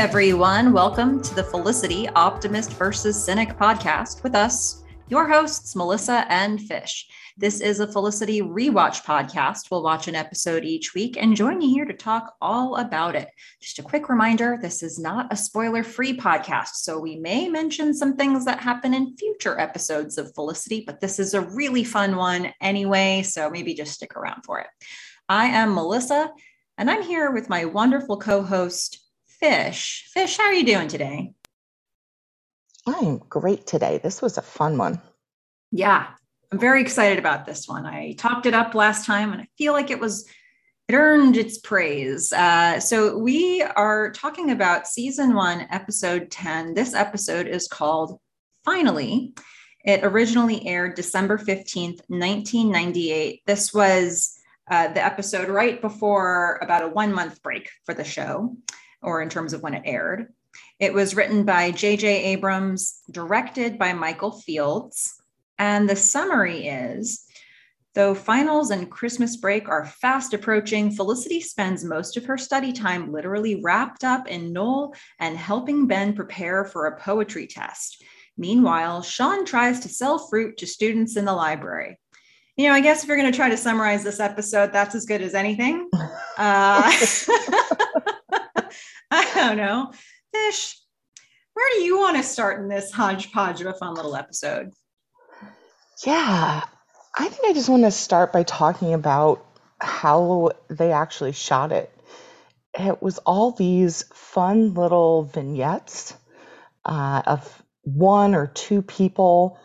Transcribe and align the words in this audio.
everyone. 0.00 0.72
Welcome 0.72 1.20
to 1.20 1.34
the 1.34 1.44
Felicity 1.44 2.08
Optimist 2.08 2.72
versus 2.72 3.22
Cynic 3.22 3.50
podcast 3.58 4.22
with 4.22 4.34
us, 4.34 4.82
your 5.08 5.28
hosts, 5.28 5.76
Melissa 5.76 6.24
and 6.30 6.58
Fish. 6.58 7.06
This 7.36 7.60
is 7.60 7.80
a 7.80 7.86
Felicity 7.86 8.40
rewatch 8.40 9.04
podcast. 9.04 9.70
We'll 9.70 9.82
watch 9.82 10.08
an 10.08 10.14
episode 10.14 10.64
each 10.64 10.94
week 10.94 11.18
and 11.20 11.36
join 11.36 11.60
you 11.60 11.68
here 11.68 11.84
to 11.84 11.92
talk 11.92 12.34
all 12.40 12.76
about 12.76 13.14
it. 13.14 13.28
Just 13.60 13.78
a 13.78 13.82
quick 13.82 14.08
reminder 14.08 14.58
this 14.62 14.82
is 14.82 14.98
not 14.98 15.30
a 15.30 15.36
spoiler 15.36 15.84
free 15.84 16.16
podcast, 16.16 16.76
so 16.76 16.98
we 16.98 17.16
may 17.16 17.50
mention 17.50 17.92
some 17.92 18.16
things 18.16 18.46
that 18.46 18.60
happen 18.60 18.94
in 18.94 19.18
future 19.18 19.60
episodes 19.60 20.16
of 20.16 20.34
Felicity, 20.34 20.82
but 20.86 21.02
this 21.02 21.18
is 21.18 21.34
a 21.34 21.42
really 21.42 21.84
fun 21.84 22.16
one 22.16 22.54
anyway, 22.62 23.20
so 23.20 23.50
maybe 23.50 23.74
just 23.74 23.92
stick 23.92 24.16
around 24.16 24.44
for 24.46 24.60
it. 24.60 24.68
I 25.28 25.48
am 25.48 25.74
Melissa, 25.74 26.30
and 26.78 26.90
I'm 26.90 27.02
here 27.02 27.30
with 27.32 27.50
my 27.50 27.66
wonderful 27.66 28.16
co 28.16 28.42
host, 28.42 28.99
Fish. 29.40 30.08
Fish, 30.12 30.36
how 30.36 30.44
are 30.44 30.52
you 30.52 30.64
doing 30.64 30.88
today? 30.88 31.32
I'm 32.86 33.18
great 33.18 33.66
today. 33.66 33.98
This 34.02 34.20
was 34.20 34.36
a 34.36 34.42
fun 34.42 34.76
one. 34.76 35.00
Yeah, 35.70 36.08
I'm 36.52 36.58
very 36.58 36.82
excited 36.82 37.18
about 37.18 37.46
this 37.46 37.66
one. 37.66 37.86
I 37.86 38.12
talked 38.18 38.46
it 38.46 38.54
up 38.54 38.74
last 38.74 39.06
time 39.06 39.32
and 39.32 39.40
I 39.40 39.48
feel 39.56 39.72
like 39.72 39.90
it 39.90 40.00
was 40.00 40.28
it 40.88 40.94
earned 40.94 41.36
its 41.36 41.58
praise. 41.58 42.32
Uh, 42.32 42.80
so 42.80 43.16
we 43.16 43.62
are 43.62 44.10
talking 44.10 44.50
about 44.50 44.88
season 44.88 45.34
one, 45.34 45.68
episode 45.70 46.32
10. 46.32 46.74
This 46.74 46.94
episode 46.94 47.46
is 47.46 47.68
called 47.68 48.18
Finally. 48.64 49.34
It 49.84 50.00
originally 50.02 50.66
aired 50.66 50.96
December 50.96 51.38
15th, 51.38 52.00
1998. 52.08 53.42
This 53.46 53.72
was 53.72 54.36
uh, 54.68 54.88
the 54.88 55.04
episode 55.04 55.48
right 55.48 55.80
before 55.80 56.58
about 56.60 56.82
a 56.82 56.88
one 56.88 57.12
month 57.12 57.40
break 57.40 57.70
for 57.86 57.94
the 57.94 58.04
show, 58.04 58.56
or 59.02 59.22
in 59.22 59.28
terms 59.28 59.52
of 59.52 59.62
when 59.62 59.74
it 59.74 59.82
aired. 59.84 60.32
It 60.78 60.92
was 60.92 61.14
written 61.14 61.44
by 61.44 61.70
J.J. 61.70 62.24
Abrams, 62.24 63.00
directed 63.10 63.78
by 63.78 63.92
Michael 63.92 64.32
Fields, 64.32 65.14
and 65.58 65.88
the 65.88 65.96
summary 65.96 66.66
is 66.66 67.26
Though 67.94 68.14
finals 68.14 68.70
and 68.70 68.88
Christmas 68.88 69.36
break 69.36 69.68
are 69.68 69.84
fast 69.84 70.32
approaching, 70.32 70.92
Felicity 70.92 71.40
spends 71.40 71.82
most 71.82 72.16
of 72.16 72.24
her 72.26 72.38
study 72.38 72.72
time 72.72 73.10
literally 73.10 73.60
wrapped 73.60 74.04
up 74.04 74.28
in 74.28 74.52
Noel 74.52 74.94
and 75.18 75.36
helping 75.36 75.88
Ben 75.88 76.12
prepare 76.12 76.64
for 76.64 76.86
a 76.86 77.00
poetry 77.00 77.48
test. 77.48 78.04
Meanwhile, 78.36 79.02
Sean 79.02 79.44
tries 79.44 79.80
to 79.80 79.88
sell 79.88 80.18
fruit 80.18 80.56
to 80.58 80.68
students 80.68 81.16
in 81.16 81.24
the 81.24 81.32
library. 81.32 81.98
You 82.56 82.68
know, 82.68 82.74
I 82.74 82.80
guess 82.80 83.02
if 83.02 83.08
you're 83.08 83.16
going 83.16 83.30
to 83.30 83.36
try 83.36 83.48
to 83.48 83.56
summarize 83.56 84.04
this 84.04 84.20
episode, 84.20 84.72
that's 84.72 84.94
as 84.94 85.04
good 85.04 85.22
as 85.22 85.34
anything. 85.34 85.88
Uh, 86.38 86.90
I 89.12 89.32
don't 89.34 89.56
know. 89.56 89.92
Fish, 90.32 90.78
where 91.54 91.68
do 91.74 91.82
you 91.82 91.98
want 91.98 92.16
to 92.16 92.22
start 92.22 92.60
in 92.60 92.68
this 92.68 92.92
hodgepodge 92.92 93.60
of 93.60 93.66
a 93.66 93.74
fun 93.74 93.94
little 93.94 94.14
episode? 94.14 94.70
Yeah, 96.06 96.62
I 97.18 97.28
think 97.28 97.48
I 97.48 97.52
just 97.52 97.68
want 97.68 97.82
to 97.82 97.90
start 97.90 98.32
by 98.32 98.44
talking 98.44 98.94
about 98.94 99.44
how 99.80 100.52
they 100.68 100.92
actually 100.92 101.32
shot 101.32 101.72
it. 101.72 101.92
It 102.78 103.02
was 103.02 103.18
all 103.18 103.50
these 103.50 104.04
fun 104.14 104.74
little 104.74 105.24
vignettes 105.24 106.14
uh, 106.84 107.22
of 107.26 107.62
one 107.82 108.34
or 108.34 108.46
two 108.46 108.82
people, 108.82 109.58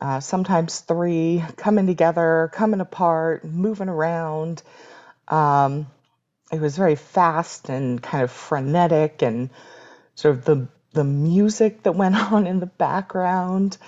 uh, 0.00 0.20
sometimes 0.20 0.80
three, 0.80 1.44
coming 1.56 1.86
together, 1.86 2.50
coming 2.54 2.80
apart, 2.80 3.44
moving 3.44 3.88
around. 3.88 4.62
Um, 5.28 5.86
it 6.52 6.60
was 6.60 6.76
very 6.76 6.96
fast 6.96 7.68
and 7.68 8.02
kind 8.02 8.22
of 8.22 8.30
frenetic, 8.30 9.22
and 9.22 9.50
sort 10.14 10.36
of 10.36 10.44
the 10.44 10.68
the 10.92 11.04
music 11.04 11.82
that 11.84 11.92
went 11.92 12.14
on 12.32 12.46
in 12.46 12.60
the 12.60 12.66
background. 12.66 13.78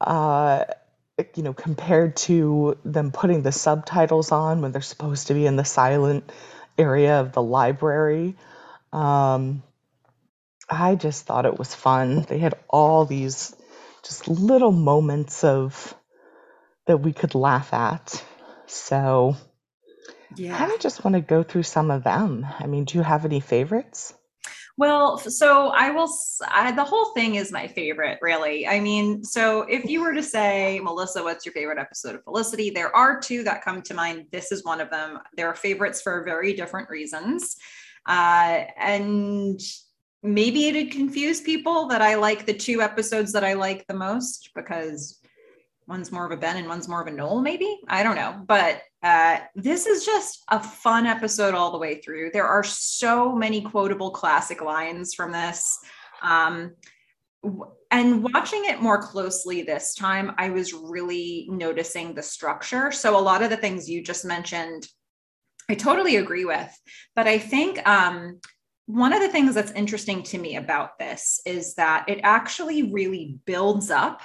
Uh, 0.00 0.64
you 1.36 1.42
know, 1.42 1.52
compared 1.52 2.16
to 2.16 2.76
them 2.84 3.12
putting 3.12 3.42
the 3.42 3.52
subtitles 3.52 4.32
on 4.32 4.60
when 4.60 4.72
they're 4.72 4.82
supposed 4.82 5.28
to 5.28 5.34
be 5.34 5.46
in 5.46 5.56
the 5.56 5.64
silent 5.64 6.30
area 6.76 7.20
of 7.20 7.32
the 7.32 7.42
library. 7.42 8.34
Um, 8.92 9.62
I 10.68 10.94
just 10.94 11.26
thought 11.26 11.46
it 11.46 11.58
was 11.58 11.74
fun. 11.74 12.22
They 12.22 12.38
had 12.38 12.54
all 12.68 13.04
these 13.04 13.54
just 14.02 14.26
little 14.26 14.72
moments 14.72 15.44
of 15.44 15.94
that 16.86 16.98
we 16.98 17.12
could 17.12 17.34
laugh 17.34 17.72
at. 17.72 18.24
So 18.66 19.36
yeah. 20.36 20.68
I 20.72 20.76
just 20.78 21.04
want 21.04 21.14
to 21.14 21.20
go 21.20 21.42
through 21.42 21.64
some 21.64 21.90
of 21.90 22.04
them. 22.04 22.46
I 22.58 22.66
mean, 22.66 22.84
do 22.84 22.98
you 22.98 23.04
have 23.04 23.24
any 23.24 23.40
favorites? 23.40 24.14
Well, 24.78 25.18
so 25.18 25.68
I 25.68 25.90
will, 25.90 26.10
I, 26.48 26.72
the 26.72 26.84
whole 26.84 27.12
thing 27.12 27.34
is 27.34 27.52
my 27.52 27.68
favorite, 27.68 28.18
really. 28.22 28.66
I 28.66 28.80
mean, 28.80 29.22
so 29.22 29.62
if 29.62 29.84
you 29.84 30.00
were 30.00 30.14
to 30.14 30.22
say, 30.22 30.80
Melissa, 30.82 31.22
what's 31.22 31.44
your 31.44 31.52
favorite 31.52 31.78
episode 31.78 32.14
of 32.14 32.24
Felicity? 32.24 32.70
There 32.70 32.94
are 32.96 33.20
two 33.20 33.44
that 33.44 33.62
come 33.62 33.82
to 33.82 33.94
mind. 33.94 34.26
This 34.32 34.50
is 34.50 34.64
one 34.64 34.80
of 34.80 34.90
them. 34.90 35.18
They're 35.36 35.54
favorites 35.54 36.00
for 36.00 36.24
very 36.24 36.54
different 36.54 36.88
reasons. 36.88 37.56
Uh, 38.06 38.64
and 38.78 39.60
maybe 40.22 40.68
it'd 40.68 40.90
confuse 40.90 41.40
people 41.40 41.88
that 41.88 42.00
I 42.00 42.14
like 42.14 42.46
the 42.46 42.54
two 42.54 42.80
episodes 42.80 43.32
that 43.32 43.44
I 43.44 43.52
like 43.52 43.86
the 43.86 43.94
most 43.94 44.50
because 44.54 45.18
one's 45.86 46.12
more 46.12 46.24
of 46.24 46.32
a 46.32 46.36
Ben 46.36 46.56
and 46.56 46.68
one's 46.68 46.88
more 46.88 47.02
of 47.02 47.08
a 47.08 47.10
Noel, 47.10 47.40
maybe. 47.40 47.80
I 47.88 48.02
don't 48.02 48.16
know. 48.16 48.42
But 48.46 48.82
uh, 49.02 49.38
this 49.54 49.86
is 49.86 50.04
just 50.04 50.42
a 50.50 50.62
fun 50.62 51.06
episode 51.06 51.54
all 51.54 51.72
the 51.72 51.78
way 51.78 52.00
through. 52.00 52.30
There 52.32 52.46
are 52.46 52.64
so 52.64 53.34
many 53.34 53.62
quotable 53.62 54.10
classic 54.10 54.62
lines 54.62 55.14
from 55.14 55.32
this. 55.32 55.78
Um, 56.22 56.74
and 57.90 58.22
watching 58.22 58.64
it 58.66 58.80
more 58.80 59.02
closely 59.02 59.62
this 59.62 59.94
time, 59.94 60.32
I 60.38 60.50
was 60.50 60.72
really 60.72 61.48
noticing 61.50 62.14
the 62.14 62.22
structure. 62.22 62.92
So, 62.92 63.18
a 63.18 63.20
lot 63.20 63.42
of 63.42 63.50
the 63.50 63.56
things 63.56 63.90
you 63.90 64.02
just 64.02 64.24
mentioned, 64.24 64.86
I 65.68 65.74
totally 65.74 66.16
agree 66.16 66.44
with. 66.44 66.72
But 67.16 67.26
I 67.26 67.38
think 67.38 67.86
um, 67.86 68.40
one 68.86 69.12
of 69.12 69.20
the 69.20 69.28
things 69.28 69.54
that's 69.54 69.72
interesting 69.72 70.22
to 70.24 70.38
me 70.38 70.56
about 70.56 70.98
this 70.98 71.40
is 71.44 71.74
that 71.74 72.04
it 72.08 72.20
actually 72.22 72.92
really 72.92 73.38
builds 73.44 73.90
up 73.90 74.22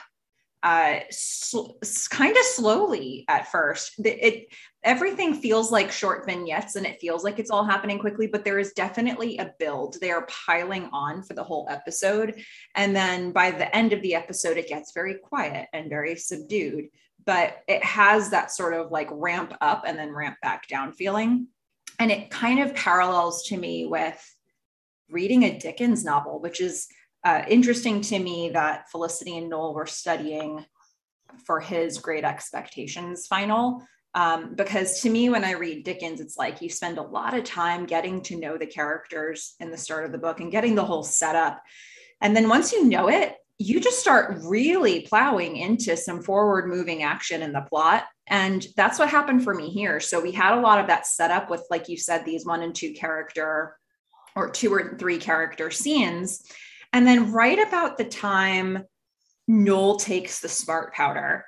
uh, 0.64 1.00
sl- 1.12 1.78
kind 2.10 2.36
of 2.36 2.44
slowly 2.44 3.26
at 3.28 3.52
first. 3.52 3.94
It 4.00 4.48
everything 4.84 5.34
feels 5.36 5.72
like 5.72 5.92
short 5.92 6.26
vignettes 6.26 6.76
and 6.76 6.86
it 6.86 7.00
feels 7.00 7.24
like 7.24 7.40
it's 7.40 7.52
all 7.52 7.64
happening 7.64 8.00
quickly, 8.00 8.28
but 8.28 8.44
there 8.44 8.60
is 8.60 8.74
definitely 8.74 9.38
a 9.38 9.54
build. 9.60 9.98
They 10.00 10.12
are 10.12 10.28
piling 10.28 10.90
on 10.92 11.24
for 11.24 11.34
the 11.34 11.44
whole 11.44 11.68
episode, 11.70 12.42
and 12.76 12.96
then 12.96 13.32
by 13.32 13.52
the 13.52 13.74
end 13.76 13.94
of 13.94 14.02
the 14.02 14.16
episode, 14.16 14.58
it 14.58 14.68
gets 14.68 14.94
very 14.94 15.16
quiet 15.16 15.68
and 15.74 15.90
very 15.90 16.16
subdued. 16.16 16.86
But 17.26 17.58
it 17.68 17.84
has 17.84 18.30
that 18.30 18.52
sort 18.52 18.74
of 18.74 18.92
like 18.92 19.10
ramp 19.12 19.54
up 19.62 19.84
and 19.86 19.98
then 20.00 20.14
ramp 20.14 20.38
back 20.42 20.68
down 20.68 20.94
feeling, 20.94 21.48
and 22.00 22.12
it 22.12 22.30
kind 22.30 22.60
of 22.60 22.76
parallels 22.76 23.44
to 23.48 23.58
me 23.58 23.86
with 23.86 24.36
reading 25.10 25.44
a 25.44 25.58
Dickens 25.58 26.04
novel, 26.04 26.40
which 26.40 26.62
is 26.62 26.88
uh, 27.28 27.44
interesting 27.50 28.00
to 28.00 28.18
me 28.18 28.52
that 28.52 28.90
Felicity 28.90 29.38
and 29.38 29.50
Noel 29.50 29.74
were 29.74 29.86
studying 29.86 30.66
for 31.46 31.60
his 31.60 31.98
Great 31.98 32.24
Expectations 32.24 33.28
final. 33.28 33.86
Um, 34.16 34.56
because 34.56 35.02
to 35.02 35.10
me, 35.10 35.30
when 35.30 35.44
I 35.44 35.52
read 35.52 35.84
Dickens, 35.84 36.22
it's 36.22 36.38
like 36.38 36.62
you 36.62 36.70
spend 36.70 36.98
a 36.98 37.02
lot 37.02 37.38
of 37.38 37.44
time 37.44 37.86
getting 37.86 38.22
to 38.24 38.40
know 38.40 38.58
the 38.58 38.66
characters 38.66 39.56
in 39.60 39.72
the 39.72 39.78
start 39.78 40.06
of 40.06 40.14
the 40.14 40.18
book 40.18 40.40
and 40.40 40.54
getting 40.54 40.74
the 40.74 40.86
whole 40.86 41.04
setup. 41.04 41.62
And 42.22 42.34
then 42.34 42.48
once 42.48 42.72
you 42.72 42.86
know 42.86 43.10
it, 43.10 43.36
you 43.60 43.82
just 43.82 44.00
start 44.00 44.38
really 44.46 45.02
plowing 45.02 45.58
into 45.58 45.98
some 45.98 46.24
forward 46.24 46.70
moving 46.70 47.04
action 47.04 47.42
in 47.42 47.52
the 47.52 47.60
plot. 47.60 48.06
And 48.28 48.66
that's 48.78 49.00
what 49.00 49.10
happened 49.10 49.44
for 49.44 49.54
me 49.54 49.70
here. 49.70 50.00
So 50.00 50.22
we 50.22 50.32
had 50.32 50.58
a 50.58 50.62
lot 50.62 50.80
of 50.80 50.88
that 50.88 51.06
setup 51.06 51.50
with, 51.50 51.66
like 51.70 51.90
you 51.90 51.98
said, 51.98 52.24
these 52.24 52.46
one 52.46 52.64
and 52.64 52.74
two 52.74 52.94
character 52.94 53.76
or 54.34 54.50
two 54.50 54.74
or 54.74 54.96
three 54.98 55.18
character 55.18 55.72
scenes. 55.72 56.50
And 56.98 57.06
then 57.06 57.32
right 57.32 57.60
about 57.60 58.00
the 58.00 58.06
time 58.06 58.84
Noel 59.48 59.98
takes 59.98 60.40
the 60.40 60.50
smart 60.50 60.96
powder, 60.96 61.46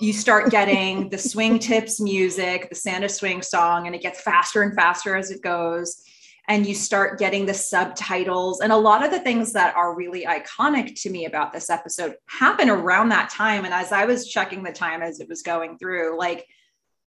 you 0.00 0.14
start 0.14 0.50
getting 0.50 1.10
the 1.10 1.16
Swingtips 1.18 2.00
music, 2.00 2.70
the 2.70 2.74
Santa 2.74 3.10
swing 3.10 3.42
song, 3.42 3.86
and 3.86 3.94
it 3.94 4.00
gets 4.00 4.22
faster 4.22 4.62
and 4.62 4.74
faster 4.74 5.16
as 5.16 5.30
it 5.30 5.42
goes. 5.42 6.02
And 6.48 6.66
you 6.66 6.74
start 6.74 7.18
getting 7.18 7.44
the 7.44 7.52
subtitles. 7.52 8.62
And 8.62 8.72
a 8.72 8.76
lot 8.76 9.04
of 9.04 9.10
the 9.10 9.20
things 9.20 9.52
that 9.52 9.76
are 9.76 9.94
really 9.94 10.24
iconic 10.24 10.98
to 11.02 11.10
me 11.10 11.26
about 11.26 11.52
this 11.52 11.68
episode 11.68 12.14
happen 12.30 12.70
around 12.70 13.10
that 13.10 13.28
time. 13.28 13.66
And 13.66 13.74
as 13.74 13.92
I 13.92 14.06
was 14.06 14.30
checking 14.30 14.62
the 14.62 14.72
time 14.72 15.02
as 15.02 15.20
it 15.20 15.28
was 15.28 15.42
going 15.42 15.76
through, 15.76 16.18
like 16.18 16.46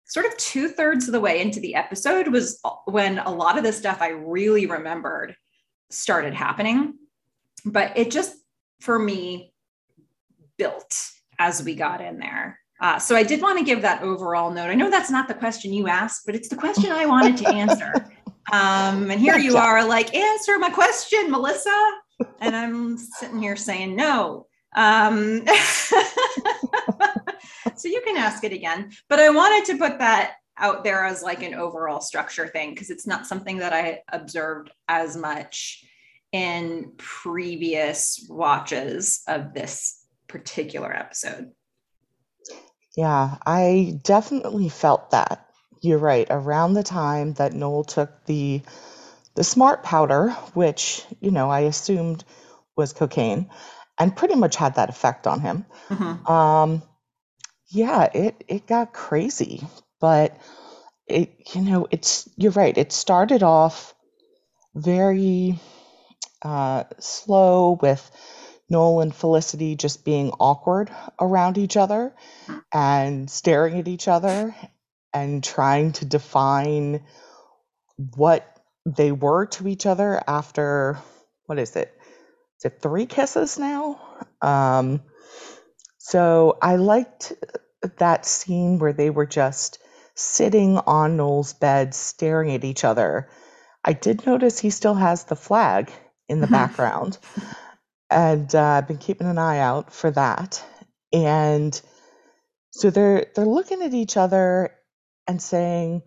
sort 0.05 0.27
of 0.27 0.37
two 0.37 0.69
thirds 0.69 1.09
of 1.09 1.13
the 1.13 1.21
way 1.21 1.41
into 1.41 1.61
the 1.61 1.77
episode 1.77 2.29
was 2.29 2.61
when 2.85 3.21
a 3.21 3.31
lot 3.31 3.57
of 3.57 3.65
the 3.65 3.73
stuff 3.73 4.03
I 4.03 4.09
really 4.09 4.67
remembered 4.67 5.35
started 5.89 6.35
happening 6.35 6.99
but 7.65 7.97
it 7.97 8.11
just 8.11 8.37
for 8.81 8.99
me 8.99 9.53
built 10.57 11.11
as 11.39 11.63
we 11.63 11.75
got 11.75 12.01
in 12.01 12.19
there. 12.19 12.59
Uh, 12.81 12.99
so 12.99 13.17
I 13.17 13.23
did 13.23 13.41
want 13.41 13.59
to 13.59 13.65
give 13.65 13.83
that 13.83 14.03
overall 14.03 14.51
note. 14.51 14.69
I 14.69 14.75
know 14.75 14.91
that's 14.91 15.11
not 15.11 15.29
the 15.29 15.35
question 15.35 15.73
you 15.73 15.89
asked, 15.89 16.27
but 16.27 16.35
it's 16.35 16.49
the 16.49 16.57
question 16.57 16.93
I 16.93 17.07
wanted 17.07 17.37
to 17.39 17.49
answer. 17.49 17.93
Um, 18.53 19.11
and 19.11 19.19
here 19.19 19.39
you 19.39 19.57
are, 19.57 19.83
like, 19.83 20.15
answer 20.15 20.59
my 20.59 20.69
question, 20.69 21.31
Melissa. 21.31 21.91
And 22.41 22.55
I'm 22.55 22.99
sitting 22.99 23.41
here 23.41 23.57
saying 23.57 23.97
no. 23.97 24.47
Um, 24.77 25.47
so 27.77 27.89
you 27.89 28.03
can 28.05 28.19
ask 28.19 28.45
it 28.45 28.53
again. 28.53 28.91
But 29.09 29.19
I 29.19 29.31
wanted 29.31 29.65
to 29.73 29.79
put 29.79 29.99
that 29.99 30.35
out 30.59 30.85
there 30.85 31.05
as 31.05 31.23
like 31.23 31.43
an 31.43 31.55
overall 31.55 32.01
structure 32.01 32.47
thing 32.47 32.71
because 32.71 32.91
it's 32.91 33.07
not 33.07 33.27
something 33.27 33.59
that 33.59 33.73
I 33.73 34.03
observed 34.13 34.71
as 34.89 35.17
much 35.17 35.85
in 36.35 36.91
previous 36.97 38.27
watches 38.29 39.23
of 39.29 39.55
this 39.55 40.05
particular 40.27 40.93
episode. 40.93 41.53
Yeah, 42.97 43.37
I 43.47 44.01
definitely 44.03 44.69
felt 44.69 45.13
that. 45.13 45.47
You're 45.81 45.99
right. 45.99 46.27
Around 46.29 46.75
the 46.75 46.83
time 46.83 47.35
that 47.35 47.53
Noel 47.53 47.85
took 47.85 48.25
the 48.25 48.63
the 49.37 49.45
smart 49.45 49.85
powder, 49.85 50.31
which, 50.55 51.05
you 51.21 51.31
know, 51.31 51.51
I 51.51 51.61
assumed 51.61 52.25
was 52.77 52.93
cocaine, 52.93 53.49
and 53.97 54.17
pretty 54.17 54.35
much 54.35 54.57
had 54.57 54.75
that 54.75 54.89
effect 54.89 55.29
on 55.29 55.41
him. 55.41 55.67
Mhm. 55.89 56.29
Um, 56.29 56.83
yeah, 57.69 58.11
it 58.13 58.43
it 58.49 58.67
got 58.67 58.93
crazy, 58.93 59.69
but 60.01 60.37
it, 61.07 61.55
you 61.55 61.61
know, 61.61 61.87
it's 61.93 62.29
you're 62.37 62.51
right. 62.51 62.77
It 62.77 62.91
started 62.91 63.45
off 63.45 63.95
very 64.75 65.61
uh, 66.45 66.85
slow 66.99 67.79
with 67.81 68.11
Noel 68.69 69.01
and 69.01 69.15
Felicity 69.15 69.77
just 69.77 70.05
being 70.05 70.31
awkward 70.41 70.91
around 71.21 71.59
each 71.59 71.77
other 71.77 72.15
and 72.73 73.31
staring 73.31 73.79
at 73.79 73.89
each 73.89 74.09
other 74.09 74.55
and 75.13 75.43
trying 75.43 75.93
to 75.93 76.05
define 76.05 77.03
what 78.17 78.45
they 78.85 79.13
were 79.13 79.47
to 79.47 79.69
each 79.69 79.87
other 79.87 80.21
after 80.27 80.99
what 81.47 81.59
is 81.59 81.77
it? 81.77 81.93
Is 82.59 82.67
it 82.67 82.81
three 82.81 83.07
kisses 83.07 83.59
now? 83.59 84.01
Um, 84.41 85.03
so 85.99 86.59
I 86.61 86.77
liked 86.77 87.33
that 87.99 88.27
scene 88.27 88.79
where 88.79 88.93
they 88.93 89.11
were 89.11 89.27
just 89.27 89.79
sitting 90.15 90.79
on 90.79 91.17
Noel's 91.17 91.53
bed 91.53 91.95
staring 91.95 92.55
at 92.55 92.65
each 92.65 92.85
other. 92.85 93.29
I 93.85 93.93
did 93.93 94.27
notice 94.27 94.59
he 94.59 94.71
still 94.71 94.95
has 94.95 95.25
the 95.25 95.37
flag 95.37 95.91
in 96.29 96.41
the 96.41 96.47
Mhm. 96.47 96.49
background, 96.49 97.19
and 98.11 98.55
uh, 98.55 98.63
I've 98.63 98.89
been 98.89 98.99
keeping 98.99 99.29
an 99.29 99.39
eye 99.39 99.59
out 99.59 99.93
for 99.93 100.11
that. 100.13 100.65
And 101.13 101.81
so 102.71 102.91
they're 102.91 103.27
they're 103.35 103.47
looking 103.47 103.83
at 103.83 103.95
each 103.95 104.17
other 104.17 104.75
and 105.27 105.43
saying, 105.43 106.03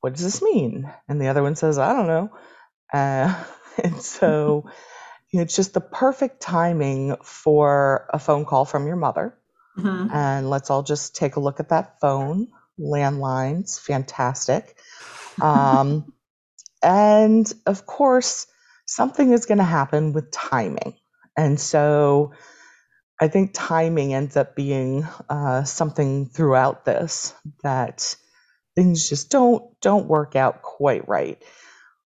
"What 0.00 0.14
does 0.14 0.24
this 0.24 0.42
mean?" 0.42 0.92
And 1.08 1.20
the 1.20 1.28
other 1.28 1.42
one 1.42 1.56
says, 1.56 1.78
"I 1.78 1.92
don't 1.94 2.06
know." 2.08 2.30
Uh, 2.92 3.44
and 3.84 4.00
so 4.02 4.70
you 5.32 5.38
know, 5.38 5.42
it's 5.44 5.56
just 5.56 5.74
the 5.74 5.80
perfect 5.82 6.40
timing 6.42 7.16
for 7.24 8.08
a 8.12 8.18
phone 8.18 8.46
call 8.46 8.64
from 8.64 8.86
your 8.86 8.96
mother. 8.96 9.38
Mhm. 9.76 10.12
And 10.12 10.50
let's 10.50 10.70
all 10.70 10.82
just 10.82 11.16
take 11.16 11.36
a 11.36 11.40
look 11.40 11.60
at 11.60 11.70
that 11.70 12.00
phone. 12.00 12.48
Landlines, 12.80 13.80
fantastic. 13.80 14.78
Um, 15.40 16.12
and 16.82 17.52
of 17.66 17.86
course, 17.86 18.46
something 18.90 19.32
is 19.32 19.46
going 19.46 19.58
to 19.58 19.64
happen 19.64 20.12
with 20.12 20.30
timing. 20.32 20.94
And 21.36 21.58
so 21.60 22.32
I 23.20 23.28
think 23.28 23.52
timing 23.54 24.12
ends 24.14 24.36
up 24.36 24.56
being 24.56 25.06
uh, 25.28 25.62
something 25.64 26.26
throughout 26.26 26.84
this 26.84 27.32
that 27.62 28.16
things 28.74 29.08
just 29.08 29.30
don't 29.30 29.62
don't 29.80 30.08
work 30.08 30.34
out 30.36 30.62
quite 30.62 31.08
right. 31.08 31.40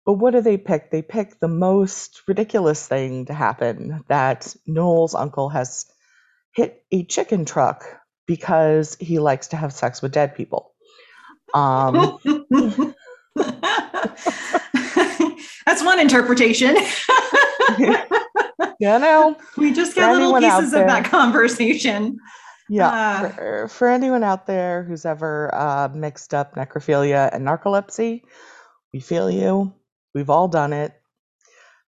But 0.04 0.14
what 0.14 0.32
do 0.32 0.40
they 0.42 0.58
pick? 0.58 0.90
They 0.90 1.02
pick 1.02 1.40
the 1.40 1.48
most 1.48 2.22
ridiculous 2.28 2.86
thing 2.86 3.26
to 3.26 3.34
happen 3.34 4.04
that 4.08 4.54
Noel's 4.66 5.14
uncle 5.14 5.48
has 5.48 5.86
hit 6.54 6.84
a 6.92 7.04
chicken 7.04 7.44
truck 7.46 7.84
because 8.26 8.96
he 9.00 9.18
likes 9.18 9.48
to 9.48 9.56
have 9.56 9.72
sex 9.72 10.02
with 10.02 10.12
dead 10.12 10.34
people. 10.36 10.72
Um, 11.54 12.18
That's 15.66 15.84
one 15.84 15.98
interpretation. 15.98 16.76
you 17.78 17.98
know, 18.80 19.36
we 19.56 19.72
just 19.72 19.96
got 19.96 20.12
little 20.12 20.38
pieces 20.38 20.72
of 20.72 20.86
that 20.86 21.04
conversation. 21.04 22.18
yeah. 22.68 22.90
Ah. 22.92 23.32
for, 23.34 23.68
for 23.68 23.88
anyone 23.88 24.22
out 24.22 24.46
there 24.46 24.84
who's 24.84 25.04
ever 25.04 25.52
uh, 25.54 25.88
mixed 25.92 26.32
up 26.32 26.54
necrophilia 26.54 27.30
and 27.32 27.46
narcolepsy, 27.46 28.22
we 28.92 29.00
feel 29.00 29.30
you. 29.30 29.74
We've 30.14 30.30
all 30.30 30.48
done 30.48 30.72
it. 30.72 30.92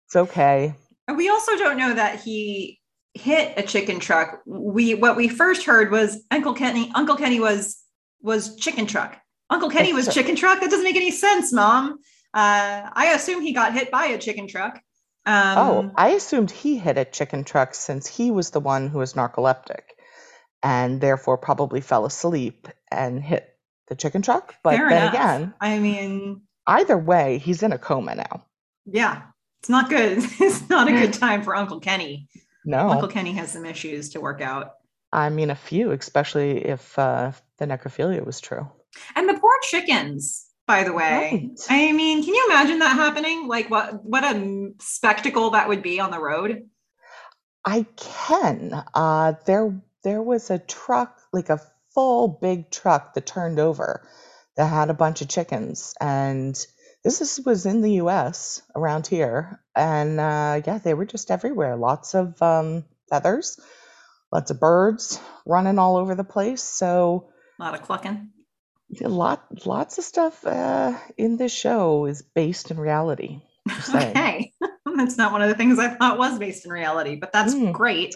It's 0.07 0.15
okay. 0.17 0.75
We 1.15 1.29
also 1.29 1.55
don't 1.57 1.77
know 1.77 1.93
that 1.93 2.19
he 2.19 2.79
hit 3.13 3.53
a 3.57 3.63
chicken 3.63 3.99
truck. 3.99 4.41
We 4.45 4.95
what 4.95 5.15
we 5.15 5.27
first 5.27 5.65
heard 5.65 5.91
was 5.91 6.21
Uncle 6.29 6.53
Kenny. 6.53 6.91
Uncle 6.93 7.15
Kenny 7.15 7.39
was 7.39 7.77
was 8.21 8.55
chicken 8.57 8.85
truck. 8.85 9.17
Uncle 9.49 9.69
Kenny 9.69 9.93
was 9.93 10.13
chicken 10.13 10.35
truck. 10.35 10.59
That 10.59 10.69
doesn't 10.69 10.83
make 10.83 10.95
any 10.95 11.11
sense, 11.11 11.51
Mom. 11.51 11.99
Uh, 12.33 12.89
I 12.93 13.13
assume 13.15 13.41
he 13.41 13.53
got 13.53 13.73
hit 13.73 13.91
by 13.91 14.05
a 14.05 14.17
chicken 14.17 14.47
truck. 14.47 14.81
Um, 15.25 15.57
oh, 15.57 15.91
I 15.95 16.09
assumed 16.09 16.49
he 16.49 16.77
hit 16.77 16.97
a 16.97 17.05
chicken 17.05 17.43
truck 17.43 17.75
since 17.75 18.07
he 18.07 18.31
was 18.31 18.49
the 18.49 18.59
one 18.59 18.87
who 18.87 18.99
was 18.99 19.13
narcoleptic 19.13 19.81
and 20.63 21.01
therefore 21.01 21.37
probably 21.37 21.81
fell 21.81 22.05
asleep 22.05 22.67
and 22.91 23.21
hit 23.21 23.47
the 23.87 23.95
chicken 23.95 24.21
truck. 24.21 24.55
But 24.63 24.77
then 24.77 24.91
enough. 24.91 25.13
again, 25.13 25.53
I 25.59 25.79
mean, 25.79 26.41
either 26.67 26.97
way, 26.97 27.37
he's 27.37 27.63
in 27.63 27.71
a 27.71 27.77
coma 27.77 28.15
now. 28.15 28.45
yeah, 28.85 29.23
it's 29.61 29.69
not 29.69 29.89
good. 29.89 30.17
it's 30.39 30.69
not 30.69 30.87
a 30.87 30.91
good 30.91 31.13
time 31.13 31.43
for 31.43 31.55
Uncle 31.55 31.79
Kenny. 31.79 32.27
No, 32.65 32.89
Uncle 32.89 33.09
Kenny 33.09 33.33
has 33.33 33.51
some 33.51 33.65
issues 33.65 34.09
to 34.09 34.21
work 34.21 34.41
out. 34.41 34.73
I 35.13 35.29
mean 35.29 35.49
a 35.49 35.55
few, 35.55 35.91
especially 35.91 36.65
if 36.65 36.97
uh, 36.97 37.33
the 37.57 37.65
necrophilia 37.65 38.25
was 38.25 38.39
true. 38.39 38.69
And 39.15 39.27
the 39.27 39.37
poor 39.39 39.53
chickens, 39.63 40.47
by 40.67 40.83
the 40.83 40.93
way. 40.93 41.55
Right. 41.69 41.89
I 41.89 41.91
mean, 41.91 42.23
can 42.23 42.33
you 42.33 42.45
imagine 42.49 42.79
that 42.79 42.95
happening? 42.95 43.47
Like 43.47 43.69
what 43.69 44.03
what 44.03 44.23
a 44.23 44.71
spectacle 44.79 45.51
that 45.51 45.67
would 45.67 45.81
be 45.81 45.99
on 45.99 46.11
the 46.11 46.19
road. 46.19 46.69
I 47.65 47.85
can. 47.95 48.83
Uh, 48.93 49.33
there, 49.45 49.79
there 50.03 50.21
was 50.21 50.49
a 50.49 50.59
truck, 50.59 51.19
like 51.31 51.49
a 51.49 51.61
full 51.93 52.27
big 52.27 52.71
truck 52.71 53.13
that 53.13 53.25
turned 53.25 53.59
over 53.59 54.07
that 54.55 54.65
had 54.67 54.89
a 54.89 54.95
bunch 54.95 55.21
of 55.21 55.27
chickens, 55.27 55.93
and 56.01 56.55
this 57.03 57.21
is, 57.21 57.39
was 57.45 57.65
in 57.65 57.81
the 57.81 57.93
U.S. 57.93 58.61
around 58.75 59.07
here, 59.07 59.61
and 59.75 60.19
uh, 60.19 60.61
yeah, 60.65 60.79
they 60.79 60.93
were 60.93 61.05
just 61.05 61.31
everywhere. 61.31 61.75
Lots 61.75 62.15
of 62.15 62.41
um, 62.41 62.85
feathers, 63.09 63.59
lots 64.31 64.51
of 64.51 64.59
birds 64.59 65.19
running 65.45 65.79
all 65.79 65.97
over 65.97 66.15
the 66.15 66.23
place. 66.23 66.63
So 66.63 67.29
A 67.59 67.63
lot 67.63 67.75
of 67.75 67.83
clucking. 67.83 68.29
A 69.03 69.07
lot, 69.07 69.65
lots 69.65 69.97
of 69.97 70.03
stuff 70.03 70.45
uh, 70.45 70.97
in 71.17 71.37
this 71.37 71.53
show 71.53 72.05
is 72.05 72.21
based 72.21 72.71
in 72.71 72.79
reality. 72.79 73.41
Okay. 73.93 74.51
that's 74.97 75.17
not 75.17 75.31
one 75.31 75.41
of 75.41 75.49
the 75.49 75.55
things 75.55 75.79
I 75.79 75.89
thought 75.89 76.17
was 76.17 76.37
based 76.39 76.65
in 76.65 76.71
reality, 76.71 77.15
but 77.15 77.31
that's 77.31 77.53
Mm. 77.53 77.73
great. 77.73 78.15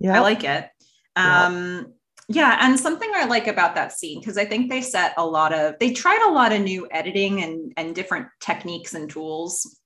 Yeah, 0.00 0.16
I 0.16 0.20
like 0.20 0.44
it. 0.44 0.68
Um, 1.14 1.94
yeah, 2.28 2.58
and 2.60 2.78
something 2.78 3.10
I 3.14 3.24
like 3.26 3.46
about 3.46 3.76
that 3.76 3.92
scene 3.92 4.20
because 4.20 4.36
I 4.36 4.44
think 4.44 4.68
they 4.68 4.82
set 4.82 5.14
a 5.16 5.24
lot 5.24 5.54
of 5.54 5.76
they 5.78 5.92
tried 5.92 6.26
a 6.28 6.32
lot 6.32 6.52
of 6.52 6.60
new 6.60 6.88
editing 6.90 7.42
and 7.42 7.72
and 7.76 7.94
different 7.94 8.26
techniques 8.40 8.94
and 8.94 9.08
tools 9.08 9.78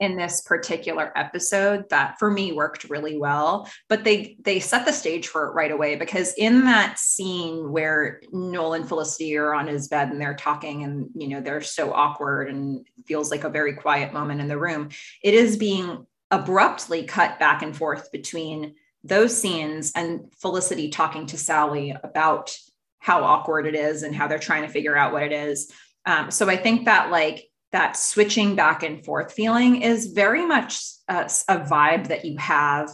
in 0.00 0.16
this 0.16 0.40
particular 0.40 1.12
episode 1.16 1.88
that 1.90 2.18
for 2.18 2.30
me 2.30 2.52
worked 2.52 2.84
really 2.84 3.18
well 3.18 3.68
but 3.88 4.02
they 4.02 4.36
they 4.42 4.58
set 4.58 4.84
the 4.84 4.92
stage 4.92 5.28
for 5.28 5.48
it 5.48 5.52
right 5.52 5.70
away 5.70 5.94
because 5.94 6.34
in 6.34 6.64
that 6.64 6.98
scene 6.98 7.70
where 7.70 8.20
Noel 8.32 8.74
and 8.74 8.88
Felicity 8.88 9.36
are 9.36 9.54
on 9.54 9.66
his 9.66 9.88
bed 9.88 10.08
and 10.08 10.20
they're 10.20 10.34
talking 10.34 10.82
and 10.82 11.08
you 11.14 11.28
know 11.28 11.40
they're 11.40 11.60
so 11.60 11.92
awkward 11.92 12.48
and 12.48 12.86
feels 13.06 13.30
like 13.30 13.44
a 13.44 13.50
very 13.50 13.74
quiet 13.74 14.12
moment 14.12 14.40
in 14.40 14.48
the 14.48 14.58
room 14.58 14.88
it 15.22 15.34
is 15.34 15.56
being 15.56 16.06
abruptly 16.30 17.04
cut 17.04 17.38
back 17.38 17.62
and 17.62 17.76
forth 17.76 18.10
between 18.12 18.74
those 19.02 19.36
scenes 19.36 19.92
and 19.94 20.32
Felicity 20.38 20.88
talking 20.90 21.26
to 21.26 21.38
Sally 21.38 21.94
about 22.02 22.56
how 22.98 23.24
awkward 23.24 23.66
it 23.66 23.74
is 23.74 24.02
and 24.02 24.14
how 24.14 24.28
they're 24.28 24.38
trying 24.38 24.62
to 24.62 24.68
figure 24.68 24.96
out 24.96 25.12
what 25.12 25.22
it 25.22 25.32
is. 25.32 25.72
Um, 26.06 26.30
so 26.30 26.48
I 26.48 26.56
think 26.56 26.84
that 26.84 27.10
like 27.10 27.49
that 27.72 27.96
switching 27.96 28.56
back 28.56 28.82
and 28.82 29.04
forth 29.04 29.32
feeling 29.32 29.82
is 29.82 30.08
very 30.08 30.44
much 30.44 30.80
a, 31.08 31.30
a 31.48 31.58
vibe 31.60 32.08
that 32.08 32.24
you 32.24 32.36
have 32.38 32.90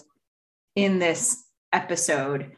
in 0.75 0.99
this 0.99 1.45
episode, 1.73 2.53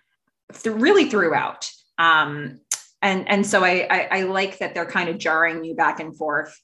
th- 0.53 0.75
really 0.75 1.09
throughout. 1.09 1.71
Um, 1.99 2.61
and 3.01 3.29
and 3.29 3.47
so 3.47 3.65
I, 3.65 3.87
I 3.89 4.09
I 4.11 4.23
like 4.23 4.59
that 4.59 4.75
they're 4.75 4.87
kind 4.87 5.09
of 5.09 5.19
jarring 5.19 5.65
you 5.65 5.75
back 5.75 6.01
and 6.01 6.17
forth 6.17 6.61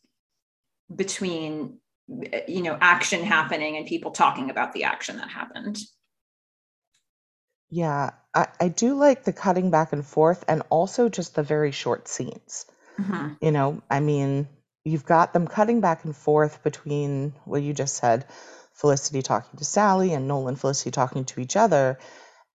between 0.94 1.78
you 2.49 2.62
know 2.62 2.76
action 2.80 3.23
happening 3.23 3.76
and 3.76 3.87
people 3.87 4.11
talking 4.11 4.50
about 4.50 4.73
the 4.73 4.84
action 4.84 5.16
that 5.18 5.28
happened. 5.28 5.78
Yeah, 7.70 8.11
I, 8.34 8.49
I 8.61 8.68
do 8.68 8.94
like 8.94 9.25
the 9.25 9.32
cutting 9.32 9.70
back 9.70 9.92
and 9.92 10.04
forth 10.04 10.44
and 10.49 10.62
also 10.70 11.08
just 11.08 11.34
the 11.34 11.42
very 11.42 11.70
short 11.70 12.08
scenes. 12.08 12.66
Mhm. 12.99 13.37
You 13.40 13.50
know, 13.50 13.82
I 13.90 14.00
mean, 14.00 14.49
you've 14.85 15.05
got 15.05 15.33
them 15.33 15.47
cutting 15.47 15.81
back 15.81 16.05
and 16.05 16.14
forth 16.14 16.62
between 16.62 17.35
what 17.45 17.62
you 17.62 17.73
just 17.73 17.97
said 17.97 18.26
Felicity 18.75 19.23
talking 19.23 19.59
to 19.59 19.64
Sally 19.64 20.12
and 20.12 20.26
Noel 20.26 20.49
and 20.49 20.61
Felicity 20.61 20.91
talking 20.91 21.25
to 21.26 21.41
each 21.41 21.57
other. 21.57 21.99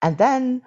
And 0.02 0.18
then 0.18 0.62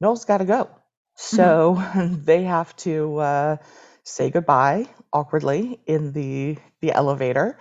Noel's 0.00 0.24
got 0.24 0.38
to 0.38 0.44
go. 0.44 0.70
So 1.16 1.76
mm-hmm. 1.78 2.22
they 2.24 2.44
have 2.44 2.74
to 2.76 3.18
uh, 3.18 3.56
say 4.04 4.30
goodbye 4.30 4.88
awkwardly 5.12 5.80
in 5.86 6.12
the 6.12 6.56
the 6.80 6.92
elevator. 6.92 7.58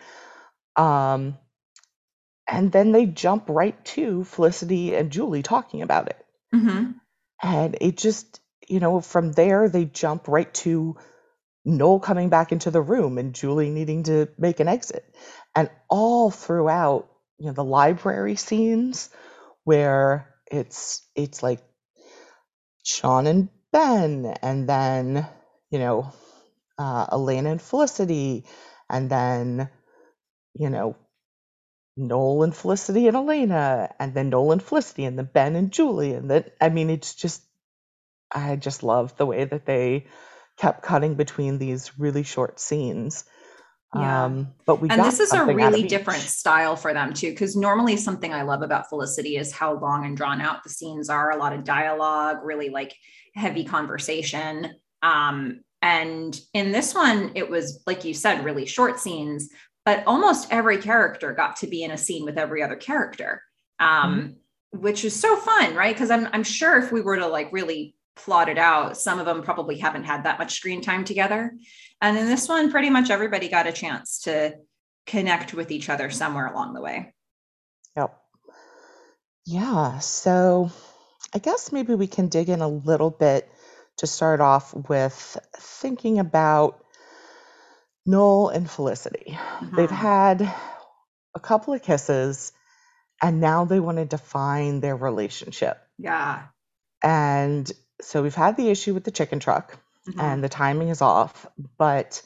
Um, 0.75 1.37
and 2.47 2.71
then 2.71 2.91
they 2.91 3.05
jump 3.05 3.45
right 3.49 3.83
to 3.85 4.23
Felicity 4.23 4.95
and 4.95 5.11
Julie 5.11 5.43
talking 5.43 5.81
about 5.81 6.09
it. 6.09 6.25
Mm-hmm. 6.53 6.91
And 7.41 7.77
it 7.79 7.97
just, 7.97 8.39
you 8.67 8.79
know, 8.79 9.01
from 9.01 9.31
there 9.31 9.69
they 9.69 9.85
jump 9.85 10.27
right 10.27 10.53
to 10.55 10.97
Noel 11.65 11.99
coming 11.99 12.29
back 12.29 12.51
into 12.51 12.71
the 12.71 12.81
room 12.81 13.17
and 13.17 13.35
Julie 13.35 13.69
needing 13.69 14.03
to 14.03 14.29
make 14.37 14.59
an 14.59 14.67
exit. 14.67 15.05
And 15.55 15.69
all 15.89 16.31
throughout, 16.31 17.09
you 17.39 17.47
know, 17.47 17.53
the 17.53 17.63
library 17.63 18.35
scenes 18.35 19.09
where 19.65 20.33
it's 20.51 21.07
it's 21.15 21.43
like 21.43 21.61
Sean 22.85 23.27
and 23.27 23.49
Ben 23.71 24.25
and 24.41 24.69
then, 24.69 25.27
you 25.71 25.79
know, 25.79 26.13
uh, 26.79 27.07
Elena 27.11 27.51
and 27.51 27.61
Felicity 27.61 28.45
and 28.89 29.09
then, 29.09 29.69
you 30.55 30.69
know, 30.69 30.95
Noel 31.97 32.43
and 32.43 32.55
Felicity 32.55 33.07
and 33.07 33.15
Elena 33.17 33.93
and 33.99 34.13
then 34.15 34.29
Noel 34.29 34.53
and 34.53 34.63
Felicity 34.63 35.05
and 35.05 35.17
then 35.17 35.29
Ben 35.31 35.55
and 35.55 35.71
Julie 35.71 36.13
and 36.13 36.29
then 36.29 36.45
I 36.59 36.69
mean 36.69 36.89
it's 36.89 37.15
just 37.15 37.43
I 38.31 38.57
just 38.57 38.83
love 38.83 39.17
the 39.17 39.25
way 39.27 39.45
that 39.45 39.65
they 39.65 40.07
kept 40.57 40.83
cutting 40.83 41.15
between 41.15 41.57
these 41.57 41.91
really 41.97 42.23
short 42.23 42.59
scenes. 42.59 43.25
Yeah. 43.95 44.25
Um, 44.25 44.53
but 44.65 44.79
we 44.79 44.89
and 44.89 45.03
this 45.03 45.19
is 45.19 45.33
a 45.33 45.45
really 45.45 45.83
different 45.83 46.21
style 46.21 46.77
for 46.77 46.93
them 46.93 47.13
too, 47.13 47.31
because 47.31 47.57
normally 47.57 47.97
something 47.97 48.33
I 48.33 48.43
love 48.43 48.61
about 48.61 48.87
Felicity 48.87 49.35
is 49.35 49.51
how 49.51 49.77
long 49.77 50.05
and 50.05 50.15
drawn 50.15 50.39
out 50.39 50.63
the 50.63 50.69
scenes 50.69 51.09
are. 51.09 51.31
A 51.31 51.37
lot 51.37 51.51
of 51.51 51.65
dialogue, 51.65 52.37
really 52.43 52.69
like 52.69 52.95
heavy 53.35 53.65
conversation. 53.65 54.75
Um, 55.01 55.61
and 55.81 56.39
in 56.53 56.71
this 56.71 56.95
one, 56.95 57.31
it 57.35 57.49
was 57.49 57.83
like 57.85 58.05
you 58.05 58.13
said, 58.13 58.45
really 58.45 58.65
short 58.65 58.99
scenes, 58.99 59.49
but 59.83 60.03
almost 60.05 60.47
every 60.51 60.77
character 60.77 61.33
got 61.33 61.57
to 61.57 61.67
be 61.67 61.83
in 61.83 61.91
a 61.91 61.97
scene 61.97 62.23
with 62.23 62.37
every 62.37 62.63
other 62.63 62.77
character, 62.77 63.41
um, 63.79 64.37
mm-hmm. 64.71 64.79
which 64.79 65.03
is 65.03 65.19
so 65.19 65.35
fun, 65.35 65.75
right? 65.75 65.93
Because 65.93 66.11
I'm 66.11 66.29
I'm 66.31 66.43
sure 66.43 66.77
if 66.77 66.93
we 66.93 67.01
were 67.01 67.17
to 67.17 67.27
like 67.27 67.51
really 67.51 67.95
plotted 68.15 68.57
out, 68.57 68.97
some 68.97 69.19
of 69.19 69.25
them 69.25 69.41
probably 69.41 69.77
haven't 69.77 70.03
had 70.03 70.23
that 70.23 70.39
much 70.39 70.55
screen 70.55 70.81
time 70.81 71.05
together. 71.05 71.53
And 72.01 72.17
in 72.17 72.27
this 72.27 72.47
one, 72.47 72.71
pretty 72.71 72.89
much 72.89 73.09
everybody 73.09 73.47
got 73.47 73.67
a 73.67 73.71
chance 73.71 74.21
to 74.21 74.55
connect 75.05 75.53
with 75.53 75.71
each 75.71 75.89
other 75.89 76.09
somewhere 76.09 76.47
along 76.47 76.73
the 76.73 76.81
way. 76.81 77.13
Yep. 77.95 78.17
Yeah. 79.45 79.99
So 79.99 80.71
I 81.33 81.39
guess 81.39 81.71
maybe 81.71 81.95
we 81.95 82.07
can 82.07 82.27
dig 82.27 82.49
in 82.49 82.61
a 82.61 82.67
little 82.67 83.11
bit 83.11 83.49
to 83.97 84.07
start 84.07 84.41
off 84.41 84.73
with 84.73 85.37
thinking 85.57 86.19
about 86.19 86.83
Noel 88.05 88.49
and 88.49 88.69
Felicity. 88.69 89.25
Mm-hmm. 89.27 89.75
They've 89.75 89.89
had 89.89 90.53
a 91.33 91.39
couple 91.39 91.73
of 91.73 91.83
kisses 91.83 92.51
and 93.21 93.39
now 93.39 93.65
they 93.65 93.79
want 93.79 93.97
to 93.97 94.05
define 94.05 94.79
their 94.79 94.95
relationship. 94.95 95.77
Yeah. 95.97 96.43
And 97.03 97.71
so 98.01 98.21
we've 98.21 98.35
had 98.35 98.57
the 98.57 98.69
issue 98.69 98.93
with 98.93 99.03
the 99.03 99.11
chicken 99.11 99.39
truck 99.39 99.77
mm-hmm. 100.07 100.19
and 100.19 100.43
the 100.43 100.49
timing 100.49 100.89
is 100.89 101.01
off, 101.01 101.47
but 101.77 102.21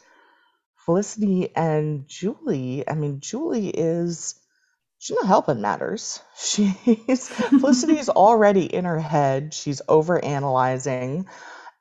Felicity 0.86 1.55
and 1.55 2.08
Julie, 2.08 2.88
I 2.88 2.94
mean, 2.94 3.20
Julie 3.20 3.70
is 3.70 4.36
she's 5.00 5.15
not 5.15 5.27
helping 5.27 5.62
matters. 5.62 6.22
She's 6.38 7.29
Felicity's 7.29 8.10
already 8.10 8.65
in 8.65 8.86
her 8.86 9.00
head. 9.00 9.53
She's 9.53 9.82
over 9.88 10.24
analyzing. 10.24 11.27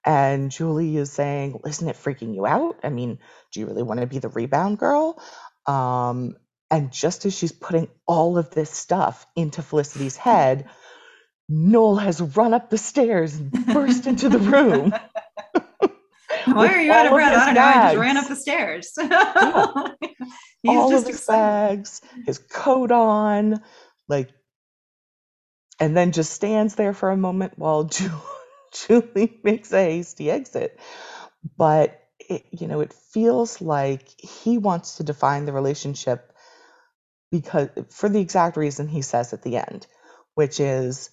And 0.07 0.51
Julie 0.51 0.97
is 0.97 1.13
saying, 1.13 1.61
Isn't 1.67 1.89
it 1.89 1.97
freaking 1.97 2.35
you 2.35 2.45
out? 2.45 2.79
I 2.83 2.91
mean, 2.91 3.19
do 3.53 3.61
you 3.61 3.67
really 3.67 3.83
want 3.83 4.01
to 4.01 4.07
be 4.07 4.19
the 4.19 4.29
rebound 4.29 4.79
girl? 4.79 5.23
Um, 5.67 6.37
and 6.71 6.93
just 6.93 7.25
as 7.25 7.37
she's 7.37 7.53
putting 7.53 7.89
all 8.07 8.37
of 8.37 8.51
this 8.51 8.71
stuff 8.71 9.27
into 9.37 9.63
Felicity's 9.63 10.17
head, 10.17 10.69
Noel 11.49 11.97
has 11.97 12.21
run 12.21 12.55
up 12.55 12.71
the 12.71 12.79
stairs 12.79 13.37
and 13.37 13.53
burst 13.67 14.07
into 14.07 14.29
the 14.29 14.39
room. 14.39 14.95
Why 16.47 16.75
are 16.75 16.81
you 16.81 16.93
out 16.93 17.07
of 17.07 17.13
breath? 17.13 17.33
I 17.33 17.47
don't 17.47 17.55
know. 17.55 17.61
I 17.61 17.83
just 17.85 17.97
ran 17.97 18.17
up 18.17 18.29
the 18.29 18.37
stairs. 18.37 18.93
yeah. 18.99 20.71
all 20.71 20.95
of 20.95 21.07
his 21.07 21.27
bags, 21.27 22.01
his 22.27 22.39
coat 22.39 22.93
on, 22.93 23.63
like, 24.09 24.31
and 25.81 25.97
then 25.97 26.13
just 26.13 26.33
stands 26.33 26.75
there 26.75 26.93
for 26.95 27.11
a 27.11 27.17
moment 27.17 27.55
while 27.57 27.91
Julie 28.89 29.41
makes 29.43 29.73
a 29.73 29.83
hasty 29.85 30.31
exit. 30.31 30.79
But 31.57 32.01
it, 32.19 32.47
you 32.51 32.67
know, 32.69 32.81
it 32.81 32.93
feels 32.93 33.61
like 33.61 34.09
he 34.19 34.59
wants 34.59 34.97
to 34.97 35.05
define 35.05 35.47
the 35.47 35.53
relationship 35.53 36.33
because 37.31 37.69
for 37.91 38.09
the 38.09 38.21
exact 38.21 38.57
reason 38.57 38.89
he 38.89 39.03
says 39.03 39.33
at 39.33 39.43
the 39.43 39.57
end, 39.57 39.87
which 40.35 40.61
is 40.61 41.11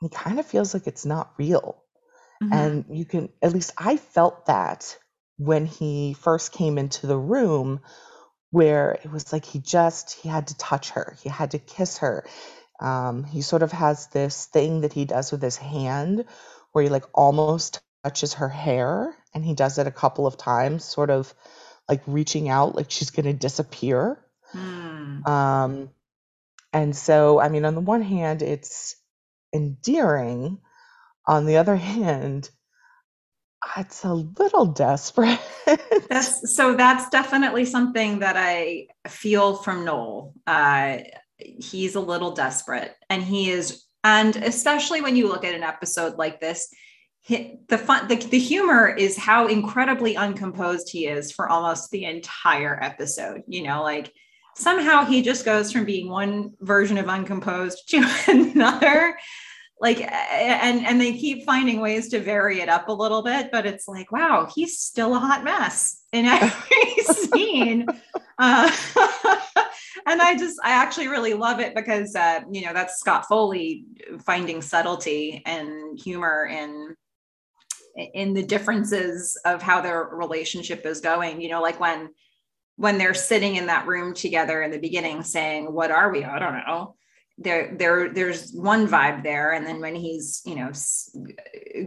he 0.00 0.08
kind 0.08 0.38
of 0.38 0.46
feels 0.46 0.74
like 0.74 0.86
it's 0.86 1.04
not 1.04 1.32
real. 1.38 1.82
Mm-hmm. 2.42 2.52
And 2.52 2.84
you 2.90 3.04
can, 3.04 3.28
at 3.42 3.52
least 3.52 3.72
I 3.76 3.96
felt 3.96 4.46
that 4.46 4.96
when 5.36 5.66
he 5.66 6.14
first 6.14 6.52
came 6.52 6.78
into 6.78 7.06
the 7.06 7.18
room, 7.18 7.80
where 8.50 8.92
it 8.92 9.10
was 9.10 9.32
like 9.32 9.44
he 9.44 9.58
just, 9.58 10.12
he 10.12 10.28
had 10.28 10.48
to 10.48 10.58
touch 10.58 10.90
her, 10.90 11.16
he 11.22 11.28
had 11.28 11.52
to 11.52 11.58
kiss 11.58 11.98
her. 11.98 12.24
Um, 12.80 13.24
he 13.24 13.42
sort 13.42 13.62
of 13.62 13.72
has 13.72 14.06
this 14.08 14.46
thing 14.46 14.80
that 14.80 14.92
he 14.92 15.04
does 15.04 15.30
with 15.30 15.42
his 15.42 15.56
hand 15.56 16.24
where 16.72 16.82
he 16.82 16.90
like 16.90 17.04
almost 17.14 17.80
touches 18.02 18.34
her 18.34 18.48
hair 18.48 19.14
and 19.34 19.44
he 19.44 19.54
does 19.54 19.78
it 19.78 19.86
a 19.86 19.92
couple 19.92 20.26
of 20.26 20.36
times, 20.36 20.84
sort 20.84 21.10
of 21.10 21.32
like 21.88 22.02
reaching 22.06 22.48
out 22.48 22.74
like 22.74 22.90
she's 22.90 23.10
going 23.10 23.26
to 23.26 23.32
disappear. 23.32 24.18
Mm. 24.54 25.26
Um, 25.28 25.90
and 26.72 26.96
so, 26.96 27.40
I 27.40 27.48
mean, 27.48 27.64
on 27.64 27.74
the 27.74 27.80
one 27.80 28.02
hand, 28.02 28.42
it's 28.42 28.96
endearing. 29.52 30.58
On 31.26 31.46
the 31.46 31.56
other 31.56 31.76
hand, 31.92 32.50
it's 33.76 34.04
a 34.04 34.14
little 34.14 34.66
desperate. 34.66 35.38
that's, 36.08 36.54
so 36.54 36.74
that's 36.74 37.08
definitely 37.10 37.64
something 37.64 38.20
that 38.20 38.36
I 38.36 38.86
feel 39.06 39.56
from 39.56 39.84
Noel. 39.84 40.34
Uh, 40.46 40.98
he's 41.38 41.94
a 41.94 42.00
little 42.00 42.32
desperate, 42.32 42.94
and 43.08 43.22
he 43.22 43.50
is, 43.50 43.84
and 44.02 44.34
especially 44.36 45.02
when 45.02 45.16
you 45.16 45.28
look 45.28 45.44
at 45.44 45.54
an 45.54 45.62
episode 45.62 46.16
like 46.16 46.40
this, 46.40 46.72
the 47.28 47.78
fun, 47.78 48.08
the, 48.08 48.16
the 48.16 48.38
humor 48.38 48.88
is 48.88 49.16
how 49.16 49.46
incredibly 49.46 50.14
uncomposed 50.14 50.90
he 50.90 51.06
is 51.06 51.30
for 51.30 51.48
almost 51.48 51.90
the 51.90 52.04
entire 52.04 52.78
episode. 52.82 53.42
You 53.46 53.62
know, 53.62 53.82
like 53.82 54.12
somehow 54.54 55.04
he 55.04 55.22
just 55.22 55.44
goes 55.44 55.72
from 55.72 55.84
being 55.84 56.08
one 56.08 56.52
version 56.60 56.98
of 56.98 57.08
uncomposed 57.08 57.88
to 57.88 58.04
another. 58.28 59.16
Like 59.80 60.00
and 60.00 60.84
and 60.84 61.00
they 61.00 61.14
keep 61.14 61.46
finding 61.46 61.80
ways 61.80 62.08
to 62.10 62.20
vary 62.20 62.60
it 62.60 62.68
up 62.68 62.88
a 62.88 62.92
little 62.92 63.22
bit 63.22 63.50
but 63.50 63.64
it's 63.64 63.88
like 63.88 64.12
wow 64.12 64.46
he's 64.54 64.78
still 64.78 65.14
a 65.14 65.18
hot 65.18 65.42
mess 65.42 66.02
in 66.12 66.26
every 66.26 66.92
scene. 67.02 67.86
Uh, 68.38 68.70
and 70.06 70.20
i 70.20 70.36
just 70.36 70.60
i 70.62 70.70
actually 70.70 71.08
really 71.08 71.32
love 71.32 71.60
it 71.60 71.74
because 71.74 72.14
uh, 72.14 72.40
you 72.52 72.60
know 72.60 72.74
that's 72.74 72.98
scott 72.98 73.24
foley 73.26 73.86
finding 74.26 74.60
subtlety 74.60 75.42
and 75.46 75.98
humor 75.98 76.44
in 76.44 76.94
in 77.96 78.34
the 78.34 78.42
differences 78.42 79.38
of 79.44 79.62
how 79.62 79.80
their 79.80 80.04
relationship 80.12 80.86
is 80.86 81.00
going. 81.00 81.40
You 81.40 81.50
know 81.50 81.62
like 81.62 81.80
when 81.80 82.10
when 82.80 82.96
they're 82.96 83.12
sitting 83.12 83.56
in 83.56 83.66
that 83.66 83.86
room 83.86 84.14
together 84.14 84.62
in 84.62 84.70
the 84.70 84.78
beginning 84.78 85.22
saying 85.22 85.70
what 85.70 85.90
are 85.90 86.10
we? 86.10 86.24
I 86.24 86.38
don't 86.38 86.54
know. 86.54 86.96
There 87.36 87.74
there 87.76 88.08
there's 88.08 88.52
one 88.52 88.88
vibe 88.88 89.22
there. 89.22 89.52
And 89.52 89.66
then 89.66 89.80
when 89.80 89.94
he's 89.94 90.40
you 90.46 90.54
know 90.54 90.72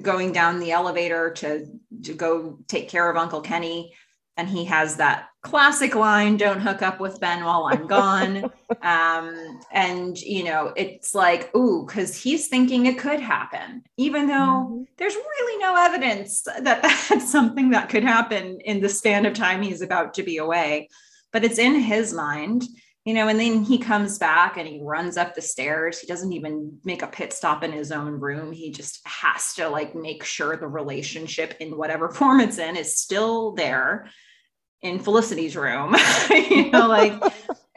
going 0.03 0.33
down 0.33 0.59
the 0.59 0.71
elevator 0.71 1.31
to 1.31 1.65
to 2.03 2.13
go 2.13 2.59
take 2.67 2.89
care 2.89 3.09
of 3.09 3.17
uncle 3.17 3.41
kenny 3.41 3.95
and 4.37 4.49
he 4.49 4.65
has 4.65 4.95
that 4.95 5.27
classic 5.41 5.93
line 5.93 6.37
don't 6.37 6.61
hook 6.61 6.81
up 6.81 6.99
with 6.99 7.19
ben 7.19 7.43
while 7.43 7.65
i'm 7.71 7.87
gone. 7.87 8.51
Um, 8.81 9.61
and 9.71 10.19
you 10.19 10.43
know 10.43 10.73
it's 10.75 11.13
like 11.13 11.55
ooh 11.55 11.85
because 11.85 12.17
he's 12.17 12.47
thinking 12.47 12.85
it 12.87 12.97
could 12.97 13.19
happen. 13.19 13.83
Even 13.97 14.27
though 14.27 14.33
mm-hmm. 14.67 14.83
there's 14.97 15.13
really 15.13 15.61
no 15.61 15.75
evidence 15.77 16.41
that 16.41 16.63
that's 16.81 17.31
something 17.31 17.69
that 17.69 17.89
could 17.89 18.03
happen 18.03 18.59
in 18.61 18.81
the 18.81 18.89
span 18.89 19.27
of 19.27 19.35
time 19.35 19.61
he's 19.61 19.81
about 19.81 20.15
to 20.15 20.23
be 20.23 20.37
away. 20.37 20.89
But 21.31 21.45
it's 21.45 21.59
in 21.59 21.75
his 21.75 22.13
mind 22.13 22.63
you 23.05 23.13
know, 23.13 23.27
and 23.27 23.39
then 23.39 23.63
he 23.63 23.77
comes 23.77 24.17
back 24.17 24.57
and 24.57 24.67
he 24.67 24.79
runs 24.81 25.17
up 25.17 25.35
the 25.35 25.41
stairs. 25.41 25.99
He 25.99 26.07
doesn't 26.07 26.31
even 26.31 26.79
make 26.85 27.01
a 27.01 27.07
pit 27.07 27.33
stop 27.33 27.63
in 27.63 27.71
his 27.73 27.91
own 27.91 28.19
room. 28.19 28.53
He 28.53 28.71
just 28.71 29.01
has 29.05 29.53
to 29.55 29.67
like 29.67 29.93
make 29.93 30.23
sure 30.23 30.55
the 30.55 30.67
relationship 30.67 31.55
in 31.59 31.77
whatever 31.77 32.09
form 32.11 32.39
it's 32.39 32.57
in 32.57 32.77
is 32.77 32.97
still 32.97 33.51
there. 33.53 34.09
in 34.81 34.99
Felicity's 34.99 35.55
room. 35.55 35.95
you 36.29 36.71
know, 36.71 36.87
like 36.99 37.21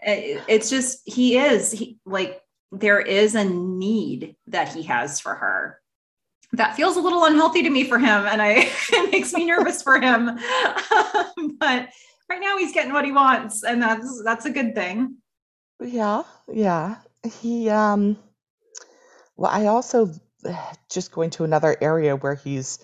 eh, 0.03 0.41
it's 0.49 0.71
just 0.71 1.01
he 1.05 1.39
is 1.39 1.73
he, 1.73 1.99
like 2.07 2.41
there 2.71 3.01
is 3.01 3.35
a 3.35 3.45
need 3.45 4.37
that 4.49 4.73
he 4.73 4.83
has 4.85 5.21
for 5.21 5.35
her 5.35 5.81
that 6.53 6.77
feels 6.77 6.97
a 6.97 7.01
little 7.01 7.25
unhealthy 7.25 7.63
to 7.63 7.71
me 7.71 7.85
for 7.85 7.99
him 7.99 8.27
and 8.27 8.41
I 8.41 8.71
it 8.93 9.11
makes 9.11 9.33
me 9.33 9.45
nervous 9.45 9.83
for 9.83 10.01
him. 10.01 10.39
but 11.59 11.89
right 12.29 12.41
now 12.41 12.59
he's 12.59 12.73
getting 12.73 12.93
what 12.93 13.05
he 13.05 13.13
wants 13.13 13.63
and 13.65 13.83
that's 13.83 14.23
that's 14.25 14.47
a 14.47 14.51
good 14.51 14.75
thing. 14.75 15.19
Yeah, 15.81 16.23
yeah. 16.53 16.97
He 17.41 17.69
um 17.71 18.19
well 19.37 19.51
I 19.51 19.67
also 19.67 20.11
just 20.91 21.13
going 21.13 21.31
to 21.31 21.45
another 21.45 21.77
area 21.81 22.17
where 22.17 22.35
he's 22.35 22.79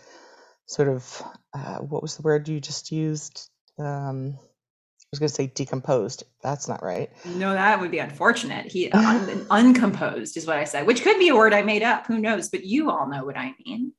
sort 0.67 0.89
of 0.89 1.23
uh, 1.55 1.79
what 1.79 2.03
was 2.03 2.17
the 2.17 2.23
word 2.23 2.49
you 2.49 2.61
just 2.61 2.93
used? 2.93 3.49
Um 3.79 4.39
I 4.39 5.09
was 5.13 5.19
going 5.19 5.29
to 5.29 5.35
say 5.35 5.47
decomposed. 5.49 6.25
That's 6.43 6.69
not 6.69 6.83
right. 6.83 7.11
No, 7.27 7.53
that 7.53 7.79
would 7.81 7.91
be 7.91 7.99
unfortunate. 7.99 8.73
He 8.73 8.91
un- 8.93 9.47
uncomposed 9.51 10.39
is 10.39 10.47
what 10.47 10.57
I 10.57 10.65
said, 10.65 10.87
which 10.87 11.03
could 11.03 11.19
be 11.19 11.29
a 11.29 11.37
word 11.37 11.53
I 11.53 11.61
made 11.61 11.83
up. 11.83 12.07
Who 12.07 12.19
knows? 12.19 12.49
But 12.49 12.65
you 12.65 12.91
all 12.91 13.07
know 13.07 13.23
what 13.23 13.37
I 13.37 13.55
mean. 13.67 13.93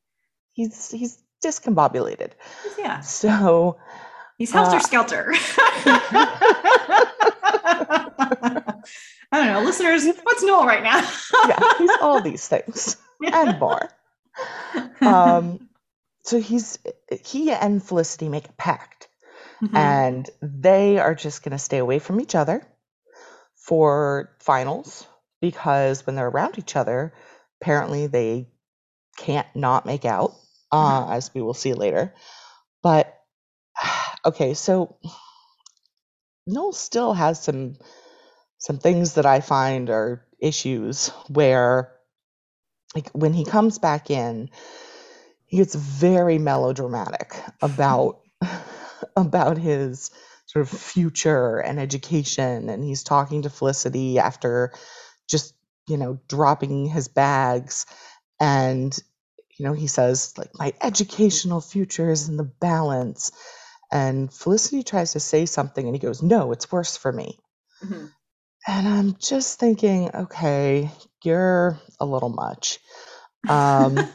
He's 0.53 0.89
he's 0.89 1.19
discombobulated. 1.45 2.31
Yeah. 2.79 3.01
So 3.01 3.77
he's 4.43 4.51
helter 4.51 4.77
uh, 4.77 4.79
skelter. 4.79 5.33
I 9.31 9.37
don't 9.39 9.47
know, 9.47 9.61
listeners. 9.61 10.05
What's 10.23 10.43
Noel 10.43 10.65
right 10.65 10.83
now? 10.83 10.97
yeah, 11.47 11.59
he's 11.77 11.91
all 12.01 12.21
these 12.21 12.47
things 12.47 12.97
and 13.21 13.59
more. 13.59 13.89
Um, 15.01 15.69
so 16.23 16.39
he's 16.39 16.79
he 17.23 17.51
and 17.51 17.83
Felicity 17.83 18.29
make 18.29 18.47
a 18.47 18.53
pact 18.53 19.07
Mm-hmm. 19.63 19.77
And 19.77 20.29
they 20.41 20.99
are 20.99 21.15
just 21.15 21.43
going 21.43 21.53
to 21.53 21.57
stay 21.57 21.77
away 21.77 21.99
from 21.99 22.19
each 22.19 22.35
other 22.35 22.65
for 23.55 24.35
finals 24.39 25.07
because 25.39 26.05
when 26.05 26.15
they're 26.15 26.27
around 26.27 26.59
each 26.59 26.75
other, 26.75 27.13
apparently 27.61 28.07
they 28.07 28.49
can't 29.17 29.47
not 29.55 29.85
make 29.85 30.05
out, 30.05 30.35
uh, 30.71 31.03
mm-hmm. 31.03 31.13
as 31.13 31.33
we 31.33 31.41
will 31.41 31.53
see 31.53 31.73
later. 31.73 32.13
But 32.81 33.17
okay, 34.25 34.53
so 34.53 34.97
Noel 36.47 36.73
still 36.73 37.13
has 37.13 37.41
some 37.41 37.75
some 38.57 38.77
things 38.79 39.15
that 39.15 39.25
I 39.25 39.41
find 39.41 39.89
are 39.89 40.25
issues 40.39 41.09
where 41.29 41.91
like 42.95 43.09
when 43.11 43.33
he 43.33 43.45
comes 43.45 43.79
back 43.79 44.09
in, 44.09 44.49
he 45.45 45.57
gets 45.57 45.75
very 45.75 46.37
melodramatic 46.37 47.35
about 47.61 48.21
about 49.15 49.57
his 49.57 50.11
sort 50.47 50.63
of 50.63 50.69
future 50.69 51.57
and 51.59 51.79
education 51.79 52.69
and 52.69 52.83
he's 52.83 53.03
talking 53.03 53.43
to 53.43 53.49
Felicity 53.49 54.19
after 54.19 54.71
just 55.29 55.55
you 55.87 55.97
know 55.97 56.19
dropping 56.27 56.85
his 56.85 57.07
bags 57.07 57.85
and 58.39 58.97
you 59.57 59.65
know 59.65 59.73
he 59.73 59.87
says 59.87 60.33
like 60.37 60.51
my 60.55 60.73
educational 60.81 61.61
future 61.61 62.11
is 62.11 62.29
in 62.29 62.37
the 62.37 62.43
balance 62.43 63.31
and 63.93 64.33
Felicity 64.33 64.83
tries 64.83 65.13
to 65.13 65.19
say 65.19 65.45
something 65.45 65.85
and 65.85 65.95
he 65.95 65.99
goes 65.99 66.21
no 66.21 66.51
it's 66.51 66.71
worse 66.71 66.97
for 66.97 67.11
me 67.11 67.37
mm-hmm. 67.83 68.05
and 68.67 68.87
I'm 68.87 69.15
just 69.19 69.59
thinking 69.59 70.09
okay 70.13 70.91
you're 71.23 71.79
a 71.99 72.05
little 72.05 72.29
much 72.29 72.79
um 73.47 73.97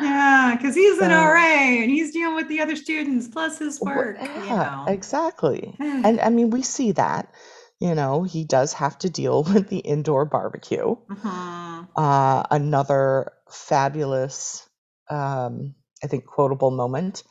yeah, 0.00 0.56
because 0.56 0.74
he's 0.74 0.98
an 0.98 1.10
so, 1.10 1.16
RA 1.16 1.38
and 1.38 1.90
he's 1.90 2.12
dealing 2.12 2.34
with 2.34 2.48
the 2.48 2.60
other 2.60 2.76
students 2.76 3.28
plus 3.28 3.58
his 3.58 3.80
work. 3.80 4.16
Yeah, 4.20 4.42
you 4.42 4.48
know. 4.50 4.84
exactly. 4.88 5.74
and 5.78 6.20
I 6.20 6.30
mean, 6.30 6.50
we 6.50 6.62
see 6.62 6.92
that. 6.92 7.32
You 7.80 7.94
know, 7.94 8.22
he 8.22 8.44
does 8.44 8.72
have 8.74 8.98
to 9.00 9.10
deal 9.10 9.42
with 9.54 9.68
the 9.68 9.78
indoor 9.78 10.24
barbecue. 10.24 10.96
Mm-hmm. 10.96 11.80
Uh, 11.96 12.42
another 12.50 13.32
fabulous, 13.50 14.68
um, 15.10 15.74
I 16.04 16.06
think, 16.06 16.26
quotable 16.26 16.70
moment. 16.70 17.24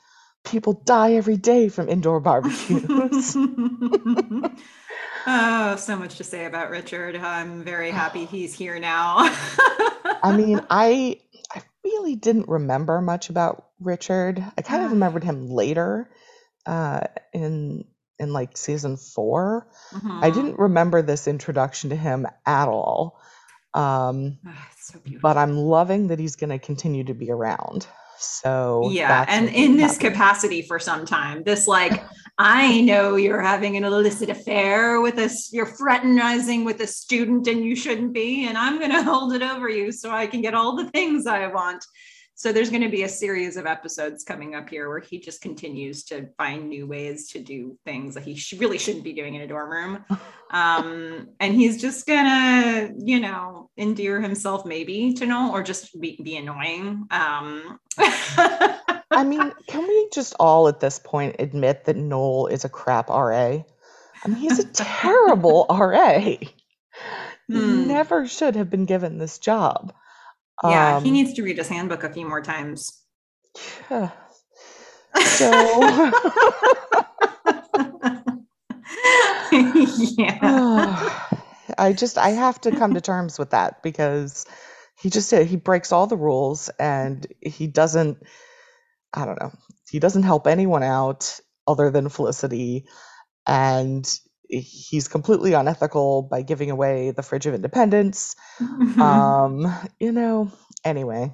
People 0.43 0.73
die 0.73 1.13
every 1.13 1.37
day 1.37 1.69
from 1.69 1.87
indoor 1.87 2.19
barbecues. 2.19 3.35
oh, 5.27 5.75
so 5.77 5.95
much 5.95 6.17
to 6.17 6.23
say 6.23 6.45
about 6.45 6.69
Richard. 6.69 7.15
I'm 7.15 7.63
very 7.63 7.91
happy 7.91 8.25
he's 8.31 8.53
here 8.53 8.79
now. 8.79 9.15
I 10.23 10.35
mean, 10.35 10.59
I 10.69 11.21
I 11.53 11.61
really 11.83 12.15
didn't 12.15 12.49
remember 12.49 12.99
much 12.99 13.29
about 13.29 13.67
Richard. 13.79 14.43
I 14.57 14.61
kind 14.63 14.83
of 14.83 14.91
remembered 14.91 15.23
him 15.23 15.49
later 15.49 16.09
uh, 16.65 17.01
in 17.31 17.85
in 18.19 18.31
like 18.31 18.57
season 18.57 18.95
4 18.95 19.67
mm-hmm. 19.91 20.23
I 20.23 20.29
didn't 20.29 20.59
remember 20.59 21.01
this 21.01 21.27
introduction 21.27 21.89
to 21.89 21.95
him 21.95 22.27
at 22.45 22.67
all. 22.67 23.19
Um, 23.73 24.37
oh, 24.47 24.67
so 24.77 24.99
but 25.21 25.37
I'm 25.37 25.57
loving 25.57 26.07
that 26.07 26.19
he's 26.19 26.35
going 26.35 26.51
to 26.51 26.59
continue 26.59 27.05
to 27.05 27.13
be 27.13 27.31
around. 27.31 27.87
So 28.23 28.89
yeah, 28.91 29.25
and 29.27 29.49
in 29.49 29.77
this 29.77 29.97
capacity 29.97 30.61
for 30.61 30.79
some 30.79 31.05
time, 31.05 31.43
this 31.43 31.67
like 31.67 32.03
I 32.37 32.81
know 32.81 33.15
you're 33.15 33.41
having 33.41 33.77
an 33.77 33.83
illicit 33.83 34.29
affair 34.29 35.01
with 35.01 35.19
us, 35.19 35.53
you're 35.53 35.67
fraternizing 35.67 36.65
with 36.65 36.79
a 36.81 36.87
student 36.87 37.47
and 37.47 37.63
you 37.63 37.75
shouldn't 37.75 38.13
be, 38.13 38.47
and 38.47 38.57
I'm 38.57 38.79
going 38.79 38.91
to 38.99 39.03
hold 39.03 39.33
it 39.33 39.43
over 39.43 39.69
you 39.69 39.91
so 39.91 40.09
I 40.09 40.27
can 40.27 40.41
get 40.41 40.55
all 40.55 40.75
the 40.75 40.89
things 40.89 41.27
I 41.27 41.47
want. 41.47 41.85
So 42.43 42.51
there's 42.51 42.69
going 42.69 42.81
to 42.81 42.89
be 42.89 43.03
a 43.03 43.09
series 43.09 43.55
of 43.55 43.65
episodes 43.65 44.25
coming 44.25 44.53
up 44.53 44.67
here 44.67 44.89
where 44.89 44.99
he 44.99 45.17
just 45.17 45.41
continues 45.41 46.03
to 46.03 46.27
find 46.37 46.67
new 46.67 46.85
ways 46.85 47.29
to 47.29 47.39
do 47.39 47.77
things 47.85 48.15
that 48.15 48.25
he 48.25 48.35
sh- 48.35 48.55
really 48.55 48.77
shouldn't 48.77 49.05
be 49.05 49.13
doing 49.13 49.35
in 49.35 49.41
a 49.43 49.47
dorm 49.47 49.71
room. 49.71 50.05
Um, 50.51 51.29
and 51.39 51.55
he's 51.55 51.81
just 51.81 52.05
gonna, 52.05 52.91
you 52.99 53.19
know, 53.19 53.71
endear 53.75 54.21
himself 54.21 54.67
maybe 54.67 55.11
to 55.13 55.25
Noel 55.25 55.49
or 55.49 55.63
just 55.63 55.99
be, 55.99 56.19
be 56.21 56.37
annoying. 56.37 57.07
Um, 57.09 57.79
I 57.97 59.23
mean, 59.25 59.51
can 59.65 59.87
we 59.87 60.09
just 60.13 60.35
all 60.39 60.67
at 60.67 60.79
this 60.79 60.99
point 60.99 61.37
admit 61.39 61.85
that 61.85 61.95
Noel 61.95 62.45
is 62.51 62.65
a 62.65 62.69
crap 62.69 63.09
RA? 63.09 63.63
I 64.23 64.27
mean, 64.27 64.35
he's 64.35 64.59
a 64.59 64.67
terrible 64.73 65.65
RA. 65.71 66.35
Hmm. 67.49 67.87
Never 67.87 68.27
should 68.27 68.55
have 68.55 68.69
been 68.69 68.85
given 68.85 69.17
this 69.17 69.39
job. 69.39 69.91
Yeah, 70.63 70.97
um, 70.97 71.03
he 71.03 71.11
needs 71.11 71.33
to 71.33 71.43
read 71.43 71.57
his 71.57 71.67
handbook 71.67 72.03
a 72.03 72.13
few 72.13 72.27
more 72.27 72.41
times. 72.41 73.01
So 75.15 75.51
yeah. 80.17 81.19
I 81.77 81.93
just 81.93 82.17
I 82.17 82.29
have 82.29 82.59
to 82.61 82.71
come 82.71 82.93
to 82.93 83.01
terms 83.01 83.37
with 83.39 83.51
that 83.51 83.83
because 83.83 84.45
he 84.99 85.09
just 85.09 85.31
he 85.31 85.55
breaks 85.55 85.91
all 85.91 86.07
the 86.07 86.17
rules 86.17 86.69
and 86.79 87.25
he 87.41 87.67
doesn't 87.67 88.17
I 89.13 89.25
don't 89.25 89.39
know. 89.39 89.51
He 89.89 89.99
doesn't 89.99 90.23
help 90.23 90.47
anyone 90.47 90.83
out 90.83 91.39
other 91.67 91.91
than 91.91 92.09
Felicity 92.09 92.87
and 93.47 94.11
he's 94.59 95.07
completely 95.07 95.53
unethical 95.53 96.23
by 96.23 96.41
giving 96.41 96.71
away 96.71 97.11
the 97.11 97.23
fridge 97.23 97.45
of 97.45 97.53
independence. 97.53 98.35
um, 98.59 99.71
you 99.99 100.11
know, 100.11 100.51
anyway. 100.83 101.33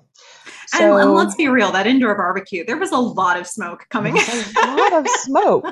So, 0.67 0.95
and, 0.95 1.03
and, 1.03 1.13
let's 1.13 1.35
be 1.35 1.47
real, 1.47 1.71
that 1.71 1.87
indoor 1.87 2.15
barbecue, 2.15 2.63
there 2.65 2.77
was 2.77 2.91
a 2.91 2.97
lot 2.97 3.39
of 3.39 3.47
smoke 3.47 3.85
coming. 3.89 4.17
a 4.17 4.75
lot 4.75 4.93
of 4.93 5.07
smoke. 5.07 5.65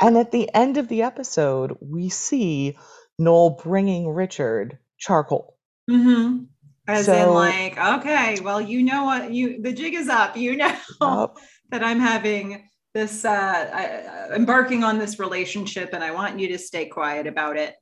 And 0.00 0.16
at 0.16 0.30
the 0.30 0.52
end 0.54 0.76
of 0.76 0.88
the 0.88 1.02
episode, 1.02 1.76
we 1.80 2.08
see 2.08 2.76
Noel 3.18 3.58
bringing 3.62 4.08
Richard 4.08 4.78
charcoal. 4.98 5.56
Mm-hmm. 5.90 6.44
As 6.86 7.06
so, 7.06 7.14
in, 7.14 7.34
like, 7.34 7.78
okay, 7.78 8.40
well, 8.40 8.60
you 8.60 8.82
know 8.82 9.04
what, 9.04 9.32
you 9.32 9.62
the 9.62 9.72
jig 9.72 9.94
is 9.94 10.08
up. 10.08 10.36
You 10.36 10.56
know 10.56 10.76
that 11.70 11.82
I'm 11.82 11.98
having 11.98 12.68
this 12.94 13.24
uh, 13.24 13.30
I, 13.30 14.34
embarking 14.34 14.84
on 14.84 14.98
this 14.98 15.18
relationship 15.18 15.90
and 15.92 16.02
i 16.02 16.12
want 16.12 16.38
you 16.38 16.48
to 16.48 16.58
stay 16.58 16.86
quiet 16.86 17.26
about 17.26 17.56
it. 17.56 17.74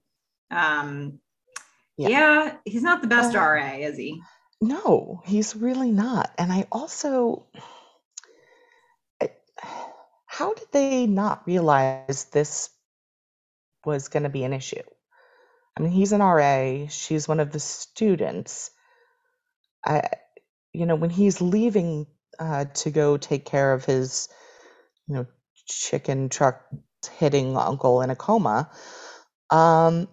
Um 0.51 1.21
yeah, 1.99 2.09
yeah 2.09 2.57
he's 2.65 2.83
not 2.83 3.03
the 3.03 3.09
best 3.09 3.37
uh, 3.37 3.39
ra 3.39 3.75
is 3.75 3.97
he? 3.97 4.21
no 4.61 5.21
he's 5.25 5.55
really 5.55 5.93
not. 5.93 6.33
And 6.39 6.51
i 6.51 6.67
also 6.73 7.47
I, 9.21 9.31
how 10.27 10.55
did 10.55 10.69
they 10.73 11.07
not 11.07 11.47
realize 11.47 12.25
this 12.33 12.71
was 13.85 14.09
going 14.09 14.23
to 14.23 14.29
be 14.29 14.45
an 14.45 14.53
issue? 14.55 14.83
I 15.77 15.83
mean 15.83 15.93
he's 15.93 16.13
an 16.13 16.23
ra 16.23 16.87
she's 16.89 17.29
one 17.29 17.41
of 17.41 17.53
the 17.53 17.61
students. 17.61 18.71
I 19.85 20.09
you 20.73 20.87
know 20.87 20.97
when 20.97 21.11
he's 21.11 21.43
leaving 21.43 22.07
uh, 22.39 22.65
to 22.65 22.91
go 22.91 23.19
take 23.19 23.45
care 23.45 23.75
of 23.75 23.85
his 23.85 24.29
you 25.13 25.19
know, 25.19 25.27
chicken 25.67 26.31
truck 26.31 26.63
hitting 27.19 27.57
uncle 27.57 28.03
in 28.03 28.11
a 28.11 28.17
coma. 28.17 28.71
Um, 29.51 30.09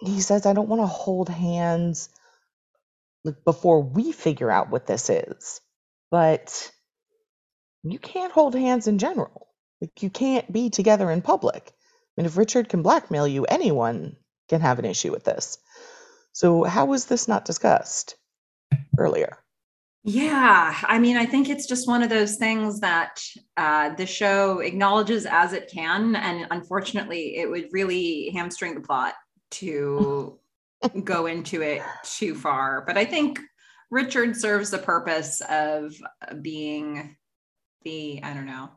he 0.00 0.20
says, 0.20 0.46
I 0.46 0.54
don't 0.54 0.68
want 0.68 0.82
to 0.82 0.86
hold 0.86 1.28
hands 1.30 2.10
before 3.44 3.82
we 3.82 4.12
figure 4.12 4.50
out 4.50 4.70
what 4.70 4.86
this 4.86 5.10
is. 5.10 5.60
But 6.10 6.72
you 7.84 7.98
can't 8.00 8.32
hold 8.32 8.54
hands 8.54 8.88
in 8.88 8.98
general. 8.98 9.48
Like 9.80 10.02
you 10.02 10.10
can't 10.10 10.52
be 10.52 10.70
together 10.70 11.10
in 11.10 11.22
public. 11.22 11.72
And 12.18 12.26
if 12.26 12.36
Richard 12.38 12.68
can 12.68 12.82
blackmail 12.82 13.28
you, 13.28 13.46
anyone 13.46 14.16
can 14.50 14.62
have 14.62 14.78
an 14.80 14.86
issue 14.86 15.12
with 15.12 15.24
this. 15.24 15.58
So 16.32 16.64
how 16.64 16.86
was 16.86 17.06
this 17.06 17.28
not 17.28 17.46
discussed 17.46 18.16
earlier? 18.98 19.38
Yeah, 20.04 20.76
I 20.82 20.98
mean, 20.98 21.16
I 21.16 21.26
think 21.26 21.48
it's 21.48 21.66
just 21.66 21.86
one 21.86 22.02
of 22.02 22.08
those 22.08 22.36
things 22.36 22.80
that 22.80 23.22
uh, 23.56 23.94
the 23.94 24.06
show 24.06 24.58
acknowledges 24.58 25.26
as 25.26 25.52
it 25.52 25.70
can, 25.72 26.16
and 26.16 26.46
unfortunately, 26.50 27.36
it 27.36 27.48
would 27.48 27.68
really 27.70 28.30
hamstring 28.30 28.74
the 28.74 28.80
plot 28.80 29.14
to 29.52 30.40
go 31.04 31.26
into 31.26 31.62
it 31.62 31.82
too 32.02 32.34
far. 32.34 32.82
But 32.84 32.98
I 32.98 33.04
think 33.04 33.38
Richard 33.92 34.36
serves 34.36 34.70
the 34.70 34.78
purpose 34.78 35.40
of 35.48 35.94
being 36.40 37.16
the 37.84 38.20
I 38.24 38.34
don't 38.34 38.46
know 38.46 38.70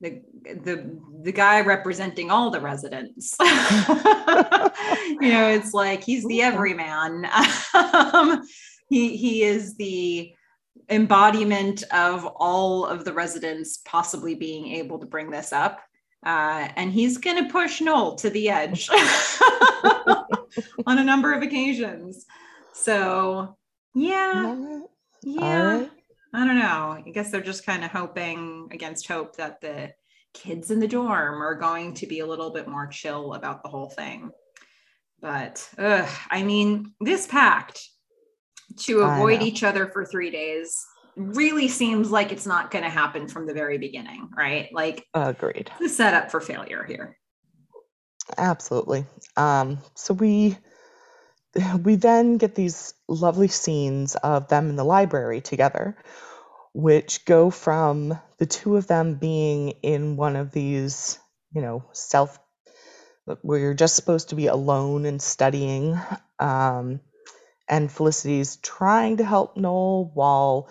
the 0.00 0.20
the 0.44 1.00
the 1.22 1.32
guy 1.32 1.60
representing 1.60 2.30
all 2.30 2.50
the 2.50 2.60
residents. 2.60 3.36
you 3.40 3.46
know, 5.30 5.48
it's 5.48 5.72
like 5.72 6.04
he's 6.04 6.24
the 6.26 6.42
everyman. 6.42 7.26
um, 7.74 8.42
he 8.88 9.16
he 9.16 9.42
is 9.42 9.76
the 9.76 10.34
embodiment 10.88 11.82
of 11.92 12.26
all 12.36 12.84
of 12.84 13.04
the 13.04 13.12
residents 13.12 13.78
possibly 13.84 14.34
being 14.34 14.68
able 14.68 14.98
to 14.98 15.06
bring 15.06 15.30
this 15.30 15.52
up. 15.52 15.80
Uh, 16.24 16.68
and 16.76 16.92
he's 16.92 17.18
going 17.18 17.42
to 17.42 17.52
push 17.52 17.80
Noel 17.80 18.16
to 18.16 18.30
the 18.30 18.48
edge 18.48 18.88
on 20.86 20.98
a 20.98 21.04
number 21.04 21.32
of 21.32 21.42
occasions. 21.42 22.24
So, 22.72 23.56
yeah, 23.94 24.80
yeah. 25.22 25.86
I 26.32 26.46
don't 26.46 26.58
know. 26.58 27.02
I 27.06 27.10
guess 27.12 27.30
they're 27.30 27.40
just 27.40 27.66
kind 27.66 27.84
of 27.84 27.90
hoping 27.90 28.68
against 28.72 29.06
hope 29.06 29.36
that 29.36 29.60
the 29.60 29.92
kids 30.32 30.70
in 30.70 30.80
the 30.80 30.88
dorm 30.88 31.42
are 31.42 31.54
going 31.54 31.94
to 31.94 32.06
be 32.06 32.20
a 32.20 32.26
little 32.26 32.50
bit 32.50 32.66
more 32.66 32.88
chill 32.88 33.34
about 33.34 33.62
the 33.62 33.68
whole 33.68 33.90
thing. 33.90 34.30
But 35.20 35.68
ugh, 35.78 36.08
I 36.30 36.42
mean, 36.42 36.92
this 37.00 37.26
pact 37.26 37.88
to 38.76 39.00
avoid 39.00 39.42
each 39.42 39.62
other 39.62 39.86
for 39.86 40.04
three 40.04 40.30
days 40.30 40.84
really 41.16 41.68
seems 41.68 42.10
like 42.10 42.32
it's 42.32 42.46
not 42.46 42.70
going 42.70 42.84
to 42.84 42.90
happen 42.90 43.28
from 43.28 43.46
the 43.46 43.54
very 43.54 43.78
beginning, 43.78 44.28
right? 44.36 44.68
Like, 44.72 45.06
agreed. 45.14 45.70
The 45.78 45.88
setup 45.88 46.30
for 46.30 46.40
failure 46.40 46.84
here. 46.84 47.16
Absolutely. 48.36 49.06
Um, 49.36 49.78
so 49.94 50.14
we 50.14 50.56
we 51.82 51.94
then 51.94 52.36
get 52.36 52.54
these 52.54 52.94
lovely 53.08 53.48
scenes 53.48 54.16
of 54.16 54.48
them 54.48 54.70
in 54.70 54.76
the 54.76 54.84
library 54.84 55.40
together, 55.40 55.96
which 56.72 57.24
go 57.26 57.50
from 57.50 58.18
the 58.38 58.46
two 58.46 58.76
of 58.76 58.86
them 58.88 59.14
being 59.14 59.70
in 59.82 60.16
one 60.16 60.36
of 60.36 60.50
these, 60.50 61.18
you 61.52 61.62
know, 61.62 61.84
self 61.92 62.38
where 63.42 63.58
you're 63.58 63.74
just 63.74 63.96
supposed 63.96 64.30
to 64.30 64.34
be 64.34 64.48
alone 64.48 65.06
and 65.06 65.22
studying. 65.22 65.98
Um, 66.38 67.00
and 67.68 67.90
Felicity's 67.90 68.56
trying 68.56 69.18
to 69.18 69.24
help 69.24 69.56
Noel 69.56 70.10
while 70.14 70.68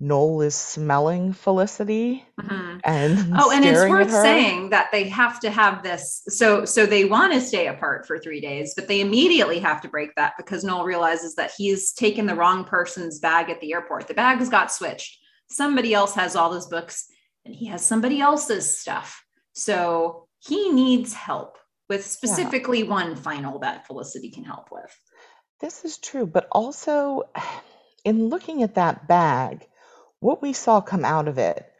Noel 0.00 0.42
is 0.42 0.54
smelling 0.54 1.32
Felicity 1.32 2.26
mm-hmm. 2.40 2.78
and 2.84 3.32
oh, 3.38 3.50
and 3.52 3.64
it's 3.64 3.88
worth 3.88 4.10
saying 4.10 4.70
that 4.70 4.90
they 4.90 5.08
have 5.08 5.40
to 5.40 5.50
have 5.50 5.82
this. 5.82 6.22
So, 6.28 6.64
so 6.64 6.84
they 6.84 7.04
want 7.04 7.32
to 7.32 7.40
stay 7.40 7.68
apart 7.68 8.06
for 8.06 8.18
three 8.18 8.40
days, 8.40 8.74
but 8.74 8.88
they 8.88 9.00
immediately 9.00 9.60
have 9.60 9.80
to 9.82 9.88
break 9.88 10.10
that 10.16 10.34
because 10.36 10.64
Noel 10.64 10.84
realizes 10.84 11.36
that 11.36 11.52
he's 11.56 11.92
taken 11.92 12.26
the 12.26 12.34
wrong 12.34 12.64
person's 12.64 13.20
bag 13.20 13.50
at 13.50 13.60
the 13.60 13.72
airport. 13.72 14.08
The 14.08 14.14
bags 14.14 14.48
got 14.48 14.72
switched. 14.72 15.18
Somebody 15.48 15.94
else 15.94 16.14
has 16.14 16.34
all 16.34 16.50
those 16.50 16.66
books, 16.66 17.06
and 17.44 17.54
he 17.54 17.66
has 17.66 17.84
somebody 17.84 18.20
else's 18.20 18.78
stuff. 18.78 19.24
So 19.52 20.26
he 20.40 20.70
needs 20.70 21.14
help 21.14 21.56
with 21.88 22.04
specifically 22.04 22.80
yeah. 22.80 22.90
one 22.90 23.16
final 23.16 23.60
that 23.60 23.86
Felicity 23.86 24.30
can 24.30 24.44
help 24.44 24.68
with. 24.72 24.98
This 25.60 25.84
is 25.84 25.98
true, 25.98 26.26
but 26.26 26.48
also 26.50 27.22
in 28.04 28.28
looking 28.28 28.62
at 28.62 28.74
that 28.76 29.08
bag, 29.08 29.66
what 30.20 30.42
we 30.42 30.52
saw 30.52 30.80
come 30.80 31.04
out 31.04 31.28
of 31.28 31.38
it 31.38 31.70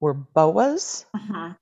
were 0.00 0.14
boas 0.14 1.06
uh-huh. 1.14 1.54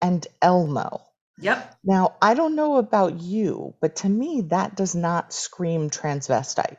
and 0.00 0.26
Elmo. 0.40 1.02
Yep. 1.40 1.76
Now, 1.84 2.16
I 2.20 2.34
don't 2.34 2.56
know 2.56 2.76
about 2.76 3.20
you, 3.20 3.74
but 3.80 3.96
to 3.96 4.08
me, 4.08 4.42
that 4.50 4.76
does 4.76 4.94
not 4.94 5.32
scream 5.32 5.90
transvestite. 5.90 6.78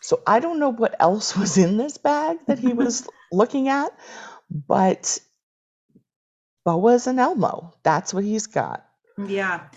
So 0.00 0.22
I 0.26 0.40
don't 0.40 0.58
know 0.58 0.72
what 0.72 0.96
else 0.98 1.36
was 1.36 1.58
in 1.58 1.76
this 1.76 1.98
bag 1.98 2.38
that 2.46 2.58
he 2.58 2.72
was 2.72 3.06
looking 3.32 3.68
at, 3.68 3.92
but 4.50 5.18
boas 6.64 7.06
and 7.06 7.20
Elmo, 7.20 7.74
that's 7.82 8.14
what 8.14 8.24
he's 8.24 8.46
got. 8.46 8.84
Yeah. 9.18 9.68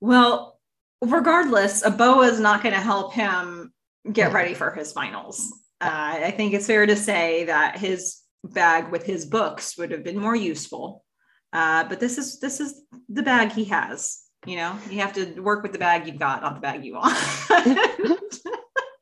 Well, 0.00 0.55
regardless, 1.00 1.84
a 1.84 1.90
boa 1.90 2.26
is 2.26 2.40
not 2.40 2.62
going 2.62 2.74
to 2.74 2.80
help 2.80 3.12
him 3.12 3.72
get 4.10 4.32
ready 4.32 4.54
for 4.54 4.70
his 4.70 4.92
finals. 4.92 5.52
Uh, 5.80 6.18
I 6.22 6.30
think 6.30 6.54
it's 6.54 6.66
fair 6.66 6.86
to 6.86 6.96
say 6.96 7.44
that 7.44 7.78
his 7.78 8.20
bag 8.44 8.90
with 8.90 9.04
his 9.04 9.26
books 9.26 9.76
would 9.76 9.90
have 9.90 10.04
been 10.04 10.18
more 10.18 10.36
useful. 10.36 11.04
Uh, 11.52 11.84
but 11.84 12.00
this 12.00 12.18
is 12.18 12.40
this 12.40 12.60
is 12.60 12.82
the 13.08 13.22
bag 13.22 13.52
he 13.52 13.64
has. 13.66 14.22
You 14.46 14.56
know, 14.56 14.78
you 14.90 15.00
have 15.00 15.14
to 15.14 15.40
work 15.40 15.62
with 15.62 15.72
the 15.72 15.78
bag 15.78 16.06
you've 16.06 16.18
got, 16.18 16.42
not 16.42 16.54
the 16.54 16.60
bag 16.60 16.84
you 16.84 16.94
want. 16.94 17.16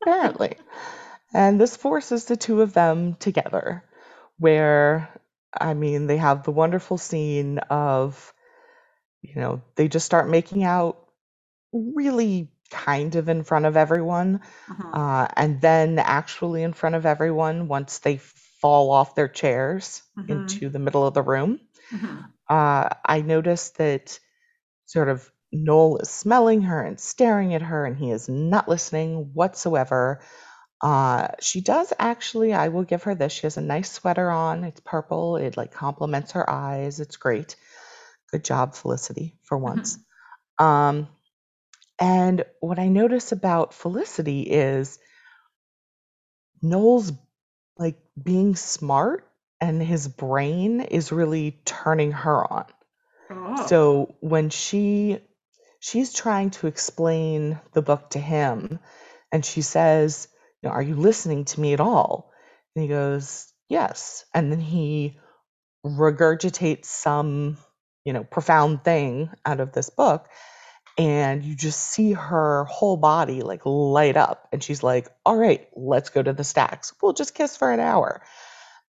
Apparently, 0.03 0.57
and 1.33 1.61
this 1.61 1.77
forces 1.77 2.25
the 2.25 2.37
two 2.37 2.63
of 2.63 2.73
them 2.73 3.15
together, 3.15 3.85
where 4.39 5.09
I 5.59 5.75
mean, 5.75 6.07
they 6.07 6.17
have 6.17 6.43
the 6.43 6.53
wonderful 6.53 6.99
scene 6.99 7.59
of, 7.71 8.33
you 9.23 9.37
know, 9.37 9.63
they 9.77 9.89
just 9.89 10.07
start 10.07 10.29
making 10.29 10.65
out 10.65 11.04
really 11.75 12.51
kind 12.71 13.15
of 13.17 13.29
in 13.29 13.45
front 13.45 13.67
of 13.67 13.77
everyone, 13.77 14.41
uh-huh. 14.71 14.89
uh, 14.89 15.29
and 15.37 15.61
then 15.61 15.99
actually 15.99 16.63
in 16.63 16.73
front 16.73 16.95
of 16.95 17.07
everyone 17.07 17.69
once 17.69 17.99
they 17.99 18.17
fall 18.17 18.91
off 18.91 19.15
their 19.15 19.29
chairs 19.29 20.03
uh-huh. 20.19 20.33
into 20.33 20.69
the 20.71 20.79
middle 20.79 21.07
of 21.07 21.15
the 21.15 21.23
room. 21.23 21.61
Uh-huh. 21.93 22.55
Uh, 22.55 22.89
I 23.05 23.21
noticed 23.21 23.79
that 23.79 24.19
sort 24.87 25.09
of 25.09 25.31
Noel 25.53 25.99
is 25.99 26.11
smelling 26.11 26.63
her 26.63 26.83
and 26.83 26.99
staring 26.99 27.55
at 27.55 27.63
her, 27.63 27.85
and 27.85 27.97
he 27.97 28.11
is 28.11 28.29
not 28.29 28.69
listening 28.69 29.31
whatsoever. 29.35 30.21
Uh, 30.81 31.29
she 31.41 31.61
does 31.61 31.93
actually, 31.99 32.53
I 32.53 32.69
will 32.69 32.83
give 32.83 33.05
her 33.05 33.15
this. 33.15 33.33
She 33.33 33.43
has 33.43 33.57
a 33.57 33.63
nice 33.63 33.91
sweater 33.91 34.31
on. 34.31 34.65
It's 34.65 34.81
purple. 34.81 35.37
It 35.37 35.57
like 35.57 35.73
complements 35.73 36.33
her 36.33 36.49
eyes. 36.49 37.01
It's 37.01 37.17
great. 37.17 37.57
Good 38.33 38.45
job, 38.45 38.75
Felicity, 38.75 39.39
for 39.45 39.57
once. 39.57 39.99
Um, 40.59 41.09
and 42.01 42.45
what 42.61 42.79
I 42.79 42.89
notice 42.89 43.33
about 43.33 43.75
Felicity 43.75 44.43
is 44.43 44.99
Noel's 46.63 47.13
like 47.79 47.99
being 48.23 48.57
smart 48.57 49.29
and 49.61 49.83
his 49.83 50.09
brain 50.09 50.81
is 50.81 51.13
really 51.13 51.61
turning 51.65 52.13
her 52.13 52.53
on. 52.53 52.67
Oh. 53.31 53.67
So 53.67 54.17
when 54.21 54.51
she 54.51 55.21
she's 55.81 56.13
trying 56.13 56.51
to 56.51 56.67
explain 56.67 57.61
the 57.73 57.83
book 57.83 58.11
to 58.11 58.19
him 58.19 58.81
and 59.33 59.45
she 59.45 59.63
says, 59.63 60.29
you 60.63 60.69
know, 60.69 60.75
are 60.75 60.83
you 60.83 60.97
listening 60.97 61.45
to 61.47 61.61
me 61.61 61.73
at 61.75 61.81
all? 61.81 62.33
And 62.75 62.83
he 62.85 62.89
goes, 62.89 63.53
yes. 63.69 64.25
And 64.35 64.51
then 64.53 64.61
he 64.61 65.19
regurgitates 65.85 66.87
some, 66.87 67.59
you 68.05 68.13
know, 68.13 68.25
profound 68.25 68.85
thing 68.85 69.31
out 69.45 69.61
of 69.61 69.73
this 69.73 69.91
book 69.91 70.29
and 70.97 71.43
you 71.43 71.55
just 71.55 71.81
see 71.81 72.13
her 72.13 72.65
whole 72.65 72.97
body 72.97 73.43
like 73.43 73.63
light 73.65 74.17
up 74.17 74.49
and 74.53 74.63
she's 74.63 74.83
like 74.83 75.09
all 75.27 75.37
right 75.37 75.69
let's 75.75 76.11
go 76.11 76.23
to 76.23 76.33
the 76.33 76.45
stacks. 76.45 76.93
We'll 77.03 77.13
just 77.13 77.35
kiss 77.35 77.57
for 77.57 77.73
an 77.73 77.81
hour. 77.81 78.23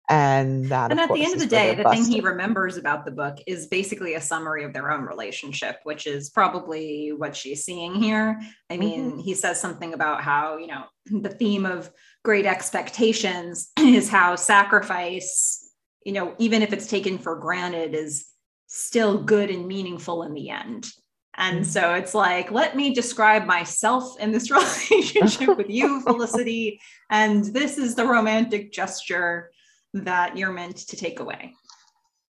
And 0.08 0.66
that 0.66 0.90
and 0.90 1.00
at 1.00 1.08
the 1.08 1.24
end 1.24 1.34
of 1.34 1.38
the 1.38 1.46
day 1.46 1.74
the 1.74 1.88
thing 1.88 2.04
he 2.04 2.20
remembers 2.20 2.76
about 2.76 3.04
the 3.04 3.12
book 3.12 3.38
is 3.46 3.68
basically 3.68 4.14
a 4.14 4.20
summary 4.20 4.64
of 4.64 4.72
their 4.72 4.90
own 4.90 5.02
relationship 5.02 5.78
which 5.84 6.06
is 6.06 6.28
probably 6.28 7.12
what 7.16 7.36
she's 7.36 7.64
seeing 7.64 7.94
here. 7.94 8.40
I 8.68 8.76
mean 8.76 9.12
mm-hmm. 9.12 9.20
he 9.20 9.34
says 9.34 9.60
something 9.60 9.94
about 9.94 10.22
how 10.22 10.56
you 10.56 10.66
know 10.66 10.84
the 11.06 11.30
theme 11.30 11.64
of 11.64 11.90
great 12.24 12.46
expectations 12.46 13.70
is 13.78 14.08
how 14.08 14.34
sacrifice 14.34 15.70
you 16.04 16.12
know 16.12 16.34
even 16.38 16.62
if 16.62 16.72
it's 16.72 16.88
taken 16.88 17.18
for 17.18 17.36
granted 17.36 17.94
is 17.94 18.26
still 18.66 19.22
good 19.22 19.50
and 19.50 19.68
meaningful 19.68 20.24
in 20.24 20.34
the 20.34 20.50
end 20.50 20.88
and 21.34 21.66
so 21.66 21.94
it's 21.94 22.14
like, 22.14 22.50
let 22.50 22.76
me 22.76 22.92
describe 22.92 23.46
myself 23.46 24.20
in 24.20 24.32
this 24.32 24.50
relationship 24.50 25.56
with 25.56 25.70
you, 25.70 26.02
Felicity. 26.02 26.80
And 27.10 27.44
this 27.44 27.78
is 27.78 27.94
the 27.94 28.06
romantic 28.06 28.72
gesture 28.72 29.50
that 29.94 30.36
you're 30.36 30.52
meant 30.52 30.76
to 30.76 30.96
take 30.96 31.20
away. 31.20 31.54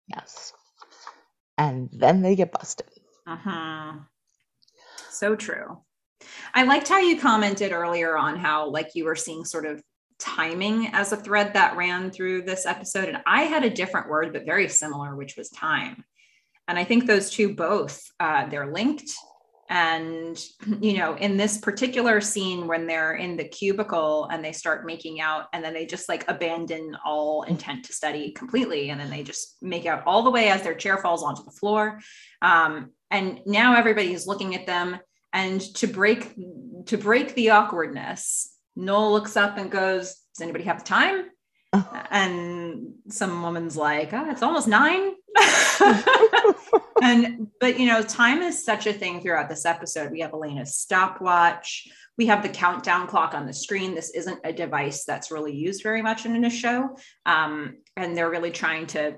Yes. 0.08 0.52
And 1.58 1.88
then 1.92 2.22
they 2.22 2.36
get 2.36 2.52
busted. 2.52 2.88
Uh 3.26 3.36
huh. 3.36 3.92
So 5.10 5.34
true. 5.34 5.80
I 6.54 6.64
liked 6.64 6.88
how 6.88 6.98
you 6.98 7.18
commented 7.18 7.72
earlier 7.72 8.16
on 8.16 8.36
how, 8.36 8.68
like, 8.68 8.90
you 8.94 9.04
were 9.04 9.16
seeing 9.16 9.44
sort 9.44 9.66
of 9.66 9.82
timing 10.18 10.88
as 10.88 11.12
a 11.12 11.16
thread 11.16 11.52
that 11.54 11.76
ran 11.76 12.10
through 12.10 12.42
this 12.42 12.66
episode. 12.66 13.08
And 13.08 13.22
I 13.26 13.42
had 13.42 13.64
a 13.64 13.70
different 13.70 14.08
word, 14.08 14.32
but 14.32 14.46
very 14.46 14.68
similar, 14.68 15.16
which 15.16 15.36
was 15.36 15.50
time. 15.50 16.04
And 16.68 16.78
I 16.78 16.84
think 16.84 17.06
those 17.06 17.30
two 17.30 17.54
both, 17.54 18.02
uh, 18.20 18.46
they're 18.46 18.72
linked. 18.72 19.10
And, 19.70 20.38
you 20.80 20.98
know, 20.98 21.14
in 21.16 21.36
this 21.36 21.58
particular 21.58 22.20
scene, 22.20 22.66
when 22.66 22.86
they're 22.86 23.14
in 23.14 23.36
the 23.36 23.48
cubicle 23.48 24.28
and 24.30 24.44
they 24.44 24.52
start 24.52 24.86
making 24.86 25.20
out, 25.20 25.46
and 25.52 25.64
then 25.64 25.72
they 25.72 25.86
just 25.86 26.08
like 26.08 26.24
abandon 26.28 26.96
all 27.04 27.42
intent 27.42 27.84
to 27.86 27.92
study 27.92 28.32
completely. 28.32 28.90
And 28.90 29.00
then 29.00 29.10
they 29.10 29.22
just 29.22 29.56
make 29.62 29.86
out 29.86 30.02
all 30.06 30.22
the 30.22 30.30
way 30.30 30.48
as 30.48 30.62
their 30.62 30.74
chair 30.74 30.98
falls 30.98 31.22
onto 31.22 31.44
the 31.44 31.50
floor. 31.50 32.00
Um, 32.42 32.90
and 33.10 33.40
now 33.46 33.74
everybody's 33.74 34.26
looking 34.26 34.54
at 34.54 34.66
them. 34.66 34.98
And 35.32 35.60
to 35.76 35.86
break 35.86 36.34
to 36.86 36.98
break 36.98 37.34
the 37.34 37.50
awkwardness, 37.50 38.54
Noel 38.76 39.12
looks 39.12 39.36
up 39.36 39.56
and 39.58 39.70
goes, 39.70 40.14
Does 40.34 40.42
anybody 40.42 40.64
have 40.64 40.78
the 40.78 40.84
time? 40.84 41.24
and 42.10 42.94
some 43.08 43.42
woman's 43.42 43.76
like, 43.76 44.12
oh, 44.12 44.30
it's 44.30 44.42
almost 44.42 44.68
nine. 44.68 45.12
and 47.02 47.48
but 47.60 47.78
you 47.78 47.86
know, 47.86 48.02
time 48.02 48.42
is 48.42 48.64
such 48.64 48.86
a 48.86 48.92
thing 48.92 49.20
throughout 49.20 49.48
this 49.48 49.64
episode. 49.64 50.10
We 50.10 50.20
have 50.20 50.32
Elena's 50.32 50.76
stopwatch. 50.76 51.88
We 52.16 52.26
have 52.26 52.42
the 52.42 52.48
countdown 52.48 53.08
clock 53.08 53.34
on 53.34 53.46
the 53.46 53.52
screen. 53.52 53.94
This 53.94 54.10
isn't 54.10 54.38
a 54.44 54.52
device 54.52 55.04
that's 55.04 55.30
really 55.30 55.54
used 55.54 55.82
very 55.82 56.02
much 56.02 56.26
in 56.26 56.44
a 56.44 56.50
show. 56.50 56.96
Um, 57.26 57.78
and 57.96 58.16
they're 58.16 58.30
really 58.30 58.52
trying 58.52 58.86
to 58.88 59.16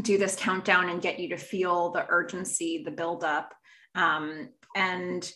do 0.00 0.18
this 0.18 0.36
countdown 0.36 0.88
and 0.88 1.02
get 1.02 1.18
you 1.18 1.30
to 1.30 1.36
feel 1.36 1.90
the 1.90 2.06
urgency, 2.08 2.82
the 2.84 2.90
buildup. 2.92 3.52
Um, 3.94 4.50
and 4.74 5.30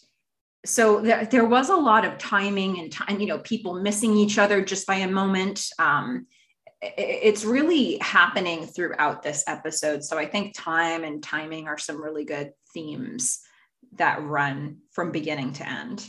so 0.65 1.01
there, 1.01 1.45
was 1.45 1.69
a 1.69 1.77
lot 1.77 2.05
of 2.05 2.19
timing 2.19 2.79
and 2.79 2.91
time, 2.91 3.21
you 3.21 3.27
know, 3.27 3.39
people 3.39 3.81
missing 3.81 4.17
each 4.17 4.39
other 4.39 4.65
just 4.65 4.87
by 4.87 4.97
a 4.97 5.09
moment. 5.09 5.65
Um, 5.79 6.27
it's 6.97 7.45
really 7.45 7.99
happening 8.01 8.67
throughout 8.67 9.23
this 9.23 9.45
episode. 9.47 10.05
So 10.05 10.19
I 10.19 10.27
think 10.27 10.55
time 10.57 11.05
and 11.05 11.23
timing 11.23 11.69
are 11.69 11.79
some 11.79 12.03
really 12.03 12.25
good 12.25 12.53
themes 12.75 13.41
that 13.97 14.23
run 14.23 14.79
from 14.93 15.13
beginning 15.13 15.55
to 15.55 15.69
end. 15.69 16.07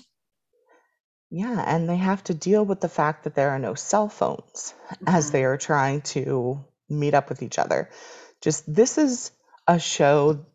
Yeah, 1.30 1.62
and 1.66 1.90
they 1.90 1.98
have 1.98 2.24
to 2.26 2.34
deal 2.34 2.64
with 2.64 2.80
the 2.80 2.90
fact 2.90 3.24
that 3.24 3.36
there 3.36 3.50
are 3.50 3.60
no 3.60 3.74
cell 3.74 4.08
phones 4.08 4.74
mm-hmm. 4.92 5.04
as 5.08 5.32
they 5.32 5.44
are 5.44 5.58
trying 5.58 6.02
to 6.02 6.64
meet 6.90 7.14
up 7.14 7.30
with 7.30 7.44
each 7.44 7.60
other. 7.60 7.90
Just 8.42 8.72
this 8.74 8.98
is 8.98 9.32
a 9.68 9.80
show, 9.80 10.46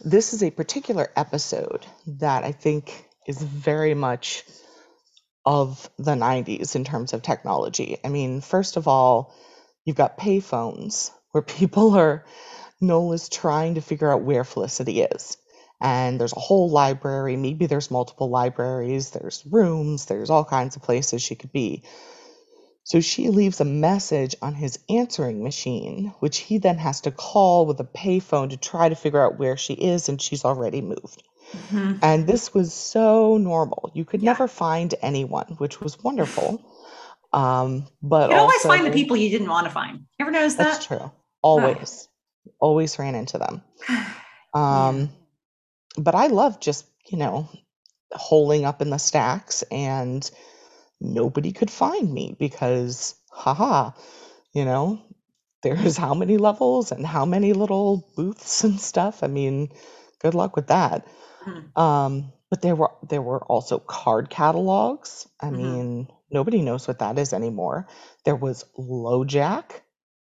this 0.00 0.32
is 0.32 0.42
a 0.42 0.50
particular 0.50 1.10
episode 1.16 1.84
that 2.06 2.44
I 2.44 2.52
think 2.52 3.08
is 3.26 3.42
very 3.42 3.94
much 3.94 4.44
of 5.44 5.90
the 5.98 6.12
90s 6.12 6.76
in 6.76 6.84
terms 6.84 7.12
of 7.12 7.22
technology. 7.22 7.98
I 8.04 8.08
mean, 8.08 8.40
first 8.40 8.76
of 8.76 8.88
all, 8.88 9.34
you've 9.84 9.96
got 9.96 10.18
payphones 10.18 11.10
where 11.32 11.42
people 11.42 11.94
are, 11.98 12.24
Noel 12.80 13.12
is 13.12 13.28
trying 13.28 13.74
to 13.74 13.80
figure 13.80 14.12
out 14.12 14.22
where 14.22 14.44
Felicity 14.44 15.02
is. 15.02 15.36
And 15.80 16.20
there's 16.20 16.32
a 16.32 16.40
whole 16.40 16.70
library. 16.70 17.36
Maybe 17.36 17.66
there's 17.66 17.90
multiple 17.90 18.30
libraries, 18.30 19.10
there's 19.10 19.44
rooms, 19.50 20.06
there's 20.06 20.30
all 20.30 20.44
kinds 20.44 20.76
of 20.76 20.82
places 20.82 21.20
she 21.20 21.34
could 21.34 21.52
be. 21.52 21.82
So 22.84 23.00
she 23.00 23.30
leaves 23.30 23.60
a 23.60 23.64
message 23.64 24.36
on 24.42 24.54
his 24.54 24.78
answering 24.90 25.42
machine, 25.42 26.14
which 26.20 26.38
he 26.38 26.58
then 26.58 26.78
has 26.78 27.00
to 27.02 27.10
call 27.10 27.64
with 27.64 27.80
a 27.80 27.84
payphone 27.84 28.50
to 28.50 28.58
try 28.58 28.90
to 28.90 28.94
figure 28.94 29.24
out 29.24 29.38
where 29.38 29.56
she 29.56 29.72
is, 29.72 30.08
and 30.10 30.20
she's 30.20 30.44
already 30.44 30.82
moved. 30.82 31.22
Mm-hmm. 31.52 31.92
And 32.02 32.26
this 32.26 32.52
was 32.52 32.74
so 32.74 33.38
normal. 33.38 33.90
You 33.94 34.04
could 34.04 34.22
yeah. 34.22 34.32
never 34.32 34.48
find 34.48 34.94
anyone, 35.00 35.56
which 35.58 35.80
was 35.80 36.02
wonderful. 36.02 36.62
Um, 37.34 37.88
but 38.02 38.30
you 38.30 38.36
always 38.36 38.62
find 38.62 38.86
the 38.86 38.90
people 38.90 39.16
you 39.16 39.30
didn't 39.30 39.48
want 39.48 39.66
to 39.66 39.72
find. 39.72 39.98
You 40.18 40.24
ever 40.26 40.30
notice 40.30 40.54
that? 40.56 40.66
That's 40.66 40.86
true. 40.86 41.12
Always, 41.42 42.08
always 42.60 42.98
ran 42.98 43.14
into 43.14 43.38
them. 43.38 43.62
Um, 44.54 45.10
yeah. 45.90 46.02
but 46.02 46.14
I 46.14 46.28
love 46.28 46.60
just 46.60 46.86
you 47.08 47.18
know 47.18 47.48
holding 48.12 48.64
up 48.64 48.82
in 48.82 48.90
the 48.90 48.98
stacks 48.98 49.62
and 49.70 50.30
nobody 51.00 51.52
could 51.52 51.70
find 51.70 52.12
me 52.12 52.36
because 52.38 53.14
haha 53.30 53.90
you 54.54 54.64
know 54.64 55.00
there's 55.62 55.96
how 55.96 56.14
many 56.14 56.38
levels 56.38 56.92
and 56.92 57.06
how 57.06 57.24
many 57.26 57.52
little 57.52 58.08
booths 58.16 58.64
and 58.64 58.80
stuff 58.80 59.22
i 59.24 59.28
mean 59.28 59.68
good 60.20 60.34
luck 60.34 60.56
with 60.56 60.68
that 60.68 61.04
Mm-hmm. 61.46 61.66
Um, 61.76 62.32
but 62.50 62.62
there 62.62 62.76
were 62.76 62.92
there 63.08 63.22
were 63.22 63.44
also 63.44 63.78
card 63.78 64.30
catalogs. 64.30 65.28
I 65.40 65.50
Mm-hmm. 65.50 65.56
mean, 65.56 66.08
nobody 66.30 66.62
knows 66.62 66.88
what 66.88 66.98
that 67.00 67.18
is 67.18 67.32
anymore. 67.32 67.88
There 68.24 68.36
was 68.36 68.64
LoJack. 68.78 69.70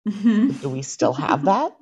Mm-hmm. 0.09 0.51
Do 0.61 0.69
we 0.69 0.83
still 0.83 1.13
have 1.15 1.45
that? 1.47 1.77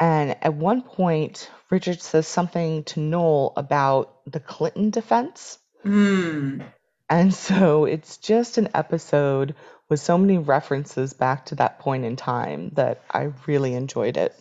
And 0.00 0.36
at 0.42 0.54
one 0.54 0.82
point, 0.82 1.50
Richard 1.70 2.00
says 2.00 2.26
something 2.26 2.84
to 2.84 3.00
Noel 3.00 3.52
about 3.56 4.20
the 4.26 4.40
Clinton 4.40 4.90
defense. 4.90 5.58
Mm. 5.84 6.64
And 7.10 7.34
so 7.34 7.84
it's 7.84 8.18
just 8.18 8.58
an 8.58 8.68
episode 8.74 9.54
with 9.88 10.00
so 10.00 10.18
many 10.18 10.38
references 10.38 11.14
back 11.14 11.46
to 11.46 11.56
that 11.56 11.78
point 11.78 12.04
in 12.04 12.16
time 12.16 12.70
that 12.74 13.02
I 13.10 13.32
really 13.46 13.74
enjoyed 13.74 14.16
it. 14.16 14.34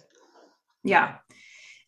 Yeah. 0.84 1.16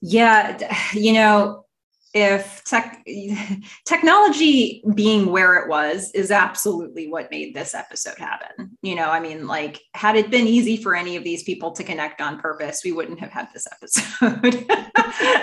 Yeah. 0.01 0.57
You 0.93 1.13
know, 1.13 1.65
if 2.13 2.63
tech 2.63 3.05
technology 3.85 4.83
being 4.95 5.27
where 5.27 5.55
it 5.57 5.69
was 5.69 6.11
is 6.11 6.31
absolutely 6.31 7.07
what 7.07 7.31
made 7.31 7.53
this 7.53 7.73
episode 7.75 8.17
happen. 8.17 8.77
You 8.81 8.95
know 8.95 9.09
i 9.09 9.19
mean 9.19 9.47
like 9.47 9.81
had 9.93 10.15
it 10.15 10.31
been 10.31 10.47
easy 10.47 10.77
for 10.77 10.95
any 10.95 11.15
of 11.15 11.23
these 11.23 11.43
people 11.43 11.71
to 11.71 11.83
connect 11.83 12.21
on 12.21 12.39
purpose 12.39 12.81
we 12.83 12.91
wouldn't 12.91 13.19
have 13.19 13.31
had 13.31 13.49
this 13.53 13.67
episode. 13.71 14.65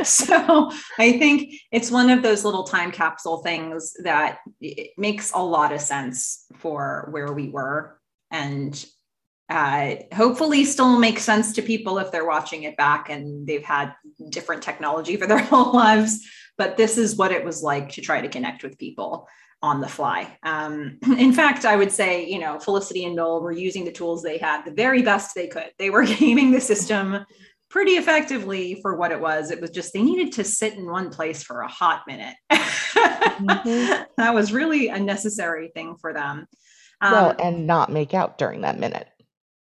So 0.05 0.71
i 0.99 1.19
think 1.19 1.53
it's 1.73 1.91
one 1.91 2.11
of 2.11 2.23
those 2.23 2.45
little 2.45 2.65
time 2.65 2.93
capsule 2.93 3.39
things 3.39 3.95
that 4.05 4.39
it 4.61 4.91
makes 4.97 5.33
a 5.33 5.43
lot 5.43 5.73
of 5.73 5.81
sense 5.81 6.47
for 6.57 7.09
where 7.11 7.33
we 7.33 7.49
were. 7.49 7.99
And 8.31 8.85
uh, 9.49 9.95
hopefully 10.13 10.65
still 10.65 10.99
makes 10.99 11.23
sense 11.23 11.53
to 11.53 11.63
people 11.63 11.99
if 11.99 12.11
they're 12.11 12.27
watching 12.27 12.65
it 12.65 12.77
back 12.77 13.09
and 13.09 13.47
they've 13.47 13.65
had 13.65 13.95
different 14.31 14.63
technology 14.63 15.17
for 15.17 15.27
their 15.27 15.39
whole 15.45 15.73
lives 15.73 16.27
but 16.59 16.77
this 16.77 16.99
is 16.99 17.17
what 17.17 17.33
it 17.33 17.45
was 17.45 17.63
like 17.63 17.91
to 17.91 18.01
try 18.01 18.21
to 18.21 18.29
connect 18.29 18.63
with 18.63 18.79
people 18.79 19.29
on 19.63 19.81
the 19.81 19.89
fly. 19.89 20.37
Um, 20.43 20.99
in 21.19 21.33
fact, 21.33 21.65
I 21.65 21.77
would 21.77 21.93
say, 21.93 22.27
you 22.27 22.39
know, 22.39 22.59
Felicity 22.59 23.05
and 23.05 23.17
Noel 23.17 23.43
were 23.43 23.53
using 23.53 23.85
the 23.85 23.93
tools 23.93 24.23
they 24.23 24.39
had 24.39 24.65
the 24.65 24.73
very 24.73 25.03
best 25.03 25.35
they 25.35 25.49
could. 25.49 25.71
They 25.79 25.91
were 25.91 26.05
gaming 26.19 26.53
the 26.53 26.61
system 26.61 27.25
pretty 27.69 27.93
effectively 27.93 28.81
for 28.81 28.97
what 28.97 29.13
it 29.13 29.21
was. 29.21 29.51
It 29.51 29.61
was 29.61 29.71
just 29.71 29.93
they 29.93 30.03
needed 30.03 30.33
to 30.35 30.45
sit 30.45 30.75
in 30.75 30.87
one 30.87 31.11
place 31.11 31.43
for 31.43 31.61
a 31.61 31.69
hot 31.69 32.03
minute. 32.07 32.37
mm-hmm. 32.53 34.03
That 34.17 34.35
was 34.35 34.53
really 34.53 34.89
a 34.89 34.99
necessary 34.99 35.69
thing 35.69 35.97
for 36.01 36.15
them. 36.15 36.47
Um, 37.03 37.13
well, 37.13 37.35
and 37.39 37.67
not 37.67 37.93
make 37.93 38.15
out 38.15 38.39
during 38.39 38.63
that 38.63 38.79
minute. 38.79 39.07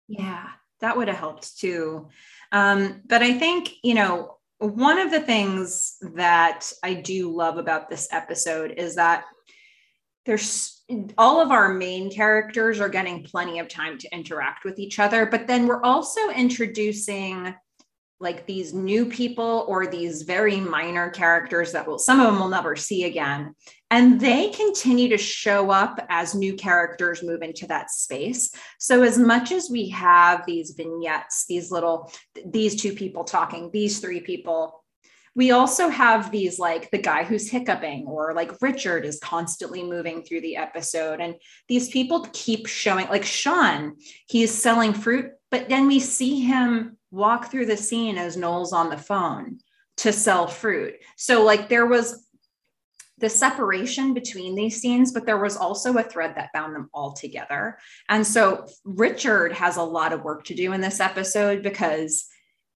Yeah, 0.08 0.45
that 0.79 0.95
would 0.95 1.10
have 1.10 1.17
helped 1.17 1.60
too. 1.60 2.08
Um, 2.51 3.01
but 3.05 3.21
I 3.21 3.34
think, 3.34 3.73
you 3.84 3.95
know, 3.95 4.35
one 4.60 5.00
of 5.00 5.12
the 5.12 5.22
things 5.22 5.98
that 6.15 6.72
I 6.84 6.94
do 6.94 7.30
love 7.30 7.58
about 7.58 7.89
this 7.89 8.08
episode 8.12 8.74
is 8.78 8.96
that 8.96 9.26
there's 10.26 10.84
all 11.18 11.41
of 11.41 11.52
our 11.52 11.74
main 11.74 12.12
characters 12.12 12.80
are 12.80 12.89
getting 12.89 13.24
plenty 13.24 13.60
of 13.60 13.68
time 13.68 13.98
to 14.00 14.13
interact 14.13 14.65
with 14.65 14.80
each 14.80 15.00
other, 15.00 15.26
but 15.26 15.48
then 15.48 15.68
we're 15.68 15.84
also 15.84 16.30
introducing 16.30 17.54
like 18.19 18.45
these 18.45 18.73
new 18.73 19.06
people 19.06 19.65
or 19.67 19.88
these 19.88 20.21
very 20.21 20.60
minor 20.60 21.10
characters 21.10 21.73
that 21.73 21.86
will 21.86 21.99
some 21.99 22.19
of 22.19 22.28
them 22.28 22.39
will 22.39 22.47
never 22.47 22.75
see 22.75 23.04
again. 23.04 23.54
And 23.91 24.19
they 24.19 24.49
continue 24.49 25.10
to 25.10 25.17
show 25.17 25.69
up 25.69 25.99
as 26.10 26.34
new 26.34 26.56
characters 26.56 27.23
move 27.23 27.41
into 27.41 27.67
that 27.67 27.91
space. 27.91 28.51
So 28.80 29.04
as 29.04 29.17
much 29.17 29.51
as 29.51 29.69
we 29.69 29.89
have 29.89 30.45
these 30.45 30.71
vignettes 30.78 31.45
these 31.47 31.71
little 31.71 32.12
these 32.45 32.82
two 32.82 32.93
people 32.93 33.23
talking 33.23 33.69
these 33.71 33.99
three 33.99 34.21
people 34.21 34.85
we 35.36 35.52
also 35.52 35.89
have 35.89 36.32
these 36.32 36.60
like 36.60 36.89
the 36.91 36.98
guy 36.98 37.24
who's 37.24 37.50
hiccuping 37.50 38.06
or 38.08 38.34
like 38.34 38.62
richard 38.62 39.06
is 39.06 39.19
constantly 39.19 39.84
moving 39.84 40.24
through 40.24 40.41
the 40.41 40.56
episode 40.56 41.19
and 41.19 41.36
these 41.67 41.89
people 41.89 42.28
keep 42.34 42.67
showing 42.67 43.08
like 43.08 43.26
sean 43.26 43.95
he's 44.28 44.54
selling 44.54 44.93
fruit 44.93 45.32
but 45.52 45.69
then 45.69 45.88
we 45.88 46.00
see 46.00 46.41
him 46.41 46.98
walk 47.12 47.50
through 47.50 47.65
the 47.65 47.78
scene 47.78 48.17
as 48.17 48.36
Noel's 48.36 48.74
on 48.74 48.89
the 48.89 48.98
phone 48.98 49.60
to 49.98 50.12
sell 50.12 50.48
fruit. 50.48 50.95
So, 51.15 51.43
like, 51.43 51.69
there 51.69 51.86
was 51.86 52.28
the 53.17 53.30
separation 53.30 54.13
between 54.13 54.56
these 54.56 54.82
scenes, 54.82 55.13
but 55.13 55.26
there 55.26 55.38
was 55.38 55.56
also 55.56 55.98
a 55.98 56.04
thread 56.04 56.34
that 56.36 56.52
bound 56.54 56.76
them 56.76 56.89
all 56.93 57.13
together. 57.13 57.78
And 58.10 58.28
so, 58.28 58.67
Richard 58.84 59.54
has 59.54 59.78
a 59.78 59.84
lot 59.84 60.12
of 60.12 60.24
work 60.24 60.43
to 60.45 60.56
do 60.56 60.74
in 60.74 60.82
this 60.82 61.00
episode 61.00 61.63
because 61.63 62.28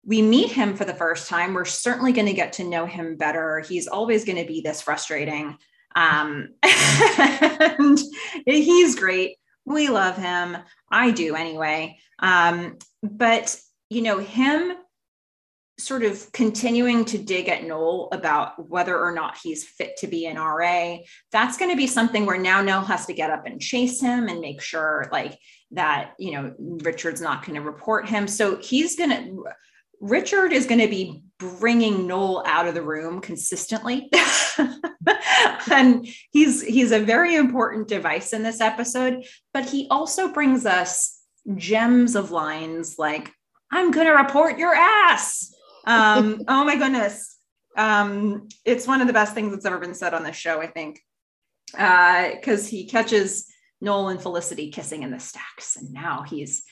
we 0.10 0.24
meet 0.24 0.52
him 0.52 0.76
for 0.76 0.86
the 0.86 0.94
first 0.94 1.30
time. 1.30 1.54
We're 1.54 1.66
certainly 1.66 2.12
going 2.12 2.26
to 2.26 2.34
get 2.34 2.54
to 2.54 2.64
know 2.64 2.88
him 2.88 3.16
better. 3.16 3.60
He's 3.60 3.88
always 3.88 4.26
going 4.26 4.40
to 4.40 4.48
be 4.48 4.60
this 4.60 4.82
frustrating. 4.82 5.56
Um, 5.96 6.50
and 6.64 8.00
he's 8.46 8.96
great 8.96 9.38
We 9.66 9.90
love 9.90 10.18
him. 10.18 10.58
I 10.92 11.12
do 11.12 11.36
anyway. 11.36 12.00
Um, 12.18 12.80
but 13.04 13.56
you 13.92 14.02
know, 14.02 14.18
him 14.18 14.74
sort 15.78 16.04
of 16.04 16.32
continuing 16.32 17.06
to 17.06 17.18
dig 17.20 17.48
at 17.48 17.64
Noel 17.64 18.10
about 18.12 18.68
whether 18.68 19.00
or 19.00 19.12
not 19.12 19.38
he's 19.42 19.64
fit 19.64 19.96
to 19.98 20.08
be 20.08 20.26
an 20.26 20.38
RA, 20.38 20.98
that's 21.32 21.58
going 21.58 21.72
to 21.72 21.78
be 21.78 21.88
something 21.88 22.26
where 22.26 22.40
now 22.40 22.64
Noel 22.64 22.82
has 22.82 23.06
to 23.06 23.14
get 23.14 23.30
up 23.30 23.46
and 23.46 23.62
chase 23.62 24.02
him 24.02 24.28
and 24.28 24.42
make 24.42 24.60
sure 24.60 25.08
like 25.12 25.38
that, 25.72 26.16
you 26.18 26.32
know, 26.32 26.54
Richard's 26.58 27.22
not 27.22 27.46
going 27.46 27.56
to 27.56 27.62
report 27.62 28.10
him. 28.10 28.28
So 28.28 28.58
he's 28.58 28.96
going 28.96 29.12
to, 29.12 29.44
Richard 30.00 30.54
is 30.54 30.66
going 30.66 30.82
to 30.82 30.88
be 30.88 31.24
bringing 31.38 32.08
Noel 32.08 32.44
out 32.46 32.68
of 32.68 32.74
the 32.74 32.82
room 32.82 33.22
consistently. 33.22 34.12
and 35.72 36.08
he's 36.32 36.62
he's 36.62 36.92
a 36.92 37.00
very 37.00 37.36
important 37.36 37.88
device 37.88 38.34
in 38.34 38.44
this 38.44 38.62
episode, 38.62 39.24
but 39.54 39.68
he 39.68 39.88
also 39.90 40.32
brings 40.32 40.66
us 40.66 41.20
gems 41.56 42.16
of 42.16 42.32
lines 42.32 42.96
like 42.98 43.32
I'm 43.72 43.92
going 43.92 44.08
to 44.08 44.14
report 44.14 44.58
your 44.58 44.74
ass 44.76 45.54
um, 45.86 46.42
oh 46.48 46.64
my 46.64 46.76
goodness. 46.76 47.38
Um, 47.78 48.48
it's 48.66 48.88
one 48.88 49.02
of 49.02 49.08
the 49.08 49.14
best 49.14 49.34
things 49.34 49.52
that's 49.52 49.66
ever 49.66 49.80
been 49.80 49.94
said 49.94 50.14
on 50.14 50.24
this 50.24 50.36
show, 50.36 50.62
I 50.62 50.68
think. 50.68 51.00
Because 51.72 52.68
uh, 52.68 52.70
he 52.70 52.88
catches 52.88 53.48
Noel 53.80 54.10
and 54.10 54.22
Felicity 54.22 54.72
kissing 54.72 55.04
in 55.04 55.12
the 55.12 55.20
stacks. 55.20 55.76
And 55.76 55.92
now 55.92 56.24
he's 56.28 56.64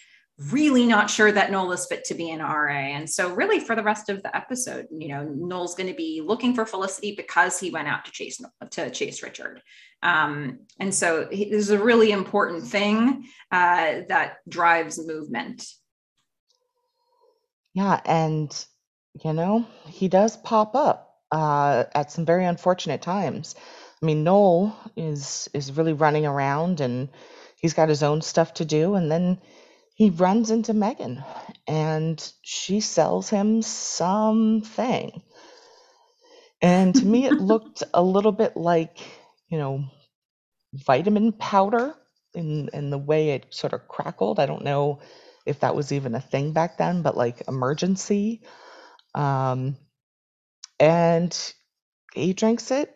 really 0.52 0.86
not 0.86 1.10
sure 1.10 1.32
that 1.32 1.52
Noel 1.52 1.71
is 1.71 1.88
fit 1.88 2.06
to 2.06 2.13
be 2.13 2.30
an 2.30 2.41
RA. 2.41 2.71
And 2.71 3.10
so, 3.10 3.34
really, 3.34 3.60
for 3.60 3.76
the 3.76 3.84
rest 3.84 4.10
of 4.10 4.21
the 4.21 4.36
episode, 4.36 4.88
you 4.91 5.08
know, 5.08 5.23
Noel's 5.23 5.76
going 5.76 5.89
to 5.89 5.95
be 5.95 6.21
looking 6.23 6.54
for 6.54 6.65
Felicity 6.65 7.15
because 7.15 7.60
he 7.60 7.71
went 7.71 7.88
out 7.88 8.06
to 8.06 8.12
chase 8.12 8.39
to 8.71 8.89
chase 8.91 9.23
Richard. 9.23 9.62
Um, 10.04 10.60
and 10.80 10.93
so, 10.93 11.26
this 11.26 11.52
is 11.52 11.71
a 11.71 11.84
really 11.84 12.12
important 12.12 12.65
thing 12.65 13.26
uh, 13.52 14.02
that 14.10 14.38
drives 14.47 15.06
movement. 15.06 15.65
Yeah, 17.73 18.00
and 18.06 18.65
you 19.23 19.34
know, 19.34 19.65
he 19.88 20.08
does 20.08 20.38
pop 20.38 20.76
up 20.76 21.15
uh, 21.32 21.86
at 21.95 22.12
some 22.12 22.26
very 22.26 22.45
unfortunate 22.45 23.02
times. 23.02 23.56
I 24.02 24.06
mean, 24.06 24.23
Noel 24.23 24.78
is 24.95 25.50
is 25.54 25.71
really 25.71 25.93
running 25.93 26.28
around 26.28 26.80
and 26.80 27.10
he's 27.60 27.73
got 27.73 27.89
his 27.89 28.04
own 28.04 28.21
stuff 28.21 28.54
to 28.56 28.65
do, 28.65 28.93
and 28.93 29.12
then 29.12 29.39
he 29.97 30.12
runs 30.12 30.51
into 30.51 30.73
Meghan 30.73 31.25
and 31.67 32.33
she 32.43 32.81
sells 32.81 33.29
him 33.29 33.63
something. 33.63 35.23
And 36.62 36.95
to 36.95 37.05
me, 37.05 37.25
it 37.25 37.38
looked 37.39 37.83
a 37.93 38.03
little 38.03 38.31
bit 38.31 38.55
like, 38.57 38.99
you 39.49 39.57
know, 39.57 39.86
vitamin 40.73 41.33
powder 41.33 41.95
in 42.36 42.69
in 42.73 42.89
the 42.91 42.97
way 42.97 43.31
it 43.31 43.47
sort 43.53 43.73
of 43.73 43.88
crackled. 43.88 44.39
I 44.39 44.45
don't 44.45 44.63
know 44.63 44.99
if 45.45 45.62
that 45.62 45.75
was 45.75 45.91
even 45.91 46.15
a 46.15 46.21
thing 46.21 46.53
back 46.53 46.77
then, 46.77 47.01
but 47.03 47.17
like 47.17 47.45
Emergen-C. 47.47 48.41
Um, 49.15 49.77
and 50.79 51.53
he 52.13 52.33
drinks 52.33 52.71
it 52.71 52.93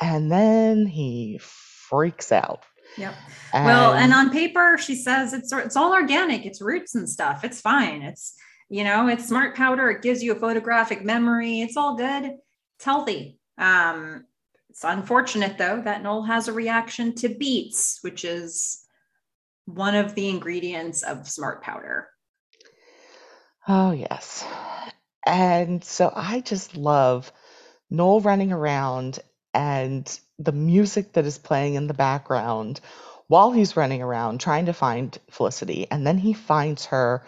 and 0.00 0.32
then 0.32 0.86
he 0.86 1.38
freaks 1.40 2.32
out. 2.32 2.64
Yep. 2.96 3.14
Well, 3.52 3.94
and 3.94 4.12
on 4.12 4.30
paper, 4.30 4.76
she 4.78 4.94
says 4.94 5.32
it's 5.32 5.52
it's 5.52 5.76
all 5.76 5.92
organic. 5.92 6.44
It's 6.44 6.60
roots 6.60 6.94
and 6.94 7.08
stuff. 7.08 7.44
It's 7.44 7.60
fine. 7.60 8.02
It's 8.02 8.36
you 8.68 8.84
know, 8.84 9.08
it's 9.08 9.28
smart 9.28 9.54
powder. 9.54 9.90
It 9.90 10.02
gives 10.02 10.22
you 10.22 10.32
a 10.32 10.40
photographic 10.40 11.04
memory. 11.04 11.60
It's 11.60 11.76
all 11.76 11.96
good. 11.96 12.24
It's 12.76 12.84
healthy. 12.84 13.38
Um, 13.58 14.24
it's 14.70 14.84
unfortunate 14.84 15.56
though 15.56 15.80
that 15.82 16.02
Noel 16.02 16.22
has 16.24 16.48
a 16.48 16.52
reaction 16.52 17.14
to 17.16 17.28
beets, 17.28 17.98
which 18.02 18.24
is 18.24 18.84
one 19.66 19.94
of 19.94 20.14
the 20.14 20.28
ingredients 20.28 21.02
of 21.02 21.28
smart 21.28 21.62
powder. 21.62 22.08
Oh 23.66 23.92
yes. 23.92 24.44
And 25.26 25.82
so 25.82 26.12
I 26.14 26.40
just 26.40 26.76
love 26.76 27.32
Noel 27.90 28.20
running 28.20 28.52
around 28.52 29.18
and 29.54 30.20
the 30.38 30.52
music 30.52 31.14
that 31.14 31.24
is 31.24 31.38
playing 31.38 31.74
in 31.74 31.86
the 31.86 31.94
background 31.94 32.80
while 33.28 33.52
he's 33.52 33.76
running 33.76 34.02
around 34.02 34.40
trying 34.40 34.66
to 34.66 34.72
find 34.72 35.18
Felicity. 35.30 35.86
And 35.90 36.06
then 36.06 36.18
he 36.18 36.32
finds 36.32 36.86
her 36.86 37.24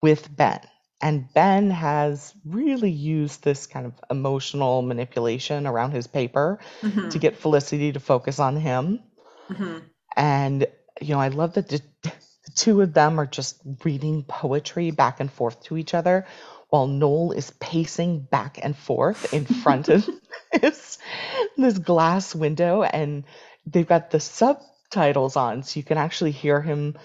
with 0.00 0.34
Ben. 0.34 0.60
And 1.02 1.32
Ben 1.34 1.70
has 1.70 2.32
really 2.46 2.90
used 2.90 3.42
this 3.44 3.66
kind 3.66 3.84
of 3.86 3.92
emotional 4.10 4.80
manipulation 4.80 5.66
around 5.66 5.90
his 5.90 6.06
paper 6.06 6.60
mm-hmm. 6.80 7.10
to 7.10 7.18
get 7.18 7.36
Felicity 7.36 7.92
to 7.92 8.00
focus 8.00 8.38
on 8.38 8.56
him. 8.56 9.00
Mm-hmm. 9.50 9.78
And, 10.16 10.66
you 11.02 11.14
know, 11.14 11.20
I 11.20 11.28
love 11.28 11.54
that 11.54 11.68
the, 11.68 11.82
the 12.02 12.12
two 12.54 12.80
of 12.80 12.94
them 12.94 13.20
are 13.20 13.26
just 13.26 13.60
reading 13.84 14.22
poetry 14.22 14.92
back 14.92 15.20
and 15.20 15.30
forth 15.30 15.62
to 15.64 15.76
each 15.76 15.92
other 15.92 16.26
while 16.74 16.88
Noel 16.88 17.30
is 17.30 17.52
pacing 17.60 18.18
back 18.18 18.58
and 18.60 18.76
forth 18.76 19.32
in 19.32 19.44
front 19.44 19.88
of 19.88 20.10
this, 20.60 20.98
this 21.56 21.78
glass 21.78 22.34
window. 22.34 22.82
And 22.82 23.22
they've 23.64 23.86
got 23.86 24.10
the 24.10 24.18
subtitles 24.18 25.36
on, 25.36 25.62
so 25.62 25.78
you 25.78 25.84
can 25.84 25.98
actually 25.98 26.32
hear 26.32 26.60
him 26.60 26.98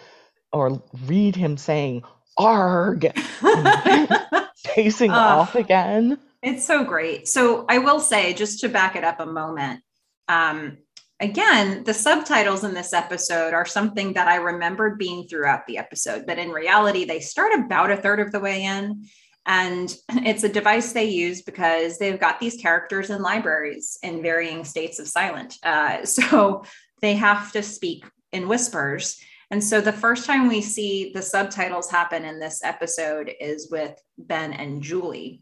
or 0.52 0.82
read 1.06 1.36
him 1.36 1.56
saying, 1.56 2.02
Arg, 2.36 3.14
pacing 4.64 5.12
uh, 5.12 5.18
off 5.20 5.54
again. 5.54 6.18
It's 6.42 6.66
so 6.66 6.84
great. 6.84 7.28
So 7.28 7.68
I 7.70 7.78
will 7.78 8.00
say, 8.00 8.34
just 8.34 8.62
to 8.62 8.70
back 8.70 8.96
it 8.96 9.04
up 9.04 9.20
a 9.20 9.26
moment, 9.28 9.82
um, 10.28 10.80
again, 11.20 11.84
the 11.84 11.94
subtitles 11.94 12.64
in 12.64 12.74
this 12.74 12.92
episode 12.92 13.54
are 13.54 13.68
something 13.68 14.14
that 14.14 14.28
I 14.28 14.38
remembered 14.38 14.98
being 14.98 15.28
throughout 15.28 15.68
the 15.68 15.78
episode, 15.78 16.26
but 16.26 16.40
in 16.40 16.50
reality, 16.50 17.06
they 17.06 17.20
start 17.20 17.52
about 17.54 17.92
a 17.92 17.98
third 17.98 18.20
of 18.20 18.32
the 18.32 18.40
way 18.40 18.64
in. 18.64 19.06
And 19.46 19.94
it's 20.10 20.44
a 20.44 20.50
device 20.50 20.94
they 20.94 21.06
use 21.06 21.42
because 21.42 21.98
they've 21.98 22.20
got 22.20 22.40
these 22.40 22.58
characters 22.58 23.10
in 23.10 23.22
libraries 23.22 23.98
in 24.04 24.22
varying 24.22 24.64
states 24.64 25.00
of 25.00 25.08
silent. 25.08 25.58
Uh, 25.64 26.06
so 26.06 26.64
they 27.02 27.16
have 27.16 27.52
to 27.54 27.64
speak 27.64 28.06
in 28.32 28.48
whispers. 28.48 29.20
And 29.52 29.64
so 29.64 29.82
the 29.82 29.94
first 29.94 30.26
time 30.26 30.48
we 30.48 30.62
see 30.62 31.12
the 31.14 31.22
subtitles 31.22 31.90
happen 31.90 32.24
in 32.24 32.40
this 32.40 32.64
episode 32.64 33.32
is 33.40 33.72
with 33.72 34.00
Ben 34.18 34.54
and 34.54 34.82
Julie. 34.82 35.42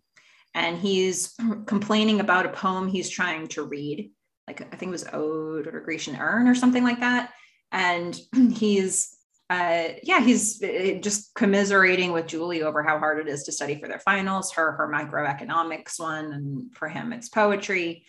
And 0.54 0.78
he's 0.78 1.36
complaining 1.66 2.20
about 2.20 2.46
a 2.46 2.50
poem 2.50 2.88
he's 2.88 3.10
trying 3.10 3.48
to 3.50 3.64
read, 3.64 4.12
like 4.48 4.62
I 4.62 4.78
think 4.78 4.90
it 4.90 4.92
was 4.92 5.08
Ode 5.12 5.68
or 5.68 5.82
Grecian 5.82 6.16
Urn 6.16 6.48
or 6.48 6.56
something 6.56 6.84
like 6.84 7.02
that. 7.02 7.32
And 7.72 8.18
he's 8.54 9.17
uh, 9.50 9.90
yeah, 10.04 10.20
he's 10.20 10.62
uh, 10.62 10.98
just 11.00 11.34
commiserating 11.34 12.12
with 12.12 12.28
Julie 12.28 12.64
over 12.64 12.84
how 12.84 13.00
hard 13.00 13.20
it 13.20 13.30
is 13.32 13.44
to 13.44 13.52
study 13.52 13.80
for 13.80 13.88
their 13.88 14.00
finals, 14.00 14.52
her 14.54 14.74
her 14.74 14.92
microeconomics 14.94 16.00
one, 16.00 16.34
and 16.34 16.76
for 16.76 16.90
him 16.90 17.14
it's 17.14 17.30
poetry. 17.30 18.04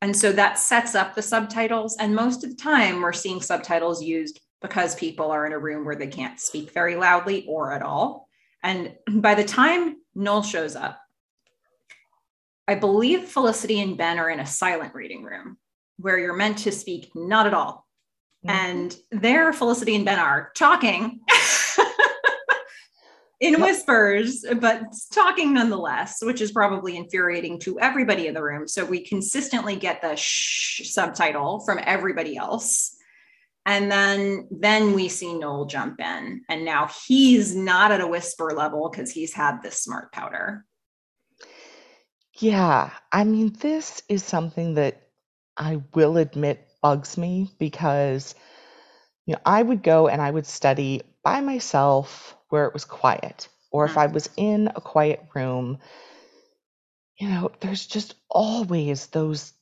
And 0.00 0.16
so 0.16 0.32
that 0.32 0.58
sets 0.58 0.94
up 0.94 1.14
the 1.14 1.22
subtitles. 1.22 1.96
And 1.98 2.16
most 2.16 2.42
of 2.42 2.50
the 2.50 2.56
time, 2.56 3.02
we're 3.02 3.12
seeing 3.12 3.40
subtitles 3.40 4.02
used 4.02 4.40
because 4.60 4.96
people 4.96 5.30
are 5.30 5.46
in 5.46 5.52
a 5.52 5.58
room 5.58 5.84
where 5.84 5.94
they 5.94 6.08
can't 6.08 6.40
speak 6.40 6.72
very 6.72 6.96
loudly 6.96 7.44
or 7.46 7.72
at 7.72 7.82
all. 7.82 8.28
And 8.64 8.96
by 9.08 9.34
the 9.34 9.44
time 9.44 9.96
Noel 10.14 10.42
shows 10.42 10.74
up, 10.74 10.98
I 12.66 12.76
believe 12.76 13.28
Felicity 13.28 13.80
and 13.80 13.96
Ben 13.98 14.18
are 14.18 14.30
in 14.30 14.40
a 14.40 14.46
silent 14.46 14.94
reading 14.94 15.22
room 15.22 15.58
where 15.98 16.18
you're 16.18 16.34
meant 16.34 16.58
to 16.58 16.72
speak 16.72 17.10
not 17.14 17.46
at 17.46 17.54
all 17.54 17.86
Mm-hmm. 18.46 18.50
And 18.50 18.96
there, 19.10 19.52
Felicity 19.52 19.94
and 19.94 20.04
Ben 20.04 20.18
are 20.18 20.50
talking 20.54 21.20
in 23.40 23.60
whispers, 23.60 24.44
but 24.60 24.82
talking 25.12 25.54
nonetheless, 25.54 26.18
which 26.22 26.40
is 26.40 26.52
probably 26.52 26.96
infuriating 26.96 27.58
to 27.60 27.78
everybody 27.80 28.26
in 28.26 28.34
the 28.34 28.42
room. 28.42 28.66
So 28.66 28.84
we 28.84 29.04
consistently 29.04 29.76
get 29.76 30.02
the 30.02 30.16
shh 30.16 30.82
subtitle 30.84 31.60
from 31.60 31.78
everybody 31.82 32.36
else. 32.36 32.96
And 33.64 33.92
then 33.92 34.48
then 34.50 34.92
we 34.92 35.08
see 35.08 35.38
Noel 35.38 35.66
jump 35.66 36.00
in. 36.00 36.42
And 36.48 36.64
now 36.64 36.90
he's 37.06 37.54
not 37.54 37.92
at 37.92 38.00
a 38.00 38.06
whisper 38.06 38.52
level 38.56 38.90
because 38.90 39.12
he's 39.12 39.34
had 39.34 39.62
this 39.62 39.82
smart 39.82 40.12
powder. 40.12 40.64
Yeah. 42.38 42.90
I 43.12 43.24
mean, 43.24 43.54
this 43.60 44.02
is 44.08 44.24
something 44.24 44.74
that 44.74 45.10
I 45.56 45.82
will 45.94 46.16
admit 46.16 46.66
bugs 46.82 47.18
me 47.18 47.50
because 47.58 48.34
you 49.26 49.34
know 49.34 49.40
I 49.46 49.62
would 49.62 49.82
go 49.82 50.08
and 50.08 50.22
I 50.22 50.30
would 50.30 50.46
study 50.46 51.02
by 51.24 51.40
myself 51.40 52.36
where 52.50 52.66
it 52.66 52.74
was 52.74 52.84
quiet 52.86 53.48
or 53.72 53.86
if 53.86 53.98
I 53.98 54.08
mm. 54.08 54.14
was 54.14 54.30
in 54.36 54.68
a 54.76 54.82
quiet 54.82 55.22
room 55.34 55.78
you 57.18 57.28
know 57.28 57.52
there's 57.60 57.86
just 57.86 58.14
always 58.30 59.06
those 59.08 59.52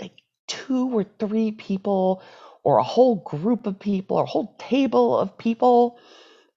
like 0.00 0.14
two 0.48 0.96
or 0.98 1.04
three 1.04 1.52
people 1.52 2.22
or 2.64 2.78
a 2.78 2.84
whole 2.84 3.16
group 3.16 3.66
of 3.66 3.80
people 3.80 4.18
or 4.18 4.24
a 4.24 4.26
whole 4.28 4.54
table 4.58 5.18
of 5.18 5.38
people 5.38 5.98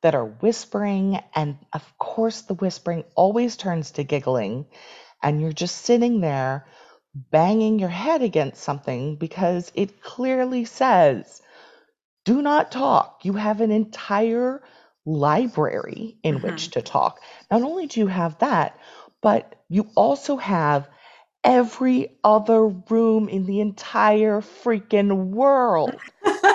that 0.01 0.15
are 0.15 0.25
whispering 0.25 1.21
and 1.35 1.57
of 1.73 1.97
course 1.99 2.43
the 2.43 2.55
whispering 2.55 3.03
always 3.15 3.57
turns 3.57 3.91
to 3.91 4.03
giggling 4.03 4.65
and 5.23 5.41
you're 5.41 5.53
just 5.53 5.77
sitting 5.77 6.21
there 6.21 6.65
banging 7.15 7.79
your 7.79 7.89
head 7.89 8.21
against 8.21 8.63
something 8.63 9.15
because 9.15 9.71
it 9.75 10.01
clearly 10.01 10.65
says, 10.65 11.41
do 12.25 12.41
not 12.41 12.71
talk. 12.71 13.25
You 13.25 13.33
have 13.33 13.61
an 13.61 13.71
entire 13.71 14.61
library 15.05 16.17
in 16.23 16.35
Mm-hmm. 16.35 16.41
which 16.41 16.71
to 16.71 16.81
talk. 16.81 17.19
Not 17.49 17.63
only 17.63 17.87
do 17.87 17.99
you 18.01 18.07
have 18.07 18.37
that, 18.39 18.77
but 19.21 19.55
you 19.69 19.89
also 19.95 20.37
have 20.37 20.89
every 21.43 22.17
other 22.23 22.67
room 22.67 23.29
in 23.29 23.45
the 23.45 23.61
entire 23.61 24.41
freaking 24.41 25.27
world 25.31 26.01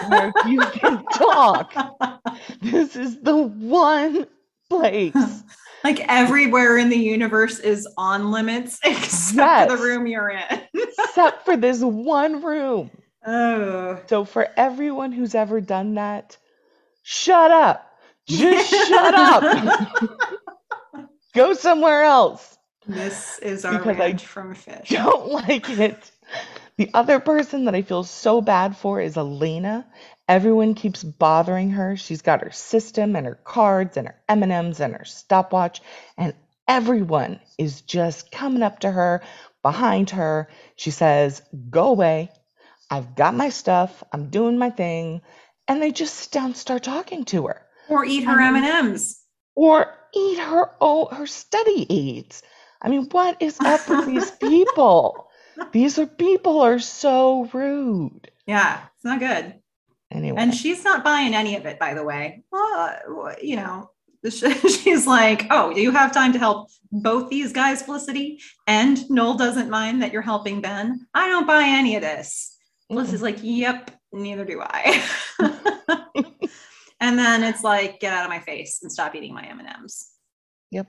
where 0.00 0.34
you 0.42 0.66
can 0.68 1.06
talk. 1.08 1.76
This 2.60 2.96
is 2.96 3.20
the 3.22 3.36
one 3.36 4.26
place. 4.70 5.14
like 5.84 6.00
everywhere 6.08 6.76
in 6.78 6.88
the 6.88 6.96
universe 6.98 7.58
is 7.58 7.86
on 7.96 8.30
limits 8.30 8.78
except 8.84 9.70
for 9.70 9.76
the 9.76 9.82
room 9.82 10.06
you're 10.06 10.30
in. 10.30 10.60
except 10.74 11.44
for 11.44 11.56
this 11.56 11.80
one 11.80 12.42
room. 12.44 12.90
oh. 13.26 14.00
So 14.06 14.24
for 14.24 14.48
everyone 14.56 15.12
who's 15.12 15.34
ever 15.34 15.60
done 15.60 15.94
that, 15.94 16.36
shut 17.02 17.50
up. 17.50 17.82
Just 18.28 18.70
shut 18.88 19.14
up. 19.14 20.02
Go 21.34 21.54
somewhere 21.54 22.02
else. 22.02 22.58
This 22.86 23.38
is 23.40 23.64
our 23.64 23.78
Because 23.78 23.96
I 23.96 24.06
ranch 24.06 24.26
from 24.26 24.54
fish. 24.54 24.88
Don't 24.88 25.28
like 25.28 25.68
it. 25.70 26.10
The 26.76 26.90
other 26.92 27.20
person 27.20 27.64
that 27.64 27.74
I 27.74 27.82
feel 27.82 28.04
so 28.04 28.40
bad 28.40 28.76
for 28.76 29.00
is 29.00 29.16
Elena. 29.16 29.86
Everyone 30.28 30.74
keeps 30.74 31.04
bothering 31.04 31.70
her. 31.70 31.96
She's 31.96 32.22
got 32.22 32.42
her 32.42 32.50
system 32.50 33.14
and 33.16 33.26
her 33.26 33.36
cards 33.44 33.96
and 33.96 34.08
her 34.08 34.16
M&Ms 34.28 34.80
and 34.80 34.94
her 34.94 35.04
stopwatch 35.04 35.80
and 36.18 36.34
everyone 36.66 37.38
is 37.58 37.80
just 37.82 38.32
coming 38.32 38.62
up 38.62 38.80
to 38.80 38.90
her, 38.90 39.22
behind 39.62 40.10
her. 40.10 40.48
She 40.76 40.90
says, 40.90 41.42
"Go 41.70 41.88
away. 41.88 42.30
I've 42.90 43.14
got 43.14 43.34
my 43.34 43.48
stuff. 43.50 44.02
I'm 44.12 44.30
doing 44.30 44.58
my 44.58 44.70
thing." 44.70 45.22
And 45.68 45.80
they 45.82 45.90
just 45.92 46.14
sit 46.14 46.32
down 46.32 46.46
and 46.46 46.56
start 46.56 46.82
talking 46.82 47.24
to 47.26 47.46
her. 47.48 47.62
Or 47.88 48.04
eat 48.04 48.24
her 48.24 48.40
I 48.40 48.50
mean- 48.50 48.64
M&Ms. 48.64 49.18
or 49.54 49.92
eat 50.14 50.38
her 50.38 50.70
oh 50.80 51.06
her 51.06 51.26
study 51.26 51.86
aids. 51.88 52.42
I 52.82 52.88
mean, 52.88 53.08
what 53.10 53.40
is 53.40 53.58
up 53.60 53.88
with 53.88 54.06
these 54.06 54.30
people? 54.40 55.28
These 55.72 55.98
are 55.98 56.06
people 56.06 56.60
are 56.60 56.78
so 56.78 57.48
rude. 57.52 58.30
Yeah, 58.46 58.80
it's 58.96 59.04
not 59.04 59.18
good. 59.20 59.54
Anyway, 60.10 60.36
And 60.38 60.54
she's 60.54 60.84
not 60.84 61.04
buying 61.04 61.34
any 61.34 61.56
of 61.56 61.66
it, 61.66 61.78
by 61.78 61.94
the 61.94 62.04
way. 62.04 62.44
Well, 62.52 63.34
you 63.42 63.56
know, 63.56 63.90
she's 64.30 65.06
like, 65.06 65.46
oh, 65.50 65.70
you 65.70 65.90
have 65.92 66.12
time 66.12 66.32
to 66.32 66.38
help 66.38 66.70
both 66.92 67.28
these 67.28 67.52
guys, 67.52 67.82
Felicity? 67.82 68.40
And 68.66 69.08
Noel 69.10 69.36
doesn't 69.36 69.70
mind 69.70 70.02
that 70.02 70.12
you're 70.12 70.22
helping 70.22 70.60
Ben. 70.60 71.06
I 71.14 71.28
don't 71.28 71.46
buy 71.46 71.64
any 71.64 71.96
of 71.96 72.02
this. 72.02 72.56
Felicity's 72.88 73.22
like, 73.22 73.38
yep, 73.42 73.90
neither 74.12 74.44
do 74.44 74.62
I. 74.62 75.02
and 77.00 77.18
then 77.18 77.42
it's 77.42 77.64
like, 77.64 78.00
get 78.00 78.12
out 78.12 78.24
of 78.24 78.30
my 78.30 78.40
face 78.40 78.80
and 78.82 78.92
stop 78.92 79.14
eating 79.14 79.34
my 79.34 79.44
M&Ms. 79.44 80.06
Yep. 80.70 80.86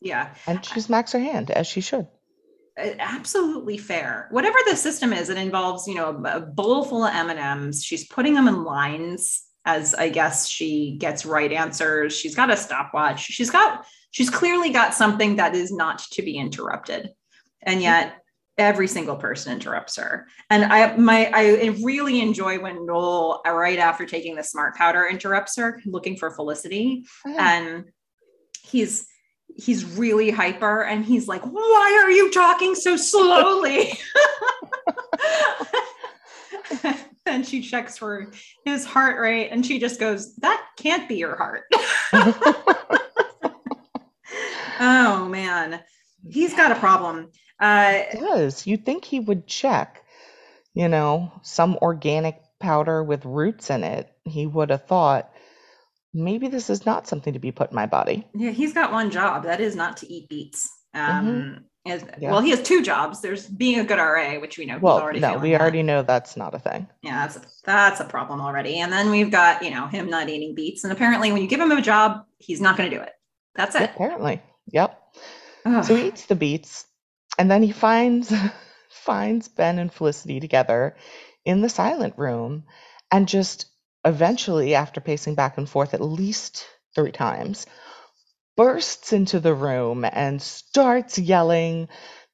Yeah, 0.00 0.34
and 0.48 0.64
she 0.64 0.80
smacks 0.80 1.12
her 1.12 1.20
hand 1.20 1.52
as 1.52 1.68
she 1.68 1.80
should. 1.80 2.08
Absolutely 2.78 3.78
fair. 3.78 4.28
Whatever 4.30 4.58
the 4.68 4.76
system 4.76 5.12
is, 5.12 5.28
it 5.28 5.36
involves, 5.36 5.86
you 5.86 5.94
know, 5.94 6.22
a, 6.24 6.40
bowl 6.40 6.84
full 6.84 7.04
of 7.04 7.14
M&Ms. 7.14 7.84
She's 7.84 8.06
putting 8.06 8.34
them 8.34 8.48
in 8.48 8.64
lines 8.64 9.44
as 9.64 9.94
I 9.94 10.08
guess 10.08 10.48
she 10.48 10.96
gets 10.98 11.24
right 11.24 11.52
answers. 11.52 12.16
She's 12.16 12.34
got 12.34 12.50
a 12.50 12.56
stopwatch. 12.56 13.20
She's 13.20 13.50
got 13.50 13.86
she's 14.10 14.30
clearly 14.30 14.70
got 14.70 14.94
something 14.94 15.36
that 15.36 15.54
is 15.54 15.72
not 15.72 15.98
to 16.12 16.22
be 16.22 16.36
interrupted. 16.36 17.10
And 17.62 17.76
mm-hmm. 17.76 17.82
yet 17.82 18.14
every 18.58 18.88
single 18.88 19.16
person 19.16 19.52
interrupts 19.52 19.96
her. 19.96 20.26
And 20.50 20.64
I 20.64 20.96
my 20.96 21.30
I 21.32 21.76
really 21.82 22.20
enjoy 22.20 22.58
when 22.58 22.86
Noel 22.86 23.40
right 23.46 23.78
after 23.78 24.04
taking 24.04 24.34
the 24.34 24.44
smart 24.44 24.76
powder 24.76 25.06
interrupts 25.06 25.56
her 25.56 25.80
looking 25.86 26.16
for 26.16 26.30
Felicity 26.30 27.04
oh, 27.26 27.36
and 27.38 27.84
he's 28.64 29.06
he's 29.56 29.84
really 29.96 30.30
hyper 30.30 30.82
and 30.82 31.04
he's 31.04 31.28
like 31.28 31.42
why 31.42 32.02
are 32.04 32.10
you 32.10 32.30
talking 32.30 32.74
so 32.74 32.96
slowly 32.96 33.92
and 37.26 37.46
she 37.46 37.62
checks 37.62 37.98
for 37.98 38.32
his 38.64 38.84
heart 38.84 39.20
rate 39.20 39.50
and 39.50 39.64
she 39.64 39.78
just 39.78 40.00
goes 40.00 40.34
that 40.36 40.64
can't 40.76 41.08
be 41.08 41.16
your 41.16 41.36
heart 41.36 41.64
oh 44.80 45.28
man 45.28 45.80
he's 46.28 46.54
got 46.54 46.72
a 46.72 46.76
problem 46.76 47.28
uh 47.62 48.02
does. 48.18 48.66
You'd 48.66 48.84
think 48.84 49.04
he 49.04 49.20
would 49.20 49.46
check, 49.46 50.02
you 50.74 50.88
know, 50.88 51.32
some 51.42 51.78
organic 51.80 52.40
powder 52.58 53.02
with 53.04 53.24
roots 53.24 53.70
in 53.70 53.84
it. 53.84 54.12
He 54.24 54.46
would 54.46 54.70
have 54.70 54.86
thought, 54.86 55.31
maybe 56.14 56.48
this 56.48 56.68
is 56.70 56.84
not 56.86 57.06
something 57.06 57.32
to 57.32 57.38
be 57.38 57.52
put 57.52 57.70
in 57.70 57.74
my 57.76 57.86
body. 57.86 58.26
yeah 58.34 58.50
he's 58.50 58.72
got 58.74 58.92
one 58.92 59.10
job 59.10 59.44
that 59.44 59.60
is 59.60 59.74
not 59.76 59.96
to 59.98 60.12
eat 60.12 60.28
beets 60.28 60.68
um 60.94 61.26
Mm-hmm. 61.26 61.62
Yeah. 62.20 62.30
well 62.30 62.40
he 62.40 62.50
has 62.50 62.62
two 62.62 62.80
jobs 62.80 63.20
there's 63.22 63.44
being 63.48 63.80
a 63.80 63.84
good 63.84 63.98
ra 63.98 64.38
which 64.40 64.56
we 64.56 64.66
know 64.66 64.74
he's 64.74 64.82
Well, 64.82 65.00
already 65.00 65.18
no, 65.18 65.38
we 65.38 65.54
at. 65.56 65.60
already 65.60 65.82
know 65.82 66.02
that's 66.02 66.36
not 66.36 66.54
a 66.54 66.60
thing. 66.60 66.86
yeah 67.02 67.26
that's 67.26 67.36
a, 67.38 67.42
that's 67.64 67.98
a 68.00 68.04
problem 68.04 68.40
already 68.40 68.78
and 68.78 68.92
then 68.92 69.10
we've 69.10 69.32
got 69.32 69.64
you 69.64 69.70
know 69.72 69.88
him 69.88 70.08
not 70.08 70.28
eating 70.28 70.54
beets 70.54 70.84
and 70.84 70.92
apparently 70.92 71.32
when 71.32 71.42
you 71.42 71.48
give 71.48 71.58
him 71.58 71.72
a 71.72 71.82
job 71.82 72.24
he's 72.38 72.60
not 72.60 72.76
going 72.76 72.88
to 72.88 72.96
do 72.96 73.02
it 73.02 73.10
that's 73.56 73.74
it 73.74 73.90
Apparently. 73.94 74.40
Yep. 74.68 74.96
Ugh. 75.66 75.84
So 75.84 75.96
he 75.96 76.06
eats 76.06 76.26
the 76.26 76.36
beets 76.36 76.86
and 77.36 77.50
then 77.50 77.64
he 77.64 77.72
finds 77.72 78.32
finds 78.90 79.48
Ben 79.48 79.80
and 79.80 79.92
Felicity 79.92 80.38
together 80.38 80.94
in 81.44 81.62
the 81.62 81.68
silent 81.68 82.14
room 82.16 82.62
and 83.10 83.26
just 83.26 83.66
eventually 84.04 84.74
after 84.74 85.00
pacing 85.00 85.34
back 85.34 85.58
and 85.58 85.68
forth 85.68 85.94
at 85.94 86.00
least 86.02 86.66
3 86.94 87.12
times 87.12 87.66
bursts 88.56 89.12
into 89.12 89.40
the 89.40 89.54
room 89.54 90.04
and 90.04 90.42
starts 90.42 91.18
yelling 91.18 91.88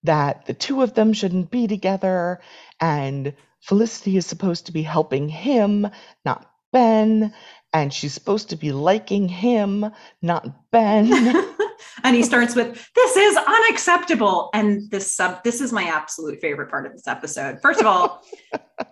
that 0.05 0.47
the 0.47 0.55
two 0.55 0.83
of 0.83 0.95
them 0.95 1.13
shouldn't 1.13 1.51
be 1.51 1.67
together 1.69 2.41
and 2.81 3.35
Felicity 3.63 4.17
is 4.17 4.27
supposed 4.27 4.67
to 4.67 4.73
be 4.73 4.83
helping 4.83 5.29
him, 5.29 5.89
not 6.25 6.51
Ben, 6.73 7.35
and 7.75 7.93
she's 7.93 8.15
supposed 8.15 8.51
to 8.51 8.57
be 8.57 8.73
liking 8.73 9.29
him, 9.29 9.87
not 10.23 10.71
Ben. 10.71 11.11
and 12.05 12.15
he 12.17 12.23
starts 12.23 12.55
with 12.55 12.89
this 12.95 13.17
is 13.17 13.37
unacceptable. 13.37 14.51
And 14.55 14.91
this 14.91 15.13
sub 15.13 15.43
this 15.45 15.61
is 15.61 15.73
my 15.73 15.85
absolute 15.85 16.41
favorite 16.41 16.71
part 16.71 16.87
of 16.87 16.93
this 16.93 17.07
episode. 17.07 17.59
First 17.63 17.81
of 17.81 17.87
all 17.87 18.23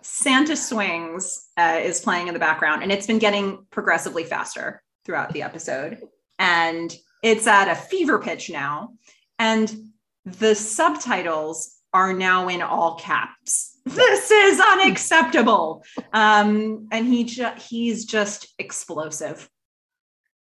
santa 0.01 0.55
swings 0.55 1.47
uh, 1.57 1.79
is 1.81 2.01
playing 2.01 2.27
in 2.27 2.33
the 2.33 2.39
background 2.39 2.83
and 2.83 2.91
it's 2.91 3.07
been 3.07 3.19
getting 3.19 3.65
progressively 3.71 4.23
faster 4.23 4.81
throughout 5.05 5.31
the 5.33 5.41
episode. 5.41 5.99
And 6.39 6.93
it's 7.23 7.47
at 7.47 7.69
a 7.69 7.75
fever 7.75 8.19
pitch 8.19 8.49
now. 8.49 8.93
And 9.39 9.73
the 10.25 10.55
subtitles 10.55 11.75
are 11.93 12.13
now 12.13 12.49
in 12.49 12.61
all 12.61 12.95
caps. 12.95 13.77
This 13.85 14.31
is 14.31 14.59
unacceptable. 14.59 15.83
Um 16.11 16.89
and 16.91 17.07
he 17.07 17.23
ju- 17.23 17.55
he's 17.57 18.05
just 18.05 18.53
explosive 18.59 19.49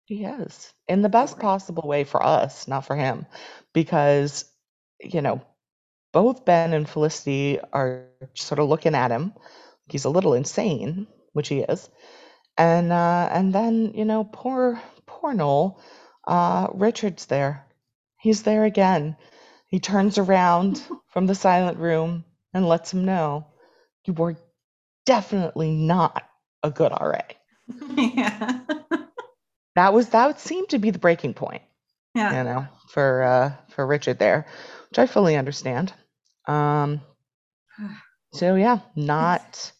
He 0.06 0.24
is 0.24 0.72
in 0.88 1.02
the 1.02 1.10
best 1.10 1.38
possible 1.38 1.86
way 1.88 2.04
for 2.04 2.22
us, 2.24 2.66
not 2.68 2.86
for 2.86 2.96
him, 2.96 3.26
because, 3.74 4.44
you 5.00 5.22
know, 5.22 5.42
both 6.12 6.44
Ben 6.44 6.72
and 6.74 6.88
Felicity 6.88 7.60
are 7.72 8.06
sort 8.34 8.58
of 8.60 8.68
looking 8.68 8.94
at 8.94 9.10
him. 9.12 9.34
He's 9.88 10.04
a 10.04 10.10
little 10.10 10.34
insane, 10.34 11.06
which 11.32 11.48
he 11.48 11.60
is. 11.60 11.90
And 12.58 12.92
uh, 12.92 13.28
and 13.32 13.52
then, 13.54 13.92
you 13.94 14.04
know, 14.04 14.24
poor 14.24 14.80
poor 15.06 15.34
Noel, 15.34 15.80
uh, 16.26 16.68
Richard's 16.74 17.26
there. 17.26 17.66
He's 18.20 18.42
there 18.42 18.64
again. 18.64 19.16
He 19.68 19.80
turns 19.80 20.18
around 20.18 20.82
from 21.08 21.26
the 21.26 21.34
silent 21.34 21.78
room 21.78 22.24
and 22.54 22.68
lets 22.68 22.92
him 22.92 23.04
know 23.04 23.46
you 24.06 24.14
were 24.14 24.36
definitely 25.06 25.72
not 25.72 26.22
a 26.62 26.70
good 26.70 26.92
RA. 26.92 27.22
yeah 27.96 28.60
That 29.76 29.92
was 29.92 30.08
that 30.08 30.26
would 30.26 30.38
seem 30.40 30.66
to 30.68 30.78
be 30.78 30.90
the 30.90 30.98
breaking 30.98 31.34
point. 31.34 31.62
yeah 32.14 32.36
you 32.38 32.44
know, 32.44 32.66
for 32.90 33.22
uh 33.22 33.52
for 33.70 33.86
Richard 33.86 34.18
there, 34.18 34.46
which 34.90 34.98
I 34.98 35.06
fully 35.06 35.36
understand. 35.36 35.92
Um 36.46 37.00
so 38.34 38.56
yeah, 38.56 38.80
not 38.96 39.72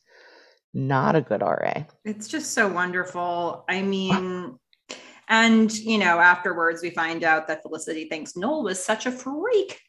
not 0.72 1.16
a 1.16 1.22
good 1.22 1.40
RA. 1.40 1.84
It's 2.05 2.28
just 2.28 2.53
so 2.53 2.68
wonderful. 2.68 3.64
I 3.68 3.80
mean, 3.80 4.59
and 5.28 5.72
you 5.72 5.99
know, 5.99 6.20
afterwards 6.20 6.82
we 6.82 6.90
find 6.90 7.24
out 7.24 7.49
that 7.49 7.62
Felicity 7.62 8.09
thinks 8.09 8.36
Noel 8.36 8.62
was 8.62 8.84
such 8.84 9.07
a 9.07 9.11
freak. 9.11 9.80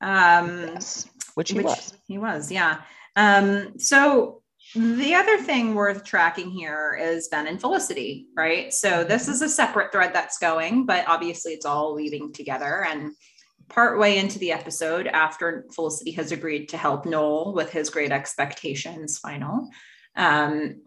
Um, 0.00 0.70
Yes, 0.72 1.06
which 1.34 1.50
he 1.50 1.58
which 1.58 1.66
was. 1.66 1.92
he 2.06 2.16
was, 2.16 2.50
yeah. 2.50 2.80
Um, 3.16 3.78
so 3.78 4.39
the 4.74 5.14
other 5.14 5.38
thing 5.38 5.74
worth 5.74 6.04
tracking 6.04 6.50
here 6.50 6.98
is 7.00 7.28
Ben 7.28 7.46
and 7.46 7.60
Felicity, 7.60 8.26
right? 8.36 8.72
So 8.72 9.04
this 9.04 9.28
is 9.28 9.42
a 9.42 9.48
separate 9.48 9.90
thread 9.90 10.12
that's 10.12 10.38
going, 10.38 10.86
but 10.86 11.06
obviously 11.08 11.52
it's 11.52 11.66
all 11.66 11.94
weaving 11.94 12.32
together. 12.32 12.84
And 12.84 13.12
partway 13.68 14.18
into 14.18 14.38
the 14.38 14.52
episode, 14.52 15.06
after 15.06 15.66
Felicity 15.74 16.12
has 16.12 16.32
agreed 16.32 16.68
to 16.68 16.76
help 16.76 17.04
Noel 17.04 17.52
with 17.52 17.70
his 17.70 17.90
great 17.90 18.12
expectations 18.12 19.18
final, 19.18 19.68
um, 20.16 20.82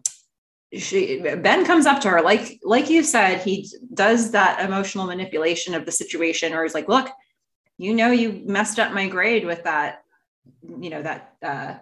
she 0.72 1.20
Ben 1.20 1.64
comes 1.64 1.86
up 1.86 2.00
to 2.00 2.10
her 2.10 2.20
like 2.20 2.58
like 2.64 2.90
you 2.90 3.04
said 3.04 3.40
he 3.40 3.70
does 3.92 4.32
that 4.32 4.64
emotional 4.64 5.06
manipulation 5.06 5.74
of 5.74 5.86
the 5.86 5.92
situation 5.92 6.52
where 6.52 6.64
he's 6.64 6.74
like 6.74 6.88
look 6.88 7.08
you 7.78 7.94
know 7.94 8.10
you 8.10 8.42
messed 8.44 8.80
up 8.80 8.92
my 8.92 9.08
grade 9.08 9.44
with 9.44 9.62
that 9.64 10.02
you 10.80 10.90
know 10.90 11.02
that 11.02 11.34
uh, 11.42 11.74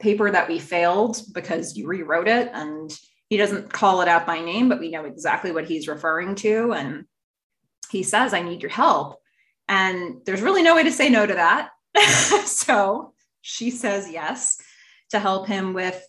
paper 0.00 0.30
that 0.30 0.48
we 0.48 0.58
failed 0.58 1.20
because 1.32 1.76
you 1.76 1.86
rewrote 1.86 2.28
it 2.28 2.50
and 2.52 2.96
he 3.28 3.36
doesn't 3.36 3.72
call 3.72 4.00
it 4.00 4.08
out 4.08 4.26
by 4.26 4.40
name 4.40 4.68
but 4.68 4.80
we 4.80 4.90
know 4.90 5.04
exactly 5.04 5.52
what 5.52 5.66
he's 5.66 5.88
referring 5.88 6.34
to. 6.36 6.72
And 6.72 7.04
he 7.90 8.02
says 8.02 8.34
i 8.34 8.42
need 8.42 8.62
your 8.62 8.70
help. 8.70 9.20
And 9.68 10.20
there's 10.26 10.42
really 10.42 10.62
no 10.62 10.74
way 10.74 10.84
to 10.84 10.92
say 10.92 11.08
no 11.08 11.26
to 11.26 11.34
that. 11.34 11.70
So 12.46 13.12
she 13.40 13.70
says 13.70 14.10
yes 14.10 14.56
to 15.10 15.18
help 15.18 15.46
him 15.46 15.74
with 15.74 16.02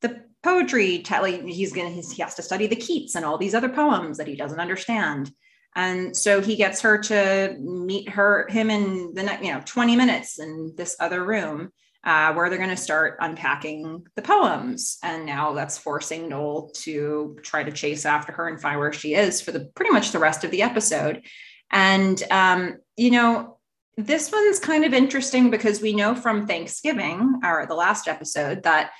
the 0.00 0.22
poetry 0.42 1.00
telling 1.00 1.48
he's 1.48 1.72
gonna 1.72 1.90
he 1.90 2.22
has 2.22 2.34
to 2.34 2.42
study 2.42 2.66
the 2.66 2.76
keats 2.76 3.14
and 3.14 3.24
all 3.24 3.38
these 3.38 3.54
other 3.54 3.68
poems 3.68 4.18
that 4.18 4.28
he 4.28 4.36
doesn't 4.36 4.60
understand. 4.60 5.30
And 5.76 6.16
so 6.16 6.40
he 6.40 6.56
gets 6.56 6.82
her 6.82 6.98
to 6.98 7.56
meet 7.58 8.08
her 8.10 8.46
him 8.48 8.70
in 8.70 9.14
the 9.14 9.22
next 9.22 9.44
you 9.44 9.52
know 9.52 9.62
20 9.64 9.96
minutes 9.96 10.38
in 10.38 10.74
this 10.76 10.96
other 11.00 11.24
room 11.24 11.72
uh, 12.04 12.32
where 12.34 12.48
they're 12.48 12.58
going 12.58 12.70
to 12.70 12.76
start 12.76 13.16
unpacking 13.20 14.06
the 14.14 14.22
poems 14.22 14.98
and 15.02 15.24
now 15.24 15.52
that's 15.52 15.78
forcing 15.78 16.28
noel 16.28 16.70
to 16.74 17.36
try 17.42 17.64
to 17.64 17.72
chase 17.72 18.04
after 18.04 18.32
her 18.32 18.48
and 18.48 18.60
find 18.60 18.78
where 18.78 18.92
she 18.92 19.14
is 19.14 19.40
for 19.40 19.52
the 19.52 19.70
pretty 19.74 19.90
much 19.90 20.12
the 20.12 20.18
rest 20.18 20.44
of 20.44 20.50
the 20.50 20.62
episode 20.62 21.22
and 21.70 22.22
um, 22.30 22.76
you 22.96 23.10
know 23.10 23.58
this 23.96 24.32
one's 24.32 24.58
kind 24.58 24.84
of 24.84 24.92
interesting 24.92 25.50
because 25.50 25.80
we 25.80 25.94
know 25.94 26.14
from 26.14 26.46
thanksgiving 26.46 27.40
or 27.44 27.66
the 27.66 27.74
last 27.74 28.08
episode 28.08 28.62
that 28.64 28.90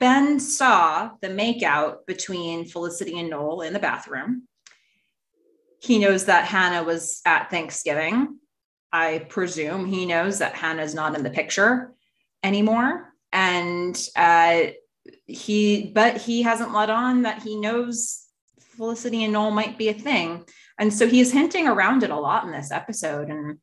Ben 0.00 0.38
saw 0.38 1.10
the 1.20 1.28
makeout 1.28 2.06
between 2.06 2.64
Felicity 2.64 3.18
and 3.18 3.30
Noel 3.30 3.62
in 3.62 3.72
the 3.72 3.80
bathroom. 3.80 4.44
He 5.80 5.98
knows 5.98 6.26
that 6.26 6.44
Hannah 6.44 6.84
was 6.84 7.20
at 7.24 7.50
Thanksgiving. 7.50 8.38
I 8.92 9.26
presume 9.28 9.86
he 9.86 10.06
knows 10.06 10.38
that 10.38 10.54
Hannah's 10.54 10.94
not 10.94 11.16
in 11.16 11.22
the 11.22 11.30
picture 11.30 11.92
anymore. 12.42 13.12
And 13.32 13.98
uh, 14.16 14.66
he, 15.26 15.90
but 15.94 16.16
he 16.18 16.42
hasn't 16.42 16.74
let 16.74 16.90
on 16.90 17.22
that 17.22 17.42
he 17.42 17.56
knows 17.56 18.24
Felicity 18.60 19.24
and 19.24 19.32
Noel 19.32 19.50
might 19.50 19.76
be 19.76 19.88
a 19.88 19.94
thing. 19.94 20.44
And 20.78 20.92
so 20.92 21.08
he's 21.08 21.32
hinting 21.32 21.66
around 21.66 22.04
it 22.04 22.10
a 22.10 22.16
lot 22.16 22.44
in 22.44 22.52
this 22.52 22.70
episode. 22.70 23.28
And, 23.28 23.58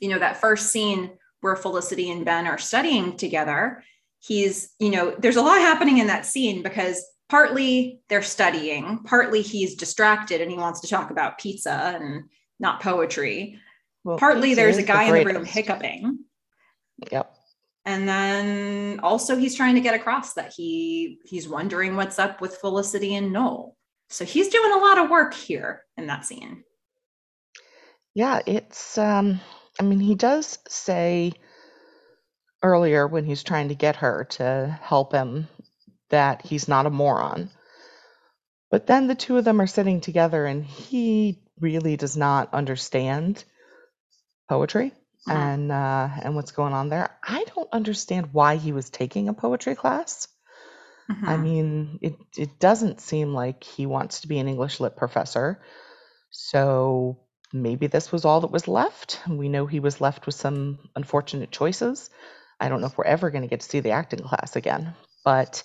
you 0.00 0.08
know, 0.08 0.18
that 0.18 0.40
first 0.40 0.70
scene 0.72 1.10
where 1.42 1.56
Felicity 1.56 2.10
and 2.10 2.24
Ben 2.24 2.46
are 2.46 2.58
studying 2.58 3.16
together, 3.16 3.84
he's, 4.20 4.70
you 4.78 4.90
know, 4.90 5.14
there's 5.18 5.36
a 5.36 5.42
lot 5.42 5.60
happening 5.60 5.98
in 5.98 6.06
that 6.06 6.24
scene 6.24 6.62
because 6.62 7.04
partly 7.28 8.00
they're 8.08 8.22
studying, 8.22 9.00
partly 9.04 9.42
he's 9.42 9.74
distracted 9.74 10.40
and 10.40 10.50
he 10.50 10.56
wants 10.56 10.80
to 10.80 10.88
talk 10.88 11.10
about 11.10 11.38
pizza 11.38 11.98
and 12.00 12.24
not 12.58 12.80
poetry. 12.80 13.58
Well, 14.04 14.18
partly 14.18 14.54
there's 14.54 14.78
a 14.78 14.82
guy 14.82 15.10
the 15.10 15.16
in 15.18 15.26
the 15.26 15.34
room 15.34 15.44
hiccuping. 15.44 16.20
Yep. 17.10 17.36
And 17.84 18.08
then 18.08 19.00
also 19.02 19.36
he's 19.36 19.56
trying 19.56 19.74
to 19.74 19.80
get 19.80 19.94
across 19.94 20.34
that 20.34 20.52
he 20.52 21.18
he's 21.24 21.48
wondering 21.48 21.96
what's 21.96 22.18
up 22.18 22.40
with 22.40 22.56
Felicity 22.56 23.16
and 23.16 23.32
Noel. 23.32 23.76
So 24.08 24.24
he's 24.24 24.48
doing 24.48 24.72
a 24.72 24.78
lot 24.78 24.98
of 24.98 25.10
work 25.10 25.34
here 25.34 25.82
in 25.96 26.06
that 26.06 26.24
scene. 26.24 26.64
Yeah, 28.14 28.40
it's 28.46 28.98
um 28.98 29.40
I 29.80 29.82
mean 29.82 30.00
he 30.00 30.14
does 30.14 30.58
say 30.68 31.32
earlier 32.62 33.08
when 33.08 33.24
he's 33.24 33.42
trying 33.42 33.68
to 33.68 33.74
get 33.74 33.96
her 33.96 34.26
to 34.30 34.78
help 34.80 35.12
him 35.12 35.48
that 36.10 36.46
he's 36.46 36.68
not 36.68 36.86
a 36.86 36.90
moron. 36.90 37.50
But 38.70 38.86
then 38.86 39.06
the 39.06 39.14
two 39.14 39.36
of 39.36 39.44
them 39.44 39.60
are 39.60 39.66
sitting 39.66 40.00
together 40.00 40.46
and 40.46 40.64
he 40.64 41.40
really 41.58 41.96
does 41.96 42.16
not 42.16 42.54
understand 42.54 43.44
poetry. 44.48 44.92
And 45.26 45.70
uh, 45.70 46.08
and 46.22 46.34
what's 46.34 46.52
going 46.52 46.72
on 46.72 46.88
there. 46.88 47.10
I 47.22 47.44
don't 47.54 47.68
understand 47.72 48.32
why 48.32 48.56
he 48.56 48.72
was 48.72 48.90
taking 48.90 49.28
a 49.28 49.34
poetry 49.34 49.74
class. 49.74 50.28
Uh-huh. 51.10 51.32
I 51.32 51.36
mean, 51.36 51.98
it 52.02 52.16
it 52.36 52.58
doesn't 52.58 53.00
seem 53.00 53.34
like 53.34 53.64
he 53.64 53.86
wants 53.86 54.20
to 54.20 54.28
be 54.28 54.38
an 54.38 54.48
English 54.48 54.80
lit 54.80 54.96
professor. 54.96 55.60
So 56.30 57.18
maybe 57.52 57.86
this 57.86 58.10
was 58.10 58.24
all 58.24 58.40
that 58.40 58.50
was 58.50 58.68
left. 58.68 59.20
We 59.28 59.48
know 59.48 59.66
he 59.66 59.80
was 59.80 60.00
left 60.00 60.26
with 60.26 60.34
some 60.34 60.78
unfortunate 60.96 61.50
choices. 61.50 62.10
I 62.58 62.68
don't 62.68 62.80
know 62.80 62.86
if 62.86 62.96
we're 62.96 63.04
ever 63.04 63.30
going 63.30 63.42
to 63.42 63.48
get 63.48 63.60
to 63.60 63.68
see 63.68 63.80
the 63.80 63.90
acting 63.90 64.20
class 64.20 64.56
again. 64.56 64.94
But 65.24 65.62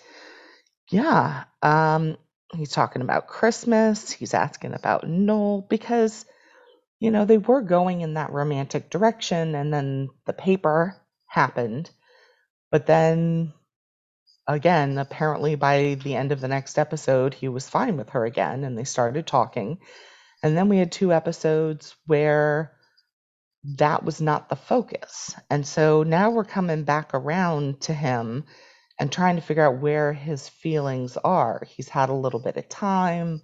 yeah, 0.90 1.46
um, 1.62 2.18
he's 2.56 2.72
talking 2.72 3.02
about 3.02 3.28
Christmas. 3.28 4.12
He's 4.12 4.34
asking 4.34 4.74
about 4.74 5.08
Noel 5.08 5.62
because, 5.62 6.26
you 7.00 7.12
know, 7.12 7.26
they 7.26 7.38
were 7.38 7.62
going 7.62 8.02
in 8.02 8.16
that 8.16 8.32
romantic 8.32 8.90
direction 8.90 9.56
and 9.56 9.72
then 9.74 10.10
the 10.26 10.34
paper 10.34 10.96
happened. 11.28 11.90
But 12.72 12.86
then 12.86 13.54
again, 14.48 14.98
apparently 14.98 15.56
by 15.56 15.96
the 16.04 16.16
end 16.16 16.32
of 16.32 16.42
the 16.42 16.48
next 16.48 16.78
episode, 16.78 17.34
he 17.34 17.50
was 17.50 17.70
fine 17.70 17.98
with 17.98 18.10
her 18.12 18.26
again 18.26 18.64
and 18.64 18.78
they 18.78 18.84
started 18.84 19.28
talking. 19.28 19.80
And 20.42 20.58
then 20.58 20.70
we 20.70 20.78
had 20.78 20.92
two 20.92 21.14
episodes 21.14 21.96
where 22.06 22.74
that 23.78 24.04
was 24.04 24.22
not 24.22 24.50
the 24.50 24.56
focus. 24.56 25.36
And 25.50 25.68
so 25.68 26.04
now 26.04 26.30
we're 26.30 26.46
coming 26.46 26.84
back 26.84 27.14
around 27.14 27.82
to 27.82 27.94
him 27.94 28.46
and 29.00 29.12
trying 29.12 29.36
to 29.36 29.42
figure 29.42 29.66
out 29.66 29.82
where 29.82 30.14
his 30.14 30.48
feelings 30.48 31.18
are. 31.18 31.64
He's 31.68 31.90
had 31.90 32.10
a 32.10 32.14
little 32.14 32.40
bit 32.40 32.58
of 32.58 32.70
time. 32.70 33.42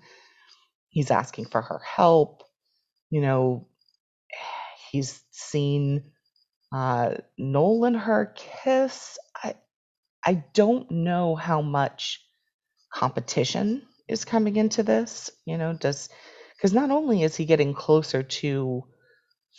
He's 0.89 1.11
asking 1.11 1.45
for 1.45 1.61
her 1.61 1.79
help. 1.79 2.43
You 3.14 3.22
know, 3.22 3.68
he's 4.91 5.22
seen 5.30 6.05
uh, 6.74 7.14
Noel 7.38 7.86
and 7.86 7.95
her 7.95 8.34
kiss. 8.36 9.20
I 9.36 9.53
I 10.26 10.43
don't 10.55 10.89
know 10.89 11.36
how 11.36 11.61
much 11.61 12.26
competition 12.91 13.84
is 14.07 14.26
coming 14.26 14.55
into 14.55 14.82
this. 14.82 15.30
You 15.45 15.59
know, 15.59 15.74
does 15.74 16.09
because 16.57 16.74
not 16.74 16.89
only 16.89 17.22
is 17.22 17.36
he 17.36 17.45
getting 17.45 17.76
closer 17.76 18.24
to 18.24 18.84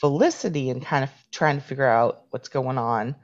Felicity 0.01 0.71
and 0.71 0.85
kind 0.85 1.05
of 1.05 1.11
trying 1.31 1.61
to 1.61 1.65
figure 1.65 1.87
out 1.87 2.25
what's 2.31 2.49
going 2.49 2.77
on, 2.77 3.15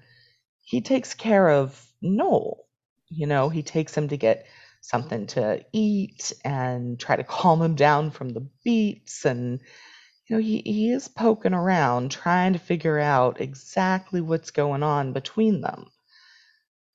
he 0.63 0.81
takes 0.81 1.13
care 1.15 1.49
of 1.51 1.85
Noel. 2.01 2.69
You 3.09 3.27
know, 3.27 3.49
he 3.49 3.65
takes 3.65 3.97
him 3.97 4.07
to 4.11 4.17
get 4.17 4.47
something 4.81 5.27
to 5.27 5.65
eat 5.73 6.33
and 6.45 7.01
try 7.01 7.17
to 7.17 7.25
calm 7.39 7.61
him 7.61 7.75
down 7.75 8.13
from 8.13 8.29
the 8.29 8.49
beets 8.63 9.25
and 9.25 9.61
you 10.31 10.37
know 10.37 10.43
he, 10.43 10.63
he 10.65 10.93
is 10.93 11.09
poking 11.09 11.55
around 11.55 12.13
trying 12.13 12.55
to 12.55 12.61
figure 12.61 13.01
out 13.01 13.43
exactly 13.43 14.23
what's 14.23 14.53
going 14.53 14.85
on 14.85 15.13
between 15.13 15.61
them 15.61 15.87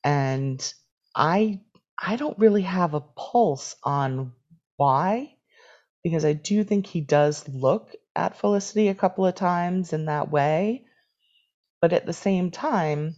and 0.05 0.73
i 1.15 1.59
i 2.01 2.15
don't 2.15 2.39
really 2.39 2.63
have 2.63 2.95
a 2.95 3.01
pulse 3.01 3.75
on 3.83 4.33
why 4.77 5.35
because 6.03 6.25
i 6.25 6.33
do 6.33 6.63
think 6.63 6.87
he 6.87 7.01
does 7.01 7.47
look 7.49 7.91
at 8.15 8.37
Felicity 8.37 8.87
a 8.87 8.95
couple 8.95 9.25
of 9.25 9.35
times 9.35 9.93
in 9.93 10.05
that 10.05 10.31
way. 10.31 10.85
But 11.81 11.93
at 11.93 12.05
the 12.05 12.13
same 12.13 12.51
time, 12.51 13.15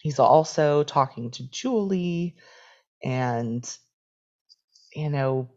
he's 0.00 0.18
also 0.18 0.84
talking 0.84 1.30
to 1.32 1.50
Julie 1.50 2.36
and, 3.04 3.64
you 4.94 5.10
know, 5.10 5.50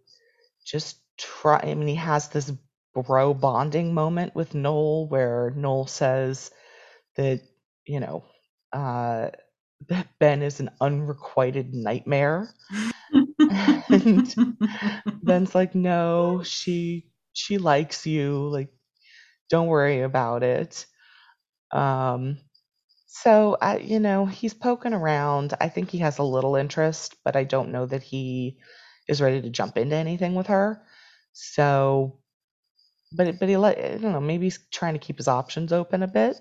just 0.66 0.98
try. 1.18 1.60
I 1.64 1.74
mean, 1.76 1.88
he 1.88 1.96
has 1.96 2.30
this 2.30 2.52
bro 2.96 3.34
bonding 3.34 3.94
moment 3.94 4.36
with 4.36 4.54
Noel 4.56 5.08
where 5.08 5.52
Noel 5.56 5.88
says 5.88 6.52
that, 7.18 7.42
you 7.86 8.00
know, 8.00 8.26
uh, 8.74 9.32
that 9.90 10.08
Ben 10.20 10.42
is 10.44 10.60
an 10.60 10.72
unrequited 10.82 11.74
nightmare. 11.74 12.54
and 13.90 14.36
Ben's 15.24 15.56
like, 15.56 15.76
no, 15.76 16.44
she 16.44 17.08
she 17.34 17.58
likes 17.58 18.06
you. 18.06 18.48
Like 18.50 18.70
don't 19.50 19.68
worry 19.68 20.02
about 20.02 20.44
it. 20.44 20.86
Um 21.72 22.40
so 23.08 23.58
i 23.62 23.78
you 23.78 24.00
know 24.00 24.26
he's 24.26 24.54
poking 24.54 24.94
around. 24.94 25.54
I 25.62 25.70
think 25.70 25.90
he 25.92 26.00
has 26.00 26.18
a 26.20 26.24
little 26.24 26.56
interest 26.56 27.16
but 27.26 27.36
i 27.36 27.44
don't 27.46 27.72
know 27.72 27.86
that 27.86 28.04
he 28.04 28.58
is 29.08 29.22
ready 29.22 29.42
to 29.42 29.50
jump 29.50 29.78
into 29.78 29.96
anything 29.96 30.36
with 30.36 30.48
her. 30.48 30.84
So 31.34 32.20
but 33.14 33.40
but 33.40 33.50
he 33.50 33.58
let 33.58 33.78
i 33.78 33.98
don't 33.98 34.12
know 34.12 34.20
maybe 34.20 34.46
he's 34.46 34.60
trying 34.72 34.94
to 34.94 35.00
keep 35.00 35.18
his 35.18 35.28
options 35.28 35.72
open 35.72 36.04
a 36.04 36.08
bit 36.08 36.38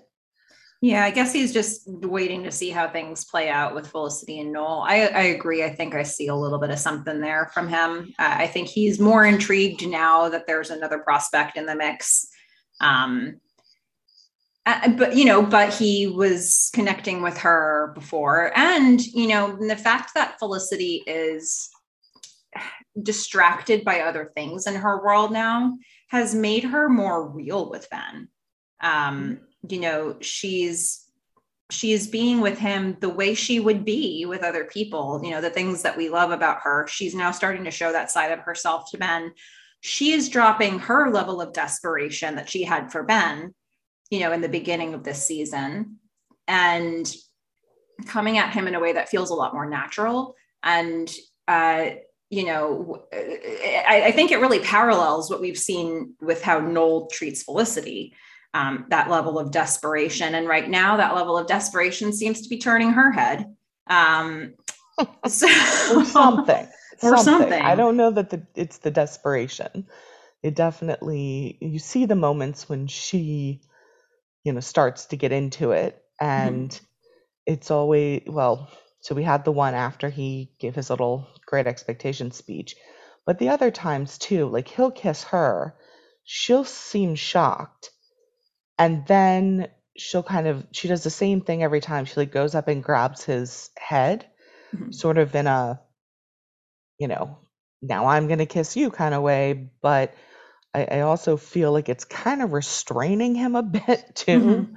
yeah, 0.83 1.05
I 1.05 1.11
guess 1.11 1.31
he's 1.31 1.53
just 1.53 1.83
waiting 1.87 2.43
to 2.43 2.51
see 2.51 2.69
how 2.69 2.89
things 2.89 3.23
play 3.23 3.47
out 3.47 3.73
with 3.73 3.87
Felicity 3.87 4.41
and 4.41 4.51
Noel. 4.51 4.83
I, 4.85 5.05
I 5.05 5.21
agree. 5.21 5.63
I 5.63 5.73
think 5.73 5.95
I 5.95 6.03
see 6.03 6.27
a 6.27 6.35
little 6.35 6.59
bit 6.59 6.71
of 6.71 6.77
something 6.77 7.21
there 7.21 7.49
from 7.53 7.69
him. 7.69 8.13
Uh, 8.19 8.35
I 8.39 8.47
think 8.47 8.67
he's 8.67 8.99
more 8.99 9.23
intrigued 9.23 9.87
now 9.87 10.27
that 10.27 10.45
there's 10.45 10.71
another 10.71 10.99
prospect 10.99 11.55
in 11.55 11.65
the 11.65 11.73
mix. 11.77 12.27
Um, 12.81 13.39
uh, 14.65 14.89
but 14.97 15.15
you 15.15 15.23
know, 15.23 15.41
but 15.41 15.73
he 15.73 16.07
was 16.07 16.69
connecting 16.73 17.21
with 17.21 17.37
her 17.37 17.93
before, 17.95 18.51
and 18.53 18.99
you 19.05 19.27
know, 19.27 19.55
the 19.55 19.77
fact 19.77 20.11
that 20.15 20.37
Felicity 20.37 21.01
is 21.07 21.69
distracted 23.01 23.85
by 23.85 24.01
other 24.01 24.33
things 24.35 24.67
in 24.67 24.75
her 24.75 25.01
world 25.01 25.31
now 25.31 25.77
has 26.13 26.35
made 26.35 26.63
her 26.63 26.87
more 26.87 27.27
real 27.27 27.71
with 27.71 27.89
Ben. 27.89 28.27
Um, 28.81 29.39
you 29.67 29.79
know, 29.79 30.17
she's 30.21 31.07
she 31.71 31.91
is 31.91 32.07
being 32.07 32.39
with 32.39 32.59
him 32.59 32.97
the 32.99 33.09
way 33.09 33.33
she 33.33 33.59
would 33.59 33.83
be 33.83 34.23
with 34.27 34.43
other 34.43 34.63
people. 34.63 35.19
You 35.23 35.31
know, 35.31 35.41
the 35.41 35.49
things 35.49 35.81
that 35.81 35.97
we 35.97 36.09
love 36.09 36.29
about 36.29 36.59
her. 36.61 36.85
She's 36.87 37.15
now 37.15 37.31
starting 37.31 37.63
to 37.63 37.71
show 37.71 37.91
that 37.91 38.11
side 38.11 38.31
of 38.31 38.41
herself 38.41 38.91
to 38.91 38.99
Ben. 38.99 39.33
She 39.81 40.11
is 40.11 40.29
dropping 40.29 40.77
her 40.79 41.09
level 41.09 41.41
of 41.41 41.51
desperation 41.51 42.35
that 42.35 42.47
she 42.47 42.63
had 42.63 42.91
for 42.91 43.01
Ben, 43.01 43.55
you 44.11 44.19
know, 44.19 44.31
in 44.31 44.41
the 44.41 44.49
beginning 44.49 44.93
of 44.93 45.03
this 45.03 45.25
season 45.25 45.97
and 46.47 47.11
coming 48.05 48.37
at 48.37 48.53
him 48.53 48.67
in 48.67 48.75
a 48.75 48.79
way 48.79 48.93
that 48.93 49.09
feels 49.09 49.31
a 49.31 49.35
lot 49.35 49.55
more 49.55 49.65
natural. 49.65 50.35
And, 50.61 51.11
uh, 51.47 51.89
you 52.33 52.45
know, 52.45 53.05
I, 53.13 54.03
I 54.05 54.11
think 54.11 54.31
it 54.31 54.39
really 54.39 54.59
parallels 54.59 55.29
what 55.29 55.39
we've 55.39 55.57
seen 55.57 56.15
with 56.21 56.41
how 56.41 56.59
Noel 56.59 57.07
treats 57.07 57.43
Felicity 57.43 58.13
um, 58.53 58.85
that 58.89 59.09
level 59.09 59.39
of 59.39 59.51
desperation. 59.51 60.35
And 60.35 60.47
right 60.47 60.69
now, 60.69 60.97
that 60.97 61.15
level 61.15 61.37
of 61.37 61.47
desperation 61.47 62.13
seems 62.13 62.41
to 62.41 62.49
be 62.49 62.57
turning 62.57 62.91
her 62.91 63.11
head. 63.11 63.55
Um, 63.87 64.53
so, 65.27 65.47
or 65.95 66.05
something. 66.05 66.67
Or 67.01 67.17
something. 67.17 67.49
something. 67.49 67.61
I 67.61 67.75
don't 67.75 67.97
know 67.97 68.11
that 68.11 68.29
the, 68.29 68.47
it's 68.55 68.77
the 68.77 68.91
desperation. 68.91 69.85
It 70.41 70.55
definitely, 70.55 71.57
you 71.59 71.77
see 71.77 72.05
the 72.05 72.15
moments 72.15 72.69
when 72.69 72.87
she, 72.87 73.59
you 74.45 74.53
know, 74.53 74.61
starts 74.61 75.07
to 75.07 75.17
get 75.17 75.33
into 75.33 75.71
it. 75.71 76.01
And 76.21 76.69
mm-hmm. 76.69 76.85
it's 77.45 77.71
always, 77.71 78.21
well, 78.25 78.69
so 79.03 79.13
we 79.13 79.23
had 79.23 79.43
the 79.43 79.51
one 79.51 79.73
after 79.73 80.09
he 80.09 80.53
gave 80.59 80.75
his 80.75 80.89
little 80.89 81.27
great 81.45 81.67
expectation 81.67 82.31
speech. 82.31 82.75
But 83.25 83.37
the 83.37 83.49
other 83.49 83.69
times 83.69 84.17
too, 84.17 84.47
like 84.47 84.69
he'll 84.69 84.91
kiss 84.91 85.23
her, 85.25 85.75
she'll 86.23 86.63
seem 86.63 87.15
shocked 87.15 87.91
and 88.79 89.05
then 89.05 89.67
she'll 89.97 90.23
kind 90.23 90.47
of 90.47 90.65
she 90.71 90.87
does 90.87 91.03
the 91.03 91.09
same 91.09 91.41
thing 91.41 91.61
every 91.63 91.81
time 91.81 92.05
she 92.05 92.15
like 92.15 92.31
goes 92.31 92.55
up 92.55 92.69
and 92.69 92.81
grabs 92.81 93.25
his 93.25 93.69
head 93.77 94.25
mm-hmm. 94.73 94.91
sort 94.91 95.17
of 95.17 95.35
in 95.35 95.47
a 95.47 95.79
you 96.97 97.07
know 97.07 97.37
now 97.81 98.07
i'm 98.07 98.27
gonna 98.27 98.45
kiss 98.45 98.75
you 98.75 98.89
kind 98.89 99.13
of 99.13 99.21
way 99.21 99.69
but 99.81 100.15
I, 100.73 100.85
I, 100.85 100.99
also 101.01 101.37
feel 101.37 101.71
like 101.71 101.89
it's 101.89 102.05
kind 102.05 102.41
of 102.41 102.51
restraining 102.51 103.35
him 103.35 103.55
a 103.55 103.61
bit 103.61 104.11
too 104.15 104.39
mm-hmm. 104.39 104.75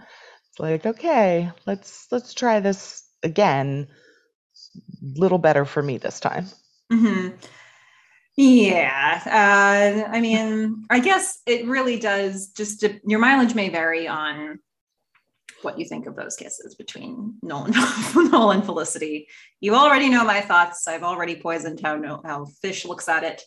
it's 0.50 0.58
like 0.58 0.84
okay 0.84 1.50
let's 1.64 2.08
let's 2.10 2.34
try 2.34 2.60
this 2.60 3.08
again 3.22 3.88
little 5.16 5.38
better 5.38 5.64
for 5.64 5.82
me 5.82 5.98
this 5.98 6.20
time 6.20 6.46
mm-hmm. 6.92 7.34
Yeah. 8.36 9.22
Uh, 9.24 10.10
I 10.10 10.20
mean, 10.20 10.84
I 10.90 11.00
guess 11.00 11.40
it 11.46 11.66
really 11.66 11.98
does 11.98 12.48
just, 12.48 12.84
your 13.06 13.18
mileage 13.18 13.54
may 13.54 13.70
vary 13.70 14.06
on 14.06 14.58
what 15.62 15.78
you 15.78 15.86
think 15.86 16.06
of 16.06 16.16
those 16.16 16.36
kisses 16.36 16.74
between 16.74 17.36
Noel 17.42 17.64
and, 17.64 17.74
Noel 18.30 18.50
and 18.50 18.64
Felicity. 18.64 19.28
You 19.60 19.74
already 19.74 20.10
know 20.10 20.22
my 20.22 20.42
thoughts. 20.42 20.86
I've 20.86 21.02
already 21.02 21.36
poisoned 21.36 21.80
how, 21.80 22.20
how 22.24 22.44
Fish 22.60 22.84
looks 22.84 23.08
at 23.08 23.24
it. 23.24 23.42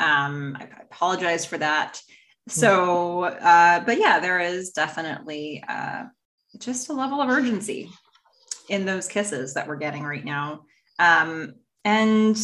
Um, 0.00 0.56
I, 0.58 0.64
I 0.64 0.82
apologize 0.82 1.46
for 1.46 1.58
that. 1.58 2.00
So, 2.48 3.22
uh, 3.24 3.80
but 3.84 3.98
yeah, 3.98 4.18
there 4.18 4.40
is 4.40 4.70
definitely 4.72 5.62
uh, 5.66 6.04
just 6.58 6.90
a 6.90 6.92
level 6.92 7.22
of 7.22 7.30
urgency 7.30 7.88
in 8.68 8.84
those 8.84 9.08
kisses 9.08 9.54
that 9.54 9.68
we're 9.68 9.76
getting 9.76 10.04
right 10.04 10.24
now. 10.24 10.62
Um, 10.98 11.54
and 11.84 12.38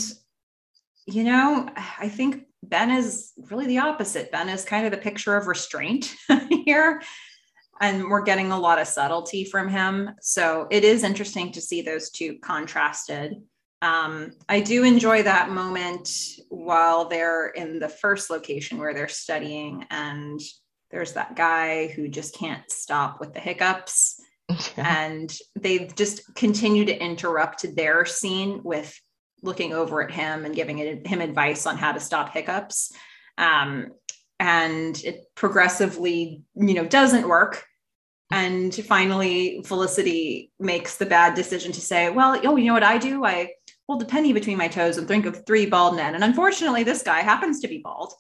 you 1.06 1.24
know, 1.24 1.68
I 1.98 2.08
think 2.08 2.44
Ben 2.62 2.90
is 2.90 3.32
really 3.50 3.66
the 3.66 3.78
opposite. 3.78 4.30
Ben 4.30 4.48
is 4.48 4.64
kind 4.64 4.84
of 4.84 4.92
the 4.92 4.98
picture 4.98 5.36
of 5.36 5.46
restraint 5.46 6.14
here. 6.66 7.02
And 7.80 8.04
we're 8.04 8.22
getting 8.22 8.52
a 8.52 8.58
lot 8.58 8.78
of 8.78 8.86
subtlety 8.86 9.44
from 9.44 9.68
him. 9.68 10.10
So 10.20 10.66
it 10.70 10.84
is 10.84 11.02
interesting 11.02 11.50
to 11.52 11.60
see 11.60 11.80
those 11.80 12.10
two 12.10 12.38
contrasted. 12.40 13.36
Um, 13.82 14.32
I 14.48 14.60
do 14.60 14.84
enjoy 14.84 15.22
that 15.22 15.48
moment 15.48 16.10
while 16.50 17.06
they're 17.06 17.48
in 17.48 17.78
the 17.78 17.88
first 17.88 18.28
location 18.28 18.76
where 18.76 18.92
they're 18.92 19.08
studying, 19.08 19.86
and 19.90 20.38
there's 20.90 21.14
that 21.14 21.34
guy 21.34 21.86
who 21.86 22.06
just 22.06 22.34
can't 22.34 22.70
stop 22.70 23.20
with 23.20 23.32
the 23.32 23.40
hiccups. 23.40 24.19
And 24.76 25.34
they 25.58 25.86
just 25.96 26.34
continue 26.34 26.84
to 26.84 27.02
interrupt 27.02 27.74
their 27.74 28.04
scene 28.04 28.60
with 28.62 28.98
looking 29.42 29.72
over 29.72 30.02
at 30.02 30.10
him 30.10 30.44
and 30.44 30.54
giving 30.54 30.78
it, 30.78 31.06
him 31.06 31.20
advice 31.20 31.66
on 31.66 31.76
how 31.76 31.92
to 31.92 32.00
stop 32.00 32.32
hiccups. 32.32 32.92
Um, 33.38 33.88
and 34.38 35.02
it 35.04 35.24
progressively, 35.34 36.42
you 36.54 36.74
know, 36.74 36.86
doesn't 36.86 37.28
work. 37.28 37.64
And 38.30 38.74
finally, 38.74 39.62
Felicity 39.64 40.52
makes 40.60 40.96
the 40.96 41.06
bad 41.06 41.34
decision 41.34 41.72
to 41.72 41.80
say, 41.80 42.10
well, 42.10 42.40
oh, 42.44 42.56
you 42.56 42.66
know 42.66 42.74
what 42.74 42.82
I 42.82 42.96
do? 42.96 43.24
I 43.24 43.52
hold 43.88 44.02
a 44.02 44.06
penny 44.06 44.32
between 44.32 44.56
my 44.56 44.68
toes 44.68 44.98
and 44.98 45.08
think 45.08 45.26
of 45.26 45.44
three 45.46 45.66
bald 45.66 45.96
men. 45.96 46.14
And 46.14 46.22
unfortunately, 46.22 46.84
this 46.84 47.02
guy 47.02 47.20
happens 47.20 47.60
to 47.60 47.68
be 47.68 47.78
bald. 47.78 48.12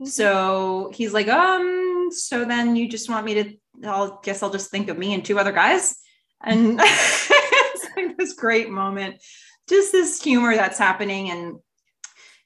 Mm-hmm. 0.00 0.06
So 0.06 0.90
he's 0.94 1.12
like, 1.12 1.28
um, 1.28 2.08
so 2.10 2.44
then 2.44 2.76
you 2.76 2.88
just 2.88 3.10
want 3.10 3.26
me 3.26 3.34
to, 3.34 3.52
I'll 3.84 4.20
guess 4.22 4.42
I'll 4.42 4.50
just 4.50 4.70
think 4.70 4.88
of 4.88 4.98
me 4.98 5.14
and 5.14 5.24
two 5.24 5.38
other 5.38 5.52
guys. 5.52 5.96
And 6.42 6.78
it's 6.82 7.86
like 7.96 8.16
this 8.16 8.32
great 8.34 8.70
moment 8.70 9.22
just 9.68 9.92
this 9.92 10.22
humor 10.22 10.54
that's 10.54 10.78
happening. 10.78 11.30
And 11.30 11.58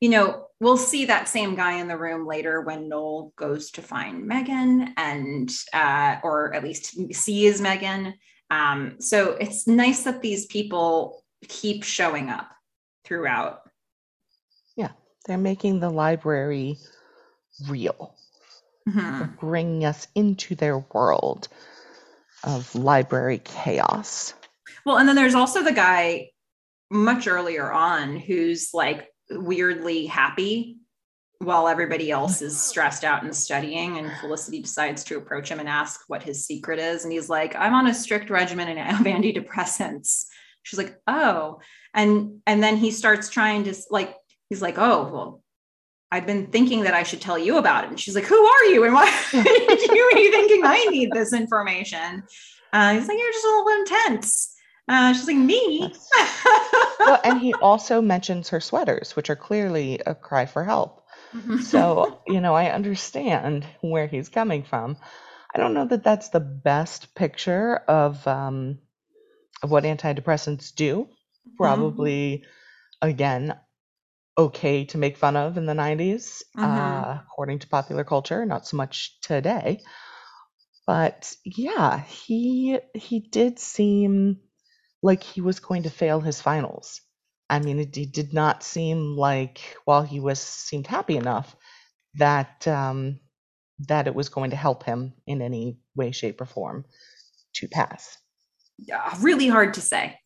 you 0.00 0.08
know 0.08 0.46
we'll 0.60 0.76
see 0.76 1.06
that 1.06 1.28
same 1.28 1.54
guy 1.54 1.74
in 1.74 1.88
the 1.88 1.96
room 1.96 2.26
later 2.26 2.60
when 2.60 2.88
noel 2.88 3.32
goes 3.36 3.70
to 3.72 3.82
find 3.82 4.28
meghan 4.28 4.92
and 4.96 5.50
uh, 5.72 6.16
or 6.22 6.54
at 6.54 6.64
least 6.64 7.14
sees 7.14 7.60
meghan. 7.60 8.14
Um, 8.50 8.96
so 8.98 9.32
it's 9.32 9.66
nice 9.66 10.02
that 10.02 10.20
these 10.20 10.46
people 10.46 11.24
keep 11.48 11.84
showing 11.84 12.28
up 12.30 12.50
throughout. 13.04 13.60
Yeah 14.76 14.90
they're 15.26 15.38
making 15.38 15.80
the 15.80 15.90
library 15.90 16.76
real 17.68 18.14
mm-hmm. 18.88 19.34
bringing 19.40 19.84
us 19.84 20.08
into 20.14 20.54
their 20.54 20.78
world 20.78 21.48
of 22.44 22.74
library 22.74 23.40
chaos. 23.42 24.34
Well 24.84 24.98
and 24.98 25.08
then 25.08 25.16
there's 25.16 25.34
also 25.34 25.62
the 25.62 25.72
guy 25.72 26.30
much 26.90 27.26
earlier 27.26 27.70
on 27.70 28.16
who's 28.16 28.70
like 28.74 29.08
weirdly 29.30 30.06
happy 30.06 30.78
while 31.38 31.66
everybody 31.66 32.10
else 32.10 32.42
is 32.42 32.60
stressed 32.60 33.02
out 33.02 33.24
and 33.24 33.34
studying 33.34 33.98
and 33.98 34.12
felicity 34.20 34.60
decides 34.60 35.02
to 35.02 35.16
approach 35.16 35.50
him 35.50 35.58
and 35.58 35.68
ask 35.68 36.02
what 36.06 36.22
his 36.22 36.46
secret 36.46 36.78
is 36.78 37.02
and 37.04 37.12
he's 37.12 37.28
like 37.28 37.56
i'm 37.56 37.74
on 37.74 37.86
a 37.86 37.94
strict 37.94 38.30
regimen 38.30 38.68
of 38.68 38.76
antidepressants. 39.06 40.26
She's 40.62 40.78
like 40.78 40.96
oh. 41.06 41.60
And 41.94 42.40
and 42.46 42.62
then 42.62 42.76
he 42.76 42.90
starts 42.90 43.28
trying 43.28 43.64
to 43.64 43.74
like 43.90 44.16
he's 44.48 44.62
like 44.62 44.78
oh 44.78 45.10
well 45.12 45.41
i've 46.12 46.26
been 46.26 46.46
thinking 46.46 46.82
that 46.82 46.94
i 46.94 47.02
should 47.02 47.20
tell 47.20 47.38
you 47.38 47.56
about 47.56 47.84
it 47.84 47.90
and 47.90 47.98
she's 47.98 48.14
like 48.14 48.24
who 48.24 48.44
are 48.44 48.64
you 48.66 48.84
and 48.84 48.94
why 48.94 49.04
are 49.32 50.18
you 50.18 50.30
thinking 50.30 50.62
i 50.64 50.86
need 50.90 51.10
this 51.12 51.32
information 51.32 52.22
uh, 52.72 52.94
he's 52.94 53.08
like 53.08 53.18
you're 53.18 53.32
just 53.32 53.44
a 53.44 53.48
little 53.48 53.80
intense 53.80 54.52
uh, 54.88 55.12
she's 55.12 55.26
like, 55.26 55.36
me? 55.36 55.94
well, 57.00 57.20
and 57.24 57.40
he 57.40 57.54
also 57.54 58.00
mentions 58.00 58.48
her 58.48 58.60
sweaters, 58.60 59.14
which 59.14 59.30
are 59.30 59.36
clearly 59.36 60.00
a 60.04 60.14
cry 60.14 60.46
for 60.46 60.64
help. 60.64 61.04
Mm-hmm. 61.34 61.58
so, 61.60 62.20
you 62.26 62.40
know, 62.40 62.54
I 62.54 62.70
understand 62.70 63.66
where 63.80 64.06
he's 64.06 64.28
coming 64.28 64.64
from. 64.64 64.98
I 65.54 65.58
don't 65.58 65.72
know 65.72 65.86
that 65.86 66.04
that's 66.04 66.28
the 66.28 66.40
best 66.40 67.14
picture 67.14 67.76
of 67.88 68.26
um, 68.26 68.78
of 69.62 69.70
what 69.70 69.84
antidepressants 69.84 70.74
do. 70.74 71.04
Mm-hmm. 71.04 71.56
Probably, 71.56 72.44
mm-hmm. 72.44 73.08
again, 73.08 73.54
okay 74.36 74.84
to 74.86 74.98
make 74.98 75.16
fun 75.16 75.36
of 75.36 75.56
in 75.56 75.66
the 75.66 75.74
90s, 75.74 76.42
mm-hmm. 76.56 76.64
uh, 76.64 77.18
according 77.22 77.58
to 77.60 77.68
popular 77.68 78.04
culture, 78.04 78.44
not 78.46 78.66
so 78.66 78.76
much 78.76 79.20
today. 79.20 79.80
But 80.86 81.34
yeah, 81.44 82.00
he 82.00 82.78
he 82.94 83.20
did 83.20 83.58
seem 83.58 84.40
like 85.02 85.22
he 85.22 85.40
was 85.40 85.60
going 85.60 85.84
to 85.84 85.90
fail 85.90 86.20
his 86.20 86.40
finals. 86.40 87.00
I 87.48 87.60
mean, 87.60 87.78
it, 87.78 87.96
it 87.96 88.12
did 88.12 88.32
not 88.32 88.62
seem 88.62 89.16
like 89.16 89.60
while 89.84 90.02
he 90.02 90.20
was 90.20 90.40
seemed 90.40 90.86
happy 90.86 91.16
enough 91.16 91.54
that 92.14 92.66
um, 92.66 93.20
that 93.88 94.06
it 94.06 94.14
was 94.14 94.28
going 94.28 94.50
to 94.50 94.56
help 94.56 94.84
him 94.84 95.12
in 95.26 95.42
any 95.42 95.78
way, 95.94 96.10
shape, 96.10 96.40
or 96.40 96.46
form 96.46 96.84
to 97.54 97.68
pass. 97.68 98.18
Yeah, 98.78 99.14
really 99.20 99.48
hard 99.48 99.74
to 99.74 99.80
say. 99.80 100.18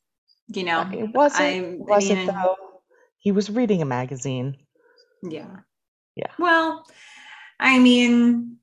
You 0.49 0.65
know, 0.65 0.89
it 0.93 1.13
wasn't. 1.13 1.43
I, 1.43 1.75
was 1.77 2.09
it 2.09 2.27
though? 2.27 2.57
He 3.27 3.33
was 3.33 3.51
reading 3.51 3.83
a 3.83 3.85
magazine. 3.85 4.57
Yeah. 5.21 5.57
Yeah. 6.15 6.31
Well, 6.39 6.87
I 7.59 7.81
mean, 7.81 8.59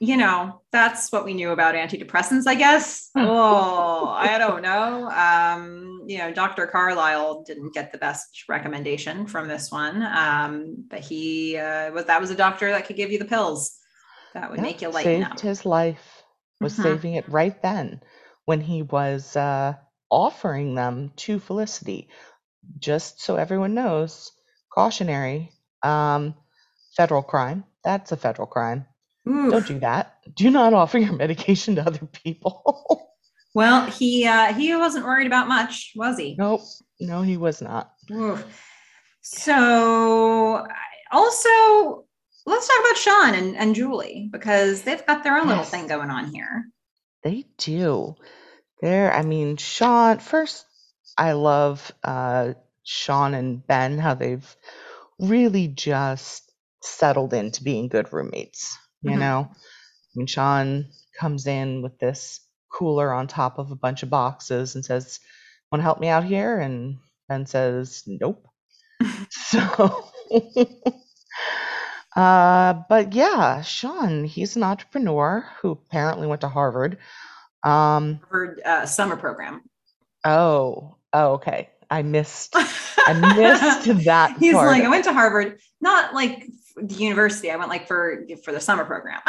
you 0.00 0.16
know, 0.16 0.60
that's 0.72 1.12
what 1.12 1.24
we 1.24 1.34
knew 1.34 1.50
about 1.50 1.76
antidepressants, 1.76 2.48
I 2.48 2.56
guess. 2.56 3.10
oh, 3.16 4.08
I 4.08 4.38
don't 4.38 4.60
know. 4.60 5.08
Um, 5.08 6.02
you 6.08 6.18
know, 6.18 6.32
Dr. 6.34 6.66
Carlisle 6.66 7.44
didn't 7.44 7.74
get 7.74 7.92
the 7.92 7.98
best 7.98 8.42
recommendation 8.48 9.24
from 9.28 9.46
this 9.46 9.70
one. 9.70 10.02
Um, 10.02 10.84
but 10.90 10.98
he 10.98 11.56
uh, 11.56 11.92
was 11.92 12.06
that 12.06 12.20
was 12.20 12.30
a 12.32 12.34
doctor 12.34 12.72
that 12.72 12.86
could 12.86 12.96
give 12.96 13.12
you 13.12 13.20
the 13.20 13.24
pills 13.24 13.78
that 14.34 14.50
would 14.50 14.58
make 14.58 14.82
you 14.82 14.88
lighten 14.88 15.22
saved 15.22 15.32
up. 15.34 15.40
his 15.40 15.64
life, 15.64 16.24
was 16.60 16.76
Mhm. 16.76 16.82
saving 16.82 17.14
it 17.14 17.28
right 17.28 17.62
then 17.62 18.00
when 18.46 18.60
he 18.60 18.82
was 18.82 19.36
uh, 19.36 19.74
offering 20.10 20.74
them 20.74 21.12
to 21.18 21.38
Felicity. 21.38 22.08
Just 22.78 23.20
so 23.20 23.36
everyone 23.36 23.74
knows, 23.74 24.32
cautionary, 24.72 25.52
um, 25.82 26.34
federal 26.96 27.22
crime. 27.22 27.64
That's 27.84 28.12
a 28.12 28.16
federal 28.16 28.46
crime. 28.46 28.86
Don't 29.24 29.66
do 29.66 29.78
that. 29.80 30.16
Do 30.34 30.50
not 30.50 30.74
offer 30.74 30.98
your 30.98 31.12
medication 31.12 31.76
to 31.76 31.86
other 31.86 32.06
people. 32.06 33.08
Well, 33.54 33.84
he 33.84 34.26
uh, 34.26 34.54
he 34.54 34.74
wasn't 34.74 35.04
worried 35.04 35.26
about 35.26 35.46
much, 35.46 35.92
was 35.94 36.16
he? 36.16 36.36
nope. 36.38 36.62
No, 37.00 37.20
he 37.20 37.36
was 37.36 37.60
not. 37.60 37.92
Oof. 38.10 38.46
So 39.20 40.66
also 41.10 42.04
let's 42.46 42.66
talk 42.66 42.80
about 42.80 42.96
Sean 42.96 43.34
and, 43.34 43.56
and 43.56 43.74
Julie 43.74 44.28
because 44.32 44.82
they've 44.82 45.04
got 45.04 45.22
their 45.22 45.36
own 45.36 45.48
little 45.48 45.64
thing 45.64 45.86
going 45.86 46.10
on 46.10 46.32
here. 46.32 46.64
They 47.22 47.44
do. 47.58 48.14
There, 48.80 49.12
I 49.12 49.22
mean, 49.22 49.58
Sean, 49.58 50.18
first, 50.18 50.64
I 51.18 51.32
love 51.32 51.92
uh, 52.04 52.54
Sean 52.84 53.34
and 53.34 53.66
Ben, 53.66 53.98
how 53.98 54.14
they've 54.14 54.56
really 55.18 55.68
just 55.68 56.50
settled 56.82 57.32
into 57.34 57.62
being 57.64 57.88
good 57.88 58.12
roommates. 58.12 58.76
You 59.02 59.16
Mhm. 59.16 59.18
know, 59.18 59.48
I 59.50 59.56
mean, 60.14 60.26
Sean 60.26 60.88
comes 61.18 61.46
in 61.46 61.82
with 61.82 61.98
this 61.98 62.40
cooler 62.72 63.12
on 63.12 63.26
top 63.26 63.58
of 63.58 63.70
a 63.70 63.76
bunch 63.76 64.02
of 64.02 64.10
boxes 64.10 64.74
and 64.74 64.84
says, 64.84 65.20
Want 65.70 65.80
to 65.80 65.84
help 65.84 66.00
me 66.00 66.08
out 66.08 66.24
here? 66.24 66.58
And 66.58 66.98
Ben 67.28 67.46
says, 67.46 68.02
Nope. 68.06 68.46
so, 69.30 70.10
uh, 72.16 72.74
but 72.88 73.12
yeah, 73.14 73.62
Sean, 73.62 74.24
he's 74.24 74.56
an 74.56 74.62
entrepreneur 74.62 75.46
who 75.60 75.70
apparently 75.72 76.26
went 76.26 76.42
to 76.42 76.48
Harvard. 76.48 76.98
Um, 77.64 78.20
Harvard 78.28 78.60
uh, 78.64 78.86
summer 78.86 79.16
program. 79.16 79.62
oh, 80.26 80.96
oh, 81.12 81.32
okay. 81.34 81.70
I 81.90 82.02
missed, 82.02 82.52
I 82.56 83.12
missed 83.36 84.04
that 84.04 84.36
He's 84.38 84.54
part. 84.54 84.68
like, 84.68 84.82
I 84.82 84.88
went 84.88 85.04
to 85.04 85.12
Harvard, 85.12 85.58
not 85.80 86.14
like 86.14 86.46
the 86.76 86.94
university. 86.94 87.50
I 87.50 87.56
went 87.56 87.68
like 87.68 87.86
for 87.86 88.24
for 88.44 88.52
the 88.52 88.60
summer 88.60 88.84
program. 88.84 89.20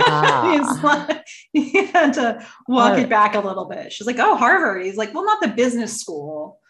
Ah. 0.00 0.52
He's 0.56 0.84
like, 0.84 1.24
he 1.52 1.86
had 1.86 2.12
to 2.14 2.46
walk 2.68 2.88
Harvard. 2.90 3.04
it 3.04 3.08
back 3.08 3.34
a 3.34 3.40
little 3.40 3.64
bit. 3.68 3.92
She's 3.92 4.06
like, 4.06 4.18
oh, 4.20 4.36
Harvard. 4.36 4.84
He's 4.84 4.96
like, 4.96 5.12
well, 5.12 5.24
not 5.24 5.40
the 5.42 5.48
business 5.48 6.00
school. 6.00 6.60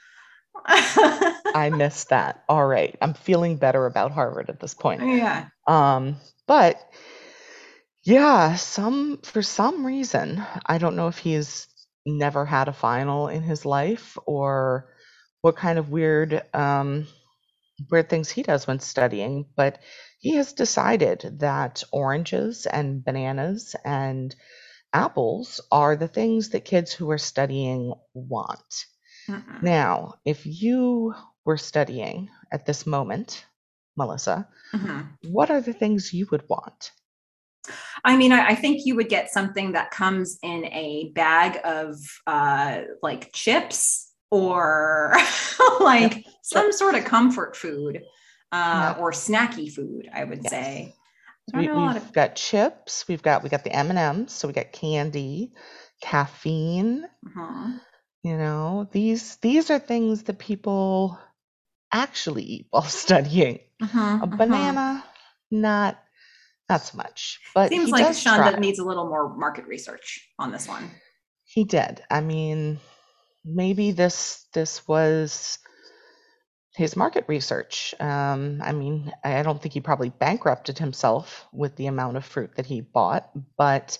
I 0.64 1.70
missed 1.76 2.08
that. 2.08 2.42
All 2.48 2.66
right. 2.66 2.96
I'm 3.02 3.14
feeling 3.14 3.56
better 3.56 3.84
about 3.86 4.12
Harvard 4.12 4.48
at 4.48 4.60
this 4.60 4.74
point. 4.74 5.02
yeah. 5.02 5.48
Um, 5.66 6.16
but 6.46 6.80
yeah, 8.02 8.54
some 8.56 9.18
for 9.22 9.42
some 9.42 9.84
reason, 9.84 10.42
I 10.66 10.78
don't 10.78 10.96
know 10.96 11.08
if 11.08 11.18
he's 11.18 11.66
never 12.08 12.44
had 12.46 12.68
a 12.68 12.72
final 12.72 13.28
in 13.28 13.42
his 13.42 13.64
life 13.64 14.18
or 14.26 14.88
what 15.42 15.56
kind 15.56 15.78
of 15.78 15.90
weird 15.90 16.42
um 16.54 17.06
weird 17.90 18.08
things 18.08 18.30
he 18.30 18.42
does 18.42 18.66
when 18.66 18.80
studying, 18.80 19.46
but 19.56 19.78
he 20.20 20.34
has 20.36 20.52
decided 20.52 21.38
that 21.40 21.82
oranges 21.92 22.66
and 22.66 23.04
bananas 23.04 23.74
and 23.84 24.34
apples 24.92 25.60
are 25.72 25.96
the 25.96 26.08
things 26.08 26.50
that 26.50 26.64
kids 26.64 26.92
who 26.92 27.10
are 27.10 27.18
studying 27.18 27.94
want. 28.14 28.86
Mm-mm. 29.28 29.62
Now, 29.62 30.14
if 30.24 30.46
you 30.46 31.14
were 31.44 31.56
studying 31.58 32.30
at 32.52 32.66
this 32.66 32.86
moment, 32.86 33.44
Melissa, 33.96 34.48
Mhm. 34.72 35.18
what 35.30 35.50
are 35.50 35.60
the 35.60 35.72
things 35.74 36.12
you 36.12 36.26
would 36.30 36.48
want? 36.48 36.92
I 38.04 38.16
mean, 38.16 38.32
I, 38.32 38.48
I 38.48 38.54
think 38.54 38.82
you 38.84 38.94
would 38.96 39.08
get 39.08 39.30
something 39.30 39.72
that 39.72 39.90
comes 39.90 40.38
in 40.42 40.64
a 40.66 41.10
bag 41.14 41.58
of 41.64 41.96
uh, 42.26 42.82
like 43.02 43.32
chips 43.32 44.12
or 44.30 45.14
like 45.80 46.24
some 46.42 46.72
sort 46.72 46.94
of 46.94 47.04
comfort 47.04 47.56
food 47.56 47.96
uh, 48.52 48.94
Yeah. 48.96 49.00
or 49.00 49.12
snacky 49.12 49.72
food. 49.72 50.08
I 50.14 50.24
would 50.24 50.40
Yes. 50.42 50.50
say. 50.50 50.94
I 51.54 51.60
We, 51.60 51.66
know 51.66 51.74
a 51.74 51.80
lot 51.80 51.94
we've 51.94 52.02
of- 52.02 52.12
got 52.12 52.36
chips. 52.36 53.06
We've 53.08 53.22
got 53.22 53.42
we 53.42 53.48
got 53.48 53.64
the 53.64 53.72
M 53.72 53.90
and 53.90 53.98
M's. 53.98 54.32
So 54.32 54.48
we 54.48 54.54
got 54.54 54.72
candy, 54.72 55.52
caffeine. 56.02 57.06
Mhm. 57.26 57.80
You 58.22 58.36
know 58.36 58.88
these 58.92 59.36
these 59.36 59.70
are 59.70 59.78
things 59.78 60.24
that 60.24 60.38
people 60.38 61.18
actually 61.92 62.42
eat 62.42 62.66
while 62.70 62.82
studying. 63.04 63.60
Mhm, 63.80 64.22
A 64.22 64.26
mhm. 64.26 64.36
banana, 64.36 65.04
not 65.50 65.98
not 66.68 66.82
so 66.82 66.96
much. 66.96 67.40
But 67.54 67.70
Seems 67.70 67.90
like 67.90 68.14
Sean 68.14 68.36
try. 68.36 68.58
needs 68.58 68.78
a 68.78 68.84
little 68.84 69.08
more 69.08 69.34
market 69.36 69.66
research 69.66 70.28
on 70.38 70.52
this 70.52 70.68
one. 70.68 70.90
He 71.44 71.64
did. 71.64 72.02
I 72.10 72.20
mean, 72.20 72.78
maybe 73.44 73.92
this 73.92 74.44
this 74.52 74.86
was 74.86 75.58
his 76.74 76.94
market 76.94 77.24
research. 77.26 77.94
Um, 77.98 78.60
I 78.62 78.72
mean, 78.72 79.12
I 79.24 79.38
I 79.38 79.42
don't 79.42 79.60
think 79.60 79.74
he 79.74 79.80
probably 79.80 80.10
bankrupted 80.10 80.78
himself 80.78 81.46
with 81.52 81.74
the 81.76 81.86
amount 81.86 82.16
of 82.16 82.24
fruit 82.24 82.54
that 82.56 82.66
he 82.66 82.80
bought. 82.82 83.30
But 83.56 83.98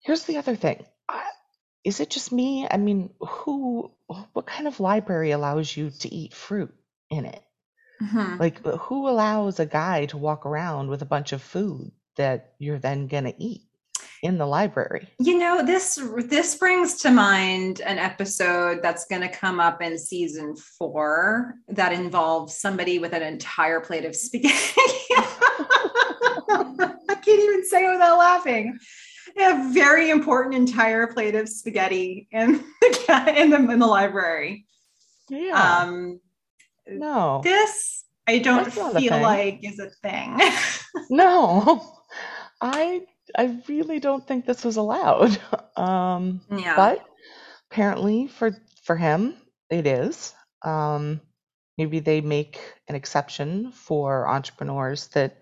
here's 0.00 0.24
the 0.24 0.36
other 0.38 0.54
thing: 0.56 0.84
I- 1.08 1.30
is 1.84 2.00
it 2.00 2.10
just 2.10 2.32
me? 2.32 2.66
I 2.70 2.76
mean, 2.76 3.10
who? 3.20 3.90
What 4.32 4.46
kind 4.46 4.68
of 4.68 4.78
library 4.78 5.32
allows 5.32 5.76
you 5.76 5.90
to 5.90 6.14
eat 6.14 6.32
fruit 6.32 6.72
in 7.10 7.26
it? 7.26 7.42
Mhm. 8.02 8.38
Like, 8.38 8.64
who 8.64 9.08
allows 9.08 9.58
a 9.58 9.66
guy 9.66 10.06
to 10.06 10.16
walk 10.16 10.44
around 10.44 10.88
with 10.88 11.02
a 11.02 11.06
bunch 11.06 11.32
of 11.32 11.42
food 11.42 11.92
that 12.16 12.52
you're 12.58 12.78
then 12.78 13.06
gonna 13.06 13.32
eat 13.38 13.62
in 14.22 14.38
the 14.38 14.46
library? 14.46 15.08
You 15.18 15.38
know, 15.38 15.64
this 15.64 15.98
this 16.26 16.54
brings 16.56 16.94
to 17.02 17.10
mind 17.10 17.80
an 17.80 17.98
episode 17.98 18.80
that's 18.82 19.06
going 19.06 19.22
to 19.22 19.28
come 19.28 19.60
up 19.60 19.82
in 19.82 19.98
season 19.98 20.56
four 20.56 21.54
that 21.68 21.92
involves 21.92 22.56
somebody 22.56 22.98
with 22.98 23.12
an 23.12 23.22
entire 23.22 23.80
plate 23.80 24.04
of 24.04 24.14
spaghetti. 24.16 24.54
I 26.48 27.14
can't 27.24 27.40
even 27.40 27.64
say 27.66 27.86
it 27.86 27.92
without 27.92 28.18
laughing. 28.18 28.78
A 29.38 29.70
very 29.72 30.10
important 30.10 30.54
entire 30.54 31.06
plate 31.08 31.34
of 31.34 31.48
spaghetti 31.48 32.28
in 32.30 32.64
the 32.80 33.34
in 33.36 33.50
the, 33.50 33.56
in 33.56 33.78
the 33.78 33.86
library. 33.86 34.66
Yeah. 35.28 35.80
Um, 35.82 36.20
no. 36.88 37.40
this 37.42 38.04
I 38.26 38.38
don't 38.38 38.64
That's 38.64 38.76
not 38.76 38.96
a 38.96 39.00
feel 39.00 39.20
like 39.20 39.60
is 39.62 39.78
a 39.78 39.90
thing. 40.02 40.40
No, 41.10 41.94
I 42.60 43.02
I 43.36 43.60
really 43.68 44.00
don't 44.00 44.26
think 44.26 44.46
this 44.46 44.64
was 44.64 44.76
allowed. 44.76 45.38
Um, 45.76 46.40
yeah. 46.50 46.74
but 46.74 47.04
apparently 47.70 48.28
for 48.28 48.56
for 48.82 48.96
him 48.96 49.36
it 49.68 49.86
is. 49.86 50.32
Um, 50.62 51.20
maybe 51.76 52.00
they 52.00 52.22
make 52.22 52.58
an 52.88 52.94
exception 52.94 53.72
for 53.72 54.26
entrepreneurs 54.26 55.08
that 55.08 55.36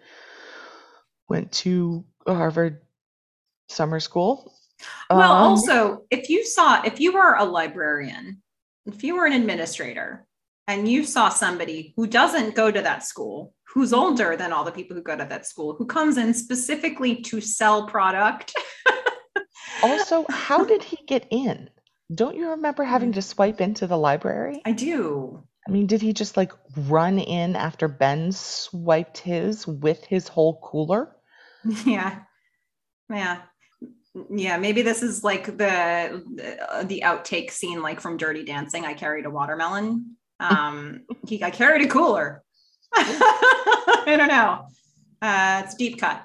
went 1.29 1.53
to 1.53 2.05
Harvard 2.27 2.81
summer 3.69 4.01
school. 4.01 4.53
Well, 5.09 5.33
Um, 5.33 5.51
also, 5.51 6.05
if 6.11 6.29
you 6.29 6.45
saw, 6.45 6.83
if 6.83 6.99
you 7.01 7.13
were 7.13 7.35
a 7.35 7.45
librarian, 7.45 8.43
if 8.87 9.05
you 9.05 9.15
were 9.17 9.27
an 9.27 9.33
administrator, 9.33 10.27
and 10.67 10.89
you 10.89 11.05
saw 11.05 11.29
somebody 11.29 11.93
who 11.97 12.07
doesn't 12.07 12.55
go 12.55 12.71
to 12.71 12.81
that 12.81 13.05
school, 13.05 13.55
who's 13.65 13.93
older 13.93 14.37
than 14.37 14.53
all 14.53 14.65
the 14.65 14.73
people 14.73 14.97
who 14.97 15.03
go 15.03 15.17
to 15.17 15.25
that 15.25 15.47
school, 15.47 15.75
who 15.75 15.87
comes 15.87 16.17
in 16.17 16.33
specifically 16.33 17.17
to 17.23 17.41
sell 17.41 17.87
product, 17.87 18.55
also, 19.83 20.25
how 20.29 20.65
did 20.65 20.83
he 20.83 20.99
get 21.07 21.27
in? 21.31 21.69
Don't 22.15 22.37
you 22.37 22.51
remember 22.51 22.85
having 22.85 23.12
to 23.12 23.23
swipe 23.23 23.61
into 23.61 23.87
the 23.87 23.99
library? 23.99 24.61
I 24.65 24.73
do. 24.73 25.43
I 25.67 25.71
mean, 25.71 25.87
did 25.87 26.03
he 26.03 26.12
just 26.12 26.37
like 26.37 26.53
run 26.77 27.19
in 27.19 27.57
after 27.57 27.89
Ben 27.89 28.33
swiped 28.33 29.19
his 29.19 29.67
with 29.67 30.05
his 30.05 30.29
whole 30.29 30.61
cooler? 30.62 31.15
Yeah. 31.87 32.21
Yeah. 33.11 33.41
Yeah, 34.31 34.59
maybe 34.59 34.83
this 34.83 35.03
is 35.03 35.25
like 35.25 35.47
the 35.47 36.23
the, 36.37 36.73
uh, 36.73 36.83
the 36.85 37.03
outtake 37.05 37.51
scene, 37.51 37.83
like 37.83 38.01
from 38.01 38.19
Dirty 38.19 38.45
Dancing. 38.45 38.85
I 38.85 38.93
carried 38.93 39.25
a 39.25 39.31
watermelon. 39.31 40.17
Um, 40.41 41.03
he, 41.26 41.43
I 41.43 41.51
carried 41.51 41.82
a 41.87 41.89
cooler. 41.89 42.43
I 42.97 44.14
don't 44.16 44.28
know. 44.28 44.66
Uh, 45.22 45.62
it's 45.64 45.74
deep 45.74 45.99
cut, 46.01 46.24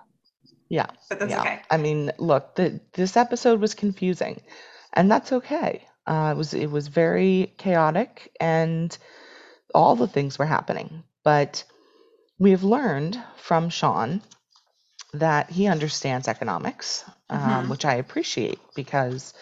Yeah. 0.69 0.87
but 1.09 1.19
that's 1.19 1.31
yeah. 1.31 1.41
okay. 1.41 1.61
I 1.69 1.77
mean, 1.77 2.11
look, 2.17 2.55
the, 2.55 2.79
this 2.93 3.15
episode 3.17 3.61
was 3.61 3.73
confusing, 3.73 4.41
and 4.93 5.09
that's 5.11 5.31
okay. 5.31 5.87
Uh, 6.05 6.31
it 6.33 6.37
was 6.37 6.53
it 6.53 6.69
was 6.71 6.87
very 6.87 7.53
chaotic, 7.57 8.31
and 8.39 8.95
all 9.73 9.95
the 9.95 10.07
things 10.07 10.39
were 10.39 10.45
happening. 10.45 11.03
But 11.23 11.63
we 12.39 12.51
have 12.51 12.63
learned 12.63 13.21
from 13.37 13.69
Sean 13.69 14.21
that 15.13 15.49
he 15.49 15.67
understands 15.67 16.27
economics, 16.27 17.03
um, 17.29 17.67
Mhm. 17.67 17.69
which 17.69 17.85
I 17.85 17.95
appreciate 17.95 18.59
because 18.75 19.33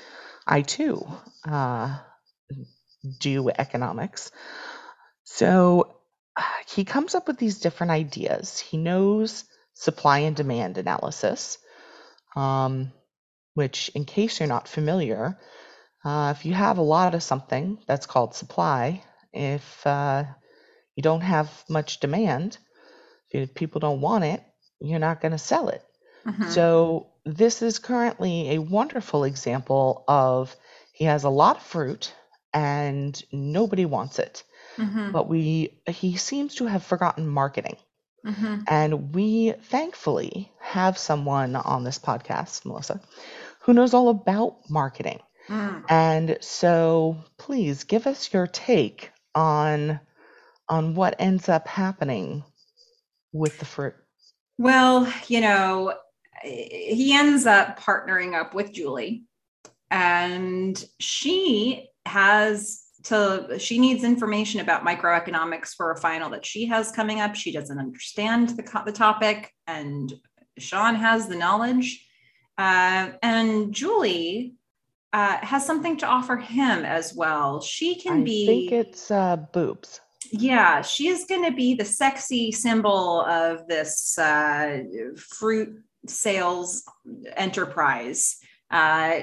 I 0.47 0.61
too 0.61 1.05
uh, 1.45 1.97
do 3.20 3.49
economics. 3.49 4.32
So 5.24 5.95
he 6.76 6.86
comes 6.86 7.16
up 7.16 7.28
with 7.28 7.38
these 7.38 7.60
different 7.60 7.91
ideas. 7.91 8.60
He 8.60 8.78
knows 8.78 9.43
supply 9.74 10.20
and 10.20 10.36
demand 10.36 10.78
analysis, 10.78 11.58
um, 12.36 12.91
which, 13.53 13.89
in 13.89 14.05
case 14.05 14.39
you're 14.39 14.47
not 14.47 14.68
familiar, 14.68 15.38
uh, 16.03 16.34
if 16.36 16.45
you 16.45 16.53
have 16.53 16.78
a 16.78 16.84
lot 16.84 17.16
of 17.16 17.24
something, 17.24 17.80
that's 17.88 18.05
called 18.05 18.36
supply. 18.36 19.03
If 19.34 19.86
uh, 19.86 20.24
you 20.95 21.03
don't 21.03 21.22
have 21.22 21.51
much 21.70 21.99
demand, 21.99 22.58
if 23.30 23.53
people 23.53 23.80
don't 23.80 24.01
want 24.01 24.24
it, 24.24 24.41
you're 24.80 24.99
not 24.99 25.22
going 25.22 25.34
to 25.34 25.38
sell 25.38 25.70
it. 25.70 25.84
Mhm. 26.26 26.49
So 26.49 27.08
this 27.26 27.62
is 27.62 27.80
currently 27.80 28.51
a 28.51 28.60
wonderful 28.60 29.24
example 29.24 30.03
of 30.08 30.55
he 30.93 31.05
has 31.05 31.24
a 31.24 31.30
lot 31.30 31.58
of 31.58 31.64
fruit 31.64 32.14
and 32.58 33.22
nobody 33.32 33.86
wants 33.86 34.18
it. 34.18 34.43
Mhm. 34.78 35.12
But 35.12 35.30
we 35.30 35.80
he 35.88 36.18
seems 36.18 36.55
to 36.55 36.66
have 36.66 36.84
forgotten 36.84 37.28
marketing. 37.28 37.78
Mhm. 38.26 38.64
And 38.68 39.14
we 39.14 39.51
thankfully 39.51 40.51
have 40.60 40.97
someone 40.97 41.55
on 41.55 41.84
this 41.84 41.99
podcast, 41.99 42.66
Melissa, 42.66 42.99
who 43.62 43.74
knows 43.74 43.93
all 43.93 44.10
about 44.10 44.58
marketing. 44.70 45.20
Mm. 45.47 45.84
And 45.88 46.38
so 46.41 47.18
please 47.38 47.84
give 47.84 48.08
us 48.08 48.34
your 48.34 48.47
take 48.47 49.12
on 49.36 49.99
on 50.68 50.95
what 50.95 51.16
ends 51.20 51.47
up 51.47 51.68
happening 51.68 52.43
with 53.34 53.60
the 53.60 53.66
fruit. 53.66 53.93
Well, 54.58 55.08
you 55.28 55.41
know, 55.41 55.93
he 56.41 57.14
ends 57.14 57.45
up 57.45 57.80
partnering 57.80 58.34
up 58.34 58.55
with 58.55 58.74
Julie, 58.74 59.26
and 59.91 60.84
she 60.99 61.88
has 62.08 62.84
to, 63.03 63.58
she 63.60 63.80
needs 63.80 64.03
information 64.03 64.60
about 64.60 64.86
microeconomics 64.86 65.76
for 65.76 65.91
a 65.91 65.97
final 65.97 66.30
that 66.32 66.45
she 66.45 66.66
has 66.66 66.91
coming 66.91 67.22
up. 67.22 67.36
She 67.36 67.51
doesn't 67.51 67.80
understand 67.80 68.49
the, 68.49 68.82
the 68.86 68.91
topic, 68.91 69.53
and 69.68 70.12
Sean 70.58 70.95
has 70.95 71.28
the 71.28 71.36
knowledge. 71.36 72.03
Uh, 72.58 73.12
and 73.22 73.74
Julie 73.74 74.55
uh, 75.14 75.38
has 75.38 75.66
something 75.66 75.97
to 75.97 76.08
offer 76.08 76.38
him 76.38 76.84
as 76.84 77.14
well. 77.14 77.62
She 77.62 77.95
can 77.95 78.24
be, 78.24 78.43
I 78.43 78.47
be. 78.47 78.70
think 78.70 78.88
it's 78.88 79.12
uh, 79.12 79.38
boobs. 79.53 80.01
Yeah, 80.32 80.82
she 80.82 81.08
is 81.08 81.26
going 81.26 81.45
to 81.45 81.55
be 81.55 81.76
the 81.76 81.86
sexy 81.86 82.51
symbol 82.51 83.22
of 83.22 83.68
this 83.68 84.18
uh, 84.18 84.80
fruit 85.16 85.82
sales 86.08 86.84
enterprise. 87.36 88.38
Uh, 88.70 89.22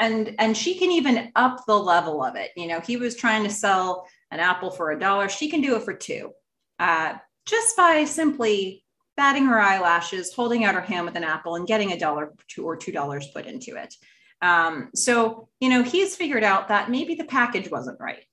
and 0.00 0.34
and 0.38 0.56
she 0.56 0.78
can 0.78 0.90
even 0.92 1.32
up 1.34 1.64
the 1.66 1.76
level 1.76 2.22
of 2.22 2.36
it. 2.36 2.50
You 2.56 2.68
know, 2.68 2.80
he 2.80 2.96
was 2.96 3.16
trying 3.16 3.42
to 3.44 3.50
sell 3.50 4.06
an 4.30 4.40
apple 4.40 4.70
for 4.70 4.90
a 4.90 4.98
dollar. 4.98 5.28
She 5.28 5.50
can 5.50 5.60
do 5.60 5.76
it 5.76 5.82
for 5.82 5.94
two, 5.94 6.30
uh, 6.78 7.14
just 7.46 7.76
by 7.76 8.04
simply 8.04 8.84
batting 9.16 9.46
her 9.46 9.60
eyelashes, 9.60 10.32
holding 10.32 10.64
out 10.64 10.74
her 10.74 10.80
hand 10.80 11.04
with 11.04 11.16
an 11.16 11.24
apple, 11.24 11.56
and 11.56 11.66
getting 11.66 11.92
a 11.92 11.98
dollar 11.98 12.32
two 12.48 12.64
or 12.64 12.76
two 12.76 12.92
dollars 12.92 13.26
put 13.34 13.46
into 13.46 13.76
it. 13.76 13.94
Um, 14.40 14.90
so 14.94 15.48
you 15.58 15.68
know, 15.68 15.82
he's 15.82 16.14
figured 16.16 16.44
out 16.44 16.68
that 16.68 16.90
maybe 16.90 17.16
the 17.16 17.24
package 17.24 17.70
wasn't 17.70 18.00
right 18.00 18.24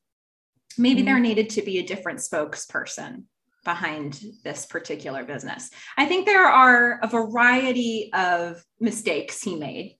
maybe 0.78 1.02
there 1.02 1.20
needed 1.20 1.50
to 1.52 1.62
be 1.62 1.80
a 1.80 1.86
different 1.86 2.20
spokesperson 2.20 3.24
behind 3.64 4.22
this 4.44 4.66
particular 4.66 5.24
business. 5.24 5.70
I 5.98 6.06
think 6.06 6.26
there 6.26 6.46
are 6.46 7.00
a 7.02 7.08
variety 7.08 8.12
of 8.14 8.64
mistakes 8.80 9.42
he 9.42 9.56
made 9.56 9.97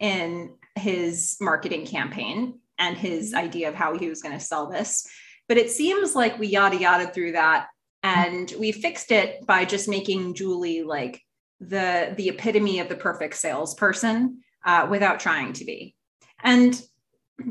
in 0.00 0.54
his 0.74 1.36
marketing 1.40 1.86
campaign 1.86 2.60
and 2.78 2.96
his 2.96 3.34
idea 3.34 3.68
of 3.68 3.74
how 3.74 3.96
he 3.96 4.08
was 4.08 4.22
going 4.22 4.36
to 4.36 4.44
sell 4.44 4.68
this. 4.68 5.06
But 5.48 5.58
it 5.58 5.70
seems 5.70 6.14
like 6.14 6.38
we 6.38 6.48
yada 6.48 6.76
yada 6.76 7.06
through 7.06 7.32
that 7.32 7.68
and 8.02 8.52
we 8.58 8.72
fixed 8.72 9.10
it 9.10 9.44
by 9.46 9.64
just 9.64 9.88
making 9.88 10.34
Julie 10.34 10.82
like 10.82 11.22
the 11.60 12.14
the 12.16 12.28
epitome 12.28 12.80
of 12.80 12.88
the 12.88 12.96
perfect 12.96 13.34
salesperson 13.36 14.42
uh, 14.64 14.86
without 14.90 15.20
trying 15.20 15.52
to 15.54 15.64
be. 15.64 15.94
And 16.42 16.80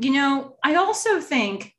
you 0.00 0.12
know, 0.12 0.56
I 0.64 0.76
also 0.76 1.20
think 1.20 1.72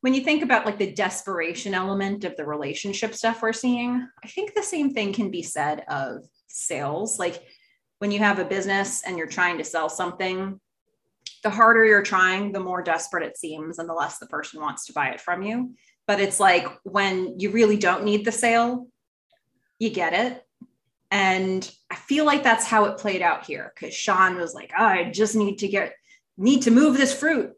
when 0.00 0.14
you 0.14 0.22
think 0.22 0.42
about 0.42 0.64
like 0.64 0.78
the 0.78 0.92
desperation 0.92 1.74
element 1.74 2.24
of 2.24 2.36
the 2.36 2.44
relationship 2.44 3.14
stuff 3.14 3.42
we're 3.42 3.52
seeing, 3.52 4.06
I 4.22 4.28
think 4.28 4.54
the 4.54 4.62
same 4.62 4.94
thing 4.94 5.12
can 5.12 5.30
be 5.30 5.42
said 5.42 5.84
of 5.88 6.24
sales. 6.46 7.18
Like 7.18 7.42
when 7.98 8.10
you 8.10 8.18
have 8.20 8.38
a 8.38 8.44
business 8.44 9.02
and 9.04 9.18
you're 9.18 9.26
trying 9.26 9.58
to 9.58 9.64
sell 9.64 9.88
something, 9.88 10.60
the 11.42 11.50
harder 11.50 11.84
you're 11.84 12.02
trying, 12.02 12.52
the 12.52 12.60
more 12.60 12.82
desperate 12.82 13.24
it 13.24 13.36
seems 13.36 13.78
and 13.78 13.88
the 13.88 13.94
less 13.94 14.18
the 14.18 14.26
person 14.26 14.60
wants 14.60 14.86
to 14.86 14.92
buy 14.92 15.08
it 15.08 15.20
from 15.20 15.42
you. 15.42 15.74
But 16.06 16.20
it's 16.20 16.40
like 16.40 16.66
when 16.84 17.38
you 17.38 17.50
really 17.50 17.76
don't 17.76 18.04
need 18.04 18.24
the 18.24 18.32
sale, 18.32 18.88
you 19.78 19.90
get 19.90 20.14
it. 20.14 20.42
And 21.10 21.70
I 21.90 21.94
feel 21.94 22.24
like 22.24 22.42
that's 22.42 22.66
how 22.66 22.84
it 22.86 22.98
played 22.98 23.22
out 23.22 23.46
here 23.46 23.72
because 23.74 23.94
Sean 23.94 24.36
was 24.36 24.54
like, 24.54 24.72
oh, 24.78 24.84
I 24.84 25.10
just 25.10 25.36
need 25.36 25.58
to 25.58 25.68
get, 25.68 25.94
need 26.36 26.62
to 26.62 26.70
move 26.70 26.96
this 26.96 27.18
fruit. 27.18 27.52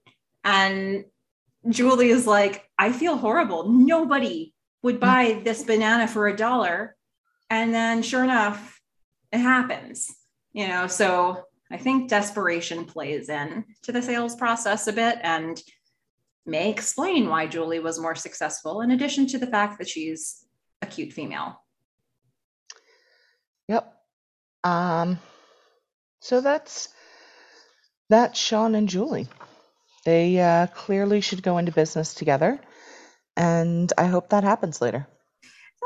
And 0.45 1.05
Julie 1.69 2.11
is 2.11 2.27
like, 2.27 2.65
I 2.79 2.93
feel 2.93 3.17
horrible. 3.17 3.69
Nobody 3.69 4.55
would 4.83 5.01
buy 5.01 5.41
this 5.45 5.63
banana 5.63 6.09
for 6.09 6.29
a 6.29 6.37
dollar. 6.37 6.97
And 7.51 7.75
then 7.75 8.03
sure 8.03 8.25
enough, 8.25 8.81
it 9.33 9.39
happens. 9.39 10.15
You 10.53 10.69
know, 10.69 10.87
so 10.87 11.45
I 11.71 11.77
think 11.77 12.09
desperation 12.09 12.85
plays 12.85 13.29
in 13.29 13.65
to 13.83 13.93
the 13.93 14.03
sales 14.03 14.35
process 14.35 14.87
a 14.89 14.93
bit 14.93 15.19
and 15.23 15.63
may 16.45 16.71
explain 16.71 17.29
why 17.29 17.47
Julie 17.47 17.79
was 17.79 18.01
more 18.01 18.15
successful, 18.17 18.81
in 18.81 18.91
addition 18.91 19.27
to 19.29 19.39
the 19.39 19.47
fact 19.47 19.79
that 19.79 19.89
she's 19.89 20.45
a 20.83 20.87
cute 20.87 21.13
female. 21.13 21.63
Yep. 23.69 23.95
Um, 24.65 25.19
so 26.21 26.41
that's 26.41 26.89
that's 28.09 28.39
Sean 28.39 28.75
and 28.75 28.89
Julie. 28.89 29.29
They 30.05 30.41
uh, 30.41 30.67
clearly 30.69 31.21
should 31.21 31.43
go 31.43 31.59
into 31.59 31.73
business 31.73 32.15
together, 32.15 32.61
and 33.37 33.93
I 33.97 34.07
hope 34.07 34.31
that 34.31 34.43
happens 34.43 34.81
later. 34.81 35.07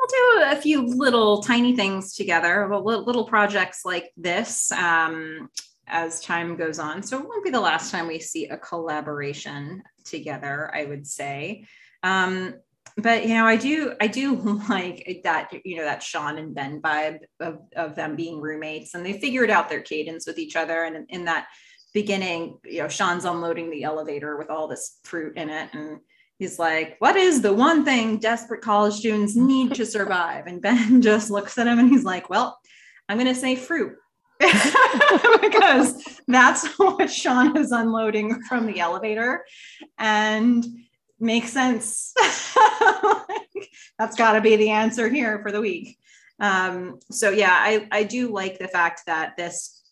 We'll 0.05 0.45
do 0.45 0.57
a 0.57 0.61
few 0.61 0.83
little 0.83 1.43
tiny 1.43 1.75
things 1.75 2.15
together, 2.15 2.69
little, 2.79 3.25
projects 3.25 3.85
like 3.85 4.13
this 4.17 4.71
um, 4.73 5.49
as 5.87 6.21
time 6.21 6.57
goes 6.57 6.79
on. 6.79 7.03
So 7.03 7.19
it 7.19 7.27
won't 7.27 7.45
be 7.45 7.51
the 7.51 7.61
last 7.61 7.91
time 7.91 8.07
we 8.07 8.19
see 8.19 8.49
a 8.49 8.59
collaboration 8.59 9.83
together, 10.05 10.71
I 10.75 10.85
would 10.85 11.07
say. 11.07 11.67
Um, 12.03 12.55
but 12.99 13.23
you 13.27 13.35
know, 13.35 13.47
I 13.47 13.57
do, 13.57 13.95
I 13.99 14.09
do 14.09 14.35
like 14.69 15.21
that, 15.25 15.53
you 15.65 15.77
know, 15.77 15.85
that 15.85 16.03
Sean 16.03 16.37
and 16.37 16.55
Ben 16.55 16.83
vibe 16.83 17.21
of, 17.41 17.61
of 17.75 17.95
them 17.95 18.15
being 18.15 18.43
roommates, 18.43 18.95
and 18.95 19.07
they 19.07 19.19
figured 19.19 19.49
out 19.49 19.71
their 19.71 19.81
cadence 19.81 20.27
with 20.27 20.39
each 20.39 20.55
other, 20.55 20.85
and 20.85 21.07
in 21.09 21.25
that 21.25 21.47
beginning, 21.95 22.59
you 22.65 22.81
know, 22.81 22.89
Sean's 22.89 23.25
unloading 23.25 23.71
the 23.71 23.85
elevator 23.85 24.37
with 24.37 24.51
all 24.51 24.69
this 24.69 24.99
fruit 25.05 25.39
in 25.39 25.49
it. 25.49 25.71
And 25.73 26.01
he's 26.39 26.59
like, 26.59 26.97
What 26.99 27.17
is 27.17 27.43
the 27.43 27.53
one 27.53 27.85
thing 27.85 28.19
desperate 28.19 28.61
college 28.61 28.95
students 28.95 29.37
need 29.37 29.75
to 29.75 29.87
survive? 29.87 30.47
And 30.47 30.61
Ben 30.61 31.03
just 31.03 31.31
looks 31.31 31.59
at 31.59 31.67
him 31.67 31.79
and 31.79 31.91
he's 31.91 32.05
like, 32.05 32.31
Well, 32.31 32.59
I'm 33.09 33.19
going 33.19 33.33
to 33.33 33.39
say 33.39 33.57
fruit. 33.57 33.97
because 35.41 36.21
that's 36.27 36.67
what 36.79 37.11
Sean 37.11 37.57
is 37.57 37.71
unloading 37.71 38.43
from 38.43 38.67
the 38.67 38.81
elevator 38.81 39.45
and 39.99 40.65
makes 41.21 41.51
sense. 41.51 42.13
like, 42.95 43.71
that's 43.99 44.17
got 44.17 44.33
to 44.33 44.41
be 44.41 44.57
the 44.57 44.71
answer 44.71 45.09
here 45.09 45.41
for 45.43 45.53
the 45.53 45.61
week. 45.61 45.99
Um, 46.41 46.99
so 47.11 47.31
yeah, 47.31 47.53
I, 47.53 47.87
I 47.93 48.03
do 48.03 48.33
like 48.33 48.59
the 48.59 48.69
fact 48.69 49.03
that 49.07 49.37
this 49.37 49.84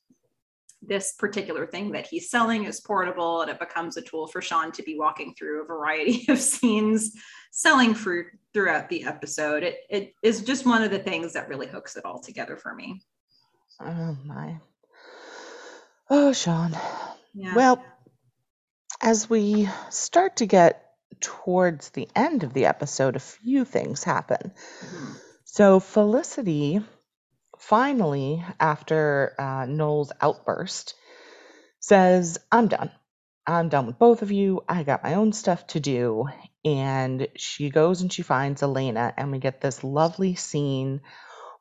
this 0.85 1.15
particular 1.19 1.67
thing 1.67 1.93
that 1.93 2.07
he's 2.07 2.31
selling 2.31 2.65
is 2.65 2.81
portable 2.81 3.43
and 3.43 3.51
it 3.51 3.61
becomes 3.61 3.97
a 3.97 4.03
tool 4.03 4.27
for 4.27 4.43
Sean 4.43 4.73
to 4.73 4.83
be 4.83 4.99
walking 4.99 5.35
through 5.35 5.63
a 5.63 5.67
variety 5.67 6.25
of 6.29 6.39
scenes 6.39 7.13
selling 7.51 7.95
fruit 7.95 8.27
throughout 8.53 8.89
the 8.89 9.05
episode. 9.05 9.63
It, 9.63 9.79
it 9.89 10.15
is 10.23 10.43
just 10.43 10.67
one 10.67 10.83
of 10.83 10.91
the 10.91 10.99
things 10.99 11.33
that 11.35 11.49
really 11.49 11.67
hooks 11.67 11.97
it 11.97 12.05
all 12.05 12.21
together 12.21 12.57
for 12.57 12.75
me. 12.75 13.01
Oh 13.81 14.17
my. 14.25 14.59
Oh, 16.11 16.33
Sean. 16.33 16.77
Yeah. 17.35 17.55
Well, 17.55 17.85
as 19.01 19.31
we 19.31 19.69
start 19.91 20.37
to 20.37 20.47
get 20.47 20.91
towards 21.21 21.91
the 21.91 22.09
end 22.15 22.43
of 22.43 22.53
the 22.53 22.67
episode, 22.67 23.17
a 23.17 23.21
few 23.21 23.65
things 23.65 24.05
happen. 24.05 24.53
Mhm. 24.85 25.21
So 25.45 25.81
Felicity 25.81 26.81
finally, 27.63 28.45
after 28.61 29.35
uh, 29.39 29.67
Noel's 29.67 30.13
outburst, 30.21 30.95
says, 31.81 32.39
I'm 32.51 32.69
done. 32.69 32.91
I'm 33.47 33.69
done 33.69 33.87
with 33.87 33.99
both 33.99 34.23
of 34.23 34.33
you. 34.33 34.63
I 34.69 34.83
got 34.83 35.03
my 35.03 35.15
own 35.15 35.33
stuff 35.33 35.67
to 35.69 35.81
do. 35.81 36.27
And 36.65 37.29
she 37.37 37.71
goes 37.71 38.03
and 38.03 38.13
she 38.13 38.23
finds 38.23 38.63
Elena, 38.63 39.15
and 39.17 39.33
we 39.33 39.39
get 39.39 39.61
this 39.61 39.83
lovely 39.83 40.35
scene 40.37 41.01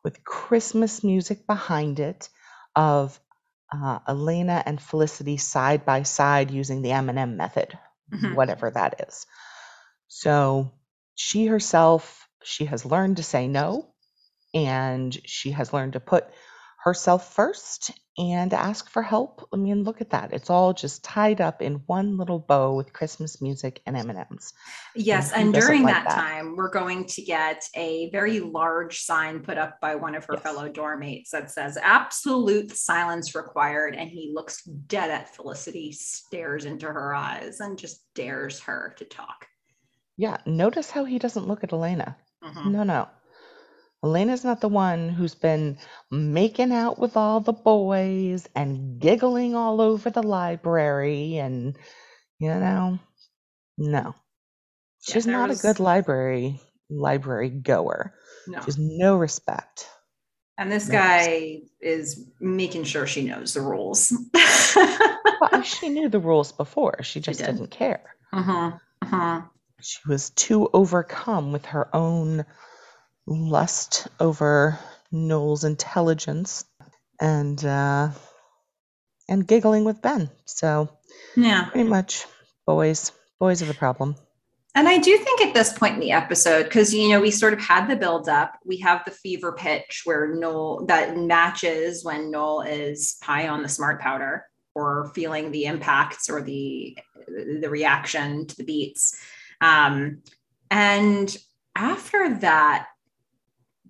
with 0.04 0.24
Christmas 0.24 1.04
music 1.04 1.48
behind 1.48 2.00
it 2.00 2.30
of 2.76 3.20
uh, 3.74 4.00
Elena 4.08 4.62
and 4.66 4.82
Felicity 4.82 5.38
side 5.38 5.86
by 5.86 6.04
side 6.04 6.52
using 6.52 6.82
the 6.82 6.92
M&M 6.92 7.38
method, 7.38 7.78
Mhm. 8.12 8.36
whatever 8.36 8.72
that 8.72 9.08
is. 9.08 9.26
So 10.08 10.72
she 11.16 11.46
herself, 11.48 12.28
she 12.44 12.66
has 12.66 12.86
learned 12.86 13.18
to 13.18 13.24
say 13.24 13.48
no, 13.48 13.91
and 14.54 15.18
she 15.26 15.52
has 15.52 15.74
learned 15.74 15.94
to 15.94 16.00
put 16.00 16.26
herself 16.84 17.34
first 17.36 17.92
and 18.18 18.54
ask 18.54 18.90
for 18.90 19.04
help. 19.04 19.48
I 19.54 19.58
mean, 19.58 19.84
look 19.84 20.02
at 20.02 20.10
that. 20.10 20.34
It's 20.34 20.50
all 20.50 20.74
just 20.74 21.04
tied 21.04 21.40
up 21.40 21.62
in 21.62 21.76
one 21.86 22.18
little 22.18 22.40
bow 22.40 22.74
with 22.74 22.92
Christmas 22.92 23.40
music 23.40 23.82
and 23.86 23.96
M&Ms. 23.96 24.52
Yes, 24.96 25.32
who 25.32 25.42
and 25.42 25.54
during 25.54 25.84
like 25.84 25.94
that, 25.94 26.08
that? 26.10 26.16
time, 26.16 26.56
we're 26.56 26.72
going 26.72 27.06
to 27.06 27.22
get 27.22 27.64
a 27.76 28.10
very 28.10 28.40
large 28.40 29.00
sign 29.02 29.42
put 29.42 29.60
up 29.60 29.80
by 29.80 29.94
one 29.96 30.16
of 30.16 30.26
her 30.26 30.34
Yes. 30.34 30.44
fellow 30.44 30.70
dorm 30.70 31.02
mates 31.02 31.30
that 31.32 31.52
says 31.52 31.78
absolute 31.82 32.76
silence 32.76 33.36
required. 33.36 33.96
And 33.96 34.10
he 34.10 34.32
looks 34.34 34.64
dead 34.64 35.12
at 35.12 35.36
Felicity, 35.36 35.92
stares 35.92 36.66
into 36.66 36.88
her 36.88 37.14
eyes, 37.14 37.60
and 37.60 37.78
just 37.78 38.12
dares 38.16 38.60
her 38.62 38.96
to 38.98 39.06
talk. 39.06 39.46
Yeah, 40.18 40.38
notice 40.48 40.90
how 40.90 41.06
he 41.06 41.20
doesn't 41.20 41.48
look 41.48 41.64
at 41.64 41.74
Elena. 41.74 42.18
Mhm. 42.44 42.72
No, 42.72 42.84
no. 42.84 43.08
Elena's 44.04 44.44
not 44.44 44.62
the 44.62 44.68
one 44.68 45.10
who's 45.10 45.36
been 45.36 45.78
making 46.10 46.72
out 46.72 46.98
with 46.98 47.16
all 47.16 47.40
the 47.40 47.54
boys 47.54 48.48
and 48.56 49.00
giggling 49.00 49.56
all 49.56 49.80
over 49.80 50.10
the 50.10 50.24
library 50.24 51.38
and, 51.38 51.78
you 52.40 52.48
know, 52.50 52.98
no. 53.78 54.16
Yeah, 55.08 55.14
She's 55.14 55.26
there 55.26 55.34
not 55.38 55.50
was- 55.50 55.60
a 55.64 55.68
good 55.68 55.80
library 55.80 56.60
library 56.90 57.50
goer. 57.50 58.14
No. 58.48 58.60
She 58.60 58.66
has 58.66 58.78
no 58.78 59.18
respect. 59.18 59.88
And 60.58 60.72
this 60.72 60.88
No. 60.90 60.94
guy 60.94 61.62
is 61.80 62.26
making 62.40 62.84
sure 62.84 63.08
she 63.08 63.24
knows 63.24 63.54
the 63.54 63.62
rules. 63.62 64.12
Well, 64.76 65.62
she 65.64 65.90
knew 65.90 66.10
the 66.10 66.20
rules 66.20 66.52
before. 66.52 67.02
She 67.04 67.20
just 67.20 67.40
did. 67.40 67.46
didn't 67.48 67.72
care. 67.72 68.16
Mhm, 68.34 68.80
mhm. 69.04 69.50
She 69.80 70.00
was 70.08 70.30
too 70.32 70.70
overcome 70.74 71.52
with 71.52 71.66
her 71.68 71.96
own 71.96 72.46
lust 73.32 74.08
over 74.20 74.80
Noel's 75.12 75.64
intelligence 75.64 76.66
and 77.20 77.64
uh, 77.64 78.10
and 79.30 79.48
giggling 79.48 79.86
with 79.86 80.02
Ben. 80.02 80.30
So 80.46 80.90
Yeah. 81.36 81.70
pretty 81.72 81.90
much 81.90 82.26
boys 82.66 83.12
boys 83.40 83.62
are 83.62 83.66
the 83.66 83.74
problem. 83.74 84.16
And 84.74 84.88
I 84.88 85.00
do 85.00 85.18
think 85.18 85.42
at 85.42 85.54
this 85.54 85.74
point 85.74 85.96
in 85.96 86.00
the 86.00 86.14
episode, 86.14 86.64
because 86.64 86.94
you 86.94 87.10
know, 87.10 87.20
we 87.20 87.32
sort 87.32 87.54
of 87.54 87.60
had 87.60 87.88
the 87.88 87.96
build 87.98 88.30
up, 88.30 88.58
we 88.66 88.78
have 88.78 89.04
the 89.04 89.12
fever 89.12 89.52
pitch 89.52 90.04
where 90.06 90.34
Noel 90.34 90.86
that 90.86 91.18
matches 91.18 92.06
when 92.06 92.32
Noel 92.32 92.62
is 92.62 93.18
high 93.22 93.50
on 93.50 93.64
the 93.64 93.70
smart 93.70 94.00
powder 94.00 94.46
or 94.74 95.12
feeling 95.14 95.52
the 95.52 95.66
impacts 95.66 96.30
or 96.30 96.42
the 96.42 96.98
the 97.28 97.70
reaction 97.70 98.48
to 98.48 98.56
the 98.56 98.64
beets. 98.64 99.18
Um, 99.60 100.22
and 100.70 101.36
after 101.76 102.34
that, 102.40 102.88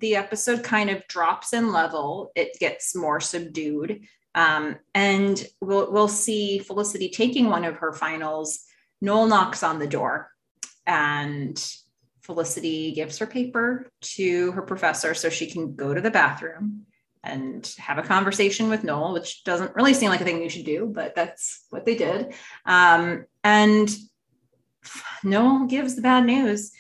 the 0.01 0.15
episode 0.15 0.63
kind 0.63 0.89
of 0.89 1.07
drops 1.07 1.53
in 1.53 1.71
level. 1.71 2.31
It 2.35 2.59
gets 2.59 2.95
more 2.95 3.19
subdued. 3.19 4.01
Um, 4.33 4.77
and 4.93 5.43
we'll 5.59 5.91
we'll 5.91 6.07
see 6.07 6.59
Felicity 6.59 7.09
taking 7.09 7.49
one 7.49 7.65
of 7.65 7.77
her 7.77 7.93
finals. 7.93 8.63
Noel 9.01 9.27
knocks 9.27 9.63
on 9.63 9.79
the 9.79 9.87
door 9.87 10.29
and 10.85 11.57
Felicity 12.21 12.93
gives 12.93 13.17
her 13.17 13.25
paper 13.25 13.91
to 14.01 14.51
her 14.51 14.61
professor 14.61 15.13
so 15.13 15.29
she 15.29 15.49
can 15.49 15.75
go 15.75 15.93
to 15.93 16.01
the 16.01 16.11
bathroom 16.11 16.85
and 17.23 17.73
have 17.77 17.97
a 17.97 18.03
conversation 18.03 18.69
with 18.69 18.83
Noel, 18.83 19.13
which 19.13 19.43
doesn't 19.43 19.75
really 19.75 19.93
seem 19.93 20.09
like 20.09 20.21
a 20.21 20.23
thing 20.23 20.41
you 20.41 20.49
should 20.49 20.65
do, 20.65 20.91
but 20.91 21.13
that's 21.15 21.65
what 21.69 21.85
they 21.85 21.95
did. 21.95 22.33
Um, 22.65 23.25
and 23.43 23.89
Noel 25.23 25.65
gives 25.65 25.95
the 25.95 26.01
bad 26.01 26.25
news 26.25 26.71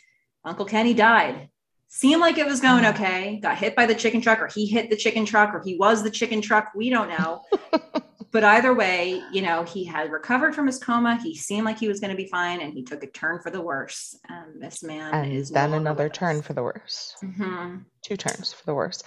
Uncle 0.43 0.65
Kenny 0.65 0.93
died. 0.93 1.49
Seemed 1.93 2.21
like 2.21 2.37
it 2.37 2.45
was 2.45 2.61
going 2.61 2.85
okay, 2.85 3.37
got 3.43 3.57
hit 3.57 3.75
by 3.75 3.85
the 3.85 3.93
chicken 3.93 4.21
truck, 4.21 4.39
or 4.39 4.47
he 4.47 4.65
hit 4.65 4.89
the 4.89 4.95
chicken 4.95 5.25
truck, 5.25 5.53
or 5.53 5.61
he 5.61 5.75
was 5.75 6.01
the 6.01 6.09
chicken 6.09 6.41
truck. 6.41 6.71
We 6.73 6.89
don't 6.89 7.09
know. 7.09 7.41
but 8.31 8.45
either 8.45 8.73
way, 8.73 9.21
you 9.33 9.41
know, 9.41 9.65
he 9.65 9.83
had 9.83 10.09
recovered 10.09 10.55
from 10.55 10.67
his 10.67 10.79
coma. 10.79 11.19
He 11.21 11.35
seemed 11.35 11.65
like 11.65 11.77
he 11.77 11.89
was 11.89 11.99
going 11.99 12.11
to 12.11 12.15
be 12.15 12.27
fine, 12.27 12.61
and 12.61 12.73
he 12.73 12.81
took 12.81 13.03
a 13.03 13.07
turn 13.07 13.41
for 13.41 13.49
the 13.51 13.59
worse. 13.59 14.17
And 14.29 14.63
this 14.63 14.83
man 14.83 15.13
And 15.13 15.33
is 15.33 15.49
then 15.49 15.73
another 15.73 16.07
turn 16.07 16.41
for 16.41 16.53
the 16.53 16.63
worse. 16.63 17.17
hmm 17.19 17.79
Two 18.01 18.15
turns 18.15 18.53
for 18.53 18.65
the 18.65 18.73
worse. 18.73 19.03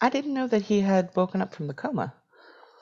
I 0.00 0.08
didn't 0.08 0.32
know 0.32 0.46
that 0.46 0.62
he 0.62 0.80
had 0.80 1.10
woken 1.16 1.42
up 1.42 1.52
from 1.52 1.66
the 1.66 1.74
coma. 1.74 2.14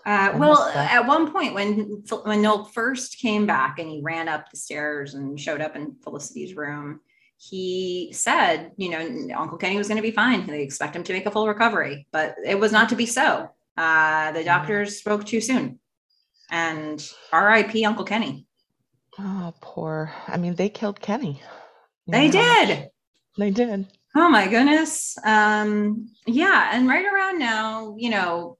Uh, 0.05 0.35
well, 0.37 0.69
at 0.69 1.07
one 1.07 1.33
point 1.33 1.55
when 1.55 2.05
when 2.25 2.43
Noel 2.43 2.65
first 2.65 3.19
came 3.19 3.47
back 3.47 3.79
and 3.79 3.89
he 3.89 4.03
ran 4.03 4.29
up 4.29 4.51
the 4.51 4.57
stairs 4.59 5.15
and 5.15 5.41
showed 5.41 5.63
up 5.63 5.75
in 5.75 5.97
Felicity's 6.05 6.55
room, 6.55 7.01
he 7.39 8.11
said, 8.13 8.73
you 8.77 8.89
know, 8.91 9.37
Uncle 9.39 9.59
Kenny 9.59 9.77
was 9.77 9.89
going 9.89 9.97
to 9.97 10.03
be 10.03 10.11
fine. 10.11 10.47
They 10.47 10.63
expect 10.63 10.97
him 10.97 11.05
to 11.05 11.13
make 11.13 11.27
a 11.27 11.31
full 11.31 11.47
recovery, 11.49 12.07
but 12.13 12.35
it 12.45 12.59
was 12.59 12.73
not 12.73 12.89
to 12.91 12.97
be 12.97 13.07
so. 13.07 13.51
Uh, 13.77 14.33
the 14.33 14.43
doctors 14.45 14.99
spoke 14.99 15.25
too 15.25 15.41
soon, 15.41 15.79
and 16.51 17.07
R.I.P. 17.33 17.85
Uncle 17.85 18.05
Kenny. 18.05 18.47
Oh, 19.19 19.53
poor. 19.61 20.13
I 20.27 20.37
mean, 20.39 20.55
they 20.55 20.69
killed 20.69 21.01
Kenny. 21.01 21.43
You 22.07 22.13
They 22.13 22.25
much- 22.29 22.33
did. 22.33 22.89
They 23.39 23.51
did. 23.51 23.87
Oh 24.15 24.31
my 24.31 24.49
goodness. 24.49 25.17
Um, 25.25 26.09
yeah, 26.27 26.71
and 26.73 26.89
right 26.89 27.05
around 27.05 27.39
now, 27.39 27.95
you 27.99 28.09
know, 28.09 28.57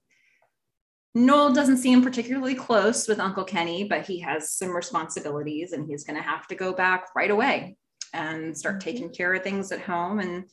Noel 1.15 1.51
doesn't 1.51 1.77
seem 1.77 2.03
particularly 2.03 2.53
close 2.53 3.07
with 3.07 3.19
Uncle 3.19 3.43
Kenny, 3.43 3.85
but 3.85 4.05
he 4.05 4.19
has 4.19 4.51
some 4.51 4.69
responsibilities 4.75 5.71
and 5.73 5.87
he's 5.89 6.03
going 6.03 6.15
to 6.17 6.21
have 6.21 6.45
to 6.47 6.55
go 6.55 6.73
back 6.73 7.07
right 7.15 7.31
away 7.31 7.75
and 8.13 8.57
start 8.57 8.77
Mhm. 8.77 8.83
taking 8.83 9.09
care 9.09 9.33
of 9.33 9.43
things 9.43 9.71
at 9.71 9.81
home. 9.81 10.19
And 10.19 10.45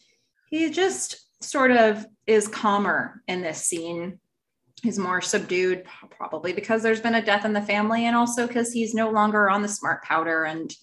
he 0.51 0.71
just 0.71 1.27
sort 1.43 1.71
of 1.71 2.07
is 2.27 2.49
calmer 2.49 3.23
in 3.29 3.43
this 3.43 3.65
scene. 3.65 4.19
He's 4.83 4.99
more 4.99 5.21
subdued, 5.21 5.85
probably 6.11 6.53
because 6.53 6.83
there's 6.83 7.01
been 7.01 7.15
a 7.15 7.25
death 7.25 7.45
in 7.45 7.53
the 7.53 7.63
family 7.63 8.07
and 8.07 8.17
also 8.17 8.47
because 8.47 8.73
he's 8.73 8.95
no 8.95 9.11
longer 9.11 9.49
on 9.49 9.63
the 9.63 9.69
smart 9.69 10.03
powder 10.05 10.45
and 10.45 10.75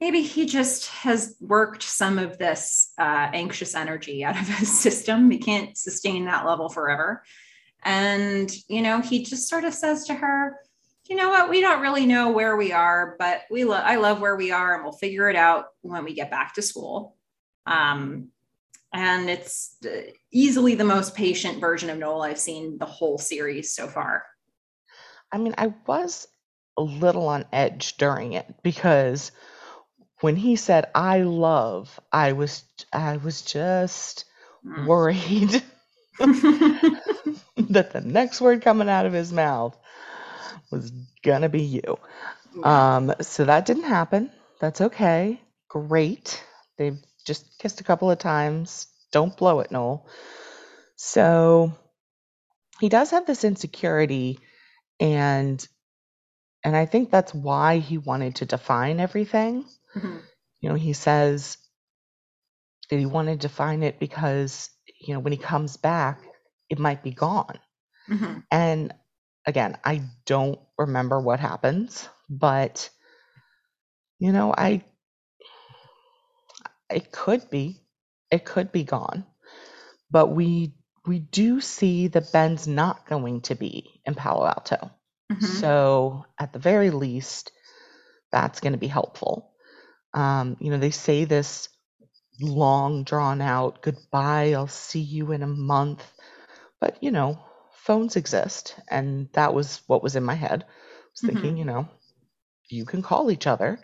maybe 0.00 0.22
he 0.22 0.46
just 0.46 0.86
has 0.86 1.36
worked 1.40 1.82
some 1.82 2.18
of 2.18 2.38
this 2.38 2.92
uh, 2.98 3.28
anxious 3.32 3.74
energy 3.74 4.24
out 4.24 4.40
of 4.40 4.46
his 4.58 4.78
system. 4.78 5.30
He 5.30 5.38
can't 5.38 5.76
sustain 5.76 6.24
that 6.26 6.46
level 6.46 6.68
forever. 6.68 7.22
And, 7.84 8.50
you 8.68 8.82
know, 8.82 9.00
he 9.00 9.22
just 9.24 9.48
sort 9.48 9.64
of 9.64 9.74
says 9.74 10.04
to 10.06 10.14
her, 10.14 10.56
you 11.08 11.16
know 11.16 11.30
what, 11.30 11.48
we 11.48 11.60
don't 11.60 11.80
really 11.80 12.06
know 12.06 12.30
where 12.30 12.56
we 12.56 12.72
are, 12.72 13.16
but 13.18 13.42
we 13.50 13.64
lo- 13.64 13.76
I 13.76 13.96
love 13.96 14.20
where 14.20 14.36
we 14.36 14.50
are 14.50 14.74
and 14.74 14.84
we'll 14.84 14.92
figure 14.92 15.28
it 15.28 15.36
out 15.36 15.66
when 15.80 16.04
we 16.04 16.14
get 16.14 16.30
back 16.30 16.54
to 16.54 16.62
school. 16.62 17.16
Um, 17.66 18.28
and 18.92 19.28
it's 19.28 19.76
easily 20.32 20.74
the 20.74 20.84
most 20.84 21.14
patient 21.14 21.60
version 21.60 21.90
of 21.90 21.98
Noel 21.98 22.22
I've 22.22 22.38
seen 22.38 22.78
the 22.78 22.86
whole 22.86 23.18
series 23.18 23.72
so 23.72 23.86
far. 23.86 24.24
I 25.32 25.38
mean, 25.38 25.54
I 25.58 25.74
was 25.86 26.28
a 26.76 26.82
little 26.82 27.28
on 27.28 27.44
edge 27.52 27.96
during 27.96 28.34
it 28.34 28.46
because 28.62 29.32
when 30.20 30.36
he 30.36 30.56
said 30.56 30.86
"I 30.94 31.20
love," 31.20 32.00
I 32.12 32.32
was 32.32 32.64
I 32.92 33.16
was 33.18 33.42
just 33.42 34.24
Mm. 34.66 34.86
worried 34.88 35.50
that 36.18 37.92
the 37.92 38.00
next 38.04 38.40
word 38.40 38.60
coming 38.62 38.88
out 38.88 39.06
of 39.06 39.12
his 39.12 39.32
mouth 39.32 39.78
was 40.70 40.92
gonna 41.22 41.48
be 41.48 41.62
you. 41.62 41.98
Um, 42.62 43.12
so 43.20 43.44
that 43.44 43.66
didn't 43.66 43.84
happen. 43.84 44.30
That's 44.60 44.80
okay. 44.80 45.40
Great. 45.68 46.42
They've 46.76 46.98
just 47.26 47.58
kissed 47.58 47.80
a 47.80 47.84
couple 47.84 48.10
of 48.10 48.18
times. 48.18 48.86
Don't 49.12 49.36
blow 49.36 49.60
it, 49.60 49.70
Noel. 49.70 50.06
So 50.96 51.72
he 52.80 52.88
does 52.88 53.10
have 53.10 53.26
this 53.26 53.44
insecurity 53.44 54.38
and 55.00 55.66
and 56.64 56.76
I 56.76 56.86
think 56.86 57.10
that's 57.10 57.34
why 57.34 57.78
he 57.78 57.98
wanted 57.98 58.36
to 58.36 58.46
define 58.46 59.00
everything. 59.00 59.64
Mhm. 59.96 60.22
You 60.60 60.68
know, 60.68 60.74
he 60.74 60.92
says 60.92 61.58
that 62.90 62.98
he 62.98 63.06
wanted 63.06 63.40
to 63.40 63.48
define 63.48 63.82
it 63.82 63.98
because, 63.98 64.70
you 65.00 65.14
know, 65.14 65.20
when 65.20 65.32
he 65.32 65.38
comes 65.38 65.76
back, 65.76 66.20
it 66.68 66.78
might 66.78 67.02
be 67.02 67.12
gone. 67.12 67.58
Mhm. 68.08 68.44
And 68.50 68.94
again, 69.48 69.78
I 69.84 70.02
don't 70.26 70.60
remember 70.78 71.20
what 71.20 71.40
happens, 71.40 72.08
but 72.30 72.90
you 74.18 74.32
know, 74.32 74.54
I 74.56 74.82
it 76.90 77.12
could 77.12 77.48
be 77.50 77.80
it 78.30 78.44
could 78.44 78.72
be 78.72 78.84
gone. 78.84 79.24
But 80.10 80.28
we 80.28 80.74
we 81.06 81.18
do 81.20 81.60
see 81.60 82.08
that 82.08 82.32
Ben's 82.32 82.68
not 82.68 83.06
going 83.06 83.42
to 83.42 83.54
be 83.54 84.00
in 84.06 84.14
Palo 84.14 84.46
Alto. 84.46 84.90
Mhm. 85.32 85.60
So 85.60 86.26
at 86.38 86.52
the 86.52 86.58
very 86.58 86.90
least, 86.90 87.52
that's 88.32 88.60
going 88.60 88.74
to 88.74 88.78
be 88.78 88.88
helpful. 88.88 89.52
Um, 90.14 90.56
you 90.60 90.70
know, 90.70 90.78
they 90.78 90.90
say 90.90 91.24
this 91.24 91.68
long 92.40 93.04
drawn 93.04 93.40
out 93.40 93.82
goodbye, 93.82 94.52
I'll 94.54 94.68
see 94.68 95.00
you 95.00 95.32
in 95.32 95.42
a 95.42 95.48
month. 95.48 96.04
But, 96.80 97.02
you 97.02 97.10
know, 97.12 97.38
phones 97.88 98.16
exist. 98.16 98.76
And 98.88 99.30
that 99.32 99.54
was 99.54 99.82
what 99.88 100.04
was 100.04 100.16
in 100.16 100.24
my 100.24 100.36
head. 100.36 100.64
I 100.68 101.10
was 101.12 101.22
thinking, 101.22 101.56
Mhm. 101.56 101.58
you 101.58 101.66
know, 101.66 101.88
you 102.70 102.86
can 102.86 103.02
call 103.02 103.32
each 103.32 103.48
other. 103.48 103.80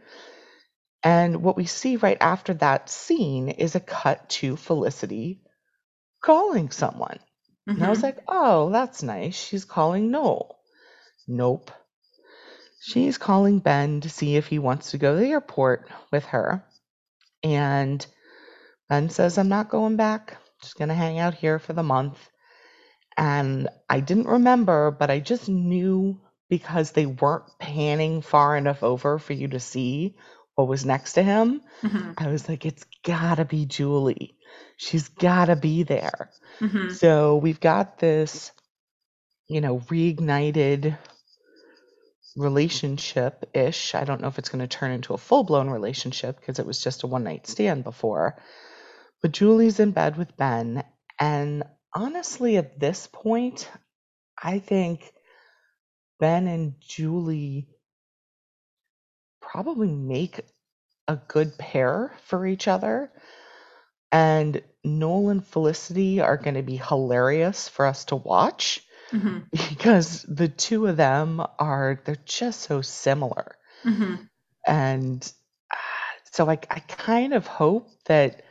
And 1.02 1.42
what 1.42 1.56
we 1.56 1.66
see 1.66 1.96
right 1.96 2.18
after 2.20 2.54
that 2.54 2.90
scene 2.90 3.48
is 3.50 3.76
a 3.76 3.80
cut 3.80 4.28
to 4.40 4.56
Felicity 4.56 5.42
calling 6.22 6.70
someone. 6.70 7.18
And 7.76 7.84
I 7.84 7.90
was 7.90 8.02
Mhm. 8.02 8.04
like, 8.04 8.18
oh, 8.28 8.70
that's 8.70 9.02
nice. 9.02 9.36
She's 9.36 9.64
calling 9.64 10.10
Noel. 10.10 10.58
Nope. 11.28 11.70
She's 12.80 13.18
calling 13.18 13.60
Ben 13.60 14.02
to 14.02 14.10
see 14.10 14.36
if 14.36 14.48
he 14.48 14.58
wants 14.58 14.92
to 14.92 14.98
go 14.98 15.14
to 15.14 15.20
the 15.20 15.30
airport 15.32 15.90
with 16.12 16.26
her. 16.26 16.64
And 17.42 18.06
Ben 18.88 19.10
says, 19.10 19.38
I'm 19.38 19.48
not 19.48 19.70
going 19.70 19.96
back. 19.96 20.36
Just 20.62 20.76
going 20.76 20.90
to 20.90 20.94
hang 20.94 21.18
out 21.18 21.34
here 21.34 21.58
for 21.58 21.72
the 21.74 21.82
month. 21.82 22.18
And 23.16 23.68
I 23.88 24.00
didn't 24.00 24.26
remember, 24.26 24.90
but 24.90 25.10
I 25.10 25.20
just 25.20 25.48
knew 25.48 26.20
because 26.48 26.92
they 26.92 27.06
weren't 27.06 27.58
panning 27.58 28.22
far 28.22 28.56
enough 28.56 28.82
over 28.82 29.18
for 29.18 29.32
you 29.32 29.48
to 29.48 29.60
see 29.60 30.16
what 30.54 30.68
was 30.68 30.84
next 30.84 31.14
to 31.14 31.22
him. 31.22 31.62
Mhm. 31.82 32.14
I 32.18 32.28
was 32.28 32.48
like, 32.48 32.64
it's 32.66 32.84
gotta 33.02 33.44
be 33.44 33.66
Julie. 33.66 34.36
She's 34.76 35.08
gotta 35.08 35.56
be 35.56 35.82
there. 35.82 36.30
Mhm. 36.60 36.92
So 36.92 37.36
we've 37.36 37.60
got 37.60 37.98
this, 37.98 38.52
you 39.48 39.60
know, 39.60 39.78
reignited 39.78 40.96
relationship 42.36 43.48
ish. 43.54 43.94
I 43.94 44.04
don't 44.04 44.20
know 44.20 44.28
if 44.28 44.38
it's 44.38 44.48
going 44.48 44.66
to 44.66 44.66
turn 44.66 44.90
into 44.90 45.14
a 45.14 45.18
full 45.18 45.44
blown 45.44 45.70
relationship 45.70 46.38
because 46.38 46.58
it 46.58 46.66
was 46.66 46.82
just 46.82 47.02
a 47.02 47.06
one 47.06 47.24
night 47.24 47.46
stand 47.46 47.84
before. 47.84 48.36
But 49.22 49.32
Julie's 49.32 49.80
in 49.80 49.92
bed 49.92 50.16
with 50.16 50.36
Ben. 50.36 50.84
And 51.18 51.64
honestly, 51.94 52.56
at 52.56 52.78
this 52.80 53.06
point, 53.06 53.70
I 54.42 54.58
think 54.58 55.12
Ben 56.18 56.48
and 56.48 56.80
Julie 56.80 57.68
probably 59.40 59.94
make 59.94 60.40
a 61.08 61.16
good 61.16 61.56
pair 61.58 62.12
for 62.24 62.46
each 62.46 62.68
other. 62.68 63.12
And 64.12 64.62
Noel 64.84 65.30
and 65.30 65.46
Felicity 65.46 66.20
are 66.20 66.36
going 66.36 66.54
to 66.54 66.62
be 66.62 66.76
hilarious 66.76 67.68
for 67.68 67.86
us 67.86 68.04
to 68.06 68.16
watch 68.16 68.80
Mhm. 69.12 69.46
because 69.70 70.22
the 70.22 70.48
two 70.48 70.86
of 70.86 70.96
them 70.96 71.44
are, 71.58 72.00
they're 72.04 72.16
just 72.24 72.60
so 72.62 72.82
similar. 72.82 73.56
Mhm. 73.84 74.28
And 74.66 75.32
uh, 75.72 75.76
so 76.32 76.48
I, 76.48 76.58
I 76.70 76.80
kind 76.80 77.34
of 77.34 77.46
hope 77.46 77.90
that 78.06 78.42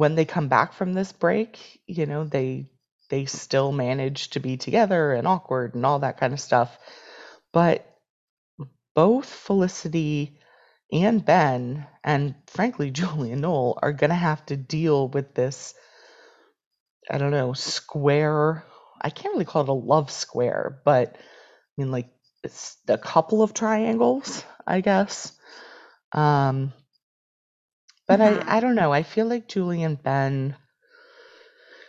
when 0.00 0.14
they 0.14 0.24
come 0.24 0.48
back 0.48 0.72
from 0.72 0.94
this 0.94 1.12
break, 1.12 1.82
you 1.86 2.06
know, 2.06 2.24
they 2.24 2.66
they 3.10 3.26
still 3.26 3.70
manage 3.70 4.30
to 4.30 4.40
be 4.40 4.56
together 4.56 5.12
and 5.12 5.28
awkward 5.28 5.74
and 5.74 5.84
all 5.84 5.98
that 5.98 6.16
kind 6.18 6.32
of 6.32 6.40
stuff. 6.40 6.78
But 7.52 7.86
both 8.94 9.26
Felicity 9.26 10.38
and 10.90 11.22
Ben, 11.22 11.86
and 12.02 12.34
frankly, 12.46 12.90
Julie 12.98 13.32
and 13.32 13.42
Noel, 13.42 13.78
are 13.82 13.92
going 13.92 14.08
to 14.08 14.16
have 14.16 14.46
to 14.46 14.56
deal 14.56 15.06
with 15.06 15.34
this, 15.34 15.74
I 17.10 17.18
don't 17.18 17.30
know, 17.30 17.52
square. 17.52 18.64
I 19.02 19.10
can't 19.10 19.34
really 19.34 19.44
call 19.44 19.64
it 19.64 19.68
a 19.68 19.74
love 19.74 20.10
square, 20.10 20.80
but 20.86 21.14
I 21.16 21.20
mean, 21.76 21.90
like, 21.90 22.08
it's 22.42 22.78
a 22.88 22.96
couple 22.96 23.42
of 23.42 23.52
triangles, 23.52 24.44
I 24.66 24.80
guess. 24.80 25.32
Um, 26.12 26.72
but. 28.18 28.48
I, 28.48 28.56
I 28.56 28.60
don't 28.60 28.74
know. 28.74 28.92
I 28.92 29.02
feel 29.02 29.26
like 29.26 29.48
Julie 29.48 29.82
and 29.82 30.02
Ben, 30.02 30.56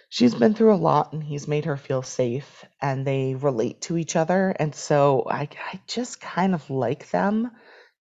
she's 0.10 0.36
been 0.36 0.54
through 0.54 0.74
a 0.74 0.76
lot 0.76 1.14
and 1.14 1.24
he's 1.24 1.48
made 1.48 1.66
her 1.66 1.78
feel 1.78 2.02
safe 2.02 2.66
and 2.82 3.06
they 3.06 3.36
relate 3.36 3.82
to 3.82 3.98
each 3.98 4.16
other. 4.16 4.50
And 4.60 4.74
so 4.76 5.26
I, 5.30 5.50
I 5.72 5.80
just 5.88 6.22
kind 6.22 6.54
of 6.54 6.70
like 6.70 7.10
them. 7.12 7.52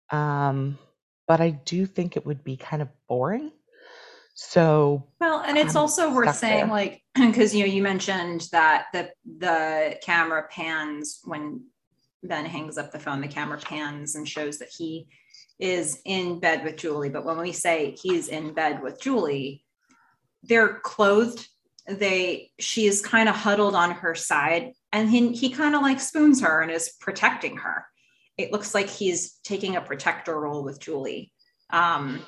Um, 0.09 0.77
but 1.27 1.41
I 1.41 1.51
do 1.51 1.85
think 1.85 2.17
it 2.17 2.25
would 2.25 2.43
be 2.43 2.57
kind 2.57 2.81
of 2.81 2.89
boring. 3.07 3.51
So 4.35 5.07
Well, 5.21 5.43
and 5.45 5.57
it's 5.57 5.75
I'm 5.75 5.81
also 5.81 6.13
worth 6.13 6.35
saying, 6.35 6.65
there. 6.65 6.67
like, 6.67 7.03
because 7.15 7.53
you 7.55 7.65
know, 7.65 7.71
you 7.71 7.81
mentioned 7.83 8.47
that 8.51 8.87
the 8.91 9.11
the 9.37 9.97
camera 10.03 10.47
pans 10.49 11.21
when 11.23 11.61
Ben 12.23 12.45
hangs 12.45 12.77
up 12.77 12.91
the 12.91 12.99
phone, 12.99 13.21
the 13.21 13.27
camera 13.27 13.59
pans 13.59 14.15
and 14.15 14.27
shows 14.27 14.57
that 14.59 14.69
he 14.75 15.07
is 15.59 16.01
in 16.05 16.39
bed 16.39 16.63
with 16.63 16.77
Julie. 16.77 17.09
But 17.09 17.25
when 17.25 17.37
we 17.37 17.51
say 17.51 17.95
he's 18.01 18.27
in 18.27 18.53
bed 18.53 18.81
with 18.81 19.01
Julie, 19.01 19.63
they're 20.43 20.79
clothed. 20.79 21.47
They 21.87 22.51
she 22.59 22.85
is 22.85 23.01
kind 23.01 23.27
of 23.27 23.35
huddled 23.35 23.75
on 23.75 23.91
her 23.91 24.15
side, 24.15 24.73
and 24.91 25.09
he 25.09 25.33
he 25.33 25.49
kind 25.49 25.75
of 25.75 25.81
like 25.81 25.99
spoons 25.99 26.41
her 26.41 26.61
and 26.61 26.71
is 26.71 26.93
protecting 26.99 27.57
her. 27.57 27.85
It 28.37 28.51
looks 28.51 28.73
like 28.73 28.89
he's 28.89 29.39
taking 29.43 29.75
a 29.75 29.81
protector 29.81 30.39
role 30.39 30.63
with 30.63 30.79
Julie. 30.79 31.31
Um, 31.69 32.25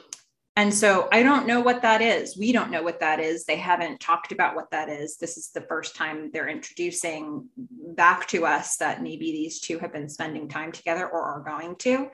and 0.58 0.74
so 0.74 1.10
I 1.12 1.22
don't 1.22 1.48
know 1.48 1.60
what 1.60 1.82
that 1.82 2.02
is. 2.02 2.38
We 2.38 2.54
don't 2.54 2.72
know 2.72 2.82
what 2.82 3.02
that 3.02 3.20
is. 3.20 3.44
They 3.44 3.58
haven't 3.58 4.00
talked 4.00 4.32
about 4.32 4.56
what 4.56 4.72
that 4.72 4.88
is. 4.88 5.18
This 5.18 5.38
is 5.38 5.50
the 5.50 5.62
first 5.62 5.98
time 5.98 6.32
they're 6.32 6.48
introducing 6.48 7.50
back 7.58 8.28
to 8.30 8.46
us 8.46 8.78
that 8.78 9.04
maybe 9.04 9.32
these 9.32 9.60
two 9.60 9.80
have 9.80 9.92
been 9.92 10.08
spending 10.08 10.48
time 10.48 10.72
together 10.72 11.06
or 11.06 11.22
are 11.22 11.42
going 11.42 11.76
to. 11.78 12.10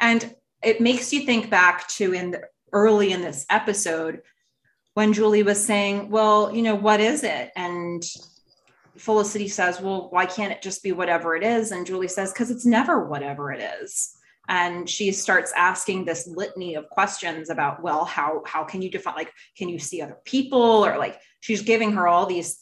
And 0.00 0.34
it 0.62 0.80
makes 0.80 1.12
you 1.12 1.24
think 1.24 1.50
back 1.50 1.88
to 1.88 2.12
in 2.12 2.32
the 2.32 2.42
early 2.72 3.12
in 3.12 3.22
this 3.22 3.46
episode 3.50 4.22
when 4.94 5.12
Julie 5.12 5.42
was 5.42 5.64
saying, 5.64 6.10
Well, 6.10 6.54
you 6.54 6.62
know, 6.62 6.74
what 6.74 7.00
is 7.00 7.22
it? 7.22 7.50
And 7.56 8.02
Felicity 8.96 9.48
says, 9.48 9.80
Well, 9.80 10.08
why 10.10 10.26
can't 10.26 10.52
it 10.52 10.62
just 10.62 10.82
be 10.82 10.92
whatever 10.92 11.36
it 11.36 11.42
is? 11.42 11.72
And 11.72 11.86
Julie 11.86 12.08
says, 12.08 12.32
Because 12.32 12.50
it's 12.50 12.66
never 12.66 13.04
whatever 13.06 13.52
it 13.52 13.60
is 13.82 14.16
and 14.50 14.90
she 14.90 15.12
starts 15.12 15.52
asking 15.56 16.04
this 16.04 16.26
litany 16.26 16.74
of 16.74 16.90
questions 16.90 17.50
about 17.50 17.82
well 17.82 18.04
how 18.04 18.42
how 18.44 18.64
can 18.64 18.82
you 18.82 18.90
define 18.90 19.14
like 19.14 19.32
can 19.56 19.68
you 19.68 19.78
see 19.78 20.02
other 20.02 20.18
people 20.24 20.84
or 20.84 20.98
like 20.98 21.18
she's 21.38 21.62
giving 21.62 21.92
her 21.92 22.08
all 22.08 22.26
these 22.26 22.60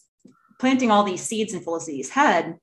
planting 0.60 0.90
all 0.90 1.02
these 1.02 1.22
seeds 1.22 1.54
in 1.54 1.60
felicity's 1.60 2.10
head 2.10 2.58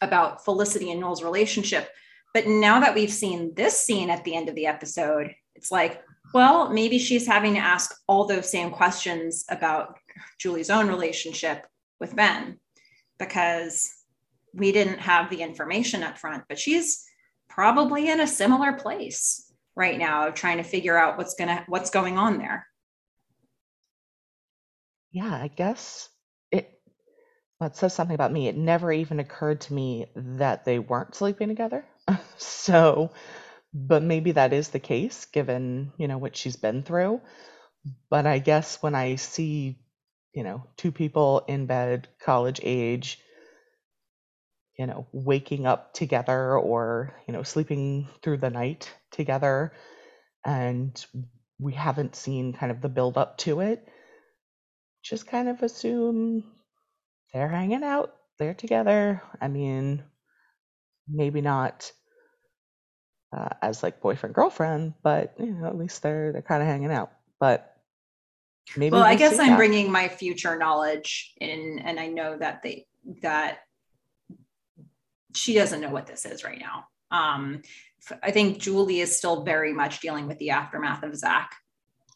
about 0.00 0.44
felicity 0.44 0.90
and 0.90 1.00
noel's 1.00 1.22
relationship 1.22 1.90
but 2.34 2.46
now 2.46 2.80
that 2.80 2.94
we've 2.94 3.12
seen 3.12 3.54
this 3.54 3.78
scene 3.78 4.10
at 4.10 4.22
the 4.24 4.34
end 4.34 4.48
of 4.48 4.54
the 4.54 4.66
episode 4.66 5.34
it's 5.54 5.70
like 5.70 6.02
well 6.34 6.68
maybe 6.70 6.98
she's 6.98 7.26
having 7.26 7.54
to 7.54 7.60
ask 7.60 7.94
all 8.06 8.26
those 8.26 8.50
same 8.50 8.70
questions 8.70 9.44
about 9.48 9.96
julie's 10.38 10.70
own 10.70 10.88
relationship 10.88 11.66
with 12.00 12.14
ben 12.14 12.58
because 13.18 13.90
we 14.52 14.72
didn't 14.72 14.98
have 14.98 15.30
the 15.30 15.42
information 15.42 16.02
up 16.02 16.18
front 16.18 16.44
but 16.48 16.58
she's 16.58 17.04
probably 17.48 18.10
in 18.10 18.20
a 18.20 18.26
similar 18.26 18.72
place 18.72 19.52
right 19.76 19.98
now 19.98 20.28
of 20.28 20.34
trying 20.34 20.58
to 20.58 20.62
figure 20.64 20.98
out 20.98 21.16
what's 21.16 21.34
gonna 21.34 21.64
what's 21.68 21.90
going 21.90 22.18
on 22.18 22.38
there 22.38 22.66
Yeah, 25.14 25.32
I 25.32 25.46
guess 25.46 26.08
it 26.50 26.80
well, 27.60 27.70
it 27.70 27.76
says 27.76 27.94
something 27.94 28.16
about 28.16 28.32
me. 28.32 28.48
It 28.48 28.56
never 28.56 28.90
even 28.90 29.20
occurred 29.20 29.60
to 29.62 29.72
me 29.72 30.06
that 30.16 30.64
they 30.64 30.80
weren't 30.80 31.14
sleeping 31.14 31.46
together. 31.46 31.84
So, 32.38 33.10
but 33.74 34.02
maybe 34.02 34.32
that 34.32 34.52
is 34.52 34.68
the 34.70 34.80
case 34.80 35.26
given, 35.26 35.92
you 35.98 36.08
know, 36.08 36.18
what 36.18 36.36
she's 36.36 36.56
been 36.56 36.82
through. 36.82 37.20
But 38.10 38.26
I 38.26 38.38
guess 38.38 38.82
when 38.82 38.94
I 38.94 39.16
see, 39.16 39.78
you 40.34 40.44
know, 40.44 40.64
two 40.76 40.92
people 40.92 41.40
in 41.48 41.66
bed, 41.66 42.08
college 42.20 42.60
age, 42.62 43.20
you 44.78 44.86
know, 44.86 45.06
waking 45.12 45.66
up 45.66 45.94
together 45.94 46.58
or, 46.58 47.14
you 47.28 47.32
know, 47.32 47.42
sleeping 47.42 48.08
through 48.22 48.38
the 48.38 48.50
night 48.50 48.90
together, 49.12 49.72
and 50.44 51.04
we 51.58 51.74
haven't 51.74 52.16
seen 52.16 52.52
kind 52.54 52.72
of 52.72 52.80
the 52.80 52.88
build 52.88 53.18
up 53.18 53.38
to 53.38 53.60
it, 53.60 53.88
just 55.02 55.26
kind 55.26 55.48
of 55.48 55.62
assume 55.62 56.42
they're 57.32 57.48
hanging 57.48 57.84
out, 57.84 58.16
they're 58.38 58.54
together. 58.54 59.22
I 59.40 59.48
mean, 59.48 60.04
maybe 61.08 61.40
not 61.40 61.90
uh, 63.36 63.50
as 63.62 63.82
like 63.82 64.00
boyfriend 64.00 64.34
girlfriend, 64.34 64.94
but 65.02 65.34
you 65.38 65.52
know, 65.52 65.66
at 65.66 65.76
least 65.76 66.02
they're 66.02 66.32
they're 66.32 66.42
kind 66.42 66.62
of 66.62 66.68
hanging 66.68 66.92
out. 66.92 67.12
But 67.40 67.74
maybe 68.76 68.92
well 68.92 69.02
i 69.02 69.10
we'll 69.10 69.18
guess 69.18 69.38
i'm 69.38 69.50
that. 69.50 69.56
bringing 69.56 69.90
my 69.90 70.08
future 70.08 70.56
knowledge 70.56 71.34
in 71.40 71.78
and 71.84 72.00
i 72.00 72.06
know 72.06 72.36
that 72.36 72.62
they 72.62 72.86
that 73.22 73.58
she 75.34 75.54
doesn't 75.54 75.80
know 75.80 75.90
what 75.90 76.06
this 76.06 76.24
is 76.24 76.44
right 76.44 76.58
now 76.58 76.86
um 77.10 77.62
i 78.22 78.30
think 78.30 78.58
julie 78.58 79.00
is 79.00 79.16
still 79.16 79.44
very 79.44 79.72
much 79.72 80.00
dealing 80.00 80.26
with 80.26 80.38
the 80.38 80.50
aftermath 80.50 81.02
of 81.02 81.16
zach 81.16 81.54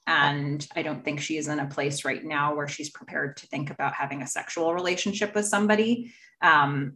and 0.06 0.66
i 0.74 0.82
don't 0.82 1.04
think 1.04 1.20
she 1.20 1.36
is 1.36 1.48
in 1.48 1.60
a 1.60 1.66
place 1.66 2.04
right 2.04 2.24
now 2.24 2.54
where 2.54 2.68
she's 2.68 2.90
prepared 2.90 3.36
to 3.36 3.46
think 3.46 3.70
about 3.70 3.94
having 3.94 4.22
a 4.22 4.26
sexual 4.26 4.74
relationship 4.74 5.34
with 5.34 5.46
somebody 5.46 6.12
um 6.42 6.94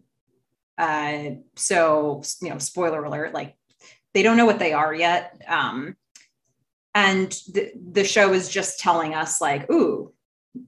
uh 0.82 1.30
so 1.56 2.22
you 2.42 2.50
know 2.50 2.58
spoiler 2.58 3.04
alert 3.04 3.32
like 3.32 3.56
they 4.14 4.22
don't 4.22 4.36
know 4.36 4.46
what 4.46 4.58
they 4.58 4.72
are 4.72 4.92
yet 4.92 5.40
um 5.48 5.96
and 6.94 7.30
the, 7.54 7.72
the 7.92 8.04
show 8.04 8.32
is 8.32 8.48
just 8.48 8.80
telling 8.80 9.14
us 9.14 9.40
like 9.40 9.70
ooh 9.70 10.12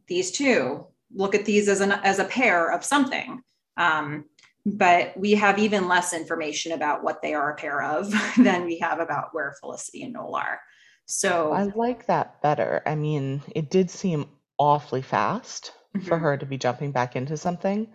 these 0.07 0.31
two 0.31 0.87
look 1.15 1.35
at 1.35 1.45
these 1.45 1.69
as 1.69 1.81
an 1.81 1.93
as 1.93 2.19
a 2.19 2.25
pair 2.25 2.71
of 2.73 2.85
something 2.85 3.43
um, 3.77 4.25
but 4.65 5.15
we 5.17 5.33
have 5.33 5.59
even 5.59 5.89
less 5.89 6.15
information 6.15 6.73
about 6.73 7.03
what 7.03 7.21
they 7.21 7.35
are 7.35 7.51
a 7.51 7.57
pair 7.57 7.83
of 7.83 8.11
than 8.39 8.65
we 8.65 8.79
have 8.79 9.01
about 9.01 9.29
where 9.33 9.57
felicity 9.61 10.05
and 10.05 10.13
noel 10.15 10.37
are 10.37 10.61
so 11.07 11.53
I 11.53 11.65
like 11.65 12.07
that 12.07 12.41
better. 12.41 12.83
I 12.87 12.95
mean, 12.95 13.43
it 13.55 13.71
did 13.71 13.91
seem 13.91 14.27
awfully 14.59 15.03
fast 15.03 15.73
for 16.03 16.17
Mhm. 16.17 16.21
her 16.21 16.37
to 16.39 16.47
be 16.47 16.57
jumping 16.57 16.93
back 16.93 17.15
into 17.15 17.37
something. 17.37 17.93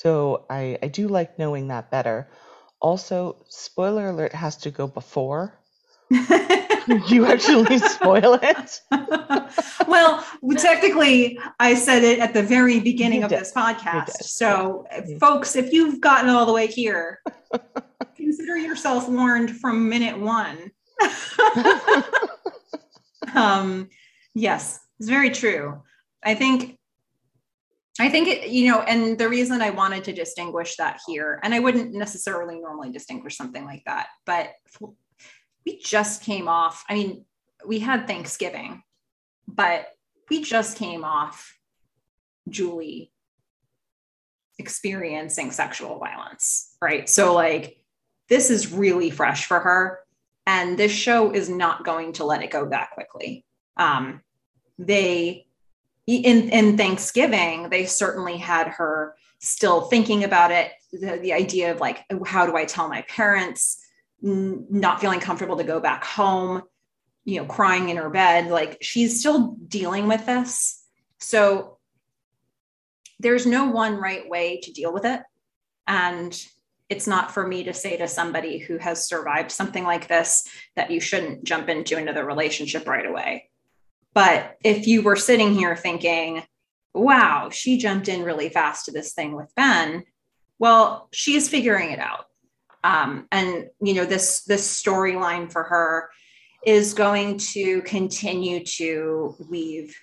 So 0.00 0.46
I, 0.48 0.78
I 0.82 0.88
do 0.88 1.08
like 1.08 1.38
knowing 1.38 1.68
that 1.68 1.90
better. 1.90 2.26
Also, 2.80 3.36
spoiler 3.50 4.08
alert 4.08 4.32
has 4.32 4.56
to 4.56 4.70
go 4.70 4.86
before 4.86 5.60
you 6.10 7.26
actually 7.26 7.76
spoil 7.76 8.38
it. 8.42 8.80
well, 9.86 10.24
technically, 10.56 11.38
I 11.58 11.74
said 11.74 12.02
it 12.02 12.18
at 12.18 12.32
the 12.32 12.42
very 12.42 12.80
beginning 12.80 13.24
of 13.24 13.28
this 13.28 13.52
podcast. 13.52 14.22
So, 14.22 14.86
yeah. 14.90 15.02
Mhm. 15.02 15.20
folks, 15.20 15.54
if 15.54 15.70
you've 15.70 16.00
gotten 16.00 16.30
all 16.30 16.46
the 16.46 16.54
way 16.54 16.66
here, 16.66 17.20
consider 18.16 18.56
yourself 18.56 19.06
warned 19.06 19.50
from 19.58 19.86
minute 19.86 20.18
one. 20.18 20.70
um, 23.34 23.90
yes, 24.34 24.80
it's 24.98 25.10
very 25.10 25.28
true. 25.28 25.82
I 26.22 26.34
think. 26.34 26.78
I 27.98 28.08
think 28.08 28.28
it, 28.28 28.48
you 28.48 28.70
know, 28.70 28.82
and 28.82 29.18
the 29.18 29.28
reason 29.28 29.60
I 29.60 29.70
wanted 29.70 30.04
to 30.04 30.12
distinguish 30.12 30.76
that 30.76 31.00
here, 31.06 31.40
and 31.42 31.54
I 31.54 31.58
wouldn't 31.58 31.92
necessarily 31.92 32.60
normally 32.60 32.90
distinguish 32.90 33.36
something 33.36 33.64
like 33.64 33.82
that, 33.86 34.06
but 34.24 34.52
we 35.66 35.78
just 35.78 36.22
came 36.22 36.48
off. 36.48 36.84
I 36.88 36.94
mean, 36.94 37.24
we 37.66 37.78
had 37.80 38.06
Thanksgiving, 38.06 38.82
but 39.46 39.88
we 40.30 40.42
just 40.42 40.76
came 40.76 41.04
off 41.04 41.58
Julie 42.48 43.12
experiencing 44.58 45.50
sexual 45.50 45.98
violence, 45.98 46.76
right? 46.80 47.08
So, 47.08 47.34
like, 47.34 47.82
this 48.28 48.50
is 48.50 48.72
really 48.72 49.10
fresh 49.10 49.46
for 49.46 49.58
her. 49.58 50.00
And 50.46 50.78
this 50.78 50.92
show 50.92 51.32
is 51.32 51.48
not 51.48 51.84
going 51.84 52.14
to 52.14 52.24
let 52.24 52.42
it 52.42 52.50
go 52.50 52.68
that 52.68 52.90
quickly. 52.92 53.44
Um, 53.76 54.22
they, 54.78 55.46
in, 56.16 56.48
in 56.50 56.76
Thanksgiving, 56.76 57.68
they 57.68 57.86
certainly 57.86 58.36
had 58.36 58.68
her 58.68 59.14
still 59.38 59.82
thinking 59.82 60.24
about 60.24 60.50
it. 60.50 60.72
The, 60.92 61.18
the 61.20 61.32
idea 61.32 61.72
of 61.72 61.80
like, 61.80 62.04
oh, 62.10 62.24
how 62.24 62.46
do 62.46 62.56
I 62.56 62.64
tell 62.64 62.88
my 62.88 63.02
parents? 63.02 63.82
N- 64.24 64.66
Not 64.70 65.00
feeling 65.00 65.20
comfortable 65.20 65.56
to 65.56 65.64
go 65.64 65.80
back 65.80 66.04
home, 66.04 66.62
you 67.24 67.40
know, 67.40 67.46
crying 67.46 67.88
in 67.88 67.96
her 67.96 68.10
bed. 68.10 68.50
Like, 68.50 68.78
she's 68.80 69.20
still 69.20 69.56
dealing 69.66 70.08
with 70.08 70.26
this. 70.26 70.82
So, 71.18 71.78
there's 73.18 73.44
no 73.44 73.66
one 73.66 73.96
right 73.96 74.26
way 74.28 74.60
to 74.62 74.72
deal 74.72 74.92
with 74.92 75.04
it. 75.04 75.20
And 75.86 76.34
it's 76.88 77.06
not 77.06 77.32
for 77.32 77.46
me 77.46 77.64
to 77.64 77.74
say 77.74 77.96
to 77.98 78.08
somebody 78.08 78.58
who 78.58 78.78
has 78.78 79.06
survived 79.06 79.50
something 79.52 79.84
like 79.84 80.08
this 80.08 80.48
that 80.74 80.90
you 80.90 81.00
shouldn't 81.00 81.44
jump 81.44 81.68
into 81.68 81.98
another 81.98 82.24
relationship 82.24 82.88
right 82.88 83.04
away. 83.04 83.49
But 84.14 84.56
if 84.64 84.86
you 84.86 85.02
were 85.02 85.16
sitting 85.16 85.52
here 85.54 85.76
thinking, 85.76 86.42
wow, 86.94 87.50
she 87.50 87.78
jumped 87.78 88.08
in 88.08 88.24
really 88.24 88.48
fast 88.48 88.86
to 88.86 88.92
this 88.92 89.12
thing 89.12 89.36
with 89.36 89.54
Ben, 89.54 90.04
well, 90.58 91.08
she's 91.12 91.48
figuring 91.48 91.90
it 91.90 91.98
out. 91.98 92.26
Um, 92.82 93.28
and 93.30 93.68
you 93.80 93.94
know, 93.94 94.04
this 94.04 94.42
this 94.44 94.82
storyline 94.82 95.52
for 95.52 95.62
her 95.64 96.10
is 96.64 96.94
going 96.94 97.38
to 97.38 97.82
continue 97.82 98.64
to 98.64 99.34
weave 99.50 99.96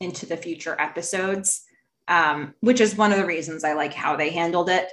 into 0.00 0.26
the 0.26 0.36
future 0.36 0.76
episodes, 0.78 1.62
um, 2.08 2.54
which 2.60 2.80
is 2.80 2.96
one 2.96 3.12
of 3.12 3.18
the 3.18 3.26
reasons 3.26 3.64
I 3.64 3.74
like 3.74 3.94
how 3.94 4.16
they 4.16 4.30
handled 4.30 4.68
it 4.68 4.90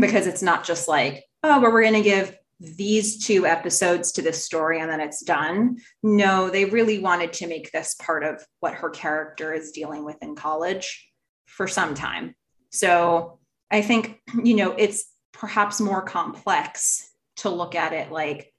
because 0.00 0.26
it's 0.26 0.42
not 0.42 0.64
just 0.64 0.88
like, 0.88 1.24
oh, 1.42 1.60
but 1.60 1.72
we're 1.72 1.82
going 1.82 1.94
to 1.94 2.02
give 2.02 2.36
these 2.60 3.24
two 3.24 3.46
episodes 3.46 4.12
to 4.12 4.22
this 4.22 4.44
story 4.44 4.80
and 4.80 4.90
then 4.90 5.00
it's 5.00 5.22
done. 5.22 5.78
No, 6.02 6.50
they 6.50 6.64
really 6.64 6.98
wanted 6.98 7.32
to 7.34 7.46
make 7.46 7.70
this 7.70 7.94
part 7.94 8.24
of 8.24 8.44
what 8.60 8.74
her 8.74 8.90
character 8.90 9.52
is 9.52 9.70
dealing 9.70 10.04
with 10.04 10.16
in 10.22 10.34
college 10.34 11.08
for 11.46 11.68
some 11.68 11.94
time. 11.94 12.34
So 12.70 13.38
I 13.70 13.82
think, 13.82 14.20
you 14.42 14.54
know, 14.54 14.72
it's 14.72 15.04
perhaps 15.32 15.80
more 15.80 16.02
complex 16.02 17.08
to 17.36 17.50
look 17.50 17.74
at 17.74 17.92
it 17.92 18.10
like, 18.10 18.52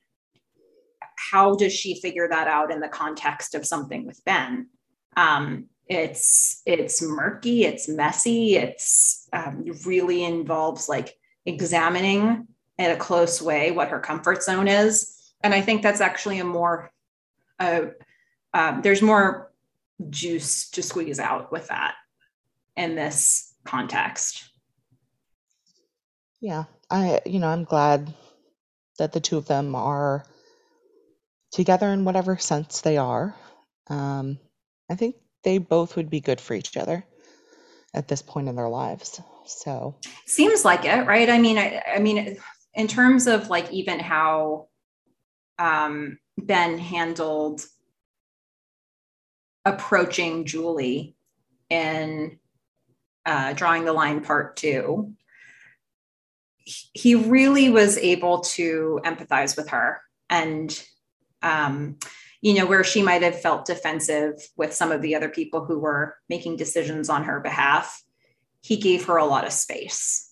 how 1.32 1.56
does 1.56 1.74
she 1.74 2.00
figure 2.00 2.30
that 2.30 2.48
out 2.48 2.72
in 2.72 2.80
the 2.80 2.88
context 2.88 3.54
of 3.54 3.66
something 3.66 4.06
with 4.06 4.24
Ben? 4.24 4.70
Um, 5.18 5.66
it's 5.88 6.62
it's 6.66 7.02
murky, 7.02 7.66
it's 7.66 7.90
messy, 7.90 8.56
it's 8.56 9.28
um, 9.34 9.66
really 9.86 10.24
involves 10.24 10.88
like 10.88 11.14
examining 11.46 12.48
in 12.80 12.90
a 12.90 12.96
close 12.96 13.42
way 13.42 13.70
what 13.70 13.90
her 13.90 14.00
comfort 14.00 14.42
zone 14.42 14.68
is 14.68 15.32
and 15.44 15.54
i 15.54 15.62
think 15.62 15.84
that's 15.84 16.02
actually 16.02 16.40
a 16.40 16.44
more 16.46 16.92
uh, 17.60 17.82
um, 18.54 18.82
there's 18.82 19.02
more 19.02 19.52
juice 20.10 20.70
to 20.72 20.82
squeeze 20.82 21.20
out 21.20 21.52
with 21.52 21.68
that 21.68 21.94
in 22.76 22.96
this 22.96 23.54
context 23.66 24.50
Yeah, 26.42 26.64
I, 26.90 27.20
you 27.26 27.40
know, 27.40 27.50
I'm 27.50 27.66
glad 27.66 28.14
that 28.98 29.12
the 29.12 29.20
two 29.20 29.38
of 29.38 29.46
them 29.46 29.76
are 29.76 30.24
together 31.52 31.90
in 31.90 32.06
whatever 32.06 32.38
sense 32.38 32.82
they 32.82 32.98
are. 32.98 33.36
Um, 33.88 34.40
I 34.90 34.96
think 34.96 35.16
they 35.44 35.58
both 35.58 35.98
would 35.98 36.10
be 36.10 36.22
good 36.22 36.40
for 36.40 36.54
each 36.54 36.78
other 36.78 37.04
at 37.94 38.08
this 38.08 38.22
point 38.22 38.48
in 38.48 38.56
their 38.56 38.70
lives. 38.70 39.20
So, 39.46 39.98
seems 40.26 40.64
like 40.64 40.86
it 40.86 41.08
right 41.08 41.30
i 41.30 41.40
mean 41.40 41.58
i, 41.58 41.82
I 41.96 42.00
mean 42.00 42.38
in 42.74 42.88
terms 42.88 43.28
of 43.28 43.50
like 43.50 43.72
even 43.72 44.00
how 44.00 44.68
um, 45.58 46.20
ben 46.38 46.78
handled 46.78 47.66
approaching 49.66 50.46
julie 50.46 51.16
in 51.70 52.40
uh, 53.26 53.54
drawing 53.54 53.86
the 53.86 53.94
line 53.94 54.24
part 54.24 54.56
two 54.56 55.14
he 56.94 57.16
really 57.16 57.70
was 57.70 57.98
able 57.98 58.42
to 58.42 59.00
empathize 59.04 59.58
with 59.58 59.70
her 59.70 60.02
and 60.30 60.84
um, 61.42 61.98
you 62.42 62.54
know 62.54 62.66
where 62.66 62.84
she 62.84 63.02
might 63.02 63.22
have 63.22 63.42
felt 63.42 63.66
defensive 63.66 64.34
with 64.56 64.74
some 64.74 64.92
of 64.92 65.02
the 65.02 65.16
other 65.16 65.30
people 65.30 65.66
who 65.66 65.80
were 65.80 66.16
making 66.30 66.56
decisions 66.56 67.10
on 67.10 67.24
her 67.24 67.40
behalf 67.40 68.02
he 68.62 68.78
gave 68.78 69.06
her 69.06 69.18
a 69.18 69.26
lot 69.26 69.46
of 69.46 69.54
space 69.54 70.29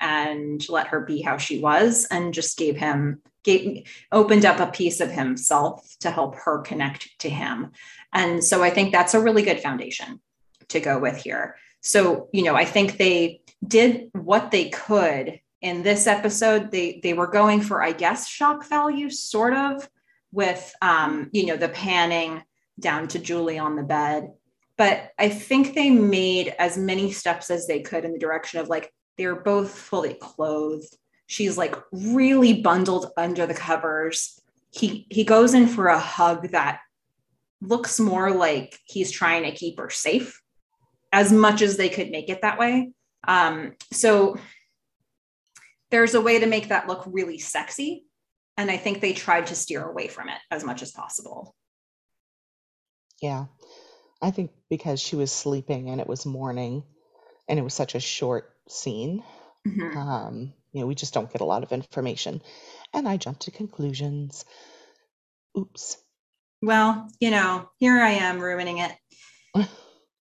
and 0.00 0.66
let 0.68 0.88
her 0.88 1.00
be 1.00 1.20
how 1.22 1.36
she 1.36 1.60
was 1.60 2.06
and 2.10 2.34
just 2.34 2.58
gave 2.58 2.76
him 2.76 3.20
gave 3.44 3.86
opened 4.12 4.44
up 4.44 4.60
a 4.60 4.70
piece 4.70 5.00
of 5.00 5.10
himself 5.10 5.96
to 6.00 6.10
help 6.10 6.34
her 6.36 6.58
connect 6.60 7.18
to 7.20 7.30
him. 7.30 7.72
And 8.12 8.42
so 8.44 8.62
i 8.62 8.70
think 8.70 8.92
that's 8.92 9.14
a 9.14 9.20
really 9.20 9.42
good 9.42 9.60
foundation 9.60 10.20
to 10.68 10.80
go 10.80 10.98
with 10.98 11.16
here. 11.16 11.56
So 11.80 12.28
you 12.32 12.42
know 12.42 12.54
i 12.54 12.64
think 12.64 12.96
they 12.96 13.42
did 13.66 14.10
what 14.12 14.50
they 14.50 14.70
could 14.70 15.40
in 15.60 15.82
this 15.82 16.06
episode. 16.06 16.70
They 16.70 17.00
they 17.02 17.12
were 17.12 17.26
going 17.26 17.60
for 17.60 17.82
i 17.82 17.92
guess 17.92 18.28
shock 18.28 18.66
value 18.66 19.10
sort 19.10 19.54
of 19.54 19.88
with 20.32 20.74
um 20.80 21.28
you 21.32 21.46
know 21.46 21.56
the 21.56 21.68
panning 21.68 22.42
down 22.78 23.08
to 23.08 23.18
julie 23.18 23.58
on 23.58 23.76
the 23.76 23.82
bed. 23.82 24.32
But 24.76 25.10
I 25.18 25.28
think 25.28 25.74
they 25.74 25.90
made 25.90 26.54
as 26.58 26.78
many 26.78 27.12
steps 27.12 27.50
as 27.50 27.66
they 27.66 27.80
could 27.80 28.06
in 28.06 28.12
the 28.12 28.18
direction 28.18 28.60
of 28.60 28.70
like 28.70 28.90
they're 29.20 29.36
both 29.36 29.70
fully 29.70 30.14
clothed. 30.14 30.96
She's 31.26 31.58
like 31.58 31.76
really 31.92 32.62
bundled 32.62 33.12
under 33.18 33.46
the 33.46 33.52
covers. 33.52 34.40
He 34.70 35.06
he 35.10 35.24
goes 35.24 35.52
in 35.52 35.66
for 35.66 35.88
a 35.88 35.98
hug 35.98 36.52
that 36.52 36.80
looks 37.60 38.00
more 38.00 38.30
like 38.30 38.78
he's 38.84 39.10
trying 39.10 39.42
to 39.42 39.52
keep 39.52 39.78
her 39.78 39.90
safe 39.90 40.40
as 41.12 41.30
much 41.30 41.60
as 41.60 41.76
they 41.76 41.90
could 41.90 42.10
make 42.10 42.30
it 42.30 42.40
that 42.40 42.58
way. 42.58 42.92
Um, 43.28 43.74
so 43.92 44.38
there's 45.90 46.14
a 46.14 46.22
way 46.22 46.40
to 46.40 46.46
make 46.46 46.68
that 46.68 46.88
look 46.88 47.04
really 47.06 47.36
sexy. 47.36 48.06
And 48.56 48.70
I 48.70 48.78
think 48.78 49.02
they 49.02 49.12
tried 49.12 49.48
to 49.48 49.54
steer 49.54 49.84
away 49.84 50.08
from 50.08 50.30
it 50.30 50.38
as 50.50 50.64
much 50.64 50.80
as 50.80 50.92
possible. 50.92 51.54
yeah, 53.20 53.46
I 54.22 54.30
think 54.30 54.50
because 54.70 54.98
she 54.98 55.16
was 55.16 55.30
sleeping 55.30 55.90
and 55.90 56.00
it 56.00 56.06
was 56.06 56.24
morning 56.24 56.84
and 57.50 57.58
it 57.58 57.62
was 57.62 57.74
such 57.74 57.94
a 57.94 58.00
short 58.00 58.49
scene, 58.70 59.22
Mhm. 59.66 59.96
um, 59.96 60.54
you 60.72 60.80
know, 60.80 60.86
we 60.86 60.94
just 60.94 61.12
don't 61.12 61.30
get 61.32 61.40
a 61.40 61.44
lot 61.46 61.62
of 61.62 61.72
information. 61.72 62.42
And 62.92 63.08
I 63.08 63.16
jumped 63.16 63.42
to 63.42 63.50
conclusions. 63.50 64.44
Oops. 65.58 65.96
Well, 66.62 67.08
you 67.20 67.30
know, 67.30 67.68
here 67.78 68.00
I 68.00 68.10
am 68.10 68.38
ruining 68.40 68.78
it. 68.78 68.92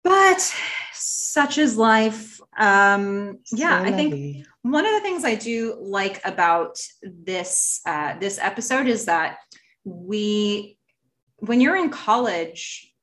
but 0.03 0.53
such 0.93 1.57
is 1.57 1.75
life. 1.77 2.39
Um, 2.57 3.39
yeah, 3.51 3.83
C'est 3.83 3.87
I 3.87 3.91
think 3.91 4.45
one 4.61 4.85
of 4.85 4.91
the 4.91 5.01
things 5.01 5.25
I 5.25 5.35
do 5.35 5.77
like 5.79 6.21
about 6.25 6.79
this 7.01 7.81
uh, 7.85 8.17
this 8.19 8.39
episode 8.39 8.87
is 8.87 9.05
that 9.05 9.37
we 9.83 10.77
when 11.39 11.61
you're 11.61 11.75
in 11.75 11.89
college, 11.89 12.93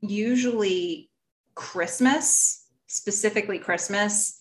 usually 0.00 1.10
Christmas, 1.54 2.66
specifically 2.86 3.58
Christmas, 3.58 4.37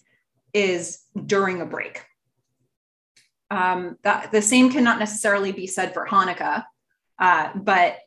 is 0.58 1.00
during 1.26 1.62
a 1.62 1.66
break. 1.66 2.04
Um, 3.50 3.98
that 4.04 4.32
the 4.32 4.42
same 4.42 4.72
cannot 4.72 5.00
necessarily 5.00 5.52
be 5.52 5.68
said 5.68 5.94
for 5.94 6.06
Hanukkah, 6.06 6.66
uh, 7.20 7.50
but 7.56 7.98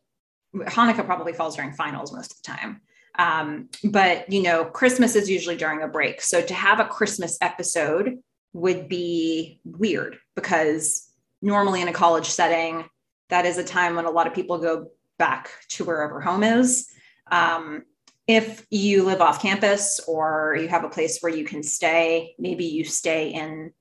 Hanukkah 0.54 1.06
probably 1.06 1.32
falls 1.32 1.56
during 1.56 1.72
finals 1.72 2.12
most 2.12 2.32
of 2.32 2.42
the 2.42 2.58
time. 2.58 2.80
Um, 3.18 3.68
but 3.84 4.30
you 4.30 4.42
know, 4.42 4.64
Christmas 4.64 5.16
is 5.16 5.30
usually 5.30 5.56
during 5.56 5.82
a 5.82 5.88
break. 5.88 6.20
So 6.20 6.42
to 6.42 6.54
have 6.54 6.80
a 6.80 6.84
Christmas 6.84 7.38
episode 7.40 8.18
would 8.52 8.88
be 8.88 9.60
weird 9.64 10.18
because 10.34 11.08
normally 11.40 11.80
in 11.80 11.88
a 11.88 11.92
college 11.92 12.26
setting, 12.26 12.84
that 13.28 13.46
is 13.46 13.58
a 13.58 13.64
time 13.64 13.96
when 13.96 14.06
a 14.06 14.10
lot 14.10 14.26
of 14.26 14.34
people 14.34 14.58
go 14.58 14.88
back 15.18 15.50
to 15.68 15.84
wherever 15.84 16.20
home 16.20 16.42
is. 16.42 16.88
Um, 17.30 17.84
if 18.30 18.64
you 18.70 19.04
live 19.04 19.20
off 19.20 19.42
campus 19.42 20.00
or 20.06 20.56
you 20.60 20.68
have 20.68 20.84
a 20.84 20.88
place 20.88 21.18
where 21.20 21.34
you 21.34 21.44
can 21.44 21.64
stay, 21.64 22.34
maybe 22.38 22.64
you 22.64 22.84
stay 22.84 23.30
in, 23.30 23.72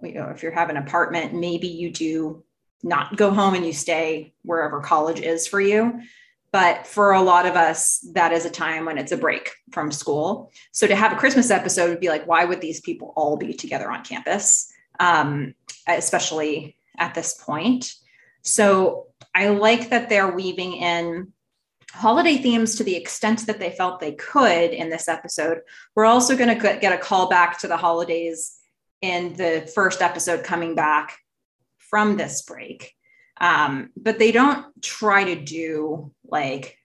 you 0.00 0.14
know, 0.14 0.28
if 0.28 0.44
you 0.44 0.52
have 0.52 0.70
an 0.70 0.76
apartment, 0.76 1.34
maybe 1.34 1.66
you 1.66 1.90
do 1.90 2.44
not 2.84 3.16
go 3.16 3.32
home 3.32 3.54
and 3.54 3.66
you 3.66 3.72
stay 3.72 4.32
wherever 4.42 4.80
college 4.80 5.20
is 5.20 5.48
for 5.48 5.60
you. 5.60 6.00
But 6.52 6.86
for 6.86 7.12
a 7.12 7.20
lot 7.20 7.44
of 7.44 7.56
us, 7.56 7.98
that 8.12 8.32
is 8.32 8.44
a 8.44 8.50
time 8.50 8.84
when 8.84 8.98
it's 8.98 9.12
a 9.12 9.16
break 9.16 9.50
from 9.72 9.90
school. 9.90 10.52
So 10.70 10.86
to 10.86 10.94
have 10.94 11.12
a 11.12 11.16
Christmas 11.16 11.50
episode 11.50 11.90
would 11.90 12.00
be 12.00 12.08
like, 12.08 12.26
why 12.26 12.44
would 12.44 12.60
these 12.60 12.80
people 12.80 13.12
all 13.16 13.36
be 13.36 13.52
together 13.52 13.90
on 13.90 14.04
campus, 14.04 14.72
um, 15.00 15.54
especially 15.88 16.76
at 16.96 17.14
this 17.14 17.34
point? 17.34 17.92
So 18.42 19.08
I 19.34 19.48
like 19.48 19.90
that 19.90 20.08
they're 20.08 20.30
weaving 20.30 20.74
in 20.74 21.32
holiday 21.92 22.36
themes 22.36 22.76
to 22.76 22.84
the 22.84 22.96
extent 22.96 23.46
that 23.46 23.58
they 23.58 23.70
felt 23.70 24.00
they 24.00 24.12
could 24.12 24.70
in 24.70 24.90
this 24.90 25.08
episode. 25.08 25.60
We're 25.94 26.04
also 26.04 26.36
going 26.36 26.58
to 26.58 26.78
get 26.80 26.92
a 26.92 26.98
call 26.98 27.28
back 27.28 27.58
to 27.60 27.68
the 27.68 27.76
holidays 27.76 28.56
in 29.00 29.34
the 29.34 29.70
first 29.74 30.02
episode 30.02 30.44
coming 30.44 30.74
back 30.74 31.18
from 31.78 32.16
this 32.16 32.42
break. 32.42 32.94
Um, 33.40 33.90
but 33.96 34.18
they 34.18 34.32
don't 34.32 34.66
try 34.82 35.24
to 35.24 35.40
do 35.40 36.12
like 36.24 36.76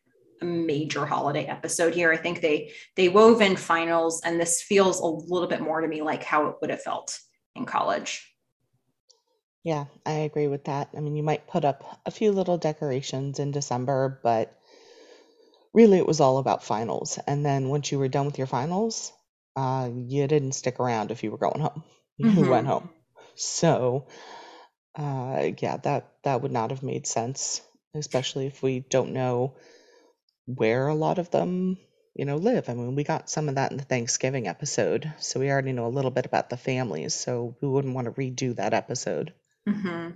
a 0.41 0.45
major 0.45 1.05
holiday 1.05 1.45
episode 1.45 1.93
here. 1.93 2.11
I 2.11 2.17
think 2.17 2.41
they 2.41 2.71
they 2.95 3.09
wove 3.09 3.41
in 3.41 3.55
finals, 3.55 4.21
and 4.23 4.39
this 4.39 4.61
feels 4.61 4.99
a 4.99 5.05
little 5.05 5.47
bit 5.47 5.61
more 5.61 5.81
to 5.81 5.87
me 5.87 6.01
like 6.01 6.23
how 6.23 6.47
it 6.47 6.55
would 6.61 6.69
have 6.69 6.83
felt 6.83 7.19
in 7.55 7.65
college. 7.65 8.29
Yeah, 9.63 9.85
I 10.05 10.11
agree 10.11 10.47
with 10.47 10.65
that. 10.65 10.89
I 10.95 10.99
mean, 10.99 11.15
you 11.15 11.23
might 11.23 11.47
put 11.47 11.63
up 11.65 12.01
a 12.05 12.11
few 12.11 12.31
little 12.31 12.57
decorations 12.57 13.39
in 13.39 13.51
December, 13.51 14.19
but 14.21 14.59
really 15.73 15.97
it 15.97 16.07
was 16.07 16.21
all 16.21 16.37
about 16.37 16.63
finals. 16.63 17.19
And 17.27 17.45
then 17.45 17.69
once 17.69 17.91
you 17.91 17.99
were 17.99 18.07
done 18.07 18.25
with 18.25 18.37
your 18.37 18.47
finals, 18.47 19.11
uh, 19.55 19.89
you 19.93 20.27
didn't 20.27 20.53
stick 20.53 20.79
around 20.79 21.11
if 21.11 21.23
you 21.23 21.31
were 21.31 21.37
going 21.37 21.61
home. 21.61 21.83
You 22.19 22.27
mm-hmm. 22.27 22.47
went 22.47 22.67
home. 22.67 22.91
So, 23.33 24.05
uh, 24.95 25.49
yeah, 25.57 25.77
that 25.77 26.11
that 26.21 26.43
would 26.43 26.51
not 26.51 26.69
have 26.69 26.83
made 26.83 27.07
sense, 27.07 27.59
especially 27.95 28.45
if 28.45 28.61
we 28.61 28.81
don't 28.81 29.13
know 29.13 29.55
where 30.45 30.87
a 30.87 30.93
lot 30.93 31.17
of 31.17 31.31
them, 31.31 31.79
you 32.13 32.25
know, 32.25 32.35
live. 32.35 32.69
I 32.69 32.75
mean, 32.75 32.93
we 32.93 33.03
got 33.03 33.31
some 33.31 33.49
of 33.49 33.55
that 33.55 33.71
in 33.71 33.77
the 33.77 33.83
Thanksgiving 33.83 34.47
episode, 34.47 35.11
so 35.17 35.39
we 35.39 35.49
already 35.49 35.71
know 35.71 35.87
a 35.87 35.97
little 35.97 36.11
bit 36.11 36.27
about 36.27 36.51
the 36.51 36.57
families. 36.57 37.15
So 37.15 37.55
we 37.61 37.67
wouldn't 37.67 37.95
want 37.95 38.05
to 38.05 38.11
redo 38.11 38.55
that 38.57 38.75
episode. 38.75 39.33
Mm-hmm. 39.67 40.11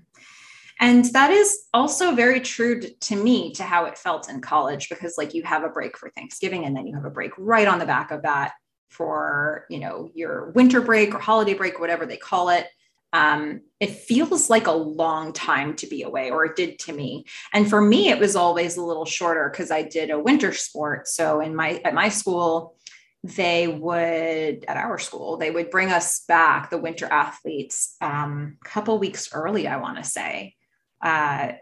And 0.80 1.06
that 1.06 1.32
is 1.32 1.66
also 1.74 2.14
very 2.14 2.40
true 2.40 2.82
to, 2.82 3.16
me 3.16 3.52
to 3.54 3.64
how 3.64 3.86
it 3.86 3.98
felt 3.98 4.30
in 4.30 4.42
college 4.42 4.90
because 4.90 5.18
like 5.18 5.34
you 5.34 5.44
have 5.44 5.64
a 5.64 5.70
break 5.70 5.98
for 5.98 6.10
Thanksgiving 6.12 6.66
and 6.66 6.76
then 6.76 6.86
you 6.86 6.94
have 6.96 7.06
a 7.06 7.10
break 7.10 7.32
right 7.38 7.68
on 7.68 7.80
the 7.80 7.86
back 7.86 8.12
of 8.12 8.22
that 8.24 8.54
for, 8.90 9.66
you 9.70 9.80
know, 9.80 10.12
your 10.14 10.52
winter 10.52 10.82
break 10.82 11.16
or 11.16 11.20
holiday 11.20 11.56
break, 11.56 11.80
whatever 11.80 12.06
they 12.06 12.18
call 12.18 12.50
it. 12.50 12.68
Um, 13.14 13.62
it 13.80 13.92
feels 13.92 14.50
like 14.50 14.68
a 14.68 14.72
long 14.72 15.34
time 15.34 15.76
to 15.78 15.88
be 15.88 16.04
away, 16.04 16.30
or 16.30 16.46
it 16.46 16.56
did 16.56 16.78
to 16.80 16.94
me. 16.94 17.26
And 17.54 17.68
for 17.68 17.82
me, 17.82 18.10
it 18.10 18.20
was 18.20 18.36
always 18.36 18.76
a 18.76 18.84
little 18.84 19.06
shorter 19.06 19.50
because 19.50 19.72
I 19.72 19.82
did 19.82 20.10
a 20.10 20.20
winter 20.20 20.54
sport. 20.54 21.08
So 21.08 21.40
in 21.40 21.56
my 21.56 21.82
at 21.86 21.94
my 21.94 22.10
school, 22.10 22.76
they 23.24 23.68
would 23.68 24.64
at 24.68 24.78
our 24.78 24.98
school 24.98 25.38
they 25.38 25.52
would 25.52 25.70
bring 25.70 25.92
us 25.92 26.24
back 26.28 26.70
the 26.70 26.78
winter 26.78 27.08
athletes 27.08 27.96
um, 28.00 28.58
a 28.64 28.70
couple 28.70 28.98
weeks 29.00 29.34
early 29.34 29.68
i 29.68 29.78
want 29.78 29.98
to 29.98 30.04
say 30.04 30.54
uh, 31.02 31.54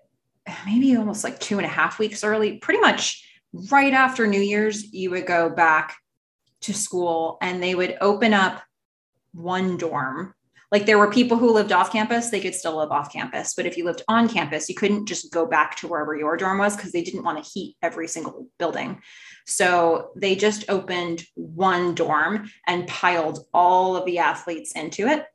maybe 0.65 0.95
almost 0.95 1.23
like 1.23 1.39
two 1.39 1.57
and 1.57 1.65
a 1.65 1.69
half 1.69 1.99
weeks 1.99 2.23
early 2.23 2.57
pretty 2.57 2.79
much 2.79 3.27
right 3.71 3.93
after 3.93 4.27
new 4.27 4.41
year's 4.41 4.93
you 4.93 5.09
would 5.09 5.25
go 5.25 5.49
back 5.49 5.95
to 6.61 6.73
school 6.73 7.37
and 7.41 7.61
they 7.61 7.75
would 7.75 7.97
open 8.01 8.33
up 8.33 8.61
one 9.33 9.77
dorm 9.77 10.33
like 10.71 10.85
there 10.85 10.97
were 10.97 11.11
people 11.11 11.37
who 11.37 11.51
lived 11.51 11.71
off 11.71 11.91
campus 11.91 12.29
they 12.29 12.39
could 12.39 12.55
still 12.55 12.77
live 12.77 12.91
off 12.91 13.11
campus 13.11 13.53
but 13.55 13.65
if 13.65 13.77
you 13.77 13.85
lived 13.85 14.03
on 14.07 14.29
campus 14.29 14.69
you 14.69 14.75
couldn't 14.75 15.07
just 15.07 15.31
go 15.31 15.45
back 15.45 15.75
to 15.75 15.87
wherever 15.87 16.15
your 16.15 16.37
dorm 16.37 16.59
was 16.59 16.75
because 16.75 16.91
they 16.91 17.03
didn't 17.03 17.23
want 17.23 17.43
to 17.43 17.51
heat 17.51 17.75
every 17.81 18.07
single 18.07 18.47
building 18.59 19.01
so 19.45 20.09
they 20.15 20.35
just 20.35 20.65
opened 20.69 21.23
one 21.35 21.93
dorm 21.93 22.49
and 22.67 22.87
piled 22.87 23.45
all 23.53 23.95
of 23.95 24.05
the 24.05 24.19
athletes 24.19 24.71
into 24.73 25.07
it. 25.07 25.25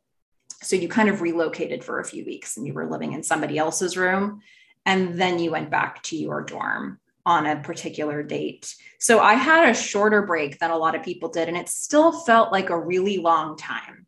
So 0.62 0.76
you 0.76 0.88
kind 0.88 1.08
of 1.08 1.22
relocated 1.22 1.82
for 1.82 2.00
a 2.00 2.04
few 2.04 2.24
weeks 2.24 2.56
and 2.56 2.66
you 2.66 2.74
were 2.74 2.90
living 2.90 3.12
in 3.12 3.22
somebody 3.22 3.58
else's 3.58 3.96
room. 3.96 4.40
And 4.86 5.20
then 5.20 5.38
you 5.38 5.50
went 5.50 5.70
back 5.70 6.02
to 6.04 6.16
your 6.16 6.42
dorm 6.42 6.98
on 7.26 7.46
a 7.46 7.60
particular 7.60 8.22
date. 8.22 8.74
So 8.98 9.20
I 9.20 9.34
had 9.34 9.68
a 9.68 9.74
shorter 9.74 10.22
break 10.22 10.58
than 10.58 10.70
a 10.70 10.76
lot 10.76 10.94
of 10.94 11.02
people 11.02 11.28
did. 11.28 11.48
And 11.48 11.56
it 11.56 11.68
still 11.68 12.12
felt 12.12 12.52
like 12.52 12.70
a 12.70 12.78
really 12.78 13.18
long 13.18 13.56
time 13.56 14.06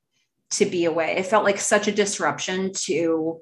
to 0.51 0.67
be 0.67 0.85
away. 0.85 1.17
It 1.17 1.27
felt 1.27 1.45
like 1.45 1.59
such 1.59 1.89
a 1.89 1.93
disruption 1.93 2.73
to 2.85 3.41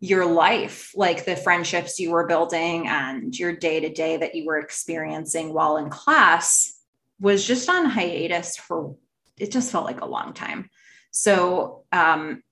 your 0.00 0.26
life, 0.26 0.92
like 0.94 1.24
the 1.24 1.36
friendships 1.36 1.98
you 1.98 2.12
were 2.12 2.26
building 2.26 2.86
and 2.86 3.36
your 3.36 3.54
day 3.54 3.80
to 3.80 3.88
day 3.88 4.16
that 4.16 4.34
you 4.34 4.46
were 4.46 4.58
experiencing 4.58 5.52
while 5.52 5.76
in 5.76 5.90
class 5.90 6.80
was 7.20 7.44
just 7.44 7.68
on 7.68 7.84
hiatus 7.84 8.56
for 8.56 8.94
it 9.38 9.50
just 9.50 9.70
felt 9.70 9.84
like 9.84 10.00
a 10.00 10.06
long 10.06 10.32
time. 10.32 10.68
So, 11.10 11.84
um, 11.92 12.42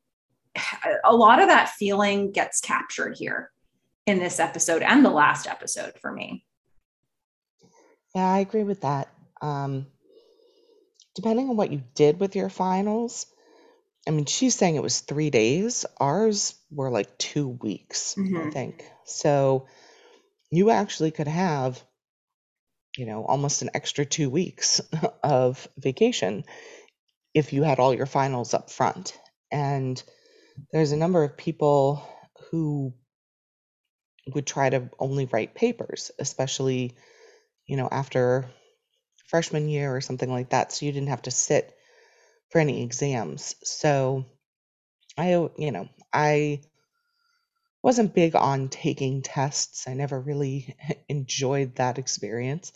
a 1.04 1.14
lot 1.14 1.40
of 1.40 1.48
that 1.48 1.70
feeling 1.70 2.32
gets 2.32 2.60
captured 2.60 3.16
here 3.18 3.50
in 4.06 4.18
this 4.18 4.40
episode 4.40 4.82
and 4.82 5.04
the 5.04 5.10
last 5.10 5.46
episode 5.46 5.94
for 6.00 6.12
me. 6.12 6.44
Yeah, 8.14 8.26
I 8.32 8.38
agree 8.38 8.64
with 8.64 8.80
that. 8.82 9.08
Um, 9.42 9.86
depending 11.14 11.48
on 11.50 11.56
what 11.56 11.72
you 11.72 11.82
did 11.94 12.20
with 12.20 12.36
your 12.36 12.48
finals, 12.48 13.26
I 14.06 14.12
mean, 14.12 14.26
she's 14.26 14.54
saying 14.54 14.76
it 14.76 14.82
was 14.82 15.00
three 15.00 15.30
days. 15.30 15.84
Ours 15.98 16.54
were 16.70 16.90
like 16.90 17.18
two 17.18 17.48
weeks, 17.48 18.18
I 18.36 18.44
hmm 18.44 18.50
think. 18.50 18.84
So 19.04 19.66
you 20.50 20.70
actually 20.70 21.10
could 21.10 21.28
have, 21.28 21.82
you 22.96 23.06
know, 23.06 23.24
almost 23.24 23.62
an 23.62 23.70
extra 23.74 24.04
two 24.04 24.30
weeks 24.30 24.80
of 25.22 25.68
vacation 25.78 26.44
if 27.36 27.52
you 27.52 27.62
had 27.62 27.78
all 27.78 27.92
your 27.92 28.06
finals 28.06 28.54
up 28.54 28.70
front. 28.70 29.14
And 29.52 30.02
there's 30.72 30.92
a 30.92 30.96
number 30.96 31.22
of 31.22 31.36
people 31.36 32.02
who 32.50 32.94
would 34.28 34.46
try 34.46 34.70
to 34.70 34.88
only 34.98 35.26
write 35.26 35.54
papers, 35.54 36.10
especially, 36.18 36.96
you 37.66 37.76
know, 37.76 37.90
after 37.92 38.48
freshman 39.26 39.68
year 39.68 39.94
or 39.94 40.00
something 40.00 40.30
like 40.30 40.48
that. 40.48 40.72
So 40.72 40.86
you 40.86 40.92
didn't 40.92 41.10
have 41.10 41.22
to 41.22 41.30
sit 41.30 41.76
for 42.48 42.58
any 42.58 42.82
exams. 42.82 43.54
So 43.64 44.24
I, 45.18 45.32
you 45.58 45.72
know, 45.72 45.90
I 46.14 46.62
wasn't 47.82 48.14
big 48.14 48.34
on 48.34 48.70
taking 48.70 49.20
tests. 49.20 49.86
I 49.86 49.92
never 49.92 50.18
really 50.18 50.74
enjoyed 51.10 51.76
that 51.76 51.98
experience. 51.98 52.72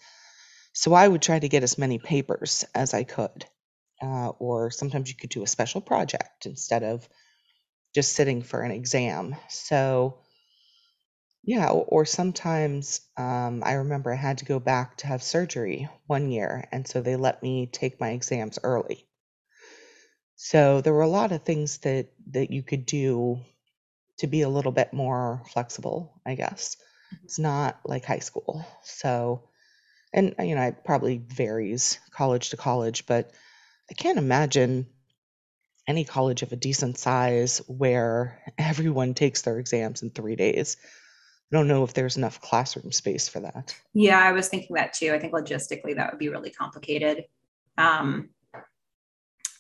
So 0.75 0.93
I 0.93 1.09
would 1.09 1.23
try 1.23 1.39
to 1.39 1.49
get 1.49 1.63
as 1.63 1.79
many 1.79 1.99
papers 1.99 2.67
as 2.75 2.93
I 2.93 3.05
could. 3.05 3.47
Uh, 4.03 4.31
or 4.39 4.71
sometimes 4.71 5.09
you 5.11 5.17
could 5.17 5.31
do 5.31 5.43
a 5.43 5.47
special 5.47 5.81
project 5.81 6.47
instead 6.47 6.83
of 6.83 7.07
just 7.95 8.13
sitting 8.13 8.43
for 8.43 8.63
an 8.63 8.71
exam. 8.71 9.37
So, 9.49 10.19
yeah, 11.43 11.71
or, 11.71 12.05
sometimes 12.05 13.01
um, 13.17 13.63
I 13.65 13.75
remember 13.75 14.13
I 14.13 14.17
had 14.17 14.39
to 14.39 14.45
go 14.45 14.59
back 14.59 14.99
to 14.99 15.07
have 15.07 15.23
surgery 15.23 15.89
one 16.07 16.31
year, 16.31 16.69
and 16.71 16.87
so 16.87 17.01
they 17.01 17.17
let 17.17 17.43
me 17.43 17.67
take 17.67 18.01
my 18.01 18.11
exams 18.11 18.59
early. 18.63 19.07
So 20.37 20.81
there 20.81 20.95
were 20.95 21.03
a 21.03 21.09
lot 21.09 21.33
of 21.33 21.43
things 21.43 21.79
that 21.79 22.13
that 22.31 22.51
you 22.51 22.63
could 22.63 22.87
do 22.87 23.41
to 24.19 24.27
be 24.27 24.43
a 24.43 24.49
little 24.49 24.73
bit 24.73 24.93
more 24.93 25.43
flexible, 25.53 26.21
I 26.25 26.35
guess. 26.35 26.77
Mm-hmm. 27.15 27.25
It's 27.25 27.39
not 27.39 27.81
like 27.85 28.05
high 28.05 28.21
school. 28.21 28.65
So 28.83 29.49
and 30.13 30.35
uh, 30.39 30.43
you 30.45 30.55
know, 30.55 30.63
it 30.63 30.85
probably 30.85 31.19
varies 31.19 31.99
college 32.11 32.51
to 32.51 32.57
college, 32.57 33.07
but 33.07 33.33
I 33.91 33.95
can't 33.95 34.19
imagine 34.19 34.87
any 35.87 36.05
college 36.05 36.43
of 36.43 36.53
a 36.53 36.57
decent 36.57 36.99
size 36.99 37.59
where 37.67 38.41
everyone 38.59 39.15
takes 39.15 39.43
their 39.43 39.59
exams 39.59 40.03
in 40.03 40.11
3 40.11 40.37
days. 40.37 40.77
I 41.53 41.57
don't 41.57 41.67
know 41.67 41.83
if 41.83 41.95
there's 41.95 42.17
enough 42.17 42.41
classroom 42.41 42.93
space 42.93 43.29
for 43.29 43.41
that. 43.41 43.75
Yeah, 43.93 44.21
I 44.21 44.31
was 44.31 44.49
thinking 44.49 44.77
that 44.77 44.93
too. 44.93 45.13
I 45.13 45.19
think 45.19 45.33
logistically 45.33 45.97
that 45.97 46.13
would 46.13 46.21
be 46.21 46.29
really 46.29 46.51
complicated. 46.51 47.25
Um, 47.77 48.29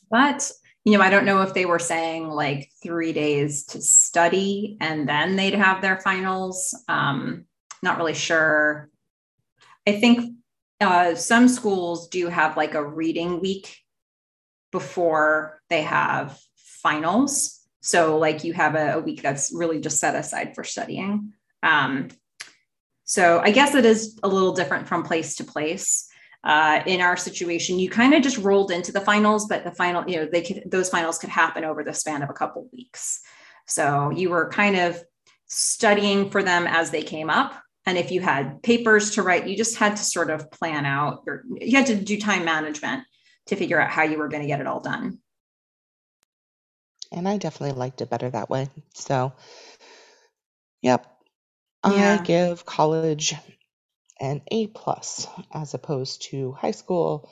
but 0.08 0.50
you 0.84 0.96
know, 0.96 1.02
I 1.02 1.10
don't 1.10 1.26
know 1.26 1.42
if 1.42 1.52
they 1.52 1.66
were 1.66 1.78
saying 1.78 2.28
like 2.28 2.70
three 2.82 3.12
days 3.12 3.64
to 3.66 3.82
study 3.82 4.78
and 4.80 5.08
then 5.08 5.36
they'd 5.36 5.54
have 5.54 5.82
their 5.82 6.00
finals. 6.00 6.74
Um, 6.88 7.44
not 7.82 7.98
really 7.98 8.14
sure. 8.14 8.88
I 9.86 10.00
think 10.00 10.36
uh, 10.80 11.14
some 11.16 11.48
schools 11.48 12.08
do 12.08 12.28
have 12.28 12.56
like 12.56 12.74
a 12.74 12.84
reading 12.84 13.40
week 13.40 13.80
before 14.72 15.60
they 15.68 15.82
have 15.82 16.38
finals. 16.56 17.60
So, 17.80 18.18
like, 18.18 18.44
you 18.44 18.52
have 18.52 18.74
a, 18.74 18.94
a 18.94 19.00
week 19.00 19.22
that's 19.22 19.52
really 19.54 19.80
just 19.80 19.98
set 19.98 20.14
aside 20.14 20.54
for 20.54 20.64
studying. 20.64 21.32
Um, 21.62 22.08
so, 23.04 23.40
I 23.40 23.50
guess 23.50 23.74
it 23.74 23.84
is 23.84 24.18
a 24.22 24.28
little 24.28 24.52
different 24.52 24.86
from 24.86 25.02
place 25.02 25.36
to 25.36 25.44
place. 25.44 26.06
Uh, 26.42 26.82
in 26.86 27.00
our 27.00 27.16
situation, 27.16 27.78
you 27.78 27.90
kind 27.90 28.14
of 28.14 28.22
just 28.22 28.38
rolled 28.38 28.70
into 28.70 28.92
the 28.92 29.00
finals, 29.00 29.46
but 29.46 29.62
the 29.62 29.72
final, 29.72 30.08
you 30.08 30.16
know, 30.16 30.28
they 30.30 30.40
could 30.40 30.62
those 30.70 30.88
finals 30.88 31.18
could 31.18 31.28
happen 31.28 31.64
over 31.64 31.84
the 31.84 31.92
span 31.92 32.22
of 32.22 32.30
a 32.30 32.34
couple 32.34 32.66
weeks. 32.72 33.20
So 33.66 34.10
you 34.10 34.30
were 34.30 34.48
kind 34.48 34.76
of 34.76 35.02
studying 35.46 36.30
for 36.30 36.42
them 36.42 36.66
as 36.66 36.90
they 36.90 37.02
came 37.02 37.28
up. 37.28 37.54
And 37.86 37.98
if 37.98 38.10
you 38.10 38.20
had 38.20 38.62
papers 38.62 39.12
to 39.12 39.22
write, 39.22 39.48
you 39.48 39.56
just 39.56 39.76
had 39.76 39.96
to 39.96 40.04
sort 40.04 40.30
of 40.30 40.50
plan 40.50 40.86
out 40.86 41.22
your, 41.26 41.44
you 41.60 41.76
had 41.76 41.86
to 41.86 41.96
do 41.96 42.18
time 42.18 42.44
management 42.44 43.04
to 43.50 43.56
figure 43.56 43.80
out 43.80 43.90
how 43.90 44.02
you 44.02 44.18
were 44.18 44.28
going 44.28 44.42
to 44.42 44.48
get 44.48 44.60
it 44.60 44.66
all 44.66 44.80
done. 44.80 45.18
And 47.12 47.28
I 47.28 47.36
definitely 47.36 47.78
liked 47.78 48.00
it 48.00 48.10
better 48.10 48.30
that 48.30 48.50
way. 48.50 48.68
So, 48.94 49.32
yep. 50.80 51.06
I 51.82 52.20
give 52.24 52.64
college 52.64 53.34
an 54.20 54.42
A 54.50 54.66
plus 54.66 55.26
as 55.52 55.74
opposed 55.74 56.22
to 56.30 56.52
high 56.52 56.70
school 56.72 57.30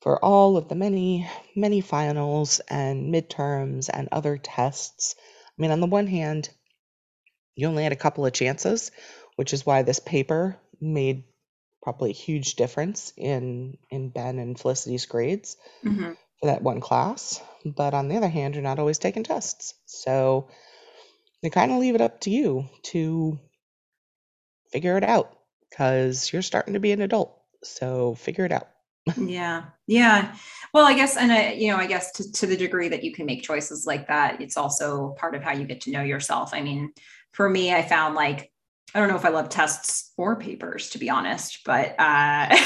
for 0.00 0.22
all 0.22 0.56
of 0.56 0.68
the 0.68 0.74
many, 0.74 1.28
many 1.54 1.80
finals 1.80 2.60
and 2.68 3.14
midterms 3.14 3.88
and 3.92 4.08
other 4.12 4.36
tests. 4.36 5.14
I 5.18 5.62
mean, 5.62 5.70
on 5.70 5.80
the 5.80 5.86
one 5.86 6.06
hand, 6.06 6.50
you 7.54 7.68
only 7.68 7.84
had 7.84 7.92
a 7.92 7.96
couple 7.96 8.26
of 8.26 8.32
chances, 8.32 8.90
which 9.36 9.54
is 9.54 9.64
why 9.64 9.82
this 9.82 10.00
paper 10.00 10.58
made 10.80 11.24
probably 11.86 12.10
a 12.10 12.14
huge 12.14 12.56
difference 12.56 13.12
in 13.16 13.78
in 13.90 14.08
Ben 14.08 14.40
and 14.40 14.58
Felicity's 14.58 15.06
grades 15.06 15.56
hmm 15.84 16.14
for 16.40 16.46
that 16.48 16.60
one 16.62 16.80
class. 16.80 17.40
But 17.64 17.94
on 17.94 18.08
the 18.08 18.16
other 18.16 18.28
hand, 18.28 18.54
you're 18.54 18.62
not 18.62 18.80
always 18.80 18.98
taking 18.98 19.22
tests. 19.22 19.72
So 19.86 20.48
they 21.42 21.48
kind 21.48 21.70
of 21.70 21.78
leave 21.78 21.94
it 21.94 22.00
up 22.00 22.20
to 22.22 22.30
you 22.30 22.68
to 22.92 23.38
figure 24.72 24.98
it 24.98 25.04
out 25.04 25.38
because 25.70 26.32
you're 26.32 26.42
starting 26.42 26.74
to 26.74 26.80
be 26.80 26.92
an 26.92 27.00
adult. 27.00 27.40
So 27.62 28.16
figure 28.16 28.44
it 28.44 28.52
out. 28.52 28.68
Yeah. 29.16 29.66
Yeah. 29.86 30.34
Well, 30.74 30.84
I 30.84 30.94
guess, 30.94 31.16
and 31.16 31.32
I, 31.32 31.52
you 31.52 31.70
know, 31.70 31.78
I 31.78 31.86
guess 31.86 32.10
to, 32.12 32.32
to 32.32 32.46
the 32.46 32.56
degree 32.56 32.88
that 32.88 33.04
you 33.04 33.12
can 33.12 33.24
make 33.24 33.44
choices 33.44 33.86
like 33.86 34.08
that, 34.08 34.42
it's 34.42 34.56
also 34.56 35.14
part 35.18 35.36
of 35.36 35.42
how 35.42 35.52
you 35.52 35.64
get 35.64 35.80
to 35.82 35.90
know 35.90 36.02
yourself. 36.02 36.50
I 36.52 36.60
mean, 36.60 36.92
for 37.32 37.48
me, 37.48 37.72
I 37.72 37.82
found 37.82 38.16
like, 38.16 38.50
I 38.96 38.98
don't 38.98 39.10
know 39.10 39.16
if 39.16 39.26
I 39.26 39.28
love 39.28 39.50
tests 39.50 40.14
or 40.16 40.36
papers, 40.36 40.88
to 40.90 40.98
be 40.98 41.10
honest, 41.10 41.60
but 41.66 41.90
uh, 41.98 42.48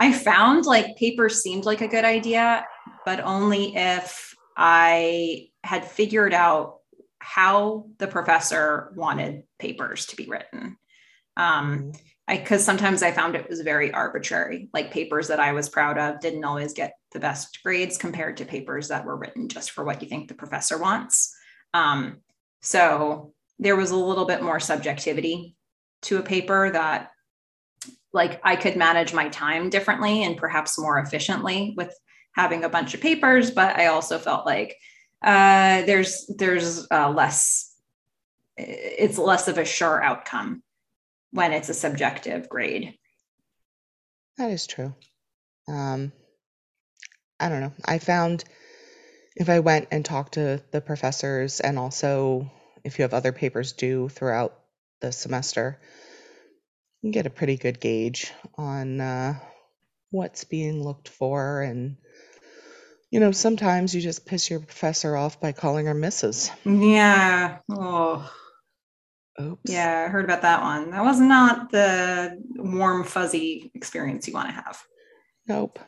I 0.00 0.12
found 0.12 0.66
like 0.66 0.96
papers 0.96 1.40
seemed 1.40 1.64
like 1.64 1.82
a 1.82 1.86
good 1.86 2.04
idea, 2.04 2.66
but 3.06 3.20
only 3.20 3.76
if 3.76 4.34
I 4.56 5.50
had 5.62 5.84
figured 5.84 6.34
out 6.34 6.78
how 7.20 7.86
the 7.98 8.08
professor 8.08 8.92
wanted 8.96 9.44
papers 9.60 10.06
to 10.06 10.16
be 10.16 10.26
written. 10.26 10.78
Um, 11.36 11.92
I 12.26 12.38
because 12.38 12.64
sometimes 12.64 13.04
I 13.04 13.12
found 13.12 13.36
it 13.36 13.48
was 13.48 13.60
very 13.60 13.92
arbitrary. 13.92 14.68
Like 14.74 14.90
papers 14.90 15.28
that 15.28 15.38
I 15.38 15.52
was 15.52 15.68
proud 15.68 15.96
of 15.96 16.18
didn't 16.18 16.44
always 16.44 16.72
get 16.72 16.94
the 17.12 17.20
best 17.20 17.60
grades 17.62 17.98
compared 17.98 18.38
to 18.38 18.46
papers 18.46 18.88
that 18.88 19.04
were 19.04 19.16
written 19.16 19.48
just 19.48 19.70
for 19.70 19.84
what 19.84 20.02
you 20.02 20.08
think 20.08 20.26
the 20.26 20.34
professor 20.34 20.76
wants. 20.76 21.32
Um, 21.72 22.16
so 22.62 23.32
there 23.58 23.76
was 23.76 23.90
a 23.90 23.96
little 23.96 24.24
bit 24.24 24.42
more 24.42 24.60
subjectivity 24.60 25.56
to 26.02 26.18
a 26.18 26.22
paper 26.22 26.70
that 26.70 27.10
like 28.12 28.40
I 28.44 28.56
could 28.56 28.76
manage 28.76 29.12
my 29.12 29.28
time 29.28 29.70
differently 29.70 30.22
and 30.22 30.36
perhaps 30.36 30.78
more 30.78 30.98
efficiently 30.98 31.74
with 31.76 31.92
having 32.34 32.64
a 32.64 32.68
bunch 32.68 32.94
of 32.94 33.00
papers, 33.00 33.50
but 33.50 33.76
I 33.76 33.86
also 33.86 34.18
felt 34.18 34.46
like 34.46 34.76
uh, 35.22 35.82
there's 35.82 36.30
there's 36.36 36.86
uh, 36.90 37.10
less 37.10 37.74
it's 38.56 39.18
less 39.18 39.48
of 39.48 39.58
a 39.58 39.64
sure 39.64 40.02
outcome 40.02 40.62
when 41.32 41.52
it's 41.52 41.68
a 41.68 41.74
subjective 41.74 42.48
grade. 42.48 42.94
That 44.38 44.50
is 44.50 44.66
true. 44.66 44.94
Um, 45.68 46.12
I 47.40 47.48
don't 47.48 47.60
know. 47.60 47.72
I 47.84 47.98
found 47.98 48.44
if 49.34 49.48
I 49.48 49.60
went 49.60 49.88
and 49.90 50.04
talked 50.04 50.34
to 50.34 50.62
the 50.70 50.80
professors 50.80 51.60
and 51.60 51.78
also 51.78 52.50
if 52.84 52.98
you 52.98 53.02
have 53.02 53.14
other 53.14 53.32
papers 53.32 53.72
due 53.72 54.08
throughout 54.08 54.58
the 55.00 55.12
semester, 55.12 55.80
you 57.02 57.08
can 57.08 57.12
get 57.12 57.26
a 57.26 57.30
pretty 57.30 57.56
good 57.56 57.80
gauge 57.80 58.32
on 58.56 59.00
uh, 59.00 59.38
what's 60.10 60.44
being 60.44 60.82
looked 60.82 61.08
for. 61.08 61.62
And, 61.62 61.96
you 63.10 63.20
know, 63.20 63.32
sometimes 63.32 63.94
you 63.94 64.00
just 64.00 64.26
piss 64.26 64.50
your 64.50 64.60
professor 64.60 65.16
off 65.16 65.40
by 65.40 65.52
calling 65.52 65.86
her 65.86 65.94
Mrs. 65.94 66.50
Yeah. 66.64 67.58
Oh, 67.70 68.30
Oops. 69.40 69.70
yeah. 69.70 70.04
I 70.06 70.10
heard 70.10 70.24
about 70.24 70.42
that 70.42 70.62
one. 70.62 70.90
That 70.90 71.04
was 71.04 71.20
not 71.20 71.70
the 71.70 72.38
warm, 72.56 73.04
fuzzy 73.04 73.70
experience 73.74 74.26
you 74.28 74.34
want 74.34 74.48
to 74.48 74.54
have. 74.54 74.82
Nope. 75.46 75.78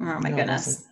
Oh 0.00 0.20
my 0.20 0.30
No, 0.30 0.36
goodness. 0.36 0.84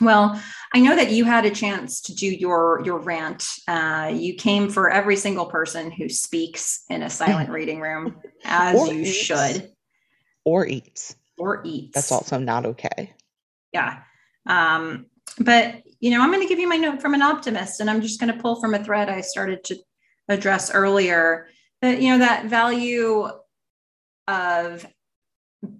Well, 0.00 0.40
I 0.74 0.80
know 0.80 0.94
that 0.94 1.10
you 1.10 1.24
had 1.24 1.44
a 1.44 1.50
chance 1.50 2.00
to 2.02 2.14
do 2.14 2.26
your 2.26 2.82
your 2.84 2.98
rant. 2.98 3.44
Uh, 3.66 4.12
you 4.14 4.34
came 4.34 4.68
for 4.70 4.90
every 4.90 5.16
single 5.16 5.46
person 5.46 5.90
who 5.90 6.08
speaks 6.08 6.84
in 6.88 7.02
a 7.02 7.10
silent 7.10 7.50
reading 7.58 7.80
room, 7.80 8.16
as 8.44 8.76
Or 8.78 8.86
you 8.92 9.00
eats. 9.00 9.12
should, 9.16 9.70
Or 10.44 10.66
eats. 10.66 11.16
or 11.38 11.62
eats. 11.64 11.94
That's 11.94 12.12
also 12.12 12.38
not 12.38 12.66
okay. 12.66 13.12
yeah. 13.72 14.02
Um, 14.46 15.06
but 15.40 15.82
you 16.00 16.10
know, 16.10 16.20
I'm 16.22 16.30
going 16.30 16.42
to 16.42 16.48
give 16.48 16.60
you 16.60 16.68
my 16.68 16.76
note 16.76 17.00
from 17.02 17.14
an 17.14 17.22
optimist, 17.22 17.80
and 17.80 17.90
I'm 17.90 18.00
just 18.00 18.20
going 18.20 18.32
to 18.32 18.40
pull 18.40 18.60
from 18.60 18.74
a 18.74 18.82
thread 18.84 19.08
I 19.08 19.20
started 19.20 19.64
to 19.64 19.76
address 20.28 20.70
earlier. 20.72 21.48
That 21.82 22.00
you 22.00 22.10
know 22.12 22.18
that 22.18 22.46
value 22.46 23.28
of 24.26 24.86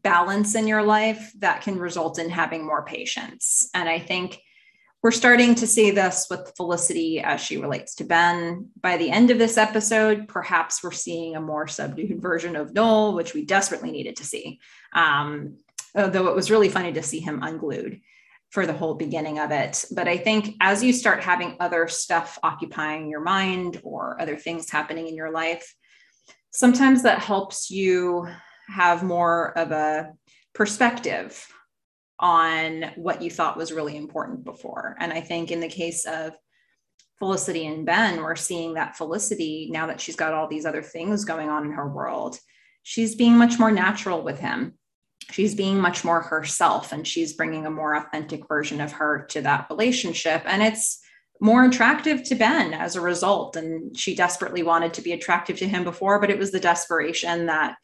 balance 0.03 0.55
in 0.55 0.67
your 0.67 0.83
life 0.83 1.33
that 1.39 1.63
can 1.63 1.79
result 1.79 2.19
in 2.19 2.31
having 2.31 2.67
more 2.67 2.85
patience, 2.85 3.69
and 3.75 3.89
I 3.89 3.99
think 3.99 4.41
we're 5.03 5.11
starting 5.13 5.55
to 5.57 5.67
see 5.67 5.93
this 5.93 6.27
with 6.29 6.53
Felicity 6.57 7.21
as 7.21 7.41
she 7.41 7.57
relates 7.57 7.95
to 7.97 8.05
Ben. 8.05 8.71
By 8.81 8.97
the 8.97 9.11
end 9.11 9.31
of 9.31 9.39
this 9.39 9.57
episode, 9.57 10.27
perhaps 10.27 10.83
we're 10.83 10.91
seeing 10.91 11.37
a 11.37 11.41
more 11.41 11.69
subdued 11.69 12.21
version 12.21 12.57
of 12.57 12.75
Noel, 12.75 13.15
which 13.15 13.33
we 13.33 13.45
desperately 13.45 13.93
needed 13.93 14.17
to 14.17 14.25
see. 14.25 14.59
Um, 14.93 15.59
although 15.95 16.27
it 16.27 16.35
was 16.35 16.51
really 16.51 16.69
funny 16.69 16.93
to 16.93 17.03
see 17.03 17.21
him 17.21 17.43
unglued 17.43 18.01
for 18.51 18.67
the 18.67 18.73
whole 18.73 18.95
beginning 18.95 19.39
of 19.39 19.53
it. 19.53 19.85
But 19.93 20.09
I 20.09 20.17
think 20.17 20.57
as 20.61 20.83
you 20.83 20.93
start 20.93 21.23
having 21.23 21.57
other 21.61 21.87
stuff 21.87 22.39
occupying 22.43 23.09
your 23.09 23.21
mind 23.21 23.81
or 23.85 24.21
other 24.21 24.37
things 24.37 24.71
happening 24.71 25.07
in 25.07 25.15
your 25.15 25.31
life, 25.31 25.75
sometimes 26.51 27.03
that 27.03 27.21
helps 27.21 27.71
you 27.71 28.27
have 28.69 29.03
more 29.03 29.57
of 29.57 29.73
a 29.73 30.13
perspective 30.55 31.47
on 32.19 32.93
what 32.97 33.23
you 33.23 33.31
thought 33.31 33.57
was 33.57 33.73
really 33.73 33.97
important 33.97 34.45
before. 34.45 34.97
And 34.99 35.13
I 35.13 35.21
think 35.21 35.51
in 35.51 35.61
the 35.61 35.69
case 35.69 36.05
of 36.05 36.37
Felicity 37.19 37.67
and 37.67 37.87
Ben, 37.87 38.23
we're 38.23 38.37
seeing 38.37 38.75
that 38.75 38.97
Felicity, 38.97 39.69
now 39.73 39.87
that 39.87 40.01
she's 40.01 40.17
got 40.17 40.35
all 40.35 40.49
these 40.49 40.67
other 40.67 40.83
things 40.83 41.25
going 41.25 41.49
on 41.49 41.65
in 41.65 41.73
her 41.73 41.89
world, 41.89 42.39
she's 42.83 43.15
being 43.15 43.37
much 43.37 43.59
more 43.59 43.71
natural 43.71 44.23
with 44.23 44.39
him 44.39 44.79
she's 45.31 45.55
being 45.55 45.79
much 45.79 46.05
more 46.05 46.21
herself 46.21 46.93
and 46.93 47.07
she's 47.07 47.35
bringing 47.35 47.67
a 47.67 47.71
more 47.71 47.95
authentic 47.95 48.47
version 48.49 48.81
of 48.81 48.93
her 48.93 49.27
to 49.27 49.43
that 49.43 49.67
relationship 49.71 50.43
and 50.47 50.63
it's 50.63 51.01
more 51.41 51.65
attractive 51.65 52.25
to 52.25 52.35
Ben 52.35 52.75
as 52.75 52.97
a 52.97 53.01
result 53.01 53.57
and 53.57 53.97
she 53.97 54.15
desperately 54.15 54.63
wanted 54.63 54.95
to 54.95 55.03
be 55.03 55.13
attractive 55.13 55.59
to 55.59 55.69
him 55.69 55.85
before 55.85 56.21
but 56.21 56.31
it 56.31 56.39
was 56.39 56.51
the 56.51 56.61
desperation 56.61 57.47
that 57.47 57.77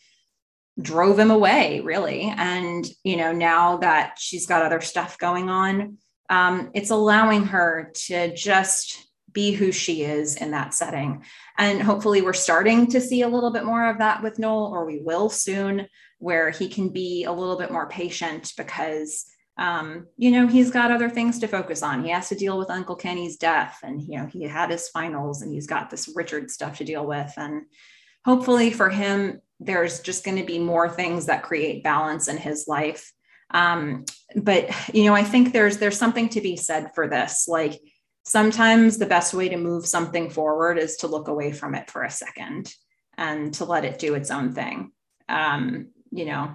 drove 0.80 1.18
him 1.18 1.30
away 1.30 1.80
really. 1.80 2.32
And 2.36 2.86
you 3.02 3.16
know 3.16 3.32
now 3.32 3.78
that 3.78 4.16
she's 4.18 4.46
got 4.46 4.62
other 4.62 4.80
stuff 4.80 5.18
going 5.18 5.48
on 5.48 5.98
um, 6.30 6.70
it's 6.74 6.90
allowing 6.90 7.44
her 7.46 7.92
to 8.06 8.34
just 8.34 9.06
be 9.32 9.52
who 9.52 9.72
she 9.72 10.02
is 10.02 10.36
in 10.36 10.52
that 10.52 10.72
setting. 10.72 11.24
And 11.59 11.82
hopefully 11.82 12.22
we're 12.22 12.32
starting 12.32 12.86
to 12.92 13.01
see 13.01 13.22
a 13.22 13.28
little 13.28 13.52
bit 13.52 13.64
more 13.64 13.88
of 13.90 13.98
that 13.98 14.22
with 14.22 14.38
Noel 14.38 14.72
or 14.72 14.86
we 14.86 15.01
will 15.02 15.28
soon 15.28 15.88
where 16.18 16.51
he 16.51 16.68
can 16.68 16.88
be 16.90 17.24
a 17.24 17.32
little 17.32 17.59
bit 17.59 17.72
more 17.72 17.88
patient 17.88 18.52
because 18.56 19.26
um, 19.56 20.06
you 20.16 20.30
know 20.30 20.46
he's 20.48 20.70
got 20.70 20.90
other 20.90 21.10
things 21.10 21.38
to 21.40 21.48
focus 21.48 21.82
on. 21.82 22.05
He 22.05 22.10
has 22.10 22.28
to 22.28 22.34
deal 22.34 22.59
with 22.59 22.70
uncle 22.70 22.96
kenny's 22.96 23.36
death 23.36 23.78
and 23.84 24.01
you 24.01 24.18
know 24.18 24.26
he 24.26 24.42
had 24.44 24.70
his 24.70 24.88
finals 24.88 25.42
and 25.42 25.52
he's 25.52 25.66
got 25.66 25.90
this 25.90 26.10
richard 26.14 26.51
stuff 26.51 26.78
to 26.78 26.84
deal 26.84 27.06
with. 27.06 27.32
And 27.36 27.62
hopefully 28.24 28.70
for 28.70 28.88
him, 28.88 29.40
there's 29.65 30.01
just 30.01 30.24
going 30.24 30.36
to 30.36 30.45
be 30.45 30.59
more 30.59 30.89
things 30.89 31.27
that 31.27 31.43
create 31.43 31.82
balance 31.82 32.28
in 32.28 32.36
his 32.36 32.66
life. 32.69 33.12
Um, 33.51 34.05
but 34.36 34.70
you 34.95 35.05
know, 35.05 35.15
I 35.15 35.24
think 35.24 35.53
there's 35.53 35.78
there's 35.78 35.99
something 35.99 36.28
to 36.31 36.41
be 36.41 36.57
said 36.57 36.91
for 36.95 37.09
this. 37.09 37.47
Like 37.49 37.81
sometimes 38.24 38.99
the 38.99 39.07
best 39.07 39.35
way 39.35 39.49
to 39.49 39.57
move 39.57 39.86
something 39.86 40.31
forward 40.31 40.78
is 40.78 40.97
to 40.99 41.07
look 41.07 41.28
away 41.28 41.53
from 41.53 41.74
it 41.74 41.91
for 41.91 42.03
a 42.03 42.11
second 42.11 42.73
and 43.16 43.55
to 43.55 43.65
let 43.65 43.85
it 43.85 43.99
do 43.99 44.15
its 44.15 44.31
own 44.31 44.53
thing. 44.53 44.91
Um, 45.28 45.89
you 46.11 46.24
know, 46.24 46.55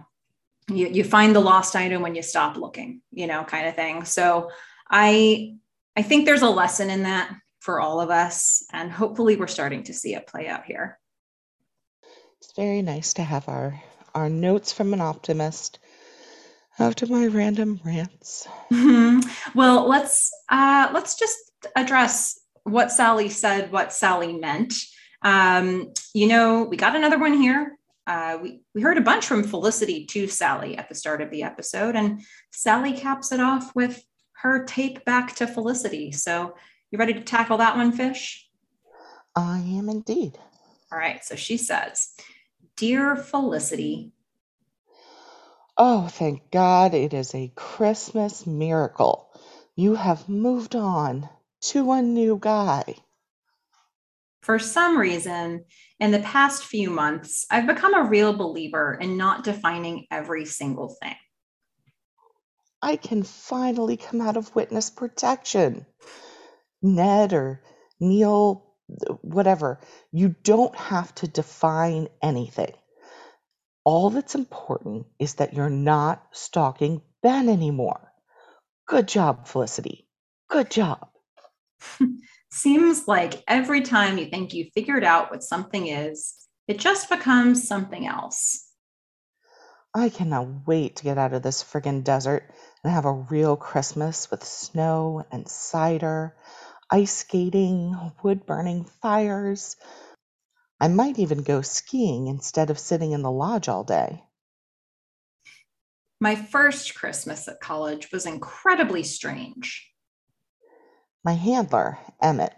you, 0.70 0.88
you 0.88 1.04
find 1.04 1.36
the 1.36 1.40
lost 1.40 1.76
item 1.76 2.02
when 2.02 2.16
you 2.16 2.22
stop 2.22 2.58
looking, 2.58 3.02
you 3.12 3.28
know, 3.28 3.44
kind 3.44 3.68
of 3.68 3.76
thing. 3.76 4.06
So 4.06 4.52
I 4.90 5.56
I 5.96 6.02
think 6.02 6.26
there's 6.26 6.42
a 6.42 6.50
lesson 6.50 6.90
in 6.90 7.04
that 7.04 7.34
for 7.60 7.80
all 7.80 8.02
of 8.02 8.10
us. 8.10 8.64
And 8.72 8.92
hopefully 8.92 9.36
we're 9.36 9.48
starting 9.48 9.84
to 9.84 9.94
see 9.94 10.16
it 10.16 10.28
play 10.28 10.48
out 10.48 10.66
here. 10.66 11.00
Very 12.60 12.82
nice 12.82 13.14
to 13.14 13.24
have 13.24 13.48
our 13.48 13.82
our 14.14 14.28
notes 14.28 14.74
from 14.74 14.92
an 14.92 15.00
optimist 15.00 15.80
after 16.78 17.08
my 17.08 17.28
random 17.28 17.80
rants. 17.86 18.50
Mm-hmm. 18.70 19.22
Well, 19.58 19.88
let's 19.88 20.30
uh, 20.50 20.90
let's 20.94 21.18
just 21.18 21.38
address 21.78 22.38
what 22.64 22.92
Sally 22.92 23.30
said, 23.30 23.72
what 23.72 23.94
Sally 23.94 24.34
meant. 24.34 24.74
Um, 25.22 25.94
you 26.14 26.28
know, 26.28 26.64
we 26.64 26.76
got 26.76 26.98
another 26.98 27.18
one 27.18 27.36
here. 27.36 27.78
Uh, 28.06 28.40
we, 28.42 28.60
we 28.76 28.82
heard 28.82 28.98
a 28.98 29.02
bunch 29.10 29.26
from 29.26 29.46
Felicity 29.46 30.06
to 30.08 30.28
Sally 30.28 30.78
at 30.78 30.90
the 30.90 30.96
start 30.96 31.22
of 31.22 31.32
the 31.32 31.44
episode, 31.44 31.96
and 31.96 32.20
Sally 32.52 32.92
caps 32.92 33.32
it 33.32 33.40
off 33.40 33.74
with 33.74 34.04
her 34.42 34.66
tape 34.66 35.06
back 35.06 35.34
to 35.36 35.48
Felicity. 35.48 36.12
So, 36.12 36.58
you 36.92 37.00
ready 37.00 37.14
to 37.14 37.22
tackle 37.22 37.60
that 37.60 37.78
one, 37.78 37.94
Fish? 37.94 38.50
I 39.34 39.60
am 39.60 39.88
indeed. 39.88 40.38
All 40.92 40.98
right. 40.98 41.24
So 41.24 41.36
she 41.36 41.58
says, 41.58 42.10
Dear 42.80 43.18
Felicity, 43.18 44.14
Oh, 45.78 46.08
thank 46.08 46.50
God 46.50 46.94
it 46.94 47.14
is 47.14 47.36
a 47.36 47.52
Christmas 47.54 48.48
miracle. 48.48 49.30
You 49.76 49.96
have 49.96 50.30
moved 50.30 50.78
on 50.78 51.28
to 51.72 51.92
a 51.92 52.02
new 52.02 52.38
guy. 52.40 52.96
For 54.44 54.60
some 54.60 54.98
reason, 54.98 55.66
in 56.00 56.12
the 56.12 56.20
past 56.20 56.64
few 56.64 56.90
months, 56.90 57.46
I've 57.52 57.68
become 57.68 57.94
a 57.94 58.08
real 58.08 58.32
believer 58.32 58.94
in 58.94 59.18
not 59.18 59.44
defining 59.44 60.06
every 60.10 60.46
single 60.46 60.96
thing. 61.02 61.18
I 62.82 62.96
can 62.96 63.24
finally 63.24 63.98
come 63.98 64.22
out 64.22 64.38
of 64.38 64.56
witness 64.56 64.90
protection. 64.90 65.86
Ned 66.82 67.34
or 67.34 67.62
Neil, 68.00 68.69
whatever, 69.22 69.80
you 70.12 70.36
don't 70.44 70.76
have 70.76 71.14
to 71.16 71.28
define 71.28 72.08
anything. 72.22 72.74
All 73.84 74.10
that's 74.10 74.36
important 74.36 75.08
is 75.20 75.36
that 75.36 75.54
you're 75.54 75.70
not 75.70 76.24
stalking 76.32 77.02
Ben 77.24 77.50
anymore. 77.50 78.12
Good 78.88 79.08
job, 79.08 79.48
Felicity. 79.48 80.08
Good 80.50 80.70
job. 80.70 81.08
Seems 82.52 83.08
like 83.08 83.44
every 83.48 83.82
time 83.82 84.18
you 84.18 84.26
think 84.26 84.54
you 84.54 84.70
figured 84.74 85.04
out 85.04 85.32
what 85.32 85.44
something 85.44 85.88
is, 85.88 86.36
it 86.68 86.80
just 86.80 87.10
becomes 87.10 87.68
something 87.68 88.08
else. 88.08 88.70
I 89.94 90.10
cannot 90.10 90.68
wait 90.68 90.98
to 90.98 91.04
get 91.04 91.18
out 91.18 91.34
of 91.34 91.42
this 91.42 91.64
friggin' 91.64 92.04
desert 92.04 92.54
and 92.84 92.94
have 92.94 93.06
a 93.06 93.12
real 93.12 93.56
Christmas 93.56 94.30
with 94.30 94.44
snow 94.44 95.26
and 95.32 95.48
cider, 95.48 96.36
ice 96.92 97.18
skating, 97.18 97.96
wood 98.24 98.46
burning 98.46 98.86
fires, 98.86 99.76
I 100.80 100.88
might 100.88 101.20
even 101.20 101.44
go 101.44 101.62
skiing 101.62 102.28
instead 102.28 102.70
of 102.70 102.80
sitting 102.80 103.12
in 103.12 103.22
the 103.22 103.32
lodge 103.32 103.68
all 103.68 103.84
day. 103.84 104.24
My 106.22 106.36
first 106.36 106.96
Christmas 106.96 107.48
at 107.48 107.60
college 107.60 108.12
was 108.12 108.26
incredibly 108.26 109.04
strange. 109.04 109.92
My 111.24 111.34
handler, 111.34 111.98
Emmett, 112.22 112.54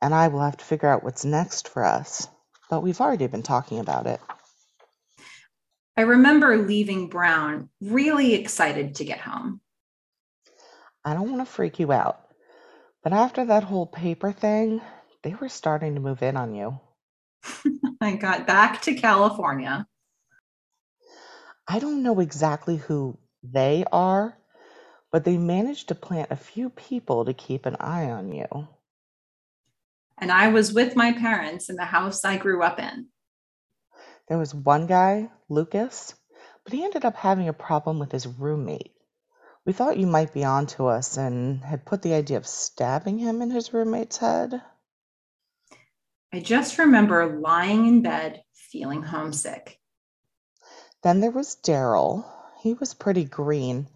and 0.00 0.14
I 0.14 0.28
will 0.28 0.40
have 0.40 0.56
to 0.56 0.64
figure 0.64 0.88
out 0.88 1.04
what's 1.04 1.24
next 1.24 1.68
for 1.68 1.84
us, 1.84 2.28
but 2.68 2.82
we've 2.82 3.00
already 3.00 3.26
been 3.28 3.42
talking 3.42 3.78
about 3.78 4.06
it. 4.06 4.20
I 5.96 6.02
remember 6.02 6.56
leaving 6.56 7.08
Brown 7.08 7.68
really 7.80 8.34
excited 8.34 8.96
to 8.96 9.04
get 9.04 9.20
home. 9.20 9.60
I 11.04 11.14
don't 11.14 11.30
want 11.30 11.46
to 11.46 11.52
freak 11.52 11.78
you 11.78 11.92
out, 11.92 12.31
but 13.02 13.12
after 13.12 13.44
that 13.46 13.64
whole 13.64 13.86
paper 13.86 14.32
thing, 14.32 14.80
they 15.22 15.34
were 15.34 15.48
starting 15.48 15.94
to 15.94 16.00
move 16.00 16.22
in 16.22 16.36
on 16.36 16.54
you. 16.54 16.80
I 18.00 18.16
got 18.16 18.46
back 18.46 18.82
to 18.82 18.94
California. 18.94 19.86
I 21.66 21.78
don't 21.78 22.02
know 22.02 22.20
exactly 22.20 22.76
who 22.76 23.18
they 23.42 23.84
are, 23.92 24.36
but 25.10 25.24
they 25.24 25.36
managed 25.36 25.88
to 25.88 25.94
plant 25.94 26.30
a 26.30 26.36
few 26.36 26.70
people 26.70 27.24
to 27.24 27.34
keep 27.34 27.66
an 27.66 27.76
eye 27.78 28.10
on 28.10 28.32
you. 28.32 28.68
And 30.18 30.30
I 30.30 30.48
was 30.48 30.72
with 30.72 30.96
my 30.96 31.12
parents 31.12 31.68
in 31.68 31.76
the 31.76 31.84
house 31.84 32.24
I 32.24 32.36
grew 32.36 32.62
up 32.62 32.78
in. 32.78 33.08
There 34.28 34.38
was 34.38 34.54
one 34.54 34.86
guy, 34.86 35.30
Lucas, 35.48 36.14
but 36.64 36.72
he 36.72 36.84
ended 36.84 37.04
up 37.04 37.16
having 37.16 37.48
a 37.48 37.52
problem 37.52 37.98
with 37.98 38.12
his 38.12 38.26
roommate. 38.26 38.91
We 39.64 39.72
thought 39.72 39.98
you 39.98 40.08
might 40.08 40.34
be 40.34 40.44
onto 40.44 40.86
us 40.86 41.16
and 41.16 41.62
had 41.62 41.84
put 41.84 42.02
the 42.02 42.14
idea 42.14 42.36
of 42.36 42.46
stabbing 42.46 43.18
him 43.18 43.40
in 43.42 43.50
his 43.50 43.72
roommate's 43.72 44.16
head. 44.16 44.60
I 46.32 46.40
just 46.40 46.78
remember 46.78 47.38
lying 47.38 47.86
in 47.86 48.02
bed 48.02 48.42
feeling 48.54 49.02
homesick. 49.02 49.78
Then 51.02 51.20
there 51.20 51.30
was 51.30 51.56
Daryl. 51.62 52.24
He 52.62 52.74
was 52.74 52.94
pretty 52.94 53.24
green. 53.24 53.88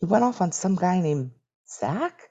He 0.00 0.06
went 0.06 0.24
off 0.24 0.40
on 0.40 0.52
some 0.52 0.74
guy 0.74 1.00
named 1.00 1.30
Zach 1.68 2.28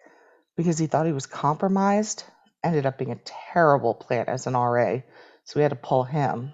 because 0.55 0.77
he 0.77 0.87
thought 0.87 1.07
he 1.07 1.11
was 1.11 1.25
compromised. 1.25 2.23
Ended 2.63 2.85
up 2.85 2.97
being 2.97 3.11
a 3.11 3.19
terrible 3.53 3.93
plant 3.93 4.29
as 4.29 4.45
an 4.45 4.53
RA, 4.53 4.97
so 5.43 5.53
we 5.55 5.61
had 5.61 5.69
to 5.69 5.75
pull 5.75 6.03
him. 6.03 6.53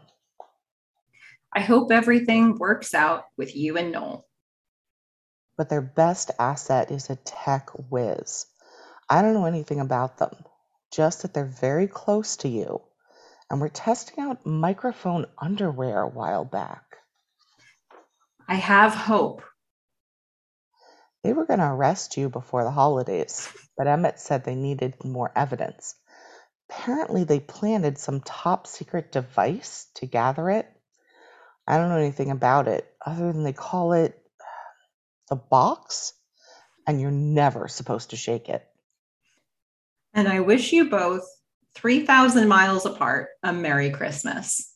I 1.53 1.61
hope 1.61 1.91
everything 1.91 2.57
works 2.57 2.93
out 2.93 3.25
with 3.37 3.55
you 3.55 3.77
and 3.77 3.91
Noel. 3.91 4.25
But 5.61 5.69
their 5.69 5.81
best 5.81 6.31
asset 6.39 6.89
is 6.89 7.11
a 7.11 7.17
tech 7.17 7.69
whiz. 7.91 8.47
I 9.07 9.21
don't 9.21 9.35
know 9.35 9.45
anything 9.45 9.79
about 9.79 10.17
them, 10.17 10.43
just 10.91 11.21
that 11.21 11.35
they're 11.35 11.45
very 11.45 11.85
close 11.85 12.35
to 12.37 12.49
you 12.49 12.81
and 13.51 13.61
we're 13.61 13.69
testing 13.69 14.23
out 14.23 14.43
microphone 14.43 15.27
underwear 15.37 16.01
a 16.01 16.07
while 16.09 16.45
back. 16.45 16.95
I 18.47 18.55
have 18.55 18.95
hope. 18.95 19.43
They 21.23 21.33
were 21.33 21.45
going 21.45 21.59
to 21.59 21.67
arrest 21.67 22.17
you 22.17 22.29
before 22.29 22.63
the 22.63 22.71
holidays, 22.71 23.47
but 23.77 23.85
Emmett 23.87 24.19
said 24.19 24.43
they 24.43 24.55
needed 24.55 25.03
more 25.03 25.31
evidence. 25.35 25.93
Apparently, 26.69 27.23
they 27.23 27.39
planted 27.39 27.99
some 27.99 28.21
top 28.21 28.65
secret 28.65 29.11
device 29.11 29.87
to 29.95 30.07
gather 30.07 30.49
it. 30.49 30.67
I 31.67 31.77
don't 31.77 31.89
know 31.89 31.97
anything 31.97 32.31
about 32.31 32.69
it 32.69 32.91
other 33.05 33.31
than 33.33 33.43
they 33.43 33.53
call 33.53 33.93
it 33.93 34.17
the 35.31 35.37
box, 35.37 36.13
and 36.85 37.01
you're 37.01 37.09
never 37.09 37.69
supposed 37.69 38.11
to 38.11 38.17
shake 38.17 38.49
it. 38.49 38.67
And 40.13 40.27
I 40.27 40.41
wish 40.41 40.73
you 40.73 40.89
both 40.89 41.23
3,000 41.75 42.49
miles 42.49 42.85
apart, 42.85 43.29
a 43.41 43.53
Merry 43.53 43.91
Christmas. 43.91 44.71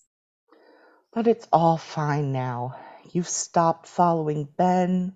But 1.14 1.28
it's 1.28 1.48
all 1.52 1.78
fine 1.78 2.32
now. 2.32 2.78
You've 3.12 3.28
stopped 3.30 3.88
following 3.88 4.48
Ben. 4.58 5.14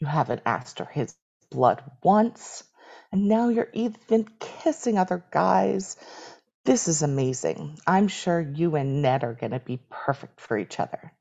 You 0.00 0.08
haven't 0.08 0.42
asked 0.44 0.78
for 0.78 0.84
his 0.84 1.14
blood 1.50 1.80
once. 2.02 2.64
And 3.12 3.28
now 3.28 3.50
you're 3.50 3.70
even 3.72 4.26
kissing 4.40 4.98
other 4.98 5.24
guys. 5.30 5.96
This 6.64 6.88
is 6.88 7.02
amazing. 7.02 7.78
I'm 7.86 8.08
sure 8.08 8.40
you 8.40 8.74
and 8.74 9.00
Ned 9.00 9.22
are 9.22 9.34
going 9.34 9.52
to 9.52 9.60
be 9.60 9.80
perfect 9.90 10.40
for 10.40 10.58
each 10.58 10.80
other. 10.80 11.12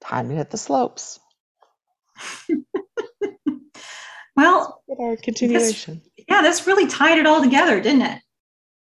Time 0.00 0.30
to 0.30 0.34
hit 0.34 0.50
the 0.50 0.58
slopes. 0.58 1.20
well, 4.36 4.82
our 4.98 5.16
continuation. 5.16 6.02
This, 6.16 6.26
yeah, 6.28 6.42
this 6.42 6.66
really 6.66 6.86
tied 6.86 7.18
it 7.18 7.26
all 7.26 7.42
together, 7.42 7.80
didn't 7.80 8.02
it? 8.02 8.22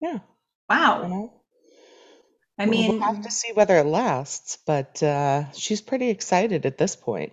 Yeah. 0.01 0.19
Wow. 0.69 1.03
You 1.03 1.09
know? 1.09 1.33
I 2.59 2.65
mean, 2.65 2.99
we'll 2.99 3.13
have 3.13 3.21
to 3.21 3.31
see 3.31 3.51
whether 3.53 3.77
it 3.77 3.85
lasts, 3.85 4.57
but 4.65 5.01
uh, 5.03 5.51
she's 5.51 5.79
pretty 5.79 6.09
excited 6.09 6.65
at 6.65 6.77
this 6.77 6.95
point. 6.95 7.31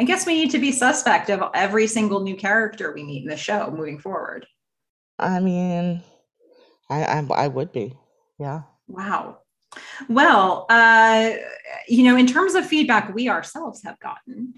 I 0.00 0.04
guess 0.04 0.26
we 0.26 0.34
need 0.34 0.50
to 0.50 0.58
be 0.58 0.72
suspect 0.72 1.30
of 1.30 1.42
every 1.54 1.86
single 1.86 2.20
new 2.20 2.36
character 2.36 2.92
we 2.92 3.04
meet 3.04 3.22
in 3.22 3.28
the 3.28 3.36
show 3.36 3.70
moving 3.70 3.98
forward. 3.98 4.46
I 5.18 5.40
mean, 5.40 6.02
I 6.90 7.04
I, 7.04 7.26
I 7.34 7.48
would 7.48 7.72
be, 7.72 7.96
yeah. 8.38 8.62
Wow. 8.86 9.38
Well, 10.08 10.66
uh, 10.70 11.32
you 11.88 12.04
know, 12.04 12.16
in 12.16 12.26
terms 12.26 12.54
of 12.54 12.66
feedback 12.66 13.14
we 13.14 13.28
ourselves 13.28 13.82
have 13.84 13.98
gotten, 14.00 14.54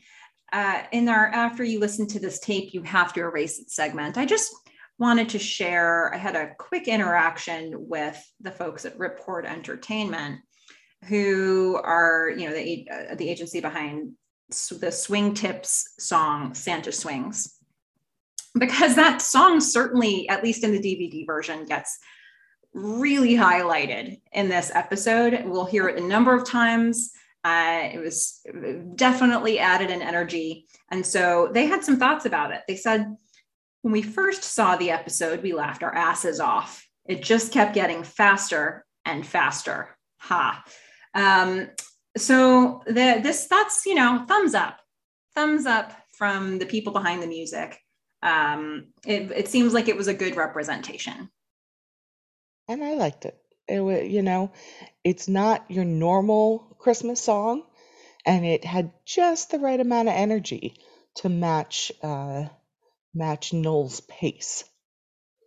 uh, 0.53 0.83
in 0.93 1.09
our 1.09 1.27
after 1.29 1.65
you 1.65 1.79
listen 1.79 2.07
to 2.09 2.21
this 2.21 2.41
tape, 2.41 2.75
you 2.75 2.83
have 2.83 3.13
to 3.15 3.21
erase 3.21 3.59
it 3.59 3.71
segment. 3.71 4.19
I 4.19 4.27
just 4.27 4.53
wanted 4.99 5.29
to 5.31 5.39
share. 5.39 6.15
I 6.15 6.19
had 6.19 6.37
a 6.37 6.55
quick 6.59 6.87
interaction 6.87 7.89
with 7.89 8.23
the 8.41 8.51
folks 8.51 8.85
at 8.85 8.99
Ripcord 8.99 9.47
Entertainment. 9.47 10.41
who 11.07 11.81
are, 11.83 12.29
you 12.37 12.47
know, 12.47 12.55
the, 12.55 12.87
uh, 12.93 13.15
the 13.15 13.29
agency 13.29 13.59
behind 13.61 14.13
the 14.51 14.91
Swingtips 14.91 15.85
song, 15.99 16.55
Santa 16.55 16.93
Swings. 16.93 17.57
Because 18.59 18.97
that 18.97 19.23
song 19.23 19.61
certainly, 19.61 20.29
at 20.29 20.43
least 20.43 20.65
in 20.65 20.73
the 20.73 20.79
DVD 20.79 21.25
version, 21.25 21.65
gets 21.65 21.99
really 22.75 23.35
highlighted 23.35 24.21
in 24.33 24.49
this 24.49 24.71
episode. 24.75 25.43
We'll 25.47 25.65
hear 25.65 25.89
it 25.89 26.03
a 26.03 26.07
number 26.07 26.35
of 26.35 26.45
times. 26.45 27.13
Uh, 27.43 27.89
it 27.93 27.99
was 27.99 28.41
definitely 28.95 29.59
added 29.59 29.91
an 29.91 30.03
energy. 30.03 30.67
And 30.91 31.05
so 31.05 31.51
they 31.53 31.67
had 31.67 31.85
some 31.85 31.99
thoughts 31.99 32.27
about 32.27 32.53
it. 32.53 32.63
They 32.69 32.77
said, 32.77 33.17
when 33.83 33.93
we 33.93 34.03
first 34.03 34.45
saw 34.45 34.77
the 34.77 34.91
episode, 34.91 35.43
we 35.43 35.55
laughed 35.55 35.83
our 35.83 35.95
asses 35.95 36.39
off. 36.39 36.87
It 37.07 37.23
just 37.23 37.53
kept 37.53 37.75
getting 37.75 38.03
faster 38.03 38.85
and 39.05 39.27
faster. 39.27 39.97
Ha. 40.19 40.63
Um, 41.15 41.71
so 42.17 42.83
the, 42.87 43.21
this 43.23 43.47
that's 43.47 43.87
you 43.87 43.95
know 43.95 44.25
thumbs 44.29 44.55
up, 44.55 44.81
thumbs 45.35 45.65
up 45.65 45.93
from 46.13 46.59
the 46.59 46.67
people 46.67 46.93
behind 46.93 47.23
the 47.23 47.27
music. 47.27 47.79
Um, 48.23 48.89
it, 49.07 49.33
it 49.33 49.49
seems 49.49 49.73
like 49.73 49.89
it 49.89 49.97
was 49.97 50.09
a 50.09 50.15
good 50.15 50.37
representation 50.37 51.31
and 52.71 52.85
I 52.85 52.95
liked 52.95 53.25
it. 53.25 53.40
It 53.71 53.81
was, 53.81 54.09
you 54.09 54.23
know, 54.23 54.53
it's 55.05 55.29
not 55.29 55.65
your 55.71 55.85
normal 55.85 56.77
Christmas 56.79 57.21
song, 57.21 57.63
and 58.27 58.45
it 58.45 58.65
had 58.65 58.93
just 59.05 59.51
the 59.51 59.59
right 59.59 59.81
amount 59.81 60.09
of 60.09 60.15
energy 60.15 60.75
to 61.17 61.29
match 61.29 61.93
uh, 62.03 62.47
match 63.15 63.53
Noel's 63.53 64.01
pace. 64.01 64.65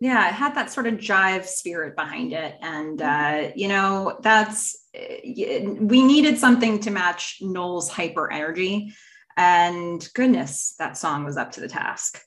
Yeah, 0.00 0.28
it 0.28 0.34
had 0.34 0.54
that 0.56 0.70
sort 0.70 0.86
of 0.86 0.94
jive 0.94 1.46
spirit 1.46 1.96
behind 1.96 2.32
it, 2.32 2.56
and 2.60 2.98
mm-hmm. 2.98 3.48
uh, 3.48 3.52
you 3.54 3.68
know, 3.68 4.18
that's 4.22 4.76
we 4.92 6.02
needed 6.02 6.38
something 6.38 6.80
to 6.80 6.90
match 6.90 7.38
Noel's 7.40 7.90
hyper 7.90 8.32
energy, 8.32 8.94
and 9.36 10.06
goodness, 10.14 10.74
that 10.78 10.96
song 10.96 11.24
was 11.24 11.36
up 11.36 11.52
to 11.52 11.60
the 11.60 11.68
task. 11.68 12.20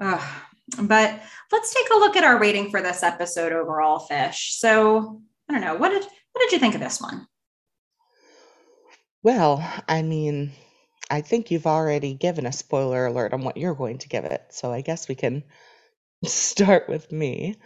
Ugh. 0.00 0.22
But 0.76 1.22
let's 1.50 1.74
take 1.74 1.90
a 1.90 1.98
look 1.98 2.16
at 2.16 2.24
our 2.24 2.38
rating 2.38 2.70
for 2.70 2.82
this 2.82 3.02
episode 3.02 3.52
overall, 3.52 4.00
Fish. 4.00 4.54
So 4.58 5.22
I 5.48 5.52
don't 5.52 5.62
know, 5.62 5.76
what 5.76 5.90
did 5.90 6.02
what 6.02 6.42
did 6.42 6.52
you 6.52 6.58
think 6.58 6.74
of 6.74 6.80
this 6.80 7.00
one? 7.00 7.26
Well, 9.22 9.66
I 9.88 10.02
mean, 10.02 10.52
I 11.10 11.22
think 11.22 11.50
you've 11.50 11.66
already 11.66 12.14
given 12.14 12.46
a 12.46 12.52
spoiler 12.52 13.06
alert 13.06 13.32
on 13.32 13.42
what 13.42 13.56
you're 13.56 13.74
going 13.74 13.98
to 13.98 14.08
give 14.08 14.24
it. 14.24 14.42
So 14.50 14.72
I 14.72 14.82
guess 14.82 15.08
we 15.08 15.14
can 15.14 15.42
start 16.24 16.88
with 16.88 17.10
me. 17.10 17.56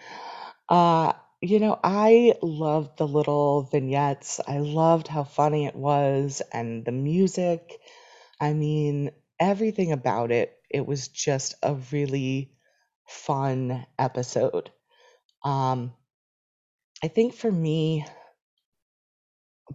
Uh, 0.68 1.12
you 1.40 1.58
know, 1.58 1.78
I 1.82 2.34
loved 2.40 2.98
the 2.98 3.06
little 3.06 3.64
vignettes. 3.64 4.40
I 4.46 4.58
loved 4.58 5.08
how 5.08 5.24
funny 5.24 5.66
it 5.66 5.74
was 5.74 6.40
and 6.52 6.84
the 6.84 6.92
music. 6.92 7.80
I 8.40 8.52
mean, 8.52 9.10
everything 9.40 9.90
about 9.92 10.30
it. 10.30 10.56
It 10.70 10.86
was 10.86 11.08
just 11.08 11.54
a 11.62 11.74
really 11.90 12.51
fun 13.12 13.86
episode. 13.98 14.70
Um, 15.44 15.92
I 17.02 17.08
think 17.08 17.34
for 17.34 17.50
me, 17.50 18.06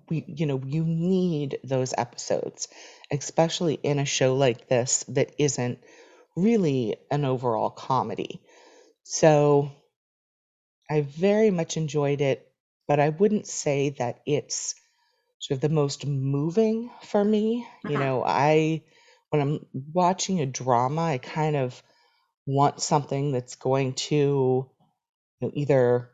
we, 0.10 0.24
you 0.28 0.46
know, 0.46 0.62
you 0.66 0.84
need 0.84 1.60
those 1.64 1.94
episodes, 1.98 2.68
especially 3.12 3.76
in 3.76 4.00
a 4.00 4.06
show 4.06 4.36
like 4.36 4.68
this 4.68 5.04
that 5.10 5.34
isn't 5.38 5.80
really 6.36 6.98
an 7.12 7.26
overall 7.26 7.70
comedy. 7.70 8.42
So 9.04 9.72
I 10.90 11.02
very 11.02 11.52
much 11.52 11.78
enjoyed 11.78 12.22
it, 12.22 12.48
but 12.88 13.00
I 13.00 13.10
wouldn't 13.10 13.48
say 13.48 13.90
that 13.98 14.22
it's 14.26 14.76
sort 15.40 15.58
of 15.58 15.62
the 15.62 15.70
most 15.70 16.06
moving 16.06 16.90
for 17.04 17.24
me. 17.24 17.68
You 17.84 17.96
uh-huh. 17.96 18.04
know, 18.04 18.24
I, 18.24 18.84
when 19.30 19.42
I'm 19.42 19.66
watching 19.74 20.40
a 20.40 20.46
drama, 20.46 21.02
I 21.02 21.18
kind 21.18 21.56
of 21.56 21.82
want 22.48 22.82
something 22.82 23.32
that's 23.34 23.56
going 23.56 23.94
to 23.94 24.16
you 24.16 24.70
know, 25.42 25.52
either 25.54 26.10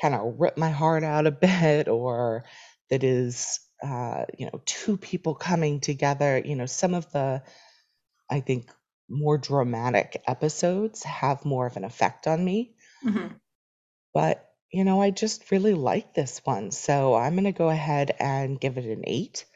kind 0.00 0.14
of 0.14 0.34
rip 0.38 0.56
my 0.56 0.70
heart 0.70 1.02
out 1.02 1.26
a 1.26 1.30
bit 1.48 1.88
or 1.88 2.44
that 2.90 3.02
is 3.02 3.60
uh, 3.82 4.26
you 4.38 4.46
know 4.46 4.62
two 4.66 4.96
people 4.96 5.34
coming 5.34 5.80
together. 5.80 6.38
You 6.38 6.56
know 6.56 6.66
some 6.66 6.94
of 6.94 7.10
the 7.12 7.42
i 8.30 8.40
think 8.40 8.70
more 9.08 9.38
dramatic 9.38 10.22
episodes 10.26 11.02
have 11.02 11.44
more 11.44 11.66
of 11.66 11.76
an 11.76 11.84
effect 11.84 12.26
on 12.28 12.44
me. 12.44 12.74
Mm-hmm. 13.04 13.28
but 14.14 14.46
you 14.72 14.84
know 14.84 15.00
i 15.00 15.10
just 15.10 15.50
really 15.50 15.74
like 15.74 16.14
this 16.14 16.42
one 16.44 16.70
so 16.70 17.14
i'm 17.14 17.32
going 17.34 17.44
to 17.44 17.52
go 17.52 17.70
ahead 17.70 18.14
and 18.20 18.60
give 18.60 18.78
it 18.78 18.84
an 18.84 19.04
eight. 19.06 19.46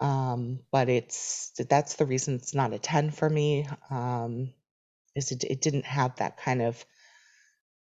Um, 0.00 0.58
but 0.72 0.88
it's 0.88 1.52
that's 1.70 1.94
the 1.94 2.06
reason 2.06 2.34
it's 2.34 2.54
not 2.54 2.72
a 2.72 2.78
10 2.80 3.12
for 3.12 3.30
me. 3.30 3.68
Um, 3.88 4.52
is 5.14 5.32
it, 5.32 5.44
it 5.44 5.60
didn't 5.60 5.84
have 5.84 6.16
that 6.16 6.36
kind 6.36 6.62
of 6.62 6.84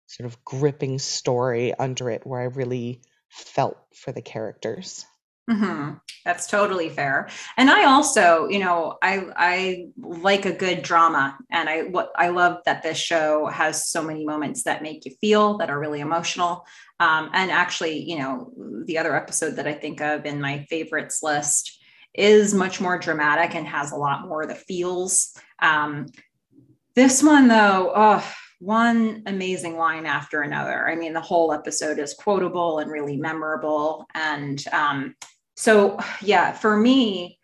sort 0.08 0.28
of 0.28 0.44
gripping 0.44 1.00
story 1.00 1.74
under 1.74 2.10
it 2.10 2.26
where 2.26 2.42
I 2.42 2.46
really 2.46 3.02
felt 3.30 3.78
for 3.96 4.12
the 4.12 4.22
characters. 4.22 5.06
Mm-hmm. 5.50 5.96
That's 6.24 6.48
totally 6.48 6.90
fair. 6.90 7.30
And 7.58 7.70
I 7.70 7.86
also, 7.86 8.48
you 8.48 8.60
know, 8.60 8.98
I 9.02 9.26
I 9.36 9.86
like 9.98 10.46
a 10.46 10.54
good 10.54 10.84
drama, 10.84 11.38
and 11.50 11.68
I 11.68 11.84
what 11.84 12.12
I 12.16 12.30
love 12.30 12.60
that 12.66 12.84
this 12.84 12.98
show 12.98 13.48
has 13.48 13.88
so 13.88 14.04
many 14.04 14.24
moments 14.24 14.64
that 14.64 14.84
make 14.84 15.04
you 15.06 15.12
feel 15.20 15.58
that 15.58 15.70
are 15.70 15.80
really 15.80 16.00
emotional. 16.00 16.66
Um, 17.00 17.32
and 17.34 17.50
actually, 17.50 18.04
you 18.04 18.20
know, 18.20 18.52
the 18.86 19.00
other 19.00 19.16
episode 19.16 19.56
that 19.56 19.68
I 19.68 19.74
think 19.74 20.00
of 20.00 20.26
in 20.26 20.40
my 20.40 20.66
favorites 20.70 21.22
list 21.24 21.80
is 22.14 22.54
much 22.54 22.80
more 22.80 23.00
dramatic 23.00 23.56
and 23.56 23.66
has 23.68 23.92
a 23.92 23.98
lot 23.98 24.28
more 24.28 24.44
of 24.44 24.50
the 24.50 24.56
feels. 24.56 25.36
Um, 25.62 26.08
this 26.96 27.24
one, 27.24 27.48
though, 27.48 27.92
oh, 27.96 28.34
one 28.60 29.24
amazing 29.26 29.76
line 29.76 30.06
after 30.06 30.44
another. 30.44 30.88
I 30.88 30.96
mean, 30.96 31.14
the 31.14 31.22
whole 31.22 31.52
episode 31.52 31.98
is 31.98 32.14
quotable 32.14 32.80
and 32.80 32.92
really 32.92 33.18
memorable. 33.18 34.06
And 34.14 34.64
um, 34.72 35.16
so, 35.56 36.00
yeah, 36.22 36.52
for 36.52 36.78
me, 36.78 37.40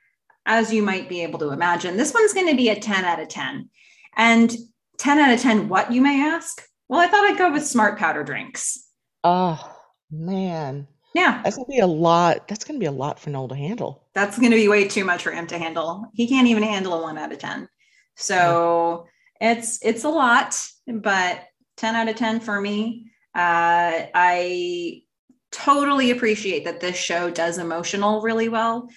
as 0.45 0.71
you 0.71 0.83
might 0.83 1.09
be 1.09 1.23
able 1.23 1.39
to 1.39 1.49
imagine, 1.49 1.97
this 1.97 2.13
one's 2.13 2.33
going 2.33 2.49
to 2.49 2.55
be 2.55 2.69
a 2.69 2.79
10 2.79 3.03
out 3.03 3.19
of 3.19 3.29
10. 3.29 3.67
And 4.15 4.55
10 4.99 5.19
out 5.19 5.33
of 5.33 5.41
10, 5.41 5.69
what 5.69 5.91
you 5.91 6.01
may 6.01 6.21
ask? 6.21 6.63
Well, 6.87 6.99
I 6.99 7.07
thought 7.07 7.29
I'd 7.29 7.37
go 7.37 7.51
with 7.51 7.65
smart 7.65 7.97
powder 7.97 8.23
drinks. 8.23 8.87
Oh, 9.23 9.75
man. 10.11 10.87
Yeah. 11.15 11.41
That's 11.43 11.55
going 11.55 11.65
to 11.65 11.71
be 11.71 11.79
a 11.79 11.87
lot. 11.87 12.47
That's 12.47 12.63
going 12.63 12.79
to 12.79 12.83
be 12.83 12.85
a 12.85 12.91
lot 12.91 13.19
for 13.19 13.31
Noel 13.31 13.47
to 13.47 13.55
handle. 13.55 14.03
That's 14.13 14.37
going 14.37 14.51
to 14.51 14.57
be 14.57 14.67
way 14.67 14.87
too 14.87 15.03
much 15.03 15.23
for 15.23 15.31
him 15.31 15.47
to 15.47 15.57
handle. 15.57 16.05
He 16.13 16.27
can't 16.27 16.47
even 16.47 16.61
handle 16.61 16.93
a 16.93 17.01
one 17.01 17.17
out 17.17 17.31
of 17.31 17.39
10. 17.39 17.67
So, 18.15 19.07
it's 19.39 19.83
it's 19.83 20.03
a 20.03 20.09
lot, 20.09 20.59
but 20.87 21.43
10 21.77 21.95
out 21.95 22.09
of 22.09 22.15
10 22.15 22.39
for 22.39 22.59
me. 22.59 23.11
Uh, 23.35 24.07
I 24.13 25.03
totally 25.51 26.11
appreciate 26.11 26.65
that 26.65 26.79
this 26.79 26.97
show 26.97 27.29
does 27.29 27.57
emotional 27.57 28.21
really 28.21 28.49
well. 28.49 28.89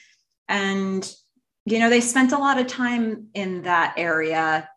And 0.49 1.11
you 1.67 1.79
know, 1.79 1.91
they 1.91 2.01
spent 2.01 2.33
a 2.33 2.39
lot 2.39 2.59
of 2.59 2.67
time 2.67 3.29
in 3.35 3.63
that 3.63 3.95
area 3.97 4.69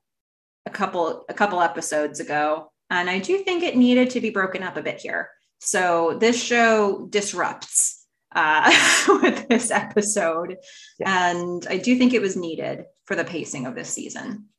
a 0.65 0.69
couple 0.69 1.25
a 1.29 1.33
couple 1.33 1.61
episodes 1.61 2.19
ago. 2.19 2.71
And 2.89 3.09
I 3.09 3.19
do 3.19 3.39
think 3.39 3.63
it 3.63 3.77
needed 3.77 4.11
to 4.11 4.21
be 4.21 4.29
broken 4.29 4.63
up 4.63 4.77
a 4.77 4.83
bit 4.83 4.99
here. 4.99 5.29
So 5.59 6.17
this 6.19 6.41
show 6.41 7.07
disrupts 7.09 8.05
uh, 8.35 8.71
with 9.21 9.47
this 9.47 9.71
episode. 9.71 10.57
Yeah. 10.99 11.31
And 11.31 11.65
I 11.69 11.77
do 11.77 11.97
think 11.97 12.13
it 12.13 12.21
was 12.21 12.35
needed 12.35 12.83
for 13.05 13.15
the 13.15 13.23
pacing 13.23 13.65
of 13.65 13.75
this 13.75 13.89
season. 13.89 14.49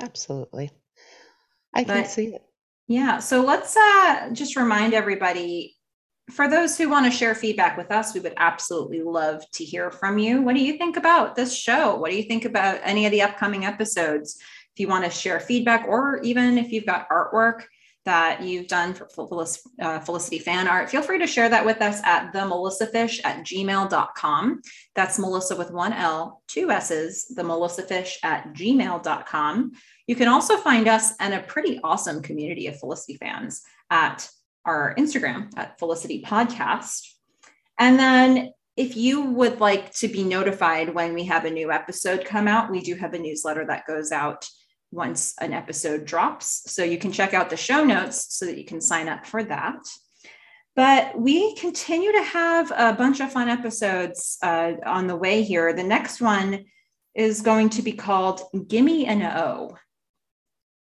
Absolutely. 0.00 0.70
I 1.74 1.84
can 1.84 2.02
but, 2.02 2.10
see 2.10 2.34
it. 2.34 2.42
Yeah. 2.86 3.18
So 3.18 3.42
let's 3.42 3.76
uh, 3.76 4.30
just 4.32 4.56
remind 4.56 4.94
everybody 4.94 5.76
for 6.30 6.48
those 6.48 6.76
who 6.76 6.88
want 6.88 7.06
to 7.06 7.16
share 7.16 7.34
feedback 7.34 7.76
with 7.76 7.90
us, 7.90 8.12
we 8.12 8.20
would 8.20 8.34
absolutely 8.36 9.02
love 9.02 9.42
to 9.52 9.64
hear 9.64 9.90
from 9.90 10.18
you. 10.18 10.42
What 10.42 10.54
do 10.54 10.60
you 10.62 10.76
think 10.76 10.96
about 10.96 11.34
this 11.34 11.56
show? 11.56 11.96
What 11.96 12.10
do 12.10 12.16
you 12.16 12.22
think 12.22 12.44
about 12.44 12.80
any 12.82 13.06
of 13.06 13.12
the 13.12 13.22
upcoming 13.22 13.64
episodes? 13.64 14.38
If 14.74 14.80
you 14.80 14.88
want 14.88 15.04
to 15.04 15.10
share 15.10 15.40
feedback, 15.40 15.86
or 15.88 16.20
even 16.22 16.58
if 16.58 16.70
you've 16.70 16.86
got 16.86 17.08
artwork 17.08 17.62
that 18.08 18.42
you've 18.42 18.68
done 18.68 18.94
for 18.94 19.06
uh, 19.82 20.00
Felicity 20.00 20.38
fan 20.38 20.66
art, 20.66 20.88
feel 20.88 21.02
free 21.02 21.18
to 21.18 21.26
share 21.26 21.50
that 21.50 21.66
with 21.66 21.82
us 21.82 22.00
at 22.04 22.32
the 22.32 22.38
melissafish 22.38 23.20
at 23.22 23.44
gmail.com. 23.44 24.62
That's 24.94 25.18
Melissa 25.18 25.56
with 25.56 25.70
one 25.70 25.92
L, 25.92 26.42
two 26.48 26.70
S's, 26.70 27.26
the 27.36 27.42
melissafish 27.42 28.14
at 28.22 28.54
gmail.com. 28.54 29.72
You 30.06 30.16
can 30.16 30.26
also 30.26 30.56
find 30.56 30.88
us 30.88 31.12
and 31.20 31.34
a 31.34 31.42
pretty 31.42 31.80
awesome 31.84 32.22
community 32.22 32.66
of 32.66 32.80
Felicity 32.80 33.18
fans 33.18 33.60
at 33.90 34.26
our 34.64 34.94
Instagram 34.96 35.50
at 35.58 35.78
Felicity 35.78 36.22
Podcast. 36.22 37.12
And 37.78 37.98
then 37.98 38.52
if 38.78 38.96
you 38.96 39.20
would 39.20 39.60
like 39.60 39.92
to 39.96 40.08
be 40.08 40.24
notified 40.24 40.94
when 40.94 41.12
we 41.12 41.24
have 41.24 41.44
a 41.44 41.50
new 41.50 41.70
episode 41.70 42.24
come 42.24 42.48
out, 42.48 42.70
we 42.70 42.80
do 42.80 42.94
have 42.94 43.12
a 43.12 43.18
newsletter 43.18 43.66
that 43.66 43.86
goes 43.86 44.12
out 44.12 44.48
once 44.90 45.34
an 45.40 45.52
episode 45.52 46.04
drops. 46.04 46.70
So 46.72 46.82
you 46.84 46.98
can 46.98 47.12
check 47.12 47.34
out 47.34 47.50
the 47.50 47.56
show 47.56 47.84
notes 47.84 48.34
so 48.34 48.46
that 48.46 48.58
you 48.58 48.64
can 48.64 48.80
sign 48.80 49.08
up 49.08 49.26
for 49.26 49.42
that. 49.44 49.80
But 50.74 51.18
we 51.18 51.54
continue 51.56 52.12
to 52.12 52.22
have 52.22 52.70
a 52.70 52.92
bunch 52.92 53.20
of 53.20 53.32
fun 53.32 53.48
episodes 53.48 54.38
uh, 54.42 54.74
on 54.86 55.06
the 55.08 55.16
way 55.16 55.42
here. 55.42 55.72
The 55.72 55.82
next 55.82 56.20
one 56.20 56.64
is 57.14 57.40
going 57.42 57.70
to 57.70 57.82
be 57.82 57.92
called 57.92 58.42
Gimme 58.68 59.06
an 59.06 59.22
O. 59.24 59.76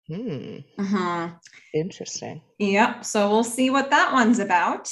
Hmm. 0.08 0.58
Mhm. 0.80 1.40
Interesting. 1.74 2.42
Yep. 2.58 3.06
So 3.06 3.30
we'll 3.30 3.44
see 3.44 3.70
what 3.70 3.90
that 3.92 4.14
one's 4.14 4.40
about. 4.40 4.90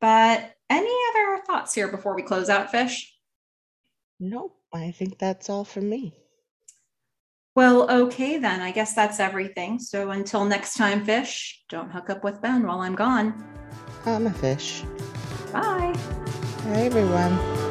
But 0.00 0.52
any 0.68 0.94
other 1.10 1.42
thoughts 1.46 1.74
here 1.74 1.88
before 1.88 2.14
we 2.14 2.22
close 2.22 2.48
out, 2.48 2.70
Fish? 2.70 3.14
Nope. 4.20 4.56
I 4.74 4.90
think 4.90 5.18
that's 5.18 5.48
all 5.50 5.64
for 5.64 5.80
me. 5.80 6.14
Well, 7.54 7.90
okay, 7.90 8.38
then. 8.38 8.60
I 8.60 8.70
guess 8.70 8.94
that's 8.94 9.20
everything. 9.20 9.78
So 9.78 10.10
until 10.10 10.44
next 10.44 10.74
time, 10.76 11.04
Fish, 11.04 11.62
don't 11.68 11.90
hook 11.90 12.08
up 12.08 12.24
with 12.24 12.40
Ben 12.40 12.66
while 12.66 12.80
I'm 12.80 12.94
gone. 12.94 13.44
I'm 14.06 14.26
a 14.26 14.32
fish. 14.32 14.82
Bye. 15.52 15.94
Bye, 16.64 16.82
everyone. 16.86 17.61